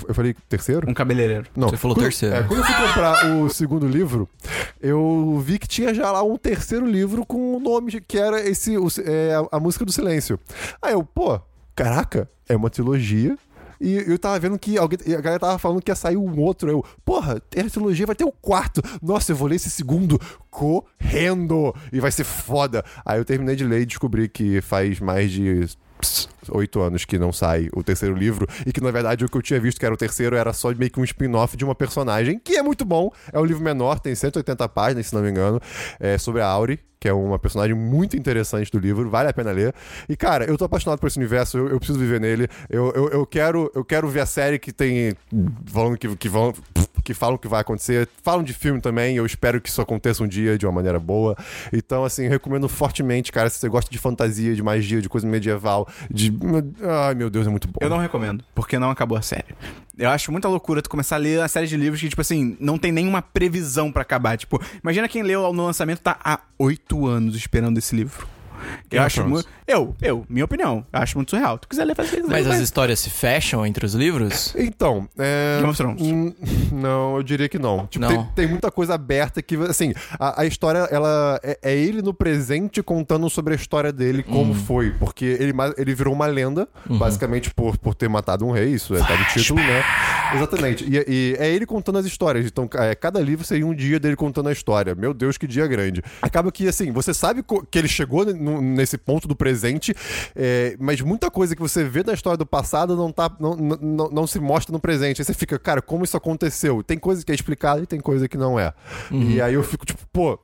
Eu 0.08 0.14
falei 0.14 0.34
terceiro? 0.48 0.88
Um 0.90 0.92
cabeleireiro. 0.92 1.46
Não. 1.56 1.68
Você 1.70 1.76
falou 1.78 1.96
quando, 1.96 2.04
terceiro. 2.04 2.34
É, 2.36 2.42
quando 2.42 2.58
eu 2.60 2.64
fui 2.66 2.74
comprar 2.86 3.26
o 3.36 3.48
segundo 3.48 3.88
livro, 3.88 4.28
eu 4.80 5.40
vi 5.42 5.58
que 5.58 5.66
tinha 5.66 5.94
já 5.94 6.10
lá 6.12 6.22
um 6.22 6.36
terceiro 6.36 6.84
livro 6.86 7.24
com 7.24 7.56
o 7.56 7.60
nome 7.60 7.90
de- 7.92 8.00
que 8.00 8.18
era 8.18 8.40
esse 8.46 8.76
o- 8.76 8.88
é, 9.04 9.34
a, 9.50 9.56
a 9.56 9.60
música 9.60 9.84
do 9.84 9.92
silêncio. 9.92 10.38
Aí 10.82 10.92
eu, 10.92 11.02
pô, 11.02 11.40
caraca, 11.74 12.28
é 12.48 12.54
uma 12.56 12.68
trilogia. 12.68 13.38
E 13.82 13.96
eu 13.96 14.16
tava 14.16 14.38
vendo 14.38 14.56
que 14.56 14.78
alguém, 14.78 14.96
a 15.12 15.20
galera 15.20 15.40
tava 15.40 15.58
falando 15.58 15.82
que 15.82 15.90
ia 15.90 15.96
sair 15.96 16.16
um 16.16 16.38
outro. 16.38 16.70
Eu, 16.70 16.84
porra, 17.04 17.40
tem 17.40 17.64
a 17.64 17.68
trilogia, 17.68 18.06
vai 18.06 18.14
ter 18.14 18.24
o 18.24 18.30
quarto. 18.30 18.80
Nossa, 19.02 19.32
eu 19.32 19.36
vou 19.36 19.48
ler 19.48 19.56
esse 19.56 19.68
segundo 19.68 20.20
correndo. 20.48 21.74
E 21.92 21.98
vai 21.98 22.12
ser 22.12 22.22
foda. 22.22 22.84
Aí 23.04 23.18
eu 23.18 23.24
terminei 23.24 23.56
de 23.56 23.64
ler 23.64 23.80
e 23.80 23.86
descobri 23.86 24.28
que 24.28 24.60
faz 24.60 25.00
mais 25.00 25.32
de 25.32 25.66
oito 26.50 26.80
anos 26.80 27.04
que 27.04 27.18
não 27.18 27.32
sai 27.32 27.68
o 27.74 27.82
terceiro 27.82 28.14
livro 28.14 28.46
e 28.66 28.72
que 28.72 28.80
na 28.80 28.90
verdade 28.90 29.24
o 29.24 29.28
que 29.28 29.36
eu 29.36 29.42
tinha 29.42 29.60
visto 29.60 29.78
que 29.78 29.86
era 29.86 29.94
o 29.94 29.98
terceiro 29.98 30.36
era 30.36 30.52
só 30.52 30.74
meio 30.74 30.90
que 30.90 31.00
um 31.00 31.04
spin-off 31.04 31.56
de 31.56 31.64
uma 31.64 31.74
personagem 31.74 32.38
que 32.38 32.56
é 32.56 32.62
muito 32.62 32.84
bom. 32.84 33.10
É 33.32 33.38
um 33.38 33.44
livro 33.44 33.62
menor, 33.62 34.00
tem 34.00 34.14
180 34.14 34.68
páginas, 34.68 35.06
se 35.06 35.14
não 35.14 35.22
me 35.22 35.30
engano, 35.30 35.60
é 36.00 36.18
sobre 36.18 36.40
a 36.40 36.46
Auri, 36.46 36.80
que 36.98 37.08
é 37.08 37.12
uma 37.12 37.38
personagem 37.38 37.74
muito 37.74 38.16
interessante 38.16 38.70
do 38.70 38.78
livro, 38.78 39.10
vale 39.10 39.28
a 39.28 39.32
pena 39.32 39.50
ler. 39.50 39.74
E 40.08 40.16
cara, 40.16 40.44
eu 40.44 40.56
tô 40.56 40.64
apaixonado 40.64 40.98
por 40.98 41.08
esse 41.08 41.18
universo, 41.18 41.58
eu, 41.58 41.68
eu 41.68 41.78
preciso 41.78 41.98
viver 41.98 42.20
nele. 42.20 42.48
Eu, 42.70 42.92
eu, 42.92 43.08
eu 43.08 43.26
quero 43.26 43.70
eu 43.74 43.84
quero 43.84 44.08
ver 44.08 44.20
a 44.20 44.26
série 44.26 44.58
que 44.58 44.72
tem 44.72 45.14
falando 45.66 45.96
que, 45.98 46.14
que 46.16 46.28
vão 46.28 46.54
que 47.02 47.14
falam 47.14 47.36
que 47.36 47.48
vai 47.48 47.60
acontecer, 47.60 48.08
falam 48.22 48.42
de 48.42 48.52
filme 48.52 48.80
também, 48.80 49.16
eu 49.16 49.26
espero 49.26 49.60
que 49.60 49.68
isso 49.68 49.80
aconteça 49.80 50.22
um 50.22 50.28
dia 50.28 50.56
de 50.56 50.66
uma 50.66 50.72
maneira 50.72 50.98
boa. 50.98 51.36
Então, 51.72 52.04
assim, 52.04 52.28
recomendo 52.28 52.68
fortemente, 52.68 53.32
cara, 53.32 53.50
se 53.50 53.58
você 53.58 53.68
gosta 53.68 53.90
de 53.90 53.98
fantasia, 53.98 54.54
de 54.54 54.62
magia, 54.62 55.00
de 55.00 55.08
coisa 55.08 55.26
medieval, 55.26 55.88
de. 56.10 56.32
Ai, 57.06 57.14
meu 57.14 57.28
Deus, 57.28 57.46
é 57.46 57.50
muito 57.50 57.68
bom. 57.68 57.78
Eu 57.80 57.90
não 57.90 57.98
recomendo, 57.98 58.44
porque 58.54 58.78
não 58.78 58.90
acabou 58.90 59.18
a 59.18 59.22
série. 59.22 59.54
Eu 59.96 60.08
acho 60.08 60.32
muita 60.32 60.48
loucura 60.48 60.80
tu 60.80 60.88
começar 60.88 61.16
a 61.16 61.18
ler 61.18 61.40
a 61.40 61.48
série 61.48 61.66
de 61.66 61.76
livros 61.76 62.00
que, 62.00 62.08
tipo 62.08 62.20
assim, 62.20 62.56
não 62.58 62.78
tem 62.78 62.90
nenhuma 62.90 63.20
previsão 63.20 63.92
pra 63.92 64.02
acabar. 64.02 64.38
Tipo, 64.38 64.62
imagina 64.82 65.08
quem 65.08 65.22
leu 65.22 65.52
no 65.52 65.66
lançamento 65.66 66.00
tá 66.00 66.18
há 66.24 66.40
oito 66.58 67.06
anos 67.06 67.36
esperando 67.36 67.78
esse 67.78 67.94
livro. 67.94 68.26
Eu 68.90 69.02
acho 69.02 69.24
muito. 69.26 69.48
Eu, 69.66 69.94
eu, 70.02 70.24
minha 70.28 70.44
opinião. 70.44 70.84
Eu 70.92 70.98
acho 71.00 71.16
muito 71.16 71.30
surreal. 71.30 71.58
Tu 71.58 71.68
quiser 71.68 71.84
ler, 71.84 71.94
faz 71.94 72.08
o 72.08 72.10
que 72.10 72.20
quiser. 72.20 72.30
Mas 72.30 72.46
as 72.46 72.58
histórias 72.60 73.00
se 73.00 73.10
fecham 73.10 73.64
entre 73.64 73.86
os 73.86 73.94
livros? 73.94 74.54
Então, 74.56 75.08
é. 75.18 75.56
Game 75.58 75.70
of 75.70 75.76
Thrones. 75.76 76.02
hum, 76.02 76.34
Não, 76.72 77.16
eu 77.16 77.22
diria 77.22 77.48
que 77.48 77.58
não. 77.58 77.86
Tipo, 77.86 78.04
Não. 78.04 78.08
Tem, 78.08 78.28
tem 78.34 78.48
muita 78.48 78.70
coisa 78.70 78.94
aberta 78.94 79.40
que, 79.42 79.56
assim, 79.56 79.92
a, 80.18 80.42
a 80.42 80.46
história, 80.46 80.80
ela 80.90 81.40
é, 81.42 81.58
é 81.62 81.74
ele 81.76 82.02
no 82.02 82.12
presente 82.12 82.82
contando 82.82 83.28
sobre 83.30 83.54
a 83.54 83.56
história 83.56 83.92
dele, 83.92 84.22
como 84.22 84.52
foi. 84.54 84.90
Porque 84.92 85.24
ele, 85.24 85.52
ele 85.78 85.94
virou 85.94 86.12
uma 86.12 86.26
lenda, 86.26 86.68
basicamente 86.86 87.52
por, 87.54 87.78
por 87.78 87.94
ter 87.94 88.08
matado 88.08 88.46
um 88.46 88.50
rei, 88.50 88.70
isso 88.74 88.94
é 88.94 88.98
tá 88.98 89.16
no 89.16 89.24
título, 89.26 89.60
né? 89.60 89.82
Exatamente. 90.34 90.84
E, 90.84 90.96
e 91.08 91.36
é 91.38 91.48
ele 91.50 91.66
contando 91.66 91.98
as 91.98 92.06
histórias. 92.06 92.46
Então, 92.46 92.68
é, 92.74 92.94
cada 92.94 93.20
livro 93.20 93.44
seria 93.44 93.66
um 93.66 93.74
dia 93.74 93.98
dele 94.00 94.16
contando 94.16 94.48
a 94.48 94.52
história. 94.52 94.94
Meu 94.94 95.14
Deus, 95.14 95.36
que 95.38 95.46
dia 95.46 95.66
grande. 95.66 96.02
Acaba 96.20 96.50
que, 96.50 96.66
assim, 96.68 96.90
você 96.92 97.12
sabe 97.14 97.42
que 97.70 97.78
ele 97.78 97.88
chegou 97.88 98.24
no- 98.24 98.51
nesse 98.60 98.98
ponto 98.98 99.26
do 99.26 99.34
presente, 99.36 99.94
é, 100.36 100.76
mas 100.78 101.00
muita 101.00 101.30
coisa 101.30 101.54
que 101.56 101.62
você 101.62 101.84
vê 101.84 102.02
da 102.02 102.12
história 102.12 102.36
do 102.36 102.44
passado 102.46 102.96
não, 102.96 103.10
tá, 103.12 103.30
não, 103.40 103.54
não, 103.56 104.10
não- 104.10 104.26
se 104.26 104.38
mostra 104.40 104.72
no 104.72 104.80
presente. 104.80 105.20
Aí 105.20 105.24
você 105.24 105.34
fica, 105.34 105.58
cara, 105.58 105.80
como 105.80 106.04
isso 106.04 106.16
aconteceu? 106.16 106.82
Tem 106.82 106.98
coisa 106.98 107.24
que 107.24 107.32
é 107.32 107.34
explicada 107.34 107.80
e 107.82 107.86
tem 107.86 108.00
coisa 108.00 108.28
que 108.28 108.36
não 108.36 108.58
é. 108.58 108.72
E 109.10 109.40
aí 109.40 109.54
eu 109.54 109.62
fico, 109.62 109.86
tipo, 109.86 110.02
pô. 110.12 110.38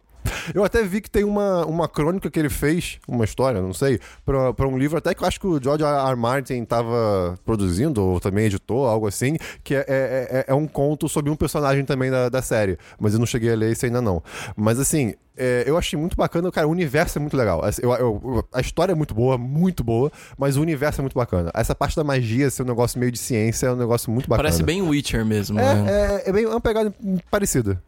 Eu 0.54 0.62
até 0.62 0.82
vi 0.82 1.00
que 1.00 1.08
tem 1.10 1.24
uma, 1.24 1.64
uma 1.64 1.88
crônica 1.88 2.30
que 2.30 2.38
ele 2.38 2.50
fez, 2.50 2.98
uma 3.08 3.24
história, 3.24 3.62
não 3.62 3.72
sei, 3.72 3.98
pra 4.26 4.68
um 4.68 4.76
livro 4.76 4.98
até 4.98 5.14
que 5.14 5.22
eu 5.22 5.26
acho 5.28 5.40
que 5.40 5.46
o 5.46 5.62
George 5.62 5.82
R. 5.82 6.10
R. 6.10 6.16
Martin 6.16 6.64
tava 6.66 7.38
produzindo, 7.46 8.02
ou 8.02 8.20
também 8.20 8.44
editou, 8.44 8.86
algo 8.86 9.06
assim, 9.06 9.36
que 9.64 9.74
é, 9.74 9.78
é, 9.78 9.84
é- 9.88 10.44
é 10.48 10.54
um 10.54 10.66
conto 10.66 11.08
sobre 11.08 11.30
um 11.30 11.36
personagem 11.36 11.82
também 11.84 12.10
da, 12.10 12.28
da 12.28 12.42
série. 12.42 12.76
Mas 13.00 13.14
eu 13.14 13.18
não 13.18 13.26
cheguei 13.26 13.50
a 13.52 13.56
ler 13.56 13.72
isso 13.72 13.86
ainda 13.86 14.02
não. 14.02 14.22
Mas 14.54 14.78
assim, 14.78 15.14
é, 15.38 15.64
eu 15.66 15.78
achei 15.78 15.98
muito 15.98 16.16
bacana, 16.16 16.50
cara, 16.52 16.66
o 16.66 16.70
universo 16.70 17.18
é 17.18 17.20
muito 17.20 17.36
legal. 17.36 17.64
Assim, 17.64 17.80
eu- 17.82 17.92
eu- 17.92 18.44
a 18.52 18.60
história 18.60 18.92
é 18.92 18.94
muito 18.94 19.14
boa, 19.14 19.38
muito 19.38 19.82
boa, 19.84 20.10
mas 20.36 20.56
o 20.56 20.60
universo 20.60 21.00
é 21.00 21.02
muito 21.02 21.14
bacana. 21.14 21.50
Essa 21.54 21.74
parte 21.74 21.96
da 21.96 22.04
magia, 22.04 22.50
ser 22.50 22.62
um 22.62 22.66
negócio 22.66 22.98
meio 22.98 23.12
de 23.12 23.18
ciência, 23.18 23.66
é 23.68 23.72
um 23.72 23.76
negócio 23.76 24.10
muito 24.10 24.28
bacana. 24.28 24.48
Parece 24.48 24.62
bem 24.62 24.82
Witcher 24.82 25.24
mesmo, 25.24 25.56
né? 25.56 25.84
É, 25.88 25.92
é, 26.26 26.28
é 26.28 26.32
bem 26.32 26.44
é 26.44 26.48
uma 26.48 26.60
pegada 26.60 26.92
parecida. 27.30 27.82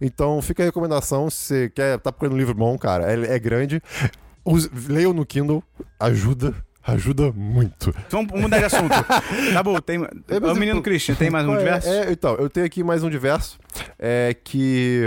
Então 0.00 0.40
fica 0.42 0.62
a 0.62 0.66
recomendação, 0.66 1.30
se 1.30 1.36
você 1.36 1.70
quer, 1.70 1.98
tá 1.98 2.10
procurando 2.12 2.34
um 2.34 2.38
livro 2.38 2.54
bom, 2.54 2.76
cara, 2.78 3.10
é, 3.12 3.34
é 3.34 3.38
grande. 3.38 3.82
Leiam 4.88 5.12
no 5.12 5.26
Kindle, 5.26 5.62
ajuda, 5.98 6.54
ajuda 6.86 7.32
muito. 7.32 7.94
Vamos 8.10 8.30
mudar 8.40 8.58
de 8.58 8.64
assunto. 8.64 8.88
tá 9.52 9.62
bom, 9.62 9.78
tem. 9.80 9.96
É, 10.28 10.38
o 10.38 10.54
menino 10.54 10.78
eu- 10.78 10.82
Christian, 10.82 11.14
tem 11.14 11.30
mais 11.30 11.46
um 11.46 11.54
É, 11.54 11.58
diverso? 11.58 11.88
É, 11.88 12.12
então, 12.12 12.34
eu 12.36 12.48
tenho 12.48 12.66
aqui 12.66 12.82
mais 12.84 13.02
um 13.02 13.10
diverso, 13.10 13.58
é 13.98 14.34
que 14.42 15.00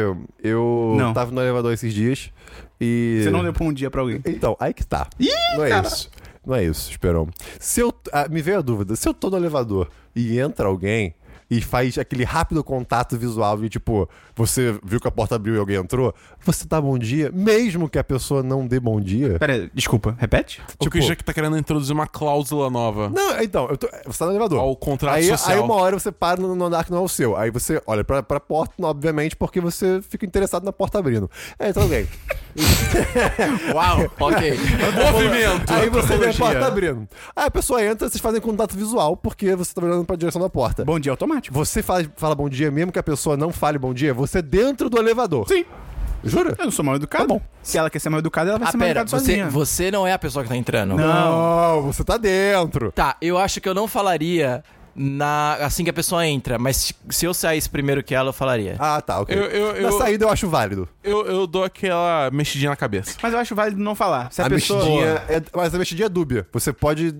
eu 0.43 0.95
Não. 0.97 1.13
tava 1.13 1.31
no 1.31 1.41
elevador 1.41 1.73
esses 1.73 1.93
dias 1.93 2.31
e... 2.79 3.21
Você 3.23 3.29
não 3.29 3.43
deu 3.43 3.53
pra 3.53 3.63
um 3.63 3.73
dia 3.73 3.89
pra 3.89 4.01
alguém. 4.01 4.21
Então, 4.25 4.55
aí 4.59 4.73
que 4.73 4.85
tá. 4.85 5.07
não 5.55 5.63
é 5.65 5.81
isso. 5.81 6.09
Não 6.45 6.55
é 6.55 6.63
isso, 6.63 6.89
Esperão. 6.89 7.27
Se 7.59 7.81
eu. 7.81 7.93
ah, 8.13 8.27
me 8.29 8.41
veio 8.41 8.57
a 8.57 8.61
dúvida. 8.61 8.95
Se 8.95 9.07
eu 9.07 9.13
tô 9.13 9.29
no 9.29 9.37
elevador 9.37 9.89
e 10.15 10.39
entra 10.39 10.67
alguém 10.67 11.13
e 11.49 11.61
faz 11.61 11.97
aquele 11.97 12.23
rápido 12.23 12.63
contato 12.63 13.17
visual 13.17 13.57
de 13.57 13.69
tipo, 13.69 14.07
você 14.35 14.77
viu 14.83 14.99
que 14.99 15.07
a 15.07 15.11
porta 15.11 15.35
abriu 15.35 15.55
e 15.55 15.57
alguém 15.59 15.77
entrou, 15.77 16.13
você 16.45 16.65
dá 16.65 16.79
bom 16.79 16.97
dia, 16.97 17.31
mesmo 17.33 17.89
que 17.89 17.97
a 17.97 18.03
pessoa 18.03 18.43
não 18.43 18.67
dê 18.67 18.79
bom 18.79 18.99
dia. 19.01 19.37
Pera 19.39 19.69
desculpa, 19.73 20.15
repete? 20.19 20.61
O 20.61 20.83
Tipo- 20.83 20.91
Christian 20.91 21.15
que 21.15 21.23
tá 21.23 21.33
querendo 21.33 21.57
introduzir 21.57 21.93
uma 21.93 22.05
cláusula 22.07 22.69
nova 22.69 23.09
Não, 23.09 23.41
então, 23.41 23.67
eu 23.69 23.77
tô- 23.77 23.89
você 24.05 24.19
tá 24.19 24.25
no 24.25 24.31
elevador. 24.31 24.59
ao 24.59 24.75
contrato 24.75 25.15
Aí, 25.15 25.27
social. 25.27 25.57
aí 25.57 25.63
uma 25.63 25.75
hora 25.75 25.97
você 25.97 26.11
para 26.11 26.39
no 26.41 26.55
no 26.55 26.65
andar 26.65 26.83
que 26.85 26.91
não 26.91 26.99
é 26.99 27.01
o 27.01 27.07
seu. 27.07 27.35
Aí 27.35 27.49
você 27.51 27.81
olha 27.87 28.03
pra, 28.03 28.21
pra 28.21 28.39
porta, 28.39 28.73
obviamente, 28.85 29.35
porque 29.35 29.59
você 29.59 30.01
fica 30.01 30.25
interessado 30.25 30.63
na 30.63 30.71
porta 30.73 30.99
abrindo. 30.99 31.29
É, 31.57 31.69
então 31.69 31.83
alguém. 31.83 32.07
Uau! 33.73 34.11
Ok. 34.19 34.53
Movimento! 35.11 35.73
Aí 35.73 35.89
você 35.89 36.17
vê 36.17 36.29
a 36.29 36.33
porta 36.33 36.67
abrindo. 36.67 37.07
Aí 37.35 37.45
a 37.47 37.51
pessoa 37.51 37.83
entra, 37.83 38.09
vocês 38.09 38.21
fazem 38.21 38.41
contato 38.41 38.75
visual, 38.75 39.15
porque 39.17 39.55
você 39.55 39.73
tá 39.73 39.83
olhando 39.85 40.05
pra 40.05 40.15
direção 40.15 40.41
da 40.41 40.49
porta. 40.49 40.83
Bom 40.85 40.99
dia 40.99 41.11
automático. 41.11 41.38
Você 41.51 41.81
fala, 41.81 42.05
fala 42.15 42.35
bom 42.35 42.49
dia, 42.49 42.69
mesmo 42.71 42.91
que 42.91 42.99
a 42.99 43.03
pessoa 43.03 43.37
não 43.37 43.51
fale 43.51 43.77
bom 43.77 43.93
dia, 43.93 44.13
você 44.13 44.41
dentro 44.41 44.89
do 44.89 44.97
elevador. 44.97 45.47
Sim. 45.47 45.65
Jura? 46.23 46.53
Eu 46.59 46.65
não 46.65 46.71
sou 46.71 46.83
mal 46.83 46.95
educado. 46.95 47.27
Tá 47.27 47.33
bom. 47.33 47.41
Se 47.63 47.77
ela 47.77 47.89
quer 47.89 47.99
ser 47.99 48.09
mal 48.09 48.19
educada, 48.19 48.49
ela 48.49 48.59
vai 48.59 48.67
Ah, 48.67 48.71
ser 48.71 48.77
mal 48.77 48.87
pera, 48.87 48.99
educada 49.01 49.09
você, 49.23 49.25
sozinha. 49.31 49.49
você 49.49 49.89
não 49.91 50.05
é 50.05 50.11
a 50.11 50.19
pessoa 50.19 50.43
que 50.43 50.49
tá 50.49 50.55
entrando. 50.57 50.95
Não, 50.97 51.81
você 51.83 52.03
tá 52.03 52.17
dentro. 52.17 52.91
Tá, 52.91 53.15
eu 53.21 53.37
acho 53.37 53.61
que 53.61 53.69
eu 53.69 53.73
não 53.73 53.87
falaria 53.87 54.61
na 55.01 55.53
assim 55.61 55.85
que 55.85 55.89
a 55.89 55.93
pessoa 55.93 56.27
entra, 56.27 56.59
mas 56.59 56.93
se- 57.09 57.25
eu 57.25 57.33
saísse 57.33 57.69
primeiro 57.69 58.03
que 58.03 58.13
ela, 58.13 58.29
eu 58.29 58.33
falaria. 58.33 58.75
Ah, 58.77 58.99
tá, 58.99 59.21
ok. 59.21 59.33
Eu- 59.33 59.43
eu- 59.45 59.73
Na 59.81 59.87
eu- 59.89 59.97
saída 59.97 60.25
eu 60.25 60.29
acho 60.29 60.49
válido. 60.49 60.89
Eu, 61.01 61.25
eu 61.25 61.47
dou 61.47 61.63
aquela 61.63 62.29
mexidinha 62.33 62.69
na 62.69 62.75
cabeça. 62.75 63.15
Mas 63.23 63.31
eu 63.31 63.39
acho 63.39 63.55
válido 63.55 63.81
não 63.81 63.95
falar. 63.95 64.29
Se 64.31 64.41
a, 64.41 64.45
A, 64.45 64.49
pessoa... 64.49 64.79
mexidinha. 64.83 65.23
É, 65.29 65.41
mas 65.55 65.73
a 65.73 65.77
mexidinha 65.77 66.07
é 66.07 66.09
dúbia. 66.09 66.45
Você 66.51 66.73
pode. 66.73 67.15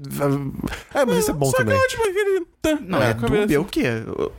É, 0.93 1.05
mas 1.05 1.17
isso 1.19 1.31
é 1.31 1.33
bom 1.33 1.49
Só 1.49 1.57
também. 1.57 1.79
que 1.79 1.87
tipo 1.87 2.03
aquele... 2.03 2.45
tá 2.61 2.75
Não, 2.81 2.99
na 2.99 3.05
é, 3.05 3.13
cabeça. 3.13 3.41
dúbia 3.41 3.61
o 3.61 3.65
quê? 3.65 3.83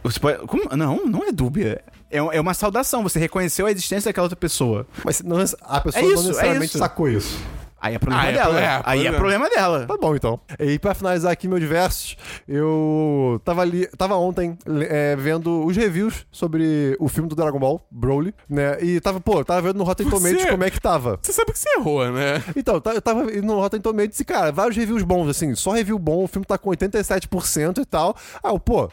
Você 0.02 0.20
pode- 0.20 0.38
como? 0.46 0.64
Não, 0.76 1.06
não 1.06 1.24
é 1.26 1.32
dúbia. 1.32 1.82
É, 2.10 2.18
é 2.18 2.40
uma 2.40 2.52
saudação. 2.54 3.02
Você 3.04 3.18
reconheceu 3.18 3.66
a 3.66 3.70
existência 3.70 4.10
daquela 4.10 4.24
outra 4.26 4.36
pessoa. 4.36 4.86
Mas 5.04 5.22
não, 5.22 5.38
a 5.62 5.80
pessoa 5.80 6.02
É 6.04 6.06
isso, 6.06 6.14
não 6.16 6.22
é 6.24 6.26
necessariamente 6.28 6.64
isso. 6.66 6.78
sacou 6.78 7.08
isso. 7.08 7.38
Aí 7.80 7.94
é 7.94 7.98
problema 7.98 8.22
Ah, 8.22 8.28
é 8.28 8.32
dela. 8.32 8.48
pro- 8.54 8.58
é, 8.58 8.82
Aí 8.84 9.06
é 9.06 9.12
problema. 9.12 9.48
dela. 9.48 9.86
Tá 9.86 9.96
bom, 9.96 10.14
então. 10.14 10.38
E 10.58 10.78
pra 10.78 10.94
finalizar 10.94 11.32
aqui 11.32 11.48
meu 11.48 11.58
diversos, 11.58 12.16
eu 12.46 13.40
tava 13.44 13.62
ali, 13.62 13.86
tava 13.96 14.16
ontem 14.16 14.58
é, 14.88 15.16
vendo 15.16 15.64
os 15.64 15.76
reviews 15.76 16.26
sobre 16.30 16.96
o 17.00 17.08
filme 17.08 17.28
do 17.28 17.34
Dragon 17.34 17.58
Ball, 17.58 17.80
Broly, 17.90 18.34
né? 18.48 18.76
E 18.82 19.00
tava, 19.00 19.20
pô, 19.20 19.42
tava 19.44 19.62
vendo 19.62 19.76
no 19.78 19.84
Rotten 19.84 20.06
Você- 20.08 20.16
Tomatoes 20.28 20.50
como 20.50 20.64
é 20.64 20.70
que 20.70 20.80
tava. 20.80 21.18
Você 21.22 21.32
sabe 21.32 21.52
que 21.52 21.58
você 21.58 21.68
errou, 21.78 22.10
né? 22.12 22.42
Então, 22.56 22.74
eu 22.94 23.00
tava 23.02 23.22
indo 23.32 23.46
no 23.46 23.58
Rotten 23.60 23.80
Tomatoes 23.80 24.20
e, 24.20 24.24
cara, 24.24 24.52
vários 24.52 24.76
reviews 24.76 25.02
bons, 25.02 25.28
assim, 25.28 25.54
só 25.54 25.70
review 25.72 25.98
bom, 25.98 26.24
o 26.24 26.28
filme 26.28 26.44
tá 26.46 26.58
com 26.58 26.70
87% 26.70 27.78
e 27.80 27.84
tal. 27.86 28.14
Ah, 28.42 28.50
eu, 28.50 28.58
pô, 28.58 28.90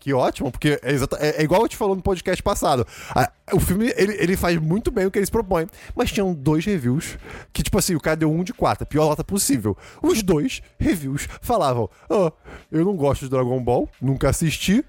que 0.00 0.12
ótimo, 0.14 0.50
porque 0.50 0.80
é, 0.82 0.92
exata- 0.92 1.18
é- 1.20 1.40
é 1.40 1.44
igual 1.44 1.60
eu 1.62 1.68
te 1.68 1.76
falou 1.76 1.94
no 1.94 2.02
podcast 2.02 2.42
passado. 2.42 2.86
Ah, 3.14 3.30
o 3.52 3.60
filme, 3.60 3.92
ele, 3.96 4.14
ele 4.18 4.36
faz 4.36 4.56
muito 4.58 4.90
bem 4.90 5.04
o 5.06 5.10
que 5.10 5.18
ele 5.18 5.26
se 5.26 5.30
propõe. 5.30 5.66
Mas 5.94 6.10
tinham 6.10 6.32
dois 6.34 6.64
reviews 6.64 7.18
que, 7.52 7.62
tipo 7.62 7.78
assim, 7.78 7.94
o 7.94 8.00
cara 8.00 8.16
deu 8.16 8.32
um 8.32 8.42
de 8.42 8.52
quatro, 8.54 8.84
a 8.84 8.86
pior 8.86 9.06
nota 9.06 9.22
possível. 9.22 9.76
Os 10.02 10.22
dois 10.22 10.62
reviews 10.78 11.28
falavam: 11.42 11.88
Ah, 12.08 12.32
eu 12.72 12.84
não 12.84 12.96
gosto 12.96 13.22
de 13.26 13.28
Dragon 13.30 13.62
Ball, 13.62 13.88
nunca 14.00 14.30
assisti. 14.30 14.84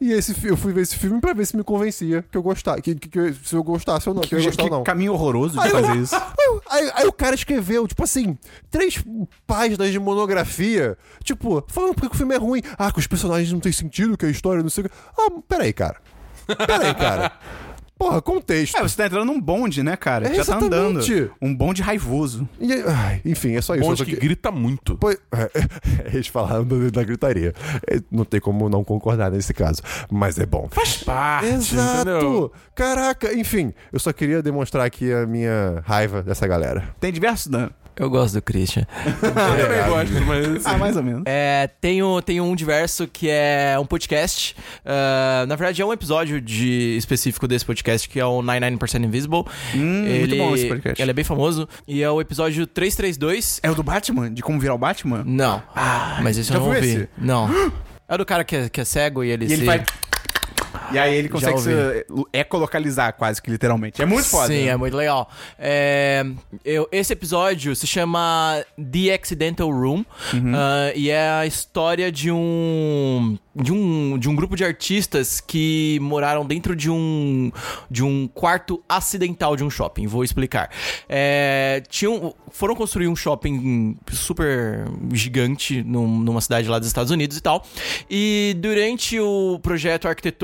E 0.00 0.12
esse, 0.12 0.34
eu 0.46 0.56
fui 0.56 0.72
ver 0.72 0.80
esse 0.82 0.96
filme 0.96 1.20
pra 1.20 1.34
ver 1.34 1.44
se 1.46 1.54
me 1.56 1.62
convencia 1.62 2.24
que 2.30 2.36
eu 2.38 2.42
gostava, 2.42 2.80
que, 2.80 2.94
que- 2.94 3.08
que- 3.08 3.34
se 3.44 3.54
eu 3.54 3.62
gostasse 3.62 4.08
ou 4.08 4.14
não, 4.14 4.22
que 4.22 4.34
eu 4.34 4.38
ia 4.38 4.46
gostar 4.46 4.64
ou 4.64 4.70
não. 4.70 4.82
caminho 4.82 5.12
horroroso 5.12 5.54
de 5.54 5.60
Aí, 5.60 5.70
fazer 5.70 5.90
eu- 5.96 6.02
isso. 6.02 6.14
Aí, 6.14 6.22
aí- 6.70 6.92
aí 6.94 7.06
o 7.06 7.12
cara 7.12 7.34
escreveu, 7.34 7.86
tipo 7.86 8.02
assim, 8.02 8.38
três 8.70 9.02
páginas 9.46 9.90
de 9.92 9.98
monografia, 9.98 10.96
tipo, 11.22 11.62
falando 11.68 11.94
porque 11.94 12.08
que 12.08 12.14
o 12.14 12.18
filme 12.18 12.34
é 12.34 12.38
ruim. 12.38 12.62
Ah, 12.78 12.90
que 12.90 12.98
os 12.98 13.06
personagens 13.06 13.52
não 13.52 13.60
têm 13.60 13.72
sentido, 13.72 14.16
que 14.16 14.24
a 14.26 14.30
história 14.30 14.62
não 14.62 14.70
sei 14.70 14.84
o 14.84 14.88
que. 14.88 14.94
Ah, 15.18 15.28
peraí, 15.46 15.72
cara. 15.72 15.96
Peraí, 16.66 16.94
cara. 16.94 17.32
Porra, 18.00 18.22
contexto. 18.22 18.78
É, 18.78 18.82
você 18.82 18.96
tá 18.96 19.04
entrando 19.04 19.26
num 19.26 19.38
bonde, 19.38 19.82
né, 19.82 19.94
cara? 19.94 20.26
É, 20.26 20.34
Já 20.34 20.42
tá 20.46 20.56
andando. 20.56 21.00
exatamente. 21.00 21.30
Um 21.42 21.54
bonde 21.54 21.82
raivoso. 21.82 22.48
E 22.58 22.72
ai, 22.72 23.20
enfim, 23.26 23.54
é 23.56 23.60
só 23.60 23.74
isso. 23.74 23.84
Bonde 23.84 23.98
só 23.98 24.04
que 24.06 24.12
que- 24.14 24.20
grita 24.20 24.50
muito. 24.50 24.96
Pois- 24.96 25.18
é, 25.30 25.50
eles 26.10 26.26
falaram 26.26 26.64
da, 26.64 26.76
da 26.90 27.04
gritaria. 27.04 27.52
É, 27.86 28.00
Não 28.10 28.24
tem 28.24 28.40
como 28.40 28.70
não 28.70 28.82
concordar 28.82 29.30
nesse 29.30 29.52
caso. 29.52 29.82
Mas 30.10 30.38
é 30.38 30.46
bom. 30.46 30.66
Faz 30.70 30.96
parte, 31.04 31.48
Exato! 31.48 32.00
entendeu? 32.08 32.52
Caraca, 32.74 33.34
enfim, 33.34 33.74
eu 33.92 34.00
só 34.00 34.12
queria 34.14 34.42
demonstrar 34.42 34.86
aqui 34.86 35.12
a 35.12 35.26
minha 35.26 35.82
raiva 35.84 36.22
dessa 36.22 36.46
galera. 36.46 36.88
Tem 36.98 37.12
diversos, 37.12 37.48
Dan? 37.48 37.68
Eu 38.00 38.08
gosto 38.08 38.32
do 38.32 38.42
Christian. 38.42 38.86
Eu 39.22 39.30
também 39.30 39.88
gosto, 39.90 40.26
mas... 40.26 40.64
Ah, 40.64 40.78
mais 40.78 40.96
ou 40.96 41.02
menos. 41.02 41.22
É, 41.26 41.68
tenho, 41.82 42.22
tenho 42.22 42.44
um 42.44 42.56
diverso 42.56 43.06
que 43.06 43.28
é 43.28 43.76
um 43.78 43.84
podcast. 43.84 44.56
Ah, 44.86 45.44
na 45.46 45.54
verdade, 45.54 45.82
é 45.82 45.84
um 45.84 45.92
episódio 45.92 46.40
de, 46.40 46.96
específico 46.96 47.46
desse 47.46 47.62
podcast, 47.62 48.08
que 48.08 48.18
é 48.18 48.24
o 48.24 48.40
99% 48.42 49.04
Invisible. 49.04 49.44
Hum, 49.74 50.04
muito 50.18 50.34
bom 50.34 50.54
esse 50.54 50.66
podcast. 50.66 51.02
Ele 51.02 51.10
é 51.10 51.14
bem 51.14 51.24
famoso. 51.24 51.68
E 51.86 52.02
é 52.02 52.10
o 52.10 52.22
episódio 52.22 52.66
332. 52.66 53.60
É 53.62 53.70
o 53.70 53.74
do 53.74 53.82
Batman? 53.82 54.32
De 54.32 54.40
como 54.40 54.58
virar 54.58 54.74
o 54.74 54.78
Batman? 54.78 55.22
Não. 55.26 55.62
mas 56.22 56.38
esse 56.38 56.48
já 56.48 56.54
eu 56.54 56.60
não 56.60 56.68
ouvi. 56.68 56.78
esse? 56.78 57.08
Não. 57.18 57.50
É 58.10 58.14
o 58.14 58.18
do 58.18 58.26
cara 58.26 58.42
que 58.42 58.56
é, 58.56 58.68
que 58.68 58.80
é 58.80 58.84
cego 58.84 59.22
e 59.22 59.30
ele 59.30 59.44
E 59.44 59.48
se... 59.48 59.54
ele 59.54 59.64
vai... 59.64 59.84
E 60.92 60.98
aí 60.98 61.14
ele 61.14 61.28
consegue 61.28 61.60
se 61.60 61.70
ecolocalizar 62.32 63.12
quase 63.14 63.40
que 63.40 63.50
literalmente. 63.50 64.02
É 64.02 64.06
muito 64.06 64.26
foda. 64.28 64.48
Sim, 64.48 64.68
é 64.68 64.76
muito 64.76 64.96
legal. 64.96 65.28
É, 65.58 66.24
eu- 66.64 66.88
esse 66.90 67.12
episódio 67.12 67.74
se 67.76 67.86
chama 67.86 68.64
The 68.76 69.12
Accidental 69.14 69.70
Room 69.70 70.04
Uhum. 70.32 70.52
ah, 70.54 70.92
e 70.94 71.10
é 71.10 71.28
a 71.30 71.46
história 71.46 72.10
de 72.10 72.30
um 72.30 73.38
de 73.54 73.72
um 73.72 74.16
de 74.18 74.28
um 74.28 74.34
grupo 74.34 74.56
de 74.56 74.64
artistas 74.64 75.40
que 75.40 75.98
moraram 76.00 76.44
dentro 76.46 76.74
de 76.74 76.88
um 76.90 77.50
de 77.90 78.02
um 78.02 78.26
quarto 78.28 78.82
acidental 78.88 79.54
de 79.56 79.62
um 79.64 79.70
shopping. 79.70 80.06
Vou 80.06 80.24
explicar. 80.24 80.70
É, 81.08 81.82
tinham 81.88 82.34
foram 82.52 82.74
construir 82.74 83.06
um 83.08 83.14
shopping 83.14 83.96
super 84.10 84.84
gigante 85.12 85.82
num- 85.84 86.18
numa 86.18 86.40
cidade 86.40 86.68
lá 86.68 86.78
dos 86.78 86.88
Estados 86.88 87.10
Unidos 87.12 87.36
e 87.36 87.40
tal. 87.40 87.64
E 88.10 88.56
durante 88.58 89.18
o 89.20 89.58
projeto 89.62 90.08
arquitetônico, 90.08 90.39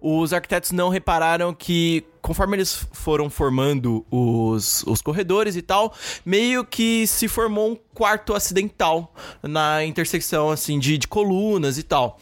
os 0.00 0.32
arquitetos 0.32 0.72
não 0.72 0.88
repararam 0.88 1.52
que 1.52 2.04
conforme 2.20 2.56
eles 2.56 2.86
foram 2.92 3.30
formando 3.30 4.04
os, 4.10 4.84
os 4.86 5.00
corredores 5.00 5.56
e 5.56 5.62
tal, 5.62 5.94
meio 6.24 6.64
que 6.64 7.06
se 7.06 7.26
formou 7.26 7.70
um 7.70 7.76
quarto 7.94 8.34
acidental 8.34 9.14
na 9.42 9.84
intersecção 9.84 10.50
assim 10.50 10.78
de, 10.78 10.98
de 10.98 11.08
colunas 11.08 11.78
e 11.78 11.82
tal. 11.82 12.18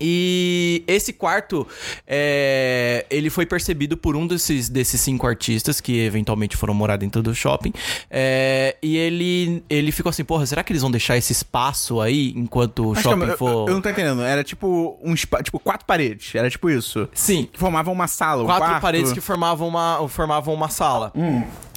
E 0.00 0.82
esse 0.86 1.12
quarto, 1.12 1.66
é, 2.06 3.06
ele 3.10 3.30
foi 3.30 3.46
percebido 3.46 3.96
por 3.96 4.16
um 4.16 4.26
desses, 4.26 4.68
desses 4.68 5.00
cinco 5.00 5.26
artistas 5.26 5.80
que 5.80 5.98
eventualmente 6.00 6.56
foram 6.56 6.74
morar 6.74 6.96
dentro 6.96 7.22
do 7.22 7.34
shopping. 7.34 7.72
É, 8.10 8.76
e 8.82 8.96
ele, 8.96 9.62
ele 9.70 9.92
ficou 9.92 10.10
assim, 10.10 10.24
porra, 10.24 10.44
será 10.46 10.62
que 10.64 10.72
eles 10.72 10.82
vão 10.82 10.90
deixar 10.90 11.16
esse 11.16 11.32
espaço 11.32 12.00
aí 12.00 12.32
enquanto 12.36 12.90
o 12.90 12.94
Mas 12.94 13.02
shopping 13.02 13.18
calma, 13.18 13.32
eu- 13.32 13.38
for... 13.38 13.68
Eu, 13.68 13.74
não 13.74 13.80
tô 13.80 13.88
entendendo. 13.88 14.22
Era 14.22 14.42
tipo 14.44 14.98
um 15.02 15.14
tipo 15.14 15.58
quatro 15.60 15.86
paredes. 15.86 16.34
Era 16.34 16.50
tipo 16.50 16.68
isso. 16.70 17.08
Sim, 17.14 17.48
Que 17.52 17.58
formavam 17.58 17.92
uma 17.92 18.06
sala, 18.08 18.42
um 18.42 18.46
quatro 18.46 18.64
quarto. 18.66 18.82
paredes 18.82 19.12
que 19.12 19.20
formavam 19.20 19.68
uma, 19.68 20.06
formavam 20.08 20.54
uma 20.54 20.68
sala. 20.68 21.12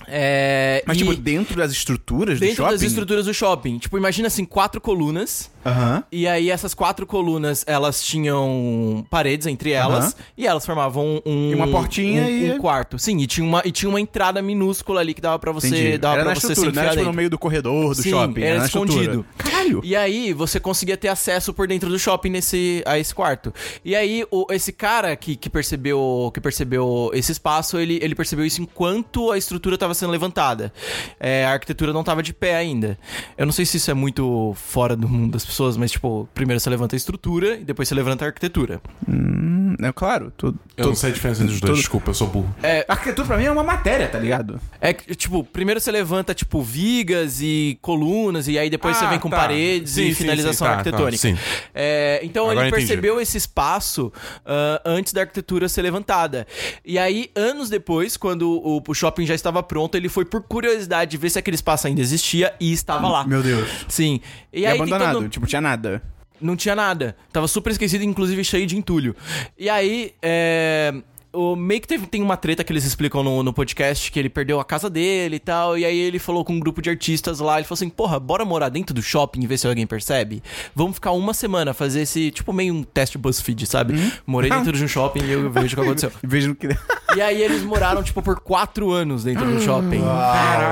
É, 0.07 0.83
Mas 0.87 0.97
e 0.97 0.99
tipo 1.01 1.15
dentro 1.15 1.55
das 1.57 1.71
estruturas 1.71 2.37
do 2.37 2.41
dentro 2.41 2.57
shopping? 2.57 2.71
das 2.71 2.81
estruturas 2.81 3.25
do 3.25 3.33
shopping. 3.33 3.77
Tipo, 3.77 3.97
imagina 3.97 4.27
assim, 4.27 4.45
quatro 4.45 4.79
colunas. 4.81 5.51
Aham. 5.65 6.03
E 6.11 6.27
aí 6.27 6.49
essas 6.49 6.73
quatro 6.73 7.05
colunas, 7.05 7.63
elas 7.67 8.01
tinham 8.01 9.05
paredes 9.09 9.45
entre 9.47 9.71
elas. 9.71 10.05
Aham. 10.05 10.13
E 10.37 10.47
elas 10.47 10.65
formavam 10.65 11.21
um... 11.25 11.51
E 11.51 11.55
uma 11.55 11.67
portinha 11.67 12.23
um, 12.23 12.29
e- 12.29 12.51
um 12.53 12.57
quarto. 12.57 12.97
Sim, 12.97 13.17
e 13.19 13.27
tinha, 13.27 13.45
uma, 13.45 13.61
e 13.65 13.71
tinha 13.71 13.89
uma 13.89 13.99
entrada 13.99 14.41
minúscula 14.41 15.01
ali 15.01 15.13
que 15.13 15.21
dava 15.21 15.37
pra 15.37 15.51
você... 15.51 15.67
Entendi. 15.67 15.97
Dava 15.97 16.15
era 16.21 16.31
pra 16.31 16.35
você 16.39 16.55
se 16.55 16.61
era 16.61 16.69
enfiar 16.69 16.83
tipo 16.83 16.95
no 16.95 17.01
dentro. 17.01 17.13
meio 17.17 17.29
do 17.29 17.37
corredor 17.37 17.93
do 17.95 18.01
Sim, 18.01 18.09
shopping. 18.09 18.41
era 18.41 18.65
estrutura. 18.65 18.99
escondido. 19.01 19.25
Caralho. 19.37 19.81
E 19.83 19.95
aí 19.95 20.33
você 20.33 20.59
conseguia 20.59 20.95
ter 20.97 21.09
acesso 21.09 21.53
por 21.53 21.67
dentro 21.67 21.89
do 21.89 21.99
shopping 21.99 22.29
nesse, 22.29 22.81
a 22.85 22.97
esse 22.97 23.13
quarto. 23.13 23.53
E 23.83 23.95
aí 23.95 24.25
o, 24.31 24.47
esse 24.51 24.71
cara 24.71 25.15
que, 25.15 25.35
que 25.35 25.49
percebeu 25.49 26.31
que 26.33 26.39
percebeu 26.41 27.11
esse 27.13 27.31
espaço, 27.31 27.77
ele, 27.77 27.99
ele 28.01 28.15
percebeu 28.15 28.45
isso 28.45 28.61
enquanto 28.61 29.31
a 29.31 29.37
estrutura 29.37 29.77
estava 29.91 29.93
sendo 29.93 30.11
levantada. 30.11 30.71
É, 31.19 31.45
a 31.45 31.51
arquitetura 31.51 31.91
não 31.93 32.01
estava 32.01 32.21
de 32.23 32.33
pé 32.33 32.55
ainda. 32.55 32.97
Eu 33.37 33.45
não 33.45 33.53
sei 33.53 33.65
se 33.65 33.77
isso 33.77 33.89
é 33.89 33.93
muito 33.93 34.53
fora 34.55 34.95
do 34.95 35.07
mundo 35.07 35.31
das 35.31 35.45
pessoas, 35.45 35.75
mas 35.77 35.91
tipo, 35.91 36.27
primeiro 36.33 36.59
você 36.59 36.69
levanta 36.69 36.95
a 36.95 36.97
estrutura 36.97 37.55
e 37.55 37.63
depois 37.63 37.87
você 37.87 37.95
levanta 37.95 38.25
a 38.25 38.27
arquitetura. 38.27 38.81
Hum, 39.07 39.75
é 39.81 39.91
claro. 39.91 40.31
Tudo, 40.37 40.59
Eu 40.77 40.87
não 40.87 40.95
sei 40.95 41.09
a 41.09 41.13
diferença 41.13 41.41
entre 41.43 41.55
os 41.55 41.61
dois, 41.61 41.79
desculpa, 41.79 42.09
eu 42.11 42.13
sou 42.13 42.27
burro. 42.27 42.53
Arquitetura 42.87 43.27
pra 43.27 43.37
mim 43.37 43.45
é 43.45 43.51
uma 43.51 43.63
matéria, 43.63 44.07
tá 44.07 44.19
ligado? 44.19 44.59
É 44.79 44.93
que, 44.93 45.15
tipo, 45.15 45.43
primeiro 45.43 45.79
você 45.79 45.91
levanta, 45.91 46.33
tipo, 46.33 46.61
vigas 46.61 47.41
e 47.41 47.77
colunas, 47.81 48.47
e 48.47 48.57
aí 48.57 48.69
depois 48.69 48.95
Ah, 48.97 48.99
você 49.01 49.07
vem 49.07 49.19
com 49.19 49.29
tá. 49.29 49.37
paredes 49.37 49.93
Sim, 49.93 50.03
e 50.07 50.15
sim, 50.15 50.23
finalização 50.23 50.67
sim, 50.67 50.71
tá, 50.73 50.77
arquitetônica. 50.77 51.17
tá, 51.17 51.17
sim. 51.21 51.37
É, 51.73 52.19
então 52.23 52.45
Agora 52.49 52.67
ele 52.67 52.69
entendi. 52.69 52.87
percebeu 52.87 53.19
esse 53.21 53.37
espaço 53.37 54.11
ah, 54.45 54.81
antes 54.85 55.13
da 55.13 55.21
arquitetura 55.21 55.67
ser 55.69 55.81
levantada. 55.81 56.45
E 56.85 56.97
aí, 56.99 57.29
anos 57.35 57.69
depois, 57.69 58.17
quando 58.17 58.49
o, 58.49 58.81
o 58.87 58.93
shopping 58.93 59.25
já 59.25 59.35
estava 59.35 59.61
pronto, 59.63 59.78
ele 59.97 60.09
foi 60.09 60.25
por 60.25 60.41
curiosidade 60.43 61.15
ver 61.17 61.29
se 61.29 61.39
aquele 61.39 61.55
espaço 61.55 61.87
ainda 61.87 62.01
existia 62.01 62.53
e 62.59 62.71
estava 62.73 63.07
lá. 63.07 63.25
Meu 63.25 63.41
Deus. 63.43 63.67
Sim. 63.87 64.19
E, 64.51 64.61
E, 64.61 64.65
aí, 64.65 64.75
abandonado, 64.75 65.13
tentando- 65.13 65.29
tipo, 65.29 65.45
tinha 65.47 65.61
nada. 65.61 66.01
não 66.41 66.55
tinha 66.55 66.75
nada. 66.75 67.15
Tava 67.31 67.47
super 67.47 67.71
esquecido, 67.71 68.03
inclusive 68.03 68.43
cheio 68.43 68.65
de 68.65 68.75
entulho. 68.77 69.15
E 69.57 69.69
aí, 69.69 70.13
é. 70.21 70.93
O 71.31 71.55
meio 71.55 71.79
que 71.79 71.87
teve, 71.87 72.07
tem 72.07 72.23
uma 72.23 72.35
treta 72.35 72.63
que 72.63 72.73
eles 72.73 72.83
explicam 72.83 73.21
no, 73.21 73.43
no 73.43 73.53
podcast 73.53 74.11
que 74.11 74.17
ele 74.17 74.29
perdeu 74.29 74.59
a 74.59 74.65
casa 74.65 74.89
dele 74.89 75.35
e 75.35 75.39
tal. 75.39 75.77
E 75.77 75.85
aí 75.85 75.95
ele 75.95 76.17
falou 76.17 76.43
com 76.43 76.53
um 76.53 76.59
grupo 76.59 76.81
de 76.81 76.89
artistas 76.89 77.39
lá. 77.39 77.57
Ele 77.57 77.65
falou 77.65 77.75
assim: 77.75 77.89
Porra, 77.89 78.19
bora 78.19 78.43
morar 78.43 78.69
dentro 78.69 78.95
do 78.95 79.01
shopping 79.01 79.43
e 79.43 79.47
ver 79.47 79.59
se 79.59 79.67
alguém 79.67 79.85
percebe? 79.85 80.41
Vamos 80.73 80.95
ficar 80.95 81.11
uma 81.11 81.31
semana, 81.33 81.71
fazer 81.71 82.01
esse, 82.01 82.31
tipo, 82.31 82.51
meio 82.51 82.73
um 82.73 82.81
teste 82.81 83.17
BuzzFeed, 83.17 83.67
sabe? 83.67 84.11
Morei 84.25 84.49
dentro 84.49 84.71
de 84.71 84.83
um 84.83 84.87
shopping 84.87 85.23
e 85.23 85.31
eu 85.31 85.51
vejo 85.51 85.73
o 85.73 85.75
que 85.75 85.81
aconteceu. 85.81 86.11
Vejo 86.23 86.55
que. 86.55 86.67
E 87.15 87.21
aí 87.21 87.41
eles 87.41 87.63
moraram, 87.63 88.03
tipo, 88.03 88.21
por 88.21 88.39
quatro 88.39 88.91
anos 88.91 89.23
dentro 89.23 89.45
do 89.45 89.61
shopping. 89.61 90.01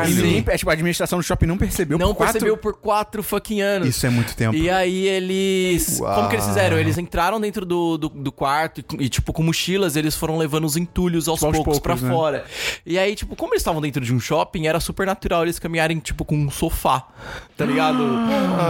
E 0.07 0.11
Sim. 0.11 0.21
ninguém, 0.21 0.45
é, 0.47 0.57
tipo, 0.57 0.69
a 0.69 0.73
administração 0.73 1.19
do 1.19 1.23
shopping 1.23 1.45
não 1.45 1.57
percebeu 1.57 1.97
Não 1.97 2.09
por 2.09 2.15
quatro... 2.15 2.33
percebeu 2.33 2.57
por 2.57 2.73
quatro 2.73 3.23
fucking 3.23 3.61
anos. 3.61 3.87
Isso 3.87 4.05
é 4.05 4.09
muito 4.09 4.35
tempo. 4.35 4.55
E 4.55 4.69
aí 4.69 5.07
eles. 5.07 5.99
Uau. 5.99 6.15
Como 6.15 6.29
que 6.29 6.35
eles 6.35 6.45
fizeram? 6.45 6.77
Eles 6.77 6.97
entraram 6.97 7.39
dentro 7.39 7.65
do, 7.65 7.97
do, 7.97 8.09
do 8.09 8.31
quarto 8.31 8.81
e, 8.81 9.05
e, 9.05 9.09
tipo, 9.09 9.33
com 9.33 9.43
mochilas, 9.43 9.95
eles 9.95 10.15
foram 10.15 10.37
levando 10.37 10.46
os 10.65 10.77
entulhos 10.77 11.27
aos, 11.27 11.39
Tipo, 11.39 11.47
aos 11.47 11.55
poucos, 11.57 11.79
poucos, 11.79 11.99
pra 12.01 12.07
né? 12.07 12.13
fora. 12.15 12.45
E 12.85 12.97
aí, 12.97 13.15
tipo, 13.15 13.35
como 13.35 13.53
eles 13.53 13.61
estavam 13.61 13.81
dentro 13.81 14.03
de 14.03 14.13
um 14.13 14.19
shopping, 14.19 14.67
era 14.67 14.79
super 14.79 15.05
natural 15.05 15.43
eles 15.43 15.59
caminharem, 15.59 15.99
tipo, 15.99 16.23
com 16.25 16.35
um 16.35 16.49
sofá, 16.49 17.07
tá 17.55 17.65
ligado? 17.65 18.03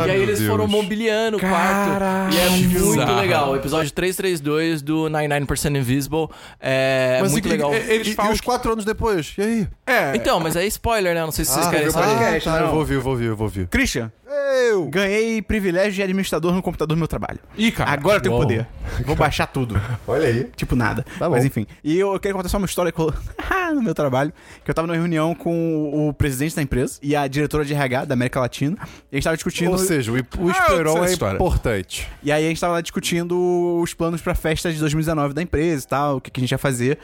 e 0.08 0.12
aí 0.12 0.22
eles 0.22 0.40
Deus. 0.40 0.50
foram 0.52 0.68
mobiliando 0.68 1.38
o 1.38 1.40
quarto. 1.40 2.04
E 2.34 2.38
é 2.40 2.50
muito 2.50 3.14
legal. 3.14 3.52
O 3.52 3.56
episódio 3.56 3.92
332 3.92 4.82
do 4.82 5.10
99% 5.10 5.76
Invisible 5.78 6.28
é 6.60 7.20
Mas 7.22 7.32
muito 7.32 7.48
e- 7.48 7.52
legal. 7.52 7.74
e- 7.74 7.78
Eles 7.78 8.08
e, 8.08 8.14
falam 8.14 8.32
e 8.32 8.36
os 8.36 8.42
quatro 8.42 8.72
anos 8.72 8.86
depois? 8.86 9.34
E 9.38 9.42
aí? 9.42 9.68
É, 9.86 10.16
Então, 10.16 10.40
mas 10.40 10.56
é 10.56 10.66
spoiler, 10.68 11.14
né? 11.14 11.22
Não 11.22 11.32
sei 11.32 11.46
se 11.46 11.52
vocês 11.52 11.68
Ah, 11.68 11.70
querem 11.72 11.90
saber. 11.92 12.38
Ah, 12.38 12.42
tá, 12.42 12.52
não. 12.52 12.60
eu 12.66 12.68
vou 12.72 12.80
ouvir, 12.80 12.94
eu 12.96 13.02
vou 13.02 13.12
ouvir, 13.14 13.26
eu 13.26 13.36
vou 13.36 13.46
ouvir. 13.48 13.68
Christian, 13.68 14.12
Eu! 14.30 14.88
ganhei 14.90 15.42
privilégio 15.42 15.94
de 15.94 16.04
administrador 16.04 16.54
no 16.54 16.62
computador 16.62 16.96
do 16.96 17.00
meu 17.00 17.08
trabalho. 17.08 17.40
Ih, 17.58 17.72
cara. 17.72 17.92
Agora 17.92 18.18
eu 18.18 18.22
tenho 18.22 18.36
Uou. 18.36 18.44
poder. 18.44 18.68
Vou 19.06 19.16
baixar 19.18 19.48
tudo. 19.48 19.80
Olha 20.08 20.28
aí. 20.28 20.50
Tipo 20.56 20.76
nada. 20.76 21.06
Tá 21.18 21.30
Mas 21.30 21.46
enfim. 21.46 21.66
E 21.84 21.98
eu 21.98 22.20
queria 22.20 22.36
contar 22.36 22.50
só 22.50 22.58
uma 22.58 22.66
história 22.66 22.92
que 22.92 22.98
rolou 22.98 23.14
no 23.74 23.82
meu 23.82 23.94
trabalho. 23.94 24.34
Que 24.64 24.72
eu 24.72 24.76
tava 24.76 24.88
numa 24.88 24.98
reunião 24.98 25.34
com 25.34 26.08
o 26.10 26.14
presidente 26.14 26.56
da 26.56 26.62
empresa 26.62 27.00
e 27.02 27.16
a 27.16 27.28
diretora 27.28 27.64
de 27.64 27.74
RH 27.74 28.06
da 28.06 28.14
América 28.14 28.40
Latina. 28.40 28.78
E 29.12 29.16
a 29.16 29.18
gente 29.18 29.24
tava 29.24 29.36
discutindo. 29.36 29.72
Ou 29.72 29.78
seja, 29.78 30.12
o, 30.12 30.16
o 30.16 30.20
Ah, 30.20 30.24
eu 30.40 30.50
Esperon 30.50 31.06
é 31.06 31.14
importante. 31.34 32.08
E 32.24 32.32
aí 32.32 32.46
a 32.46 32.50
gente 32.50 32.60
tava 32.60 32.74
lá 32.74 32.82
discutindo 32.82 33.80
os 33.82 33.94
planos 33.94 34.22
pra 34.22 34.36
festa 34.36 34.72
de 34.72 34.80
2019 34.80 35.34
da 35.34 35.42
empresa 35.42 35.86
e 35.86 35.88
tal, 35.88 36.18
o 36.18 36.22
que, 36.22 36.32
que 36.32 36.40
a 36.40 36.42
gente 36.42 36.52
ia 36.52 36.58
fazer. 36.58 36.98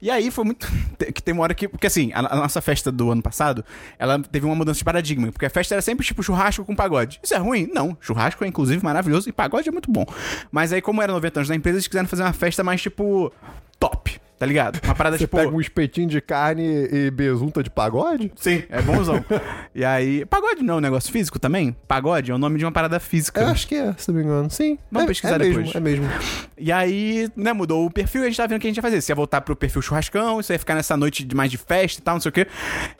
E 0.00 0.10
aí 0.10 0.30
foi 0.30 0.44
muito. 0.44 0.66
que 1.14 1.22
tem 1.22 1.32
uma 1.34 1.42
hora 1.42 1.54
que. 1.54 1.68
Porque 1.68 1.86
assim, 1.86 2.10
a, 2.12 2.20
a 2.20 2.36
nossa 2.36 2.60
festa 2.60 2.90
do 2.90 3.10
ano 3.10 3.22
passado, 3.22 3.64
ela 3.98 4.18
teve 4.18 4.46
uma 4.46 4.54
mudança 4.54 4.78
de 4.78 4.84
paradigma. 4.84 5.30
Porque 5.30 5.46
a 5.46 5.50
festa 5.50 5.74
era 5.74 5.82
sempre 5.82 6.04
tipo 6.04 6.22
churrasco 6.22 6.63
com 6.64 6.74
pagode. 6.74 7.20
Isso 7.22 7.34
é 7.34 7.38
ruim? 7.38 7.68
Não. 7.72 7.96
Churrasco 8.00 8.44
é 8.44 8.46
inclusive 8.46 8.82
maravilhoso 8.82 9.28
e 9.28 9.32
pagode 9.32 9.68
é 9.68 9.72
muito 9.72 9.90
bom. 9.90 10.04
Mas 10.50 10.72
aí, 10.72 10.80
como 10.80 11.02
era 11.02 11.12
90 11.12 11.40
anos 11.40 11.48
da 11.48 11.54
empresa, 11.54 11.76
eles 11.76 11.86
quiseram 11.86 12.08
fazer 12.08 12.22
uma 12.22 12.32
festa 12.32 12.62
mais 12.62 12.80
tipo. 12.80 13.32
top. 13.78 14.20
Tá 14.38 14.46
ligado? 14.46 14.80
Uma 14.84 14.94
parada 14.94 15.16
Você 15.18 15.24
tipo. 15.24 15.36
pega 15.36 15.50
um 15.50 15.60
espetinho 15.60 16.08
de 16.08 16.20
carne 16.20 16.88
e 16.90 17.10
besunta 17.10 17.62
de 17.62 17.70
pagode? 17.70 18.32
Sim, 18.36 18.64
é 18.68 18.82
bonzão. 18.82 19.24
e 19.74 19.84
aí. 19.84 20.24
Pagode 20.26 20.62
não 20.62 20.74
é 20.74 20.76
um 20.78 20.80
negócio 20.80 21.12
físico 21.12 21.38
também? 21.38 21.74
Pagode 21.86 22.30
é 22.30 22.34
o 22.34 22.38
nome 22.38 22.58
de 22.58 22.64
uma 22.64 22.72
parada 22.72 22.98
física. 22.98 23.42
Eu 23.42 23.48
acho 23.48 23.66
que 23.66 23.76
é, 23.76 23.94
se 23.96 24.08
não 24.08 24.16
me 24.16 24.24
engano. 24.24 24.50
Sim. 24.50 24.78
Vamos 24.90 25.04
é, 25.04 25.08
pesquisar 25.08 25.36
é 25.36 25.38
depois. 25.38 25.66
Mesmo, 25.66 25.78
é 25.78 25.80
mesmo. 25.80 26.08
E 26.58 26.72
aí, 26.72 27.28
né, 27.36 27.52
mudou 27.52 27.86
o 27.86 27.90
perfil 27.90 28.22
e 28.22 28.24
a 28.24 28.28
gente 28.28 28.36
tava 28.36 28.48
vendo 28.48 28.58
o 28.58 28.60
que 28.60 28.66
a 28.66 28.70
gente 28.70 28.76
ia 28.76 28.82
fazer. 28.82 29.00
Se 29.00 29.12
ia 29.12 29.16
voltar 29.16 29.40
pro 29.40 29.54
perfil 29.54 29.80
churrascão, 29.80 30.42
se 30.42 30.52
ia 30.52 30.58
ficar 30.58 30.74
nessa 30.74 30.96
noite 30.96 31.24
de 31.24 31.34
mais 31.34 31.50
de 31.50 31.56
festa 31.56 32.00
e 32.00 32.02
tal, 32.02 32.14
não 32.14 32.20
sei 32.20 32.28
o 32.28 32.32
quê. 32.32 32.46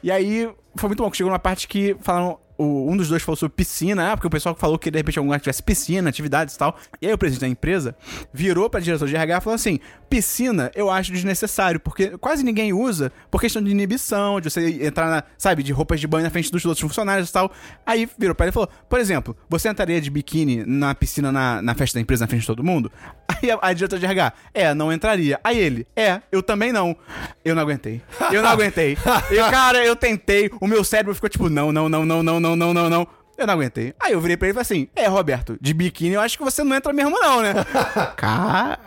E 0.02 0.10
aí, 0.10 0.48
foi 0.76 0.88
muito 0.88 1.02
bom, 1.02 1.10
que 1.10 1.16
chegou 1.16 1.30
numa 1.30 1.38
parte 1.38 1.66
que 1.66 1.96
falaram... 2.00 2.38
o- 2.56 2.90
um 2.90 2.96
dos 2.96 3.08
dois 3.08 3.22
falou 3.22 3.36
sobre 3.36 3.54
piscina, 3.56 4.12
ah, 4.12 4.16
porque 4.16 4.26
o 4.26 4.30
pessoal 4.30 4.54
falou 4.54 4.78
que 4.78 4.90
de 4.90 4.98
repente 4.98 5.18
algum 5.18 5.28
lugar 5.28 5.40
tivesse 5.40 5.62
piscina, 5.62 6.08
atividades 6.08 6.54
e 6.54 6.58
tal. 6.58 6.76
E 7.00 7.06
aí 7.06 7.12
o 7.12 7.18
presidente 7.18 7.40
da 7.42 7.48
empresa 7.48 7.96
virou 8.32 8.68
pra 8.70 8.80
diretor 8.80 9.08
de 9.08 9.14
RH 9.16 9.38
e 9.38 9.40
falou 9.40 9.54
assim: 9.54 9.78
piscina 10.08 10.70
eu 10.74 10.90
acho 10.90 11.12
desnecessário, 11.12 11.80
porque 11.80 12.16
quase 12.18 12.44
ninguém 12.44 12.72
usa 12.72 13.12
por 13.30 13.40
questão 13.40 13.62
de 13.62 13.70
inibição, 13.70 14.40
de 14.40 14.50
você 14.50 14.84
entrar 14.86 15.10
na, 15.10 15.24
sabe, 15.36 15.62
de 15.62 15.72
roupas 15.72 16.00
de 16.00 16.06
banho 16.06 16.24
na 16.24 16.30
frente 16.30 16.50
dos 16.50 16.64
outros 16.64 16.80
funcionários 16.80 17.30
e 17.30 17.32
tal. 17.32 17.50
Aí 17.84 18.08
virou 18.18 18.34
pra 18.34 18.46
ele 18.46 18.50
e 18.50 18.54
falou: 18.54 18.68
por 18.88 18.98
exemplo, 19.00 19.36
você 19.48 19.68
entraria 19.68 20.00
de 20.00 20.10
biquíni 20.10 20.64
na 20.66 20.94
piscina 20.94 21.32
na, 21.32 21.60
na 21.62 21.74
festa 21.74 21.98
da 21.98 22.02
empresa 22.02 22.24
na 22.24 22.28
frente 22.28 22.42
de 22.42 22.46
todo 22.46 22.62
mundo? 22.62 22.90
Aí 23.28 23.50
a, 23.50 23.58
a 23.62 23.72
diretora 23.72 23.98
de 23.98 24.06
RH, 24.06 24.32
é, 24.52 24.74
não 24.74 24.92
entraria. 24.92 25.40
Aí 25.42 25.58
ele, 25.58 25.86
é, 25.96 26.20
eu 26.30 26.42
também 26.42 26.72
não. 26.72 26.96
Eu 27.44 27.54
não 27.54 27.62
aguentei. 27.62 28.00
Eu 28.30 28.42
não 28.42 28.50
aguentei. 28.50 28.96
Eu, 29.30 29.50
cara, 29.50 29.84
eu 29.84 29.96
tentei, 29.96 30.50
o 30.60 30.66
meu 30.66 30.84
cérebro 30.84 31.14
ficou 31.14 31.28
tipo, 31.28 31.48
não, 31.48 31.72
não, 31.72 31.88
não, 31.88 32.04
não, 32.04 32.22
não, 32.22 32.40
não, 32.44 32.56
não, 32.56 32.74
não, 32.74 32.90
não. 32.90 33.08
Eu 33.36 33.48
não 33.48 33.54
aguentei. 33.54 33.92
Aí 33.98 34.12
eu 34.12 34.20
virei 34.20 34.36
pra 34.36 34.46
ele 34.46 34.52
e 34.52 34.62
falei 34.62 34.62
assim: 34.84 34.88
É, 34.94 35.08
Roberto, 35.08 35.58
de 35.60 35.74
biquíni 35.74 36.14
eu 36.14 36.20
acho 36.20 36.38
que 36.38 36.44
você 36.44 36.62
não 36.62 36.76
entra 36.76 36.92
mesmo, 36.92 37.18
não, 37.18 37.42
né? 37.42 37.52
Cara. 38.16 38.78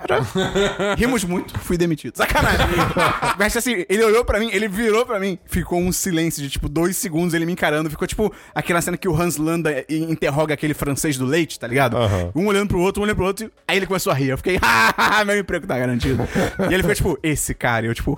Rimos 0.97 1.25
muito, 1.25 1.59
fui 1.59 1.77
demitido. 1.77 2.15
Sacanagem. 2.15 2.65
Mas 3.37 3.57
assim, 3.57 3.83
ele 3.89 4.03
olhou 4.05 4.23
pra 4.23 4.39
mim, 4.39 4.49
ele 4.53 4.69
virou 4.69 5.05
pra 5.05 5.19
mim, 5.19 5.37
ficou 5.45 5.79
um 5.79 5.91
silêncio 5.91 6.41
de 6.41 6.49
tipo 6.49 6.69
dois 6.69 6.95
segundos 6.95 7.33
ele 7.33 7.45
me 7.45 7.51
encarando. 7.51 7.89
Ficou 7.89 8.07
tipo 8.07 8.33
aquela 8.55 8.79
cena 8.79 8.95
que 8.95 9.09
o 9.09 9.21
Hans 9.21 9.35
Landa 9.35 9.83
interroga 9.89 10.53
aquele 10.53 10.73
francês 10.73 11.17
do 11.17 11.25
leite, 11.25 11.59
tá 11.59 11.67
ligado? 11.67 11.97
Aham. 11.97 12.31
Um 12.33 12.47
olhando 12.47 12.69
pro 12.69 12.79
outro, 12.79 13.01
um 13.01 13.03
olhando 13.03 13.17
pro 13.17 13.25
outro. 13.25 13.51
Aí 13.67 13.75
ele 13.75 13.85
começou 13.85 14.13
a 14.13 14.15
rir. 14.15 14.29
Eu 14.29 14.37
fiquei, 14.37 14.57
hahaha, 14.63 15.25
meu 15.25 15.37
emprego 15.39 15.67
tá 15.67 15.77
garantido. 15.77 16.23
e 16.69 16.73
ele 16.73 16.83
ficou 16.83 16.95
tipo, 16.95 17.19
esse 17.21 17.53
cara. 17.53 17.85
E 17.85 17.89
eu 17.89 17.93
tipo, 17.93 18.17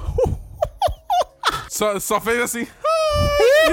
Só, 1.69 1.99
só 1.99 2.21
fez 2.21 2.39
assim. 2.39 2.67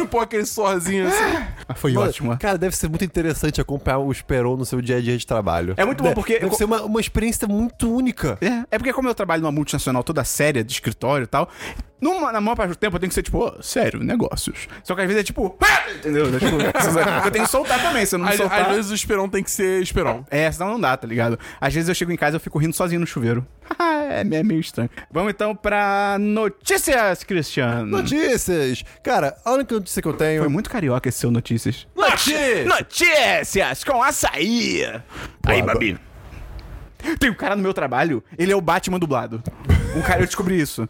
Pouco 0.06 0.20
aquele 0.20 0.44
sorzinho 0.46 1.06
assim. 1.08 1.46
Ah, 1.68 1.74
foi 1.74 1.92
Mano, 1.92 2.08
ótimo. 2.08 2.36
Cara, 2.38 2.56
deve 2.58 2.76
ser 2.76 2.88
muito 2.88 3.04
interessante 3.04 3.60
acompanhar 3.60 3.98
o 3.98 4.10
Esperon 4.12 4.56
no 4.56 4.64
seu 4.64 4.80
dia 4.80 4.96
a 4.96 5.00
dia 5.00 5.16
de 5.16 5.26
trabalho. 5.26 5.74
É 5.76 5.84
muito 5.84 6.02
bom, 6.02 6.12
porque- 6.12 6.38
Deve 6.38 6.54
ser 6.54 6.64
uma, 6.64 6.82
uma 6.82 7.00
experiência 7.00 7.48
muito 7.48 7.92
única. 7.92 8.38
É, 8.40 8.76
é 8.76 8.78
porque 8.78 8.92
como 8.92 9.08
eu 9.08 9.14
trabalho 9.14 9.42
numa 9.42 9.52
multinacional 9.52 10.02
toda 10.04 10.22
séria, 10.24 10.62
de 10.62 10.72
escritório 10.72 11.24
e 11.24 11.26
tal, 11.26 11.48
numa, 12.00 12.30
na 12.30 12.40
maior 12.40 12.54
parte 12.56 12.70
do 12.70 12.76
tempo 12.76 12.94
eu 12.96 13.00
tenho 13.00 13.08
que 13.08 13.14
ser 13.14 13.22
tipo, 13.22 13.38
"Ô, 13.38 13.62
sério, 13.62 14.00
negócios. 14.02 14.68
Só 14.84 14.94
que 14.94 15.00
às 15.00 15.06
vezes 15.06 15.20
é 15.22 15.24
tipo, 15.24 15.56
"Ah!" 15.62 15.90
entendeu? 15.96 16.26
É, 16.26 16.38
tipo, 16.38 16.56
eu 17.26 17.30
tenho 17.30 17.44
que 17.44 17.50
soltar 17.50 17.80
também, 17.82 18.04
se 18.04 18.14
eu 18.14 18.18
não 18.18 18.26
me 18.26 18.32
Às, 18.32 18.36
soltar... 18.36 18.60
às 18.62 18.68
vezes 18.76 18.90
o 18.90 18.94
Esperão 18.94 19.28
tem 19.28 19.42
que 19.42 19.50
ser 19.50 19.82
Esperão. 19.82 20.24
É, 20.30 20.50
senão 20.52 20.72
não 20.72 20.80
dá, 20.80 20.96
tá 20.96 21.06
ligado? 21.06 21.38
Às 21.60 21.72
vezes 21.74 21.88
eu 21.88 21.94
chego 21.94 22.12
em 22.12 22.16
casa 22.16 22.36
e 22.36 22.38
eu 22.38 22.40
fico 22.40 22.58
rindo 22.58 22.74
sozinho 22.74 23.00
no 23.00 23.06
chuveiro. 23.06 23.46
é, 24.10 24.20
é 24.20 24.42
meio 24.42 24.60
estranho. 24.60 24.90
Vamos 25.10 25.30
então 25.32 25.54
pra 25.56 26.16
notícias, 26.20 27.24
Cristiano. 27.24 27.86
Notícias! 27.86 28.84
Cara, 29.02 29.36
a 29.44 29.52
única 29.52 29.74
notícia 29.86 30.02
que 30.02 30.08
eu 30.08 30.12
tenho. 30.12 30.40
Foi 30.42 30.48
muito 30.48 30.68
carioca 30.68 31.08
esse 31.08 31.18
seu 31.18 31.30
notícias. 31.30 31.86
Notícias! 31.96 32.66
Notícias 32.66 33.84
com 33.84 34.02
açaí. 34.02 34.82
Aí, 35.46 35.62
Boa, 35.62 35.74
Babi. 35.74 35.98
Tem 37.20 37.30
um 37.30 37.34
cara 37.34 37.54
no 37.54 37.62
meu 37.62 37.72
trabalho, 37.72 38.22
ele 38.36 38.50
é 38.50 38.56
o 38.56 38.60
Batman 38.60 38.98
dublado. 38.98 39.40
Um 39.94 40.02
cara, 40.02 40.22
eu 40.22 40.26
descobri 40.26 40.60
isso. 40.60 40.88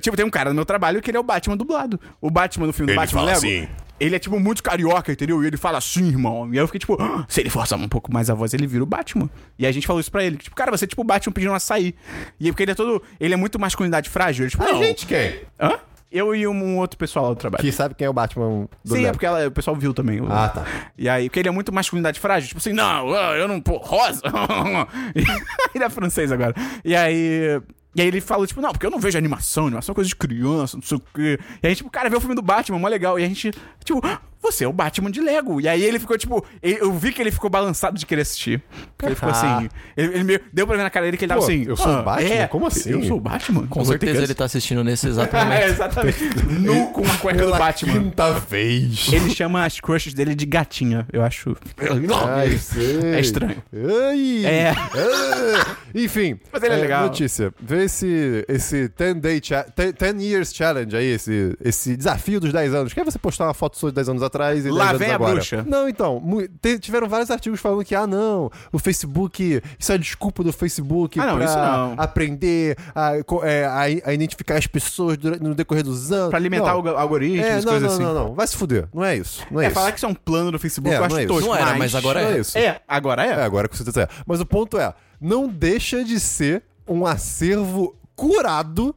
Tipo, 0.00 0.16
tem 0.16 0.24
um 0.24 0.30
cara 0.30 0.50
no 0.50 0.54
meu 0.56 0.64
trabalho 0.64 1.02
que 1.02 1.10
ele 1.10 1.18
é 1.18 1.20
o 1.20 1.24
Batman 1.24 1.56
dublado. 1.56 2.00
O 2.20 2.30
Batman 2.30 2.66
no 2.68 2.72
filme 2.72 2.86
do 2.86 2.92
Ele 2.92 2.98
Batman 3.00 3.20
fala 3.20 3.32
Lego. 3.32 3.38
assim. 3.46 3.68
Ele 3.98 4.16
é, 4.16 4.18
tipo, 4.18 4.40
muito 4.40 4.62
carioca, 4.62 5.12
entendeu? 5.12 5.44
E 5.44 5.46
ele 5.46 5.58
fala 5.58 5.76
assim, 5.76 6.08
irmão. 6.08 6.48
E 6.50 6.52
aí 6.52 6.58
eu 6.62 6.66
fiquei, 6.66 6.78
tipo, 6.78 6.96
"Ah, 6.98 7.26
se 7.28 7.38
ele 7.42 7.50
forçar 7.50 7.78
um 7.78 7.86
pouco 7.88 8.10
mais 8.10 8.30
a 8.30 8.34
voz, 8.34 8.54
ele 8.54 8.66
vira 8.66 8.82
o 8.82 8.86
Batman. 8.86 9.28
E 9.58 9.66
a 9.66 9.72
gente 9.72 9.86
falou 9.86 10.00
isso 10.00 10.10
pra 10.10 10.24
ele. 10.24 10.38
que, 10.38 10.44
Tipo, 10.44 10.56
cara, 10.56 10.70
você 10.70 10.86
é 10.86 10.88
tipo 10.88 11.02
o 11.02 11.04
Batman 11.04 11.32
pedindo 11.34 11.50
um 11.50 11.54
açaí. 11.54 11.94
E 12.38 12.46
aí, 12.46 12.52
porque 12.52 12.62
ele 12.62 12.72
é 12.72 12.74
todo. 12.74 13.02
Ele 13.20 13.34
é 13.34 13.36
muito 13.36 13.58
masculinidade 13.58 14.08
frágil. 14.08 14.44
Ele, 14.44 14.50
tipo, 14.50 14.62
A 14.62 14.68
não. 14.72 14.78
gente 14.82 15.04
quem? 15.06 15.42
Hã? 15.60 15.78
Eu 16.12 16.34
e 16.34 16.46
um 16.46 16.78
outro 16.78 16.98
pessoal 16.98 17.26
lá 17.28 17.30
do 17.34 17.36
trabalho. 17.36 17.62
Que 17.62 17.70
sabe 17.70 17.94
quem 17.94 18.04
é 18.06 18.10
o 18.10 18.12
Batman 18.12 18.68
do 18.84 18.94
Sim, 18.96 19.04
é 19.04 19.12
porque 19.12 19.24
ela- 19.26 19.46
o 19.46 19.50
pessoal 19.50 19.76
viu 19.76 19.94
também. 19.94 20.20
o- 20.20 20.26
Ah, 20.30 20.48
tá. 20.48 20.64
E 20.98 21.08
aí, 21.08 21.28
porque 21.28 21.38
ele 21.38 21.48
é 21.48 21.52
muito 21.52 21.72
masculinidade 21.72 22.18
frágil. 22.18 22.48
Tipo 22.48 22.58
assim, 22.58 22.72
não, 22.72 23.08
eu 23.36 23.46
não. 23.46 23.60
Pô, 23.60 23.76
rosa. 23.78 24.20
ele 25.74 25.84
é 25.84 25.88
francês 25.90 26.32
agora. 26.32 26.54
E 26.84 26.94
aí. 26.94 27.60
E 27.94 28.00
aí 28.00 28.06
ele 28.06 28.20
fala, 28.20 28.46
tipo, 28.46 28.60
não, 28.60 28.70
porque 28.70 28.86
eu 28.86 28.90
não 28.90 29.00
vejo 29.00 29.18
animação, 29.18 29.66
animação 29.66 29.92
é 29.92 29.94
coisa 29.96 30.06
de 30.08 30.14
criança, 30.14 30.76
não 30.76 30.82
sei 30.82 30.96
o 30.96 31.00
quê. 31.12 31.38
E 31.60 31.66
aí, 31.66 31.74
tipo, 31.74 31.90
cara, 31.90 32.08
vê 32.08 32.16
o 32.16 32.20
filme 32.20 32.36
do 32.36 32.42
Batman, 32.42 32.78
mó 32.78 32.86
legal. 32.86 33.18
E 33.18 33.24
a 33.24 33.26
gente, 33.28 33.50
tipo, 33.84 34.00
"Ah, 34.04 34.20
você 34.42 34.64
é 34.64 34.68
o 34.68 34.72
Batman 34.72 35.10
de 35.10 35.20
Lego. 35.20 35.60
E 35.60 35.68
aí 35.68 35.82
ele 35.82 35.98
ficou, 35.98 36.16
tipo, 36.16 36.44
eu 36.62 36.92
vi 36.92 37.12
que 37.12 37.20
ele 37.20 37.30
ficou 37.30 37.50
balançado 37.50 37.98
de 37.98 38.06
querer 38.06 38.22
assistir. 38.22 38.62
Porque 38.96 39.06
ele 39.06 39.14
ficou 39.14 39.30
Ah. 39.30 39.56
assim. 39.58 39.68
Ele, 39.96 40.14
ele 40.14 40.24
meio, 40.24 40.40
deu 40.52 40.66
pra 40.66 40.76
ver 40.76 40.82
na 40.82 40.90
cara 40.90 41.06
dele 41.06 41.16
que 41.16 41.24
ele 41.24 41.28
tava 41.28 41.40
Pô, 41.40 41.46
assim. 41.46 41.64
eu 41.66 41.76
sou 41.76 41.86
o 41.86 41.96
"Ah, 41.98 42.02
Batman? 42.02 42.34
é, 42.34 42.46
Como 42.46 42.66
assim?" 42.66 42.90
Eu 42.90 43.02
sou 43.04 43.16
o 43.18 43.20
Batman? 43.20 43.66
Com 43.66 43.84
certeza 43.84 44.22
ele 44.22 44.34
tá 44.34 44.44
assistindo 44.44 44.82
nesse 44.82 45.08
exato 45.08 45.34
É, 45.36 45.44
momento. 45.44 45.62
exatamente. 45.64 46.24
Nu 46.60 46.86
com 46.88 47.04
a 47.04 47.16
cueca 47.18 47.44
do 47.44 47.50
Batman. 47.52 47.92
quinta 47.92 48.32
vez. 48.40 49.08
Ele 49.12 49.30
chama 49.34 49.64
as 49.64 49.78
crushes 49.80 50.14
dele 50.14 50.34
de 50.34 50.46
gatinha, 50.46 51.06
eu 51.12 51.22
acho. 51.22 51.56
Ai, 52.28 52.56
sei. 52.58 53.00
É 53.14 53.20
estranho. 53.20 53.62
Ai. 53.72 54.44
É. 54.46 54.70
Ah. 54.70 55.76
Enfim. 55.94 56.38
Mas 56.52 56.62
ele 56.62 56.74
é 56.74 56.76
legal. 56.78 57.02
Notícia. 57.04 57.52
Vê 57.60 57.84
esse, 57.84 58.44
esse 58.48 58.88
10 58.88 59.14
day 59.16 59.40
10 59.40 59.92
10 59.98 60.22
years 60.22 60.54
challenge 60.54 60.96
aí, 60.96 61.06
esse, 61.06 61.56
esse 61.62 61.96
desafio 61.96 62.40
dos 62.40 62.52
10 62.52 62.74
anos. 62.74 62.92
Que 62.92 63.00
é 63.00 63.04
você 63.04 63.18
postar 63.18 63.44
uma 63.44 63.54
foto 63.54 63.76
sua 63.76 63.90
de 63.90 63.96
10 63.96 64.08
anos 64.10 64.22
atrás 64.22 64.29
e 64.66 64.70
Lá 64.70 64.86
10 64.86 64.88
anos 64.88 64.98
vem 64.98 65.10
a 65.10 65.14
agora. 65.14 65.32
bruxa. 65.34 65.64
Não, 65.66 65.88
então. 65.88 66.22
tiveram 66.80 67.08
vários 67.08 67.30
artigos 67.30 67.60
falando 67.60 67.84
que, 67.84 67.94
ah, 67.94 68.06
não, 68.06 68.50
o 68.72 68.78
Facebook, 68.78 69.62
isso 69.78 69.92
é 69.92 69.98
desculpa 69.98 70.42
do 70.42 70.52
Facebook 70.52 71.18
Ah, 71.20 71.26
não, 71.26 71.36
pra 71.36 71.44
isso 71.44 71.56
não. 71.56 71.94
aprender 71.98 72.76
a, 72.94 73.12
é, 73.44 73.64
a, 73.64 73.80
a 74.10 74.14
identificar 74.14 74.56
as 74.56 74.66
pessoas 74.66 75.16
durante- 75.16 75.42
no 75.42 75.54
decorrer 75.54 75.82
dos 75.84 76.10
anos. 76.12 76.30
Pra 76.30 76.38
alimentar 76.38 76.72
não. 76.74 76.80
o 76.82 76.88
algoritmo, 76.96 77.44
É, 77.44 77.56
não, 77.56 77.62
coisas 77.64 77.82
não, 77.82 77.88
assim. 77.90 78.02
não, 78.02 78.14
não. 78.14 78.34
Vai 78.34 78.46
se 78.46 78.56
fuder. 78.56 78.88
Não 78.94 79.04
é 79.04 79.16
isso. 79.16 79.42
Não 79.50 79.60
é, 79.60 79.64
É, 79.64 79.66
isso. 79.68 79.74
falar 79.74 79.90
que 79.92 79.98
isso 79.98 80.06
é 80.06 80.08
um 80.08 80.14
plano 80.14 80.50
do 80.52 80.58
Facebook, 80.58 80.94
É, 80.94 80.98
eu 80.98 81.04
acho 81.04 81.14
não 81.14 81.18
é 81.20 81.24
isso. 81.24 81.32
tosco. 81.34 81.48
Não 81.48 81.56
era, 81.56 81.74
mas 81.76 81.94
agora 81.94 82.22
Não 82.22 82.28
é. 82.30 82.36
é 82.36 82.40
isso. 82.40 82.58
É, 82.58 82.80
agora 82.86 83.24
é. 83.24 83.28
É, 83.30 83.42
agora 83.42 83.68
com 83.68 83.74
certeza 83.76 84.02
é. 84.02 84.08
Mas 84.26 84.40
o 84.40 84.46
ponto 84.46 84.78
é, 84.78 84.92
não 85.20 85.48
deixa 85.48 86.04
de 86.04 86.18
ser 86.20 86.62
um 86.86 87.06
acervo 87.06 87.94
curado 88.16 88.94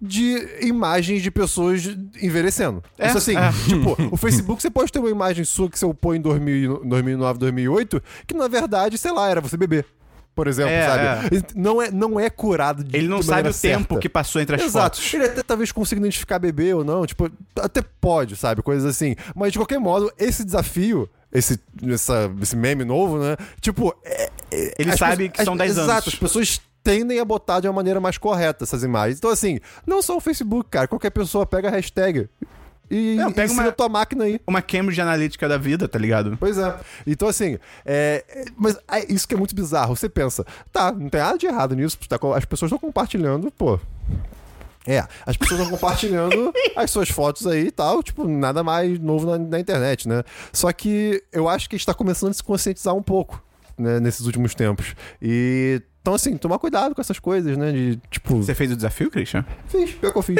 de 0.00 0.58
imagens 0.60 1.22
de 1.22 1.30
pessoas 1.30 1.84
envelhecendo. 2.22 2.82
É, 2.98 3.08
Isso 3.08 3.18
assim, 3.18 3.36
é. 3.36 3.50
tipo, 3.68 3.96
o 4.12 4.16
Facebook 4.16 4.62
você 4.62 4.70
pode 4.70 4.92
ter 4.92 4.98
uma 4.98 5.10
imagem 5.10 5.44
sua 5.44 5.68
que 5.68 5.78
você 5.78 5.92
põe 5.94 6.18
em 6.18 6.20
2000, 6.20 6.84
2009, 6.84 7.38
2008, 7.38 8.02
que 8.26 8.34
na 8.34 8.48
verdade, 8.48 8.96
sei 8.98 9.12
lá, 9.12 9.28
era 9.28 9.40
você 9.40 9.56
bebê. 9.56 9.84
Por 10.34 10.46
exemplo, 10.46 10.70
É, 10.70 10.86
sabe? 10.86 11.42
Não, 11.56 11.82
é, 11.82 11.90
não 11.90 12.20
é 12.20 12.30
curado 12.30 12.84
de 12.84 12.96
Ele 12.96 13.08
não 13.08 13.18
de 13.18 13.26
sabe 13.26 13.48
o 13.48 13.52
tempo 13.52 13.88
certa. 13.94 13.98
que 13.98 14.08
passou 14.08 14.40
entre 14.40 14.54
as 14.54 14.62
Exato. 14.62 14.96
fotos. 14.98 15.12
Ele 15.14 15.24
até 15.24 15.42
talvez 15.42 15.72
consiga 15.72 16.00
identificar 16.00 16.38
bebê 16.38 16.72
ou 16.72 16.84
não, 16.84 17.04
tipo, 17.04 17.28
até 17.58 17.82
pode, 18.00 18.36
sabe? 18.36 18.62
Coisas 18.62 18.88
assim. 18.88 19.16
Mas 19.34 19.50
de 19.50 19.58
qualquer 19.58 19.80
modo, 19.80 20.12
esse 20.16 20.44
desafio, 20.44 21.10
esse, 21.32 21.58
essa, 21.92 22.30
esse 22.40 22.54
meme 22.54 22.84
novo, 22.84 23.18
né? 23.18 23.36
Tipo, 23.60 23.92
é- 24.04 24.30
é- 24.52 24.74
Ele 24.78 24.96
sabe 24.96 25.28
pessoas- 25.28 25.30
que 25.38 25.44
são 25.44 25.54
as- 25.54 25.58
10 25.58 25.76
anos. 25.78 25.90
Exato, 25.90 26.08
as 26.08 26.14
pessoas 26.14 26.60
tendem 26.88 27.20
a 27.20 27.24
botar 27.24 27.60
de 27.60 27.66
uma 27.68 27.74
maneira 27.74 28.00
mais 28.00 28.16
correta 28.16 28.64
essas 28.64 28.82
imagens. 28.82 29.18
Então, 29.18 29.30
assim, 29.30 29.60
não 29.86 30.00
só 30.00 30.16
o 30.16 30.20
Facebook, 30.20 30.70
cara. 30.70 30.88
Qualquer 30.88 31.10
pessoa 31.10 31.44
pega 31.44 31.68
a 31.68 31.70
hashtag 31.70 32.30
e 32.90 33.16
Não, 33.16 33.30
pega 33.30 33.44
ensina 33.44 33.64
uma- 33.64 33.68
a 33.68 33.72
tua 33.72 33.90
máquina 33.90 34.24
aí. 34.24 34.40
Uma 34.46 34.62
Cambridge 34.62 34.98
Analytica 34.98 35.46
da 35.46 35.58
vida, 35.58 35.86
tá 35.86 35.98
ligado? 35.98 36.38
Pois 36.40 36.56
é. 36.56 36.74
Então, 37.06 37.28
assim, 37.28 37.58
é, 37.84 38.24
é- 38.26 38.44
mas 38.56 38.78
é 38.90 39.12
isso 39.12 39.28
que 39.28 39.34
é 39.34 39.36
muito 39.36 39.54
bizarro. 39.54 39.94
Você 39.94 40.08
pensa, 40.08 40.46
tá, 40.72 40.90
não 40.90 41.10
tem 41.10 41.20
nada 41.20 41.36
de 41.36 41.44
errado 41.44 41.76
nisso. 41.76 41.98
tá 42.08 42.18
as 42.34 42.46
pessoas 42.46 42.70
estão 42.72 42.78
compartilhando, 42.78 43.50
pô. 43.50 43.78
É, 44.86 45.06
as 45.26 45.36
pessoas 45.36 45.60
estão 45.60 45.70
compartilhando 45.76 46.50
as 46.74 46.90
suas 46.90 47.10
fotos 47.10 47.46
aí 47.46 47.66
e 47.66 47.70
tal, 47.70 48.02
tipo, 48.02 48.26
nada 48.26 48.62
mais 48.62 48.98
novo 48.98 49.26
na, 49.26 49.36
na 49.36 49.60
internet, 49.60 50.08
né? 50.08 50.24
Só 50.50 50.72
que 50.72 51.22
eu 51.30 51.46
acho 51.50 51.68
que 51.68 51.76
está 51.76 51.92
começando 51.92 52.30
a 52.30 52.32
se 52.34 52.42
conscientizar 52.42 52.94
um 52.94 53.02
pouco, 53.02 53.42
né, 53.76 54.00
nesses 54.00 54.24
últimos 54.24 54.54
tempos. 54.54 54.94
E. 55.20 55.82
Então, 56.08 56.14
assim, 56.14 56.38
tomar 56.38 56.58
cuidado 56.58 56.94
com 56.94 57.02
essas 57.02 57.18
coisas, 57.18 57.54
né? 57.58 57.70
De, 57.70 57.96
tipo. 58.10 58.36
Você 58.42 58.54
fez 58.54 58.72
o 58.72 58.76
desafio, 58.76 59.10
Christian? 59.10 59.44
Fiz, 59.66 59.90
pior 59.92 60.10
que 60.10 60.16
eu 60.18 60.22
fiz. 60.22 60.38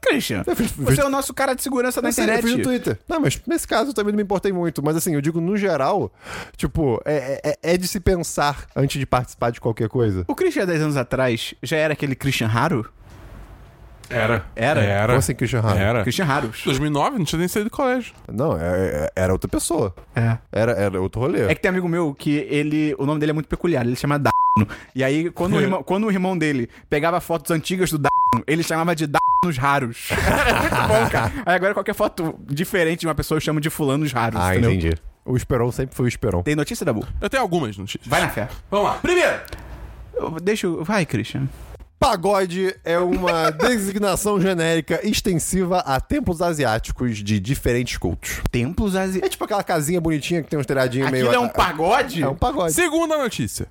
Christian, 0.00 0.42
Eu 0.46 0.56
fiz- 0.56 0.70
você 0.70 1.00
é 1.02 1.04
o 1.04 1.10
nosso 1.10 1.34
cara 1.34 1.52
de 1.54 1.62
segurança 1.62 2.00
da 2.00 2.10
sei, 2.12 2.24
eu 2.24 2.28
internet. 2.28 2.46
fiz 2.48 2.56
no 2.56 2.62
Twitter. 2.62 2.98
Não, 3.06 3.20
mas 3.20 3.38
nesse 3.46 3.68
caso 3.68 3.90
eu 3.90 3.94
também 3.94 4.12
não 4.12 4.16
me 4.16 4.22
importei 4.22 4.52
muito. 4.52 4.82
Mas 4.82 4.96
assim, 4.96 5.12
eu 5.14 5.20
digo 5.20 5.38
no 5.38 5.54
geral, 5.56 6.10
tipo, 6.56 6.98
é, 7.04 7.40
é, 7.44 7.74
é 7.74 7.76
de 7.76 7.86
se 7.86 8.00
pensar 8.00 8.66
antes 8.74 8.98
de 8.98 9.04
participar 9.04 9.50
de 9.50 9.60
qualquer 9.60 9.88
coisa. 9.90 10.24
O 10.28 10.34
Christian, 10.34 10.62
há 10.62 10.66
10 10.66 10.80
anos 10.82 10.96
atrás, 10.96 11.52
já 11.62 11.76
era 11.76 11.92
aquele 11.92 12.14
Christian 12.14 12.46
raro? 12.46 12.88
Era. 14.08 14.46
Era? 14.54 14.80
Era. 14.82 15.06
Como 15.08 15.18
assim, 15.18 15.34
Christian 15.34 15.60
Hara? 15.60 15.78
Era. 15.80 16.02
Christian 16.04 16.24
raros. 16.24 16.62
2009, 16.64 17.18
não 17.18 17.24
tinha 17.24 17.40
nem 17.40 17.48
saído 17.48 17.68
do 17.68 17.74
colégio. 17.76 18.14
Não, 18.32 18.56
é- 18.56 18.62
é- 18.62 19.10
era 19.16 19.32
outra 19.32 19.48
pessoa. 19.48 19.92
É. 20.14 20.38
Era, 20.52 20.72
era 20.72 21.00
outro 21.02 21.20
rolê. 21.20 21.42
É 21.42 21.54
que 21.56 21.60
tem 21.60 21.68
um 21.70 21.74
amigo 21.74 21.88
meu 21.88 22.14
que 22.14 22.30
ele. 22.48 22.94
O 22.98 23.04
nome 23.04 23.18
dele 23.18 23.30
é 23.30 23.34
muito 23.34 23.48
peculiar, 23.48 23.84
ele 23.84 23.96
chama 23.96 24.16
Dano. 24.16 24.30
E 24.94 25.04
aí, 25.04 25.30
quando 25.30 25.56
o, 25.56 25.60
irmão, 25.60 25.82
quando 25.82 26.06
o 26.06 26.10
irmão 26.10 26.36
dele 26.36 26.68
pegava 26.88 27.20
fotos 27.20 27.50
antigas 27.50 27.90
do 27.90 27.98
Dano, 27.98 28.44
ele 28.46 28.62
chamava 28.62 28.94
de 28.96 29.06
Danos 29.06 29.58
raros. 29.58 30.08
é 30.12 30.60
muito 30.60 30.88
bom, 30.88 31.10
cara. 31.10 31.32
Aí 31.44 31.54
agora 31.54 31.74
qualquer 31.74 31.94
foto 31.94 32.34
diferente 32.46 33.00
de 33.00 33.06
uma 33.06 33.14
pessoa 33.14 33.36
eu 33.36 33.40
chamo 33.40 33.60
de 33.60 33.68
fulanos 33.68 34.12
raros. 34.12 34.40
ah, 34.40 34.52
entendeu? 34.52 34.72
entendi. 34.72 34.94
O 35.24 35.36
Esperon 35.36 35.70
sempre 35.72 35.94
foi 35.94 36.06
o 36.06 36.08
Esperon. 36.08 36.42
Tem 36.42 36.54
notícia 36.54 36.86
da 36.86 36.92
Bu? 36.92 37.06
Eu 37.20 37.28
tenho 37.28 37.42
algumas 37.42 37.76
notícias. 37.76 38.06
Vai 38.06 38.20
na 38.20 38.28
fé. 38.28 38.48
Vamos 38.70 38.86
lá. 38.86 38.94
Primeiro, 38.94 39.40
Eu- 40.14 40.30
Deixa 40.40 40.66
eu. 40.66 40.82
Vai, 40.84 41.04
Christian. 41.04 41.48
Pagode 41.98 42.74
é 42.84 42.98
uma 42.98 43.50
designação 43.50 44.40
genérica 44.40 45.00
extensiva 45.06 45.78
a 45.80 46.00
templos 46.00 46.42
asiáticos 46.42 47.18
de 47.18 47.40
diferentes 47.40 47.96
cultos. 47.96 48.42
Templos 48.50 48.94
asiáticos. 48.94 49.26
É 49.26 49.30
tipo 49.30 49.44
aquela 49.44 49.64
casinha 49.64 50.00
bonitinha 50.00 50.42
que 50.42 50.50
tem 50.50 50.58
uns 50.58 50.66
telhadinhos 50.66 51.10
meio. 51.10 51.26
Aquilo 51.28 51.42
é 51.42 51.46
um 51.46 51.48
pagode? 51.48 52.22
É 52.22 52.28
um 52.28 52.34
pagode. 52.34 52.72
segunda 52.74 53.16
notícia. 53.16 53.66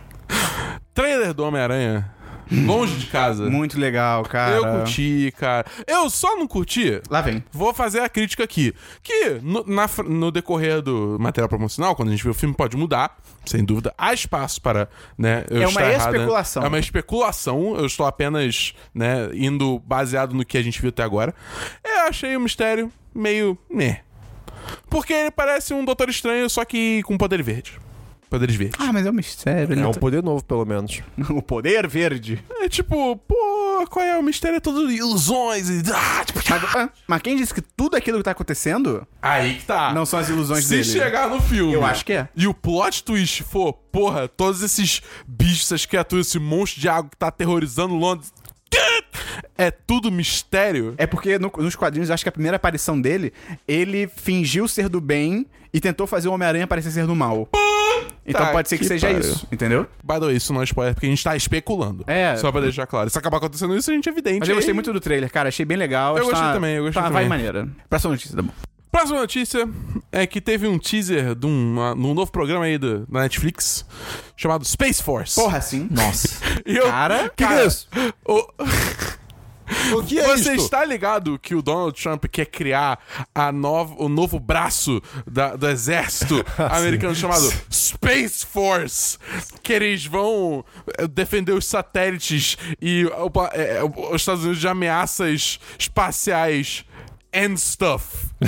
Trailer 0.94 1.34
do 1.34 1.44
Homem-Aranha. 1.44 2.15
Longe 2.50 2.96
de 2.96 3.06
casa. 3.06 3.48
Muito 3.50 3.78
legal, 3.78 4.22
cara. 4.22 4.54
Eu 4.56 4.62
curti, 4.78 5.32
cara. 5.36 5.66
Eu 5.86 6.08
só 6.08 6.36
não 6.36 6.46
curti. 6.46 7.00
Lá 7.10 7.20
vem. 7.20 7.42
Vou 7.52 7.74
fazer 7.74 8.00
a 8.00 8.08
crítica 8.08 8.44
aqui. 8.44 8.72
Que 9.02 9.40
no, 9.42 9.64
na 9.66 9.86
no 10.06 10.30
decorrer 10.30 10.80
do 10.80 11.16
material 11.18 11.48
promocional, 11.48 11.96
quando 11.96 12.08
a 12.08 12.12
gente 12.12 12.22
vê 12.22 12.30
o 12.30 12.34
filme, 12.34 12.54
pode 12.54 12.76
mudar. 12.76 13.18
Sem 13.44 13.64
dúvida. 13.64 13.94
Há 13.98 14.12
espaço 14.12 14.60
para, 14.60 14.88
né? 15.16 15.44
eu 15.50 15.62
É 15.62 15.66
uma 15.66 15.68
estar 15.68 15.90
errado, 15.92 16.12
né? 16.12 16.18
especulação. 16.18 16.62
É 16.64 16.68
uma 16.68 16.78
especulação. 16.78 17.76
Eu 17.76 17.86
estou 17.86 18.06
apenas, 18.06 18.74
né, 18.94 19.28
indo 19.34 19.78
baseado 19.80 20.34
no 20.34 20.44
que 20.44 20.58
a 20.58 20.62
gente 20.62 20.80
viu 20.80 20.90
até 20.90 21.02
agora. 21.02 21.34
Eu 21.84 22.00
achei 22.08 22.36
o 22.36 22.40
mistério 22.40 22.92
meio. 23.14 23.56
né. 23.70 24.00
Porque 24.90 25.12
ele 25.12 25.30
parece 25.30 25.72
um 25.72 25.84
Doutor 25.84 26.08
Estranho, 26.08 26.48
só 26.50 26.64
que 26.64 27.02
com 27.04 27.16
poder 27.16 27.42
verde. 27.42 27.78
Poderes 28.36 28.54
verdes. 28.54 28.76
Ah, 28.78 28.92
mas 28.92 29.06
é 29.06 29.10
um 29.10 29.14
mistério. 29.14 29.72
É 29.72 29.76
né? 29.76 29.86
um 29.86 29.92
poder 29.92 30.22
novo, 30.22 30.44
pelo 30.44 30.64
menos. 30.64 31.00
O 31.30 31.40
poder 31.40 31.86
verde. 31.88 32.42
É 32.60 32.68
tipo, 32.68 33.16
pô, 33.16 33.86
qual 33.88 34.04
é 34.04 34.18
o 34.18 34.22
mistério? 34.22 34.56
É 34.56 34.60
tudo 34.60 34.90
ilusões 34.90 35.70
e. 35.70 35.82
Ah, 35.92 36.24
tipo, 36.24 36.40
Mas, 36.48 36.64
ah, 36.76 36.90
mas 37.06 37.22
quem 37.22 37.36
disse 37.36 37.54
que 37.54 37.60
tudo 37.62 37.96
aquilo 37.96 38.18
que 38.18 38.24
tá 38.24 38.30
acontecendo 38.32 39.06
Aí 39.20 39.54
que 39.54 39.64
tá. 39.64 39.92
não 39.92 40.04
são 40.04 40.18
as 40.18 40.28
ilusões 40.28 40.64
Se 40.64 40.70
dele? 40.70 40.84
chegar 40.84 41.28
no 41.28 41.40
filme. 41.40 41.72
Eu 41.72 41.84
acho 41.84 42.04
que 42.04 42.12
é. 42.12 42.28
E 42.36 42.46
o 42.46 42.54
plot 42.54 43.02
twist 43.04 43.42
for, 43.42 43.72
porra, 43.72 44.28
todos 44.28 44.62
esses 44.62 45.00
bichos, 45.26 45.66
essas 45.66 45.86
criaturas, 45.86 46.26
esse 46.26 46.38
monstro 46.38 46.80
de 46.80 46.88
água 46.88 47.10
que 47.10 47.16
tá 47.16 47.28
aterrorizando 47.28 47.94
Londres. 47.94 48.32
É 49.56 49.70
tudo 49.70 50.10
mistério. 50.10 50.94
É 50.98 51.06
porque 51.06 51.38
no- 51.38 51.52
nos 51.58 51.74
quadrinhos, 51.76 52.08
eu 52.08 52.14
acho 52.14 52.24
que 52.24 52.28
a 52.28 52.32
primeira 52.32 52.56
aparição 52.56 53.00
dele, 53.00 53.32
ele 53.66 54.06
fingiu 54.08 54.66
ser 54.68 54.88
do 54.88 55.00
bem 55.00 55.46
e 55.72 55.80
tentou 55.80 56.06
fazer 56.06 56.28
o 56.28 56.32
Homem-Aranha 56.32 56.66
parecer 56.66 56.90
ser 56.90 57.06
do 57.06 57.14
mal. 57.14 57.48
Então 58.28 58.40
Tá 58.44 58.50
pode 58.52 58.68
ser 58.68 58.76
que, 58.76 58.82
que 58.82 58.88
seja 58.88 59.06
pariu. 59.06 59.20
isso, 59.20 59.46
entendeu? 59.52 59.86
By 60.02 60.14
the 60.14 60.20
way, 60.26 60.36
isso 60.36 60.52
não 60.52 60.60
é 60.60 60.64
spoiler, 60.64 60.94
porque 60.94 61.06
a 61.06 61.08
gente 61.10 61.22
tá 61.22 61.36
especulando. 61.36 62.02
É. 62.08 62.34
Só 62.36 62.50
pra 62.50 62.60
deixar 62.60 62.86
claro. 62.86 63.08
Se 63.08 63.16
acabar 63.16 63.36
acontecendo 63.38 63.76
isso, 63.76 63.90
a 63.90 63.94
gente 63.94 64.08
é 64.08 64.12
evidente. 64.12 64.40
Mas 64.40 64.48
eu 64.48 64.56
gostei 64.56 64.74
muito 64.74 64.92
do 64.92 65.00
trailer, 65.00 65.30
cara. 65.30 65.48
Achei 65.48 65.64
bem 65.64 65.76
legal. 65.76 66.16
Eu 66.16 66.24
que 66.24 66.30
gostei 66.30 66.48
tá- 66.48 66.52
também, 66.54 66.74
eu 66.76 66.82
gostei 66.84 67.02
tá 67.02 67.08
também. 67.08 67.28
maneira. 67.28 67.68
Próxima 67.88 68.12
notícia, 68.12 68.34
tá 68.36 68.42
bom. 68.42 68.50
Próxima 68.90 69.20
notícia 69.20 69.68
é 70.10 70.26
que 70.26 70.40
teve 70.40 70.66
um 70.66 70.78
teaser 70.78 71.34
de 71.34 71.46
um, 71.46 71.76
uh, 71.78 71.94
num 71.94 72.14
novo 72.14 72.32
programa 72.32 72.64
aí 72.64 72.78
do, 72.78 73.06
da 73.06 73.20
Netflix 73.20 73.84
chamado 74.36 74.64
Space 74.64 75.02
Force. 75.02 75.34
Porra, 75.34 75.60
sim. 75.60 75.86
Nossa. 75.92 76.28
Eu- 76.64 76.86
Cara, 76.86 77.30
que 77.36 77.44
é 77.44 77.66
isso? 77.66 77.86
o- 78.26 78.48
O 79.94 80.02
que 80.02 80.18
é 80.18 80.24
Você 80.28 80.52
isto? 80.54 80.64
está 80.64 80.84
ligado 80.84 81.38
que 81.38 81.54
o 81.54 81.62
Donald 81.62 82.00
Trump 82.00 82.24
quer 82.26 82.46
criar 82.46 82.98
a 83.34 83.50
nova, 83.50 83.94
o 83.98 84.08
novo 84.08 84.38
braço 84.38 85.02
da- 85.26 85.56
do 85.56 85.68
exército 85.68 86.44
americano 86.70 87.14
chamado 87.14 87.52
Space 87.70 88.44
Force? 88.46 89.18
Que 89.62 89.72
eles 89.72 90.06
vão 90.06 90.64
eh, 90.98 91.06
defender 91.06 91.52
os 91.52 91.66
satélites 91.66 92.56
e 92.80 93.04
o 93.06 93.30
pa- 93.30 93.50
eh, 93.54 93.80
os 94.12 94.22
Estados 94.22 94.42
Unidos 94.44 94.60
de 94.60 94.68
ameaças 94.68 95.58
espaciais 95.78 96.84
and 97.34 97.56
stuff. 97.56 98.26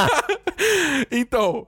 então, 1.10 1.66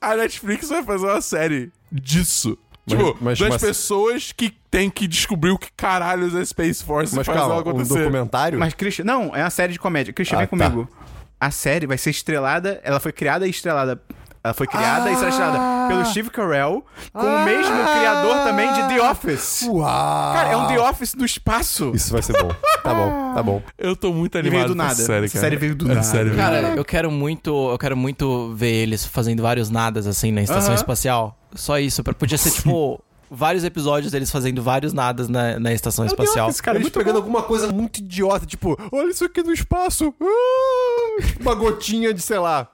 a 0.00 0.16
Netflix 0.16 0.68
vai 0.68 0.82
fazer 0.82 1.06
uma 1.06 1.20
série 1.20 1.70
disso. 1.90 2.56
Mas- 2.86 2.98
tipo, 2.98 3.18
mas- 3.20 3.38
das 3.38 3.48
mas- 3.50 3.62
pessoas 3.62 4.32
que 4.32 4.50
têm 4.70 4.88
que 4.90 5.06
descobrir 5.06 5.50
o 5.50 5.58
que 5.58 5.68
caralhos 5.76 6.34
é 6.34 6.44
Space 6.44 6.82
Force 6.82 7.14
Mas 7.14 7.26
faz 7.26 7.38
calma, 7.38 7.56
um 7.56 7.58
acontecer. 7.58 7.98
documentário? 7.98 8.58
Mas, 8.58 8.74
Christian, 8.74 9.04
não, 9.04 9.34
é 9.34 9.42
uma 9.44 9.50
série 9.50 9.72
de 9.72 9.78
comédia. 9.78 10.12
Christian, 10.12 10.38
Ah, 10.38 10.46
vem 10.46 10.58
tá. 10.58 10.70
comigo. 10.70 10.90
A 11.38 11.50
série 11.50 11.86
vai 11.86 11.96
ser 11.98 12.10
estrelada, 12.10 12.80
ela 12.84 12.98
foi 13.00 13.12
criada 13.12 13.46
e 13.46 13.50
estrelada. 13.50 14.00
Ela 14.42 14.54
foi 14.54 14.66
criada 14.66 15.10
e 15.10 15.16
será 15.16 15.28
estrelada 15.28 15.88
pelo 15.88 16.04
Steve 16.06 16.30
Carell, 16.30 16.82
com 17.12 17.26
o 17.26 17.44
mesmo 17.44 17.74
criador 17.74 18.36
também 18.38 18.72
de 18.72 18.88
The 18.88 19.02
Office. 19.10 19.62
Uau! 19.68 20.32
Cara, 20.32 20.48
é 20.52 20.56
um 20.56 20.66
The 20.66 20.80
Office 20.80 21.14
do 21.14 21.26
espaço. 21.26 21.92
Isso 21.94 22.10
vai 22.10 22.22
ser 22.22 22.32
bom. 22.42 22.48
Tá 22.82 22.94
bom, 22.94 23.34
tá 23.34 23.42
bom. 23.42 23.62
Eu 23.76 23.94
tô 23.94 24.12
muito 24.14 24.36
E 24.36 24.38
animado 24.38 24.56
veio 24.58 24.68
do 24.68 24.74
nada. 24.74 24.94
série, 24.94 25.26
Essa 25.26 25.34
cara. 25.34 25.44
série 25.44 25.56
veio 25.56 25.74
do 25.74 25.86
nada. 25.86 26.02
série 26.02 26.24
veio 26.30 26.36
do 26.36 26.38
Cara, 26.38 26.62
nada. 26.62 26.74
eu 26.76 26.84
quero 26.86 27.10
muito, 27.10 27.70
eu 27.70 27.76
quero 27.76 27.94
muito 27.96 28.54
ver 28.54 28.72
eles 28.72 29.04
fazendo 29.04 29.42
vários 29.42 29.68
nadas 29.68 30.06
assim 30.06 30.32
na 30.32 30.40
estação 30.40 30.68
Aham. 30.70 30.74
espacial. 30.76 31.38
Só 31.54 31.78
isso, 31.78 32.02
pra- 32.02 32.14
podia 32.14 32.38
ser 32.38 32.50
tipo 32.50 32.98
vários 33.30 33.62
episódios 33.62 34.10
deles 34.10 34.30
fazendo 34.30 34.62
vários 34.62 34.92
nadas 34.94 35.28
na, 35.28 35.60
na 35.60 35.72
estação 35.74 36.06
espacial. 36.06 36.48
Office, 36.48 36.62
cara, 36.62 36.78
Eles 36.78 36.84
muito 36.86 36.98
pegando 36.98 37.14
bom. 37.14 37.18
alguma 37.20 37.42
coisa 37.42 37.70
muito 37.70 37.98
idiota, 37.98 38.46
tipo, 38.46 38.76
olha 38.90 39.10
isso 39.10 39.24
aqui 39.26 39.42
no 39.42 39.52
espaço. 39.52 40.14
Ah, 40.20 41.22
uma 41.40 41.54
gotinha 41.54 42.14
de, 42.14 42.22
sei 42.22 42.38
lá. 42.38 42.66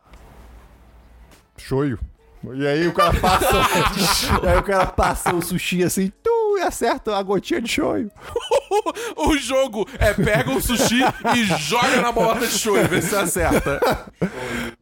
Shoyu. 1.58 1.98
E 2.54 2.66
aí 2.66 2.86
o 2.86 2.92
cara 2.92 3.12
passa. 3.18 3.46
e 4.42 4.48
aí 4.48 4.58
o 4.58 4.62
cara 4.62 4.86
passa 4.86 5.34
o 5.34 5.42
sushi 5.42 5.82
assim, 5.82 6.12
tu, 6.22 6.58
e 6.58 6.62
acerta 6.62 7.16
a 7.16 7.22
gotinha 7.22 7.60
de 7.60 7.68
shoyu. 7.68 8.10
o 9.16 9.36
jogo 9.36 9.86
é 9.98 10.12
pega 10.12 10.50
o 10.50 10.60
sushi 10.60 11.00
e 11.34 11.44
joga 11.44 12.00
na 12.00 12.12
bolota 12.12 12.46
de 12.46 12.52
show 12.52 12.76
e 12.76 12.84
vê 12.84 13.02
se 13.02 13.16
acerta. 13.16 13.80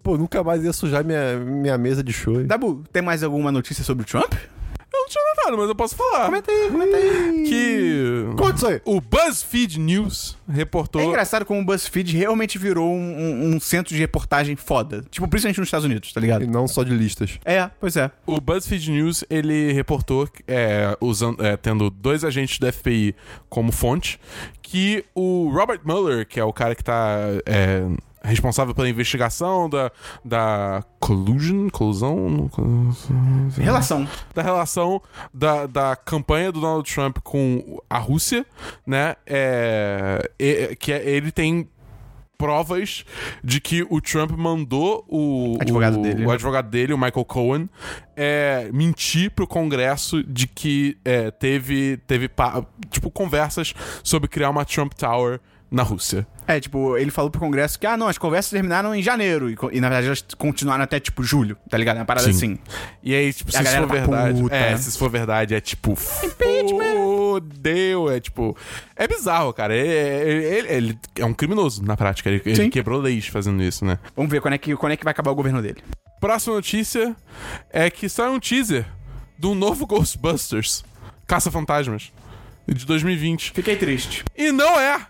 Pô, 0.03 0.19
nunca 0.19 0.45
mais 0.45 0.63
ia 0.63 0.73
sujar 0.73 1.05
minha, 1.05 1.37
minha 1.37 1.79
mesa 1.79 2.03
de 2.03 2.13
shoyu. 2.13 2.47
Dabu, 2.47 2.85
tem 2.93 3.03
mais 3.03 3.23
alguma 3.23 3.51
notícia 3.51 3.83
sobre 3.83 4.03
o 4.03 4.07
Trump? 4.07 4.35
Mas 5.51 5.69
eu 5.69 5.75
posso 5.75 5.95
falar. 5.97 6.27
Comenta 6.27 6.51
aí, 6.51 6.71
comenta 6.71 6.97
aí. 6.97 7.45
Que 7.47 8.25
Conta 8.37 8.57
isso 8.57 8.67
aí. 8.67 8.81
o 8.85 9.01
BuzzFeed 9.01 9.79
News 9.81 10.37
reportou... 10.49 11.01
É 11.01 11.05
engraçado 11.05 11.45
como 11.45 11.61
o 11.61 11.65
BuzzFeed 11.65 12.17
realmente 12.17 12.59
virou 12.59 12.91
um, 12.93 12.99
um- 12.99 13.55
um 13.57 13.61
centro 13.61 13.95
de 13.95 14.01
reportagem 14.01 14.57
foda. 14.57 15.05
Tipo, 15.11 15.29
principalmente 15.29 15.59
nos 15.61 15.69
Estados 15.69 15.85
Unidos, 15.85 16.13
tá 16.13 16.21
ligado? 16.21 16.45
E 16.45 16.47
não 16.47 16.67
só 16.69 16.83
de 16.83 16.95
listas. 16.95 17.39
É, 17.45 17.71
pois 17.81 17.97
é. 17.97 18.11
O 18.27 18.41
BuzzFeed 18.41 18.91
News 18.91 19.25
ele 19.31 19.73
reportou, 19.73 20.29
é, 20.49 20.97
usando, 21.01 21.45
é, 21.45 21.57
tendo 21.57 21.91
dois 21.91 22.25
agentes 22.25 22.59
da 22.59 22.73
FBI 22.73 23.15
como 23.49 23.71
fonte, 23.73 24.19
que 24.63 25.05
o 25.15 25.51
Robert 25.53 25.81
Mueller, 25.85 26.27
que 26.27 26.41
é 26.41 26.45
o 26.45 26.53
cara 26.53 26.75
que 26.75 26.83
tá 26.83 27.17
é, 27.47 27.83
responsável 28.29 28.75
pela 28.75 28.89
investigação 28.89 29.69
da, 29.69 29.91
da 30.25 30.83
collusion, 30.99 31.69
colusão, 31.69 32.51
Relação. 33.57 34.09
da 34.35 34.43
relação 34.43 35.01
da, 35.33 35.67
da 35.67 35.97
campanha 35.97 36.51
do 36.51 36.61
Donald 36.61 36.91
Trump 36.93 37.19
com 37.23 37.81
a 37.89 37.99
Rússia, 37.99 38.45
né? 38.87 39.17
É, 39.27 40.31
e- 40.39 40.77
que 40.77 40.93
é- 40.93 41.09
ele 41.09 41.31
tem 41.31 41.69
provas 42.37 43.05
de 43.45 43.61
que 43.61 43.87
o 43.89 44.01
Trump 44.01 44.33
mandou 44.33 45.05
o 45.09 45.57
Advogado 45.61 45.99
o, 45.99 46.03
dele. 46.03 46.27
o 46.27 46.31
advogado 46.31 46.69
dele, 46.69 46.93
o 46.93 46.99
Michael 46.99 47.25
Cohen, 47.25 47.71
é, 48.17 48.69
mentir 48.73 49.31
pro 49.31 49.47
Congresso 49.47 50.23
de 50.25 50.47
que 50.49 50.99
é, 51.05 51.31
teve, 51.31 51.97
teve 52.07 52.29
tipo, 52.91 53.11
conversas 53.11 53.73
sobre 54.03 54.29
criar 54.29 54.51
uma 54.51 54.65
Trump 54.65 54.93
Tower 54.95 55.41
na 55.75 55.83
Rússia. 55.83 56.27
É, 56.47 56.61
tipo, 56.61 56.97
ele 56.97 57.11
falou 57.11 57.31
pro 57.31 57.41
Congresso 57.41 57.79
que, 57.79 57.87
ah, 57.87 57.97
não, 57.97 58.07
as 58.07 58.19
conversas 58.19 58.51
terminaram 58.51 58.95
em 58.95 59.03
janeiro. 59.03 59.51
E, 59.51 59.57
e, 59.73 59.81
na 59.81 59.89
verdade 59.89 60.07
elas 60.07 60.25
continuaram 60.39 60.85
até, 60.85 61.01
tipo, 61.01 61.23
julho, 61.23 61.57
tá 61.69 61.77
ligado? 61.77 61.97
É 61.97 62.01
uma 62.01 62.05
parada 62.05 62.27
Sim. 62.27 62.31
assim. 62.31 62.59
E 63.03 63.15
aí, 63.15 63.33
tipo, 63.33 63.51
se 63.51 63.57
isso 63.57 63.65
galera 63.65 63.87
for 63.87 63.95
tá 63.95 64.01
verdade. 64.01 64.41
puta. 64.41 64.55
É, 64.55 64.77
se 64.77 64.89
isso 64.89 64.99
for 64.99 65.11
verdade, 65.11 65.55
é 65.55 65.61
tipo. 65.61 65.97
Fodeu. 65.97 68.11
É 68.11 68.21
tipo. 68.21 68.57
É 68.95 69.09
bizarro, 69.09 69.53
cara. 69.53 69.75
Ele, 69.75 70.45
ele- 70.45 70.69
ele 70.69 70.99
é 71.17 71.25
um 71.25 71.35
criminoso 71.35 71.83
na 71.83 71.97
prática. 71.97 72.31
Ele, 72.31 72.41
ele 72.45 72.69
quebrou 72.69 73.01
leis 73.01 73.27
fazendo 73.27 73.63
isso, 73.63 73.85
né? 73.85 73.99
Vamos 74.15 74.31
ver 74.31 74.41
quando 74.41 74.55
é, 74.55 74.59
que, 74.59 74.77
quando 74.77 74.93
é 74.93 74.97
que 74.97 75.05
vai 75.05 75.11
acabar 75.11 75.31
o 75.31 75.35
governo 75.35 75.61
dele. 75.61 75.83
Próxima 76.21 76.55
notícia 76.55 77.17
é 77.71 77.91
que 77.91 78.09
saiu 78.09 78.33
um 78.33 78.41
teaser 78.41 78.87
um 79.43 79.55
novo 79.55 79.87
Ghostbusters 79.87 80.85
Caça-Fantasmas 81.27 82.13
de 82.67 82.87
2020. 82.87 83.53
Fiquei 83.53 83.77
triste. 83.77 84.25
E 84.37 84.51
não 84.51 84.81
é 84.81 85.07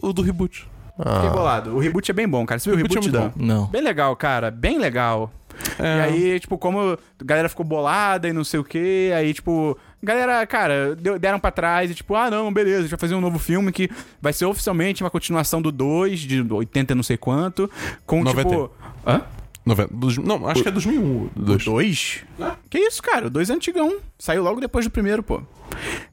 o 0.00 0.12
do 0.12 0.22
reboot. 0.22 0.68
Fiquei 0.96 1.30
bolado. 1.30 1.76
O 1.76 1.78
reboot 1.78 2.10
é 2.10 2.14
bem 2.14 2.28
bom, 2.28 2.44
cara. 2.44 2.58
Você 2.58 2.68
viu 2.70 2.74
o 2.76 2.80
O 2.80 2.82
reboot 2.82 2.94
reboot, 3.06 3.16
é 3.16 3.20
muito 3.36 3.42
Não. 3.42 3.66
Bem 3.66 3.80
legal, 3.82 4.14
cara. 4.16 4.50
Bem 4.50 4.78
legal. 4.78 5.30
E 5.78 5.82
É. 5.82 6.00
aí, 6.02 6.40
tipo, 6.40 6.56
como 6.58 6.80
a 6.80 6.98
galera 7.24 7.48
ficou 7.48 7.64
bolada 7.64 8.28
e 8.28 8.32
não 8.32 8.44
sei 8.44 8.60
o 8.60 8.64
que, 8.64 9.12
aí, 9.16 9.32
tipo, 9.34 9.76
galera, 10.02 10.46
cara, 10.46 10.94
deu- 10.96 11.18
deram 11.18 11.38
pra 11.40 11.50
trás 11.50 11.90
e, 11.90 11.94
tipo, 11.94 12.14
ah, 12.14 12.30
não, 12.30 12.52
beleza, 12.52 12.78
a 12.78 12.82
gente 12.82 12.90
vai 12.90 12.98
fazer 12.98 13.14
um 13.16 13.20
novo 13.20 13.38
filme 13.40 13.72
que 13.72 13.90
vai 14.22 14.32
ser 14.32 14.44
oficialmente 14.44 15.02
uma 15.02 15.10
continuação 15.10 15.60
do 15.60 15.72
2, 15.72 16.20
de 16.20 16.42
80 16.52 16.94
não 16.94 17.02
sei 17.02 17.16
quanto, 17.16 17.68
com, 18.06 18.22
90. 18.22 18.48
tipo... 18.48 18.70
Hã? 19.06 19.22
Noventa- 19.66 19.92
dos- 19.94 20.16
não, 20.18 20.46
acho 20.48 20.62
que 20.62 20.68
é 20.68 20.72
2001. 20.72 21.02
O 21.04 21.30
Dois. 21.36 21.64
2? 21.64 22.24
Que 22.70 22.78
isso, 22.78 23.02
cara? 23.02 23.26
O 23.26 23.30
2 23.30 23.50
é 23.50 23.52
antigão. 23.54 23.98
Saiu 24.18 24.42
logo 24.42 24.60
depois 24.60 24.84
do 24.86 24.90
primeiro, 24.90 25.22
pô. 25.22 25.42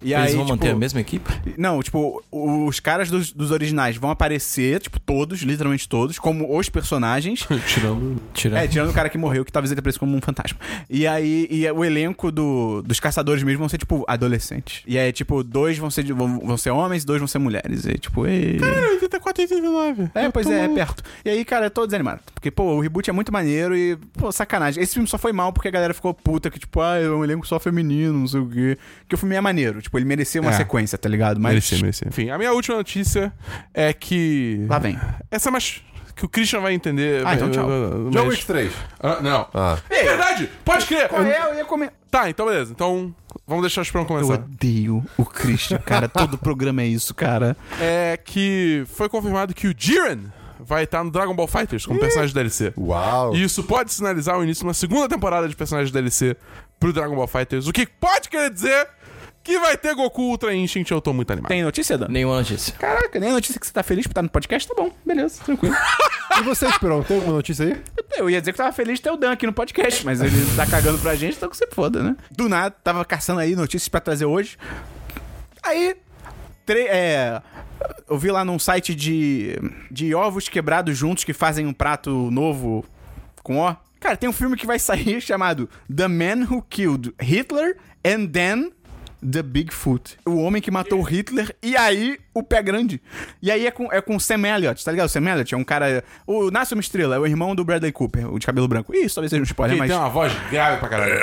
E 0.02 0.14
Eles 0.14 0.28
aí, 0.28 0.36
vão 0.36 0.46
tipo, 0.46 0.58
manter 0.58 0.72
a 0.72 0.76
mesma 0.76 1.00
equipe? 1.02 1.32
Não, 1.58 1.82
tipo, 1.82 2.24
os 2.32 2.80
caras 2.80 3.10
dos, 3.10 3.32
dos 3.32 3.52
originais 3.52 3.98
vão 3.98 4.10
aparecer, 4.10 4.80
tipo, 4.80 5.00
todos, 5.00 5.42
literalmente 5.42 5.88
todos, 5.88 6.20
como 6.20 6.58
os 6.58 6.70
personagens. 6.70 7.48
Tirando. 7.68 8.22
Tirando. 8.34 8.58
É, 8.60 8.68
tirando 8.68 8.90
o 8.90 8.94
cara 8.94 9.10
que 9.10 9.18
morreu, 9.18 9.44
que 9.46 9.52
talvez 9.52 9.72
ele 9.72 9.80
apareça 9.80 10.00
como 10.00 10.16
um 10.16 10.22
fantasma. 10.22 10.58
E 10.90 11.08
aí, 11.08 11.48
e 11.50 11.70
o 11.72 11.84
elenco 11.84 12.32
do, 12.32 12.82
dos 12.82 13.00
caçadores 13.00 13.42
mesmo 13.44 13.60
vão 13.60 13.70
ser, 13.70 13.78
tipo, 13.78 14.04
adolescentes. 14.08 14.84
E 14.86 14.98
aí, 14.98 15.12
tipo, 15.12 15.44
dois 15.44 15.78
vão 15.78 15.90
ser, 15.90 16.04
vão, 16.14 16.40
vão 16.40 16.58
ser 16.58 16.72
homens, 16.72 17.04
dois 17.06 17.20
vão 17.20 17.28
ser 17.28 17.40
mulheres. 17.40 17.86
E, 17.86 17.98
tipo, 17.98 18.28
e... 18.28 18.60
84 19.02 19.42
e 19.42 19.46
89. 19.46 20.10
É, 20.16 20.26
Eu 20.26 20.32
pois 20.32 20.46
tô- 20.46 20.52
é, 20.54 20.66
é 20.66 20.68
perto. 20.70 21.04
E 21.24 21.30
aí, 21.30 21.46
cara, 21.46 21.68
eu 21.68 21.72
tô 21.72 21.86
desanimado. 21.86 22.22
Porque, 22.34 22.52
pô, 22.52 22.64
o 22.76 22.80
reboot 22.80 23.10
é 23.10 23.14
muito 23.14 23.32
maneiro 23.32 23.76
e, 23.76 23.96
pô, 24.18 24.32
sacanagem. 24.32 24.82
Esse 24.84 24.94
filme 24.94 25.08
só 25.08 25.18
foi 25.18 25.32
mal 25.34 25.52
porque 25.54 25.68
a 25.68 25.72
galera 25.72 25.94
ficou 25.94 26.14
puta, 26.14 26.50
que, 26.50 26.60
tipo, 26.60 26.82
ah, 26.82 26.98
é 26.98 27.10
um 27.10 27.24
elenco 27.24 27.46
só 27.48 27.60
feminino, 27.60 28.14
não 28.20 28.28
sei 28.28 28.40
o 28.40 28.48
quê. 28.50 28.78
Que 29.08 29.16
o 29.16 29.18
filme 29.18 29.36
é 29.36 29.42
maneiro. 29.46 29.82
Tipo, 29.82 29.98
ele 29.98 30.06
merecia 30.06 30.42
uma 30.42 30.52
É. 30.52 30.58
sequência, 30.58 30.98
tá 30.98 31.08
ligado? 31.08 31.40
Mas. 31.40 31.52
Merecia, 31.54 31.78
merecia. 31.80 32.08
Enfim, 32.08 32.30
a 32.30 32.38
minha 32.38 32.52
última 32.52 32.76
notícia 32.78 33.32
é 33.74 33.94
que. 33.94 34.66
Lá 34.70 34.80
vem. 34.80 35.00
Essa 35.32 35.50
é 35.50 35.52
mais. 35.52 35.82
Que 36.16 36.26
o 36.26 36.30
Christian 36.30 36.62
vai 36.62 36.74
entender. 36.74 37.26
Ah, 37.28 37.36
então 37.36 37.52
tchau. 37.52 37.68
Mas- 37.68 38.14
John 38.14 38.28
Wick 38.30 38.46
3. 38.46 38.72
Ah, 39.02 39.20
não. 39.22 39.48
Ah. 39.54 39.78
É 39.90 40.04
verdade! 40.04 40.50
Pode 40.64 40.86
crer! 40.86 41.10
Qual 41.10 41.22
é? 41.22 41.42
Eu 41.52 41.56
ia 41.56 41.66
comer. 41.66 41.92
Tá, 42.10 42.30
então 42.30 42.46
beleza. 42.46 42.72
Então, 42.72 43.14
vamos 43.46 43.64
deixar 43.64 43.82
o 43.82 43.84
Esperão 43.84 44.04
Eu 44.04 44.08
começar. 44.08 44.34
odeio 44.36 45.04
o 45.18 45.26
Christian, 45.26 45.78
cara. 45.80 46.08
Todo 46.08 46.38
programa 46.38 46.82
é 46.84 46.86
isso, 46.88 47.14
cara. 47.14 47.58
É 47.82 48.18
que 48.24 48.86
foi 48.88 49.10
confirmado 49.10 49.54
que 49.54 49.68
o 49.68 49.76
Jiren 49.78 50.32
vai 50.58 50.86
estar 50.86 51.04
no 51.04 51.12
Dragon 51.12 51.36
Ball 51.36 51.48
Fighters 51.50 51.86
como 51.86 52.00
personagem 52.00 52.34
DLC. 52.34 52.72
Uau. 52.78 53.36
E 53.36 53.44
isso 53.44 53.62
pode 53.64 53.92
sinalizar 53.92 54.40
o 54.40 54.44
início 54.44 54.62
de 54.62 54.68
uma 54.68 54.74
segunda 54.74 55.10
temporada 55.10 55.50
de 55.50 55.56
personagens 55.56 55.92
DLC 55.92 56.38
pro 56.80 56.94
Dragon 56.94 57.14
Ball 57.14 57.28
Fighters. 57.28 57.68
O 57.68 57.74
que 57.74 57.86
pode 57.86 58.30
querer 58.30 58.50
dizer 58.52 58.88
que 59.46 59.60
vai 59.60 59.78
ter 59.78 59.94
Goku 59.96 60.24
Ultra 60.24 60.54
Instinct. 60.54 60.92
Eu 60.92 61.00
tô 61.00 61.14
muito 61.14 61.32
animado. 61.32 61.50
Tem 61.50 61.64
notícia, 61.64 61.98
Dan? 61.98 62.08
Nenhuma 62.10 62.38
notícia. 62.38 62.74
Caraca, 62.78 63.20
nem 63.20 63.30
a 63.30 63.34
notícia 63.34 63.60
que 63.60 63.66
você 63.66 63.72
tá 63.72 63.84
feliz 63.84 64.06
por 64.08 64.12
estar 64.12 64.22
no 64.24 64.30
podcast, 64.30 64.68
tá 64.68 64.74
bom. 64.76 64.92
Beleza, 65.06 65.42
tranquilo. 65.44 65.76
E 66.38 66.42
você, 66.44 66.66
Esperão, 66.68 67.02
tem 67.02 67.16
alguma 67.16 67.36
notícia 67.38 67.66
aí? 67.66 67.82
Eu 68.18 68.30
ia 68.30 68.42
dizer 68.42 68.52
que 68.52 68.58
tava 68.58 68.74
feliz 68.74 68.96
de 69.00 69.04
ter 69.04 69.10
o 69.12 69.16
Dan 69.16 69.32
aqui 69.32 69.46
no 69.46 69.54
podcast, 69.54 70.04
mas 70.06 70.20
ele 70.20 70.36
tá 70.58 70.66
cagando 70.66 70.98
pra 70.98 71.16
gente, 71.16 71.38
então 71.38 71.48
que 71.48 71.56
você 71.56 71.66
foda, 71.72 72.04
né? 72.04 72.18
Do 72.30 72.50
nada, 72.50 72.76
tava 72.84 73.06
caçando 73.06 73.40
aí 73.40 73.56
notícias 73.56 73.88
pra 73.88 74.02
trazer 74.02 74.26
hoje. 74.26 74.58
Aí, 75.64 75.96
tre- 76.66 76.88
é, 76.90 77.42
eu 78.10 78.18
vi 78.18 78.32
lá 78.32 78.44
num 78.44 78.60
site 78.60 78.94
de, 78.94 79.56
de 79.90 80.14
ovos 80.14 80.50
quebrados 80.50 80.98
juntos 80.98 81.24
que 81.24 81.32
fazem 81.32 81.66
um 81.66 81.74
prato 81.74 82.30
novo 82.32 82.84
com 83.42 83.58
ó. 83.60 83.76
Cara, 84.02 84.18
tem 84.18 84.28
um 84.30 84.34
filme 84.34 84.58
que 84.58 84.68
vai 84.68 84.78
sair 84.80 85.22
chamado 85.22 85.70
The 85.96 86.08
Man 86.10 86.48
Who 86.52 86.62
Killed 86.70 87.14
Hitler 87.22 87.78
and 88.06 88.28
Then 88.28 88.74
The 89.22 89.42
Bigfoot. 89.42 90.18
O 90.26 90.38
homem 90.38 90.62
que 90.62 90.70
matou 90.72 91.02
Hitler 91.02 91.56
e 91.62 91.76
aí 91.78 92.18
o 92.34 92.44
pé 92.44 92.62
grande. 92.62 93.02
E 93.42 93.50
aí 93.52 93.66
é 93.66 93.72
com, 93.72 93.92
é 93.92 94.02
com 94.02 94.16
o 94.16 94.20
Sam 94.20 94.48
Elliott, 94.48 94.84
tá 94.84 94.92
ligado? 94.92 95.08
O 95.08 95.10
Sam 95.10 95.30
Elliott 95.30 95.54
é 95.54 95.58
um 95.58 95.64
cara. 95.64 96.04
O 96.28 96.50
Nasce 96.52 96.74
uma 96.74 96.82
Estrela, 96.82 97.16
é 97.16 97.20
o 97.20 97.26
irmão 97.26 97.56
do 97.56 97.64
Bradley 97.64 97.92
Cooper, 97.92 98.32
o 98.34 98.38
de 98.40 98.46
cabelo 98.46 98.68
branco. 98.68 98.94
Isso 98.96 99.16
talvez 99.16 99.30
seja 99.30 99.42
um 99.42 99.44
spoiler, 99.46 99.74
Ele 99.74 99.80
mas. 99.80 99.90
tem 99.92 100.00
uma 100.00 100.10
voz 100.10 100.32
grave 100.50 100.80
pra 100.80 100.90
caralho. 100.90 101.14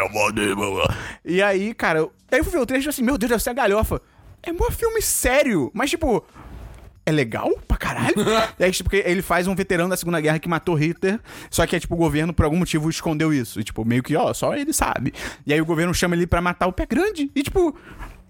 E 1.25 1.41
aí, 1.43 1.75
cara, 1.75 2.01
eu- 2.01 2.13
aí 2.31 2.39
eu 2.39 2.45
fui 2.45 2.53
ver 2.53 2.59
o 2.61 2.67
trailer 2.67 2.87
e 2.87 2.89
assim: 2.89 3.03
Meu 3.03 3.17
Deus, 3.19 3.31
deve 3.31 3.43
ser 3.43 3.51
a 3.51 3.55
galhofa. 3.55 4.01
É 4.43 4.51
um 4.53 4.71
filme 4.71 5.01
sério, 5.03 5.71
mas 5.73 5.91
tipo. 5.91 6.25
É 7.05 7.11
legal 7.11 7.51
pra 7.67 7.77
caralho. 7.77 8.15
e 8.59 8.63
aí, 8.65 8.71
tipo, 8.71 8.89
porque 8.89 9.03
ele 9.09 9.23
faz 9.23 9.49
um 9.49 9.55
veterano 9.55 9.91
da 9.91 9.97
Segunda 9.97 10.21
Guerra 10.21 10.39
que 10.39 10.49
matou 10.49 10.75
Hitler, 10.75 11.21
só 11.51 11.67
que, 11.67 11.75
é, 11.75 11.81
tipo, 11.81 11.95
o 11.95 11.99
governo, 11.99 12.33
por 12.33 12.45
algum 12.45 12.57
motivo, 12.57 12.89
escondeu 12.89 13.33
isso. 13.33 13.61
E, 13.61 13.65
tipo, 13.65 13.85
meio 13.85 14.03
que, 14.03 14.15
ó, 14.17 14.33
só 14.33 14.55
ele 14.55 14.73
sabe. 14.73 15.13
E 15.45 15.53
aí 15.53 15.61
o 15.61 15.67
governo 15.67 15.93
chama 15.93 16.15
ele 16.15 16.27
pra 16.27 16.41
matar 16.41 16.67
o 16.67 16.73
pé 16.73 16.87
grande. 16.87 17.31
E, 17.35 17.43
tipo. 17.43 17.77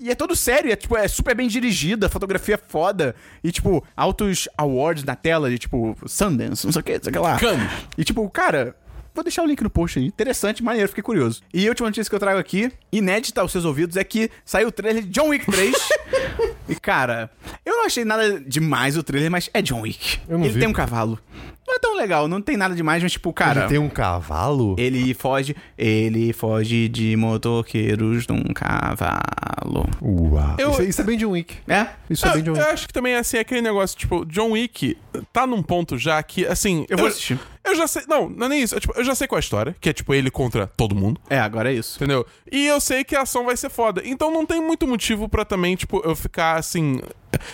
E 0.00 0.10
é 0.10 0.16
todo 0.16 0.34
sério, 0.34 0.72
é, 0.72 0.74
tipo, 0.74 0.96
é 0.96 1.06
super 1.06 1.32
bem 1.32 1.46
dirigida, 1.46 2.08
fotografia 2.08 2.56
é 2.56 2.58
foda. 2.58 3.14
E, 3.44 3.52
tipo, 3.52 3.84
altos 3.96 4.48
awards 4.58 5.04
na 5.04 5.14
tela, 5.14 5.48
de, 5.48 5.58
tipo, 5.58 5.96
Sundance, 6.06 6.64
não 6.64 6.72
sei 6.72 6.80
o 6.80 6.82
que, 6.82 6.92
não 6.94 7.02
sei 7.04 7.10
o 7.10 7.12
que 7.12 7.18
lá. 7.20 7.38
Cannes. 7.38 7.70
E, 7.96 8.02
tipo, 8.02 8.28
cara, 8.28 8.74
Vou 9.14 9.22
deixar 9.22 9.42
o 9.42 9.46
link 9.46 9.60
no 9.62 9.68
post 9.70 9.98
aí. 9.98 10.06
Interessante, 10.06 10.62
maneiro, 10.62 10.88
fiquei 10.88 11.02
curioso. 11.02 11.42
E 11.52 11.66
a 11.66 11.68
última 11.68 11.88
notícia 11.88 12.08
que 12.08 12.14
eu 12.14 12.20
trago 12.20 12.38
aqui, 12.38 12.72
inédita 12.90 13.40
aos 13.40 13.52
seus 13.52 13.64
ouvidos, 13.64 13.96
é 13.96 14.04
que 14.04 14.30
saiu 14.44 14.68
o 14.68 14.72
trailer 14.72 15.02
de 15.02 15.08
John 15.10 15.28
Wick 15.28 15.44
3. 15.50 15.74
e, 16.68 16.74
cara, 16.76 17.30
eu 17.64 17.76
não 17.76 17.84
achei 17.86 18.04
nada 18.04 18.40
demais 18.40 18.96
o 18.96 19.02
trailer, 19.02 19.30
mas 19.30 19.50
é 19.52 19.60
John 19.60 19.82
Wick. 19.82 20.18
Eu 20.28 20.38
não 20.38 20.44
Ele 20.46 20.54
vi. 20.54 20.60
tem 20.60 20.68
um 20.68 20.72
cavalo. 20.72 21.18
Não 21.66 21.76
é 21.76 21.78
tão 21.78 21.94
legal, 21.96 22.26
não 22.28 22.40
tem 22.42 22.56
nada 22.56 22.74
demais, 22.74 23.02
mas, 23.02 23.12
tipo, 23.12 23.32
cara. 23.32 23.60
Ele 23.60 23.68
tem 23.68 23.78
um 23.78 23.88
cavalo? 23.88 24.74
Ele 24.78 25.14
foge, 25.14 25.54
ele 25.78 26.32
foge 26.32 26.88
de 26.88 27.14
motoqueiros 27.16 28.26
num 28.26 28.42
cavalo. 28.52 29.88
Uau. 30.02 30.56
Eu- 30.58 30.70
Isso, 30.72 30.82
é- 30.82 30.84
isso 30.86 31.00
é 31.00 31.04
bem 31.04 31.16
John 31.18 31.30
Wick. 31.30 31.56
É? 31.68 31.86
Isso 32.10 32.26
é 32.26 32.30
Eu, 32.30 32.34
bem 32.34 32.42
John 32.42 32.52
eu 32.52 32.56
Wick. 32.58 32.72
acho 32.72 32.86
que 32.86 32.92
também, 32.92 33.14
assim, 33.14 33.36
é 33.36 33.40
aquele 33.40 33.62
negócio, 33.62 33.96
tipo, 33.98 34.24
John 34.26 34.50
Wick 34.52 34.96
tá 35.32 35.46
num 35.46 35.62
ponto 35.62 35.96
já 35.96 36.22
que, 36.22 36.46
assim... 36.46 36.84
Eu 36.88 36.98
vou 36.98 37.06
assistir. 37.06 37.38
Eu 37.72 37.76
já 37.76 37.86
sei... 37.86 38.02
Não, 38.06 38.28
não 38.28 38.46
é 38.46 38.48
nem 38.50 38.62
isso. 38.62 38.74
Eu, 38.74 38.80
tipo, 38.80 38.92
eu 38.96 39.04
já 39.04 39.14
sei 39.14 39.26
qual 39.26 39.38
é 39.38 39.40
a 39.40 39.40
história, 39.40 39.76
que 39.80 39.88
é, 39.88 39.92
tipo, 39.92 40.12
ele 40.14 40.30
contra 40.30 40.66
todo 40.66 40.94
mundo. 40.94 41.20
É, 41.28 41.38
agora 41.38 41.72
é 41.72 41.74
isso. 41.74 41.96
Entendeu? 41.96 42.26
E 42.50 42.66
eu 42.66 42.80
sei 42.80 43.02
que 43.02 43.16
a 43.16 43.22
ação 43.22 43.44
vai 43.44 43.56
ser 43.56 43.70
foda. 43.70 44.02
Então 44.04 44.30
não 44.30 44.44
tem 44.44 44.60
muito 44.60 44.86
motivo 44.86 45.28
pra 45.28 45.44
também, 45.44 45.74
tipo, 45.74 46.02
eu 46.04 46.14
ficar 46.14 46.58
assim. 46.58 47.00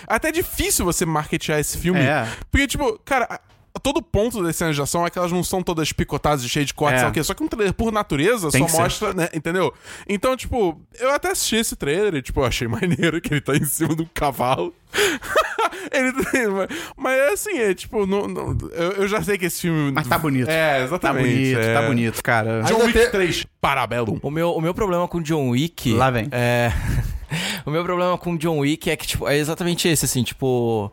Até 0.05 0.31
difícil 0.31 0.83
você 0.85 1.05
marketear 1.05 1.59
esse 1.59 1.77
filme. 1.77 2.01
É. 2.01 2.27
Porque, 2.51 2.67
tipo, 2.67 2.99
cara. 3.05 3.39
Todo 3.83 4.01
ponto 4.01 4.41
das 4.43 4.55
cenas 4.55 4.75
de 4.75 4.81
ação 4.81 5.05
é 5.05 5.09
que 5.09 5.17
elas 5.17 5.31
não 5.31 5.43
são 5.43 5.61
todas 5.61 5.91
picotadas 5.93 6.43
e 6.43 6.49
cheias 6.49 6.67
de 6.67 6.73
cortes, 6.73 6.97
É. 6.99 7.01
sabe 7.01 7.11
o 7.11 7.13
quê? 7.13 7.23
Só 7.23 7.33
que 7.33 7.43
um 7.43 7.47
trailer, 7.47 7.73
por 7.73 7.91
natureza, 7.91 8.49
Tem 8.49 8.61
só 8.61 8.65
que 8.65 8.71
ser. 8.71 8.81
mostra, 8.81 9.13
né? 9.13 9.29
Entendeu? 9.33 9.73
Então, 10.07 10.35
tipo, 10.35 10.81
eu 10.99 11.11
até 11.11 11.31
assisti 11.31 11.55
esse 11.57 11.75
trailer 11.75 12.15
e, 12.15 12.21
tipo, 12.21 12.41
eu 12.41 12.45
achei 12.45 12.67
maneiro 12.69 13.21
que 13.21 13.33
ele 13.33 13.41
tá 13.41 13.55
em 13.55 13.63
cima 13.65 13.95
de 13.95 14.01
um 14.01 14.07
cavalo. 14.13 14.73
ele 15.93 16.11
tem, 16.25 16.47
mas, 16.47 16.67
mas 16.97 17.17
é 17.17 17.33
assim, 17.33 17.57
é 17.59 17.73
tipo, 17.73 18.05
não, 18.05 18.27
não- 18.27 18.57
eu, 18.71 18.91
eu 18.93 19.07
já 19.07 19.21
sei 19.21 19.37
que 19.37 19.45
esse 19.45 19.61
filme. 19.61 19.91
Mas 19.91 20.07
tá 20.07 20.17
bonito. 20.17 20.49
É, 20.49 20.79
Tá 20.79 20.83
exatamente. 20.83 21.27
bonito, 21.29 21.59
é. 21.59 21.73
tá 21.73 21.81
bonito, 21.83 22.23
cara. 22.23 22.61
John 22.63 22.79
Wick 22.85 22.93
tem- 22.93 23.11
3, 23.11 23.45
Parabellum. 23.61 24.19
O 24.21 24.31
meu, 24.31 24.51
o 24.51 24.61
meu 24.61 24.73
problema 24.73 25.07
com 25.07 25.21
John 25.21 25.49
Wick. 25.49 25.93
Lá 25.93 26.09
vem. 26.09 26.27
É. 26.31 26.71
o 27.65 27.71
meu 27.71 27.83
problema 27.83 28.17
com 28.17 28.35
John 28.35 28.57
Wick 28.59 28.89
é 28.89 28.95
que, 28.95 29.05
tipo, 29.07 29.27
é 29.27 29.37
exatamente 29.37 29.87
esse, 29.87 30.05
assim, 30.05 30.23
tipo. 30.23 30.91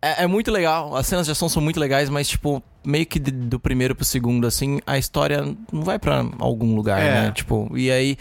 É, 0.00 0.24
é 0.24 0.26
muito 0.26 0.50
legal, 0.50 0.94
as 0.96 1.06
cenas 1.06 1.26
de 1.26 1.32
ação 1.32 1.48
são 1.48 1.62
muito 1.62 1.80
legais, 1.80 2.08
mas, 2.08 2.28
tipo, 2.28 2.62
meio 2.86 3.04
que 3.06 3.18
do 3.18 3.58
primeiro 3.60 3.94
pro 3.94 4.04
segundo, 4.04 4.46
assim, 4.46 4.78
a 4.86 4.96
história 4.96 5.44
não 5.72 5.82
vai 5.82 5.98
pra 5.98 6.24
algum 6.38 6.74
lugar, 6.74 7.00
É. 7.00 7.10
né? 7.22 7.32
Tipo, 7.34 7.70
e 7.76 7.90
aí. 7.90 8.16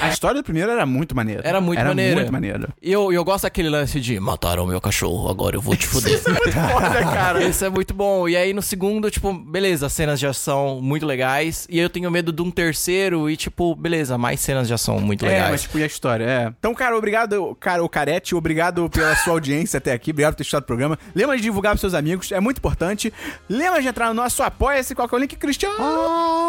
A 0.00 0.08
história 0.08 0.40
do 0.40 0.44
primeiro 0.44 0.70
era 0.70 0.86
muito 0.86 1.14
maneira. 1.14 1.42
Era 1.44 1.60
muito 1.60 1.84
maneira. 1.84 2.16
muito 2.16 2.32
maneira. 2.32 2.68
E 2.82 2.90
eu, 2.90 3.12
eu 3.12 3.22
gosto 3.24 3.42
daquele 3.44 3.68
lance 3.68 4.00
de 4.00 4.18
mataram 4.18 4.66
meu 4.66 4.80
cachorro, 4.80 5.28
agora 5.28 5.56
eu 5.56 5.60
vou 5.60 5.76
te 5.76 5.86
fuder. 5.86 6.18
Foda, 6.20 7.02
cara. 7.04 7.44
Esse 7.44 7.64
é 7.64 7.68
muito 7.68 7.92
bom. 7.94 8.28
E 8.28 8.36
aí 8.36 8.52
no 8.52 8.62
segundo, 8.62 9.10
tipo, 9.10 9.32
beleza, 9.32 9.88
cenas 9.88 10.18
de 10.18 10.26
ação 10.26 10.80
muito 10.80 11.04
legais. 11.06 11.66
E 11.70 11.78
eu 11.78 11.90
tenho 11.90 12.10
medo 12.10 12.32
de 12.32 12.42
um 12.42 12.50
terceiro 12.50 13.28
e, 13.30 13.36
tipo, 13.36 13.74
beleza, 13.74 14.16
mais 14.16 14.40
cenas 14.40 14.66
de 14.66 14.74
ação 14.74 14.98
muito 15.00 15.24
É, 15.24 15.28
legais. 15.28 15.50
mas 15.50 15.62
tipo, 15.62 15.78
e 15.78 15.82
a 15.82 15.86
história? 15.86 16.24
É. 16.24 16.52
Então, 16.58 16.74
cara, 16.74 16.96
obrigado, 16.96 17.56
cara, 17.60 17.82
o 17.84 17.88
Carete, 17.88 18.34
obrigado 18.34 18.88
pela 18.90 19.14
sua 19.16 19.32
audiência 19.34 19.78
até 19.78 19.92
aqui, 19.92 20.10
obrigado 20.10 20.32
por 20.32 20.36
ter 20.38 20.42
assistido 20.42 20.60
o 20.60 20.62
programa. 20.62 20.98
Lembra 21.14 21.36
de 21.36 21.42
divulgar 21.42 21.72
pros 21.72 21.80
seus 21.80 21.94
amigos, 21.94 22.32
é 22.32 22.40
muito 22.40 22.58
importante. 22.58 23.12
Lembra 23.48 23.80
de 23.82 23.88
entrar 23.88 24.05
no 24.08 24.14
nosso 24.14 24.42
Apoia-se, 24.42 24.94
qual 24.94 25.08
que 25.08 25.14
é 25.14 25.18
o 25.18 25.20
link, 25.20 25.36
Cristiano? 25.36 25.76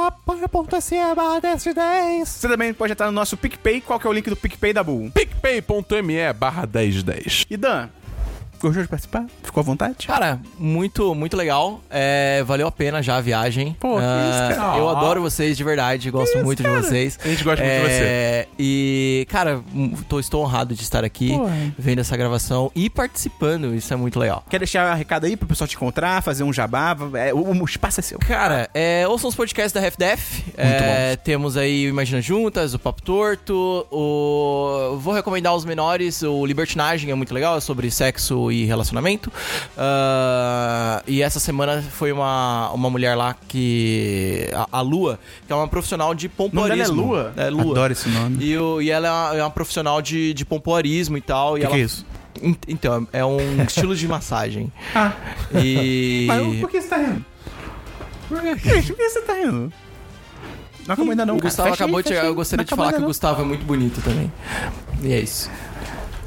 Apoia.se 0.07 0.95
barra 1.15 1.39
10 1.39 1.63
de 1.63 1.73
10. 1.73 2.27
Você 2.29 2.47
também 2.47 2.73
pode 2.73 2.93
entrar 2.93 3.07
no 3.07 3.11
nosso 3.11 3.35
PicPay, 3.37 3.81
qual 3.81 3.99
que 3.99 4.07
é 4.07 4.09
o 4.09 4.13
link 4.13 4.29
do 4.29 4.35
PicPay 4.35 4.73
da 4.73 4.83
Bull? 4.83 5.11
picpay.me 5.11 6.33
barra 6.33 6.65
1010. 6.65 7.45
E 7.49 7.57
Dan, 7.57 7.89
gostou 8.61 8.83
de 8.83 8.87
participar? 8.87 9.25
Ficou 9.43 9.61
à 9.61 9.63
vontade? 9.63 10.07
Cara, 10.07 10.39
muito, 10.57 11.13
muito 11.15 11.35
legal. 11.37 11.81
É, 11.89 12.43
valeu 12.45 12.67
a 12.67 12.71
pena 12.71 13.01
já 13.01 13.17
a 13.17 13.21
viagem. 13.21 13.75
Pô, 13.79 13.97
que 13.97 14.03
Ah, 14.03 14.49
isso, 14.49 14.59
cara. 14.59 14.77
Eu 14.77 14.89
adoro 14.89 15.21
vocês 15.21 15.55
de 15.57 15.63
verdade, 15.63 16.09
gosto 16.11 16.37
muito 16.43 16.63
de 16.63 16.69
vocês. 16.69 17.17
A 17.23 17.27
gente 17.27 17.43
gosta 17.43 17.63
muito 17.63 17.75
de 17.87 17.93
É, 18.03 18.47
E, 18.57 19.25
cara, 19.29 19.61
tô, 20.09 20.19
estou 20.19 20.43
honrado 20.43 20.73
de 20.73 20.81
estar 20.81 21.03
aqui, 21.03 21.29
Pô. 21.29 21.47
vendo 21.77 21.99
essa 21.99 22.15
gravação 22.17 22.71
e 22.75 22.89
participando. 22.89 23.73
Isso 23.75 23.93
é 23.93 23.97
muito 23.97 24.19
legal. 24.19 24.43
Quer 24.49 24.59
deixar 24.59 24.93
um 24.93 24.97
recado 24.97 25.25
aí 25.25 25.35
pro 25.35 25.47
pessoal 25.47 25.67
te 25.67 25.75
encontrar, 25.75 26.21
fazer 26.21 26.43
um 26.43 26.51
jabá? 26.53 26.95
É, 27.15 27.33
o, 27.33 27.37
o 27.53 27.65
espaço 27.65 27.99
é 27.99 28.03
seu. 28.03 28.19
Cara, 28.19 28.69
é, 28.73 29.07
ouçam 29.07 29.29
os 29.29 29.35
podcasts 29.35 29.71
da 29.71 29.79
RefDef. 29.79 30.43
É, 30.57 31.15
temos 31.17 31.57
aí 31.57 31.87
o 31.87 31.89
Imagina 31.89 32.21
Juntas, 32.21 32.73
o 32.73 32.79
Papo 32.79 33.01
Torto. 33.01 33.85
O... 33.91 34.97
Vou 34.99 35.13
recomendar 35.13 35.55
os 35.55 35.65
menores. 35.65 36.21
O 36.23 36.45
Libertinagem 36.45 37.11
é 37.11 37.15
muito 37.15 37.33
legal, 37.33 37.57
é 37.57 37.59
sobre 37.59 37.89
sexo 37.91 38.46
e 38.51 38.65
relacionamento. 38.65 39.31
Ah, 39.77 41.01
e 41.07 41.21
essa 41.21 41.39
semana 41.39 41.81
foi 41.81 42.11
uma, 42.11 42.71
uma 42.71 42.89
mulher 42.89 43.15
lá 43.15 43.35
que. 43.47 44.49
A, 44.53 44.79
a 44.79 44.81
Lua, 44.81 45.19
que 45.45 45.53
é 45.53 45.55
uma 45.55 45.67
profissional 45.67 46.13
de 46.13 46.27
nome 46.27 46.35
pompoarismo. 46.35 46.77
dela 46.77 46.83
é 46.83 46.87
Lua? 47.05 47.33
É 47.37 47.49
Lua. 47.49 47.71
Adoro 47.71 47.93
esse 47.93 48.09
nome. 48.09 48.37
E, 48.43 48.53
e 48.83 48.89
ela 48.91 49.07
é 49.07 49.11
uma, 49.11 49.35
é 49.39 49.43
uma 49.43 49.51
profissional 49.51 50.01
de, 50.01 50.33
de 50.33 50.45
pompoarismo 50.45 51.17
e 51.17 51.21
tal. 51.21 51.53
O 51.53 51.57
e 51.57 51.61
que, 51.61 51.65
ela... 51.65 51.75
que 51.75 51.81
é 51.81 51.83
isso? 51.85 52.05
En- 52.41 52.55
Então, 52.67 53.07
é 53.11 53.25
um 53.25 53.39
estilo 53.65 53.95
de 53.95 54.07
massagem. 54.07 54.71
Ah. 54.93 55.11
E. 55.55 56.25
Mas 56.29 56.59
por 56.61 56.69
que 56.69 56.81
você 56.81 56.87
tá 56.87 56.97
rindo? 56.97 57.25
Por 58.27 58.41
que 58.41 59.09
você 59.09 59.21
tá 59.21 59.33
rindo? 59.33 59.71
Não 60.85 60.93
acabou 60.93 61.11
ainda 61.11 61.25
não, 61.25 61.35
o 61.35 61.37
cara. 61.37 61.49
Gustavo 61.49 61.69
Fecha 61.69 61.83
aí, 61.83 61.85
acabou 61.85 62.01
de 62.01 62.07
chegar. 62.09 62.25
Eu 62.25 62.35
gostaria 62.35 62.61
Não 62.61 62.65
de 62.65 62.73
acabou 62.73 62.85
falar 62.85 62.97
que 62.97 63.03
o. 63.03 63.07
Gustavo 63.07 63.41
é 63.41 63.45
muito 63.45 63.65
bonito 63.65 64.01
também. 64.01 64.31
E 65.03 65.11
é 65.13 65.19
isso. 65.19 65.49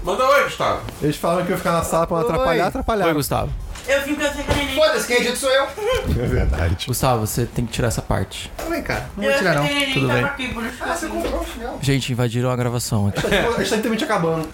Manda 0.03 0.25
oi, 0.25 0.45
Gustavo. 0.45 0.81
Eles 1.03 1.17
falaram 1.17 1.45
que 1.45 1.53
eu 1.53 1.55
ia 1.55 1.59
ficar 1.59 1.73
na 1.73 1.83
sala 1.83 2.07
pra 2.07 2.17
não 2.19 2.25
atrapalhar, 2.25 2.67
atrapalhar. 2.69 3.07
Oi, 3.07 3.15
Gustavo. 3.15 3.53
Eu 3.87 4.03
vim 4.03 4.15
pra 4.15 4.31
ficar 4.31 4.55
neném. 4.55 4.75
Foda-se, 4.75 5.07
quem 5.07 5.17
edita 5.17 5.37
sou 5.37 5.51
eu. 5.51 5.65
É 5.65 6.27
verdade. 6.27 6.87
Gustavo, 6.87 7.27
você 7.27 7.45
tem 7.47 7.67
que 7.67 7.73
tirar 7.73 7.89
essa 7.89 8.01
parte. 8.03 8.51
Vem 8.69 8.83
cá, 8.83 9.07
não 9.17 9.25
vou 9.25 9.33
tirar 9.35 9.55
não. 9.55 9.67
Tudo 9.93 10.09
bem. 10.09 10.25
Ah, 10.81 10.95
você 10.97 11.07
comprou 11.07 11.41
o 11.41 11.47
chinelo. 11.47 11.79
Gente, 11.83 12.13
invadiram 12.13 12.51
a 12.51 12.57
gravação 12.57 13.09
aqui. 13.09 13.21
A 13.27 13.31
gente 13.59 13.71
tá 13.71 13.77
literalmente 13.77 14.05
acabando. 14.05 14.49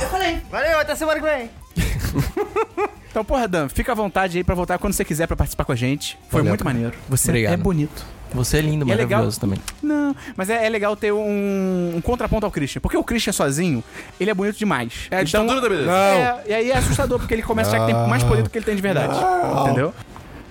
Eu 0.00 0.08
falei. 0.08 0.40
Valeu, 0.50 0.78
até 0.80 0.94
semana 0.94 1.20
que 1.20 1.26
vem. 1.26 1.50
Então, 3.10 3.24
porra, 3.24 3.48
Dan, 3.48 3.68
fica 3.68 3.92
à 3.92 3.94
vontade 3.94 4.36
aí 4.38 4.44
pra 4.44 4.54
voltar 4.54 4.78
quando 4.78 4.92
você 4.92 5.04
quiser 5.04 5.26
pra 5.26 5.36
participar 5.36 5.64
com 5.64 5.72
a 5.72 5.76
gente. 5.76 6.18
Foi 6.28 6.40
Valeu, 6.40 6.50
muito 6.50 6.64
cara. 6.64 6.74
maneiro. 6.74 6.96
Você 7.08 7.30
Obrigado. 7.30 7.54
é 7.54 7.56
bonito. 7.56 8.04
Você 8.36 8.58
é 8.58 8.60
lindo, 8.60 8.86
E 8.86 8.92
é 8.92 8.94
legal- 8.94 9.08
maravilhoso 9.20 9.40
também. 9.40 9.58
Não, 9.82 10.14
mas 10.36 10.48
é, 10.50 10.64
é 10.66 10.68
legal 10.68 10.94
ter 10.96 11.12
um, 11.12 11.92
um 11.96 12.00
contraponto 12.00 12.46
ao 12.46 12.52
Christian. 12.52 12.80
Porque 12.80 12.96
o 12.96 13.02
Christian 13.04 13.32
sozinho, 13.32 13.82
ele 14.20 14.30
é 14.30 14.34
bonito 14.34 14.56
demais. 14.56 15.08
É 15.10 15.18
a 15.18 15.22
ditadura 15.22 15.60
da 15.60 15.68
beleza. 15.68 15.90
É, 15.90 16.42
e 16.46 16.54
aí 16.54 16.70
é 16.70 16.76
assustador, 16.76 17.18
porque 17.18 17.34
ele 17.34 17.42
começa 17.42 17.70
a 17.70 17.74
achar 17.74 17.86
que 17.86 17.92
tem 17.92 18.08
mais 18.08 18.22
poder 18.22 18.42
do 18.42 18.50
que 18.50 18.58
ele 18.58 18.64
tem 18.64 18.76
de 18.76 18.82
verdade. 18.82 19.14
Entendeu? 19.62 19.92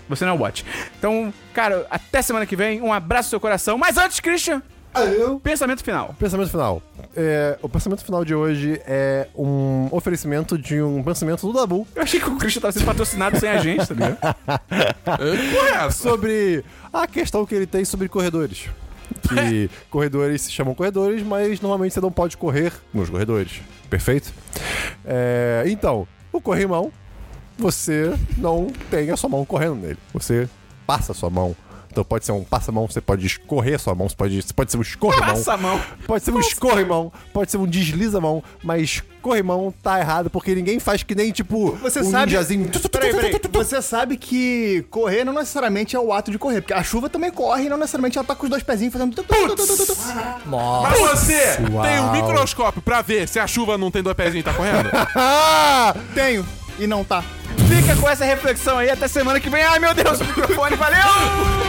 Você 0.09 0.23
não 0.25 0.33
é 0.33 0.35
o 0.35 0.37
bot. 0.37 0.63
Então, 0.99 1.33
cara, 1.53 1.87
até 1.89 2.21
semana 2.21 2.45
que 2.45 2.55
vem. 2.55 2.79
Um 2.81 2.93
abraço 2.93 3.27
no 3.27 3.29
seu 3.31 3.39
coração. 3.39 3.75
Mas 3.77 3.97
antes, 3.97 4.19
Christian, 4.19 4.61
Eu. 4.95 5.39
pensamento 5.39 5.83
final. 5.83 6.13
Pensamento 6.19 6.51
final. 6.51 6.79
É, 7.17 7.57
o 7.61 7.67
pensamento 7.67 8.03
final 8.05 8.23
de 8.23 8.35
hoje 8.35 8.79
é 8.85 9.27
um 9.35 9.87
oferecimento 9.89 10.57
de 10.59 10.81
um 10.81 11.01
pensamento 11.01 11.47
do 11.47 11.53
Dabu 11.53 11.87
Eu 11.95 12.03
achei 12.03 12.19
que 12.19 12.29
o 12.29 12.35
Christian 12.37 12.61
tava 12.61 12.71
sendo 12.73 12.85
patrocinado 12.85 13.39
sem 13.39 13.49
a 13.49 13.57
gente, 13.57 13.87
tá 13.87 13.93
ligado? 13.93 14.17
É 15.85 15.89
sobre 15.91 16.63
a 17.01 17.07
questão 17.07 17.45
que 17.45 17.53
ele 17.53 17.67
tem 17.67 17.83
sobre 17.83 18.07
corredores. 18.07 18.69
Que 19.27 19.69
corredores 19.91 20.43
se 20.43 20.51
chamam 20.51 20.73
corredores, 20.73 21.21
mas 21.21 21.59
normalmente 21.59 21.93
você 21.93 22.01
não 22.01 22.11
pode 22.11 22.37
correr 22.37 22.71
nos 22.93 23.09
corredores. 23.09 23.61
Perfeito? 23.89 24.33
É, 25.03 25.63
então, 25.67 26.07
o 26.31 26.39
corrimão, 26.39 26.91
você 27.57 28.13
não 28.37 28.67
tem 28.89 29.11
a 29.11 29.17
sua 29.17 29.29
mão 29.29 29.45
correndo 29.45 29.75
nele. 29.75 29.97
Você 30.13 30.49
passa 30.87 31.11
a 31.11 31.15
sua 31.15 31.29
mão. 31.29 31.55
Então 31.95 32.03
pode 32.03 32.25
ser 32.25 32.33
um 32.33 32.43
passa-mão, 32.43 32.85
você 32.89 32.99
pode 32.99 33.25
escorrer 33.25 33.75
a 33.75 33.79
sua 33.79 33.95
mão, 33.95 34.09
você 34.09 34.15
pode, 34.17 34.41
você 34.41 34.53
pode 34.53 34.69
ser 34.69 34.77
um 34.77 34.81
escorrimão. 34.81 35.27
Passa 35.29 35.53
a 35.53 35.57
mão. 35.57 35.81
Pode 36.05 36.25
ser 36.25 36.31
um 36.31 36.41
escorrimão, 36.41 37.09
pode 37.31 37.49
ser 37.49 37.55
um 37.55 37.65
desliza-mão, 37.65 38.43
mas 38.61 39.01
corrimão 39.21 39.73
tá 39.81 39.97
errado 39.97 40.29
porque 40.29 40.53
ninguém 40.53 40.77
faz 40.77 41.03
que 41.03 41.15
nem 41.15 41.31
tipo 41.31 41.71
Você 41.77 42.01
um 42.01 42.11
sabe. 42.11 42.25
ninjazinho. 42.25 42.69
Peraí, 42.91 43.13
peraí. 43.13 43.39
Você 43.49 43.81
sabe 43.81 44.17
que 44.17 44.85
correr 44.89 45.23
não 45.23 45.31
necessariamente 45.31 45.95
é 45.95 45.99
o 45.99 46.11
ato 46.11 46.31
de 46.31 46.37
correr. 46.37 46.59
Porque 46.59 46.73
a 46.73 46.83
chuva 46.83 47.09
também 47.09 47.31
corre 47.31 47.67
e 47.67 47.69
não 47.69 47.77
necessariamente 47.77 48.17
ela 48.17 48.27
tá 48.27 48.35
com 48.35 48.43
os 48.43 48.49
dois 48.49 48.61
pezinhos 48.61 48.91
fazendo. 48.93 49.15
Nossa. 50.45 50.89
Mas 50.89 50.99
você 50.99 51.57
Uau. 51.71 51.81
tem 51.81 51.99
um 52.01 52.11
microscópio 52.11 52.81
pra 52.81 53.01
ver 53.01 53.25
se 53.29 53.39
a 53.39 53.47
chuva 53.47 53.77
não 53.77 53.89
tem 53.89 54.03
dois 54.03 54.17
pezinhos 54.17 54.41
e 54.41 54.43
tá 54.43 54.53
correndo? 54.53 54.89
Ah! 55.15 55.95
Tenho. 56.13 56.45
E 56.77 56.85
não 56.85 57.05
tá. 57.05 57.23
Fica 57.67 57.95
com 57.95 58.09
essa 58.09 58.25
reflexão 58.25 58.77
aí 58.77 58.89
até 58.89 59.07
semana 59.07 59.39
que 59.39 59.49
vem. 59.49 59.63
Ai, 59.63 59.79
meu 59.79 59.93
Deus, 59.93 60.19
o 60.19 60.25
microfone, 60.25 60.75
valeu! 60.75 61.65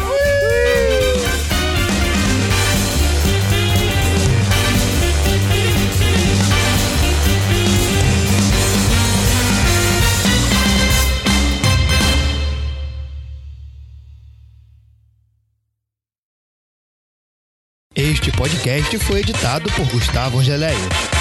Este 17.99 18.31
podcast 18.31 18.99
foi 18.99 19.21
editado 19.21 19.73
por 19.73 19.87
Gustavo 19.87 20.39
Angeléia. 20.39 21.16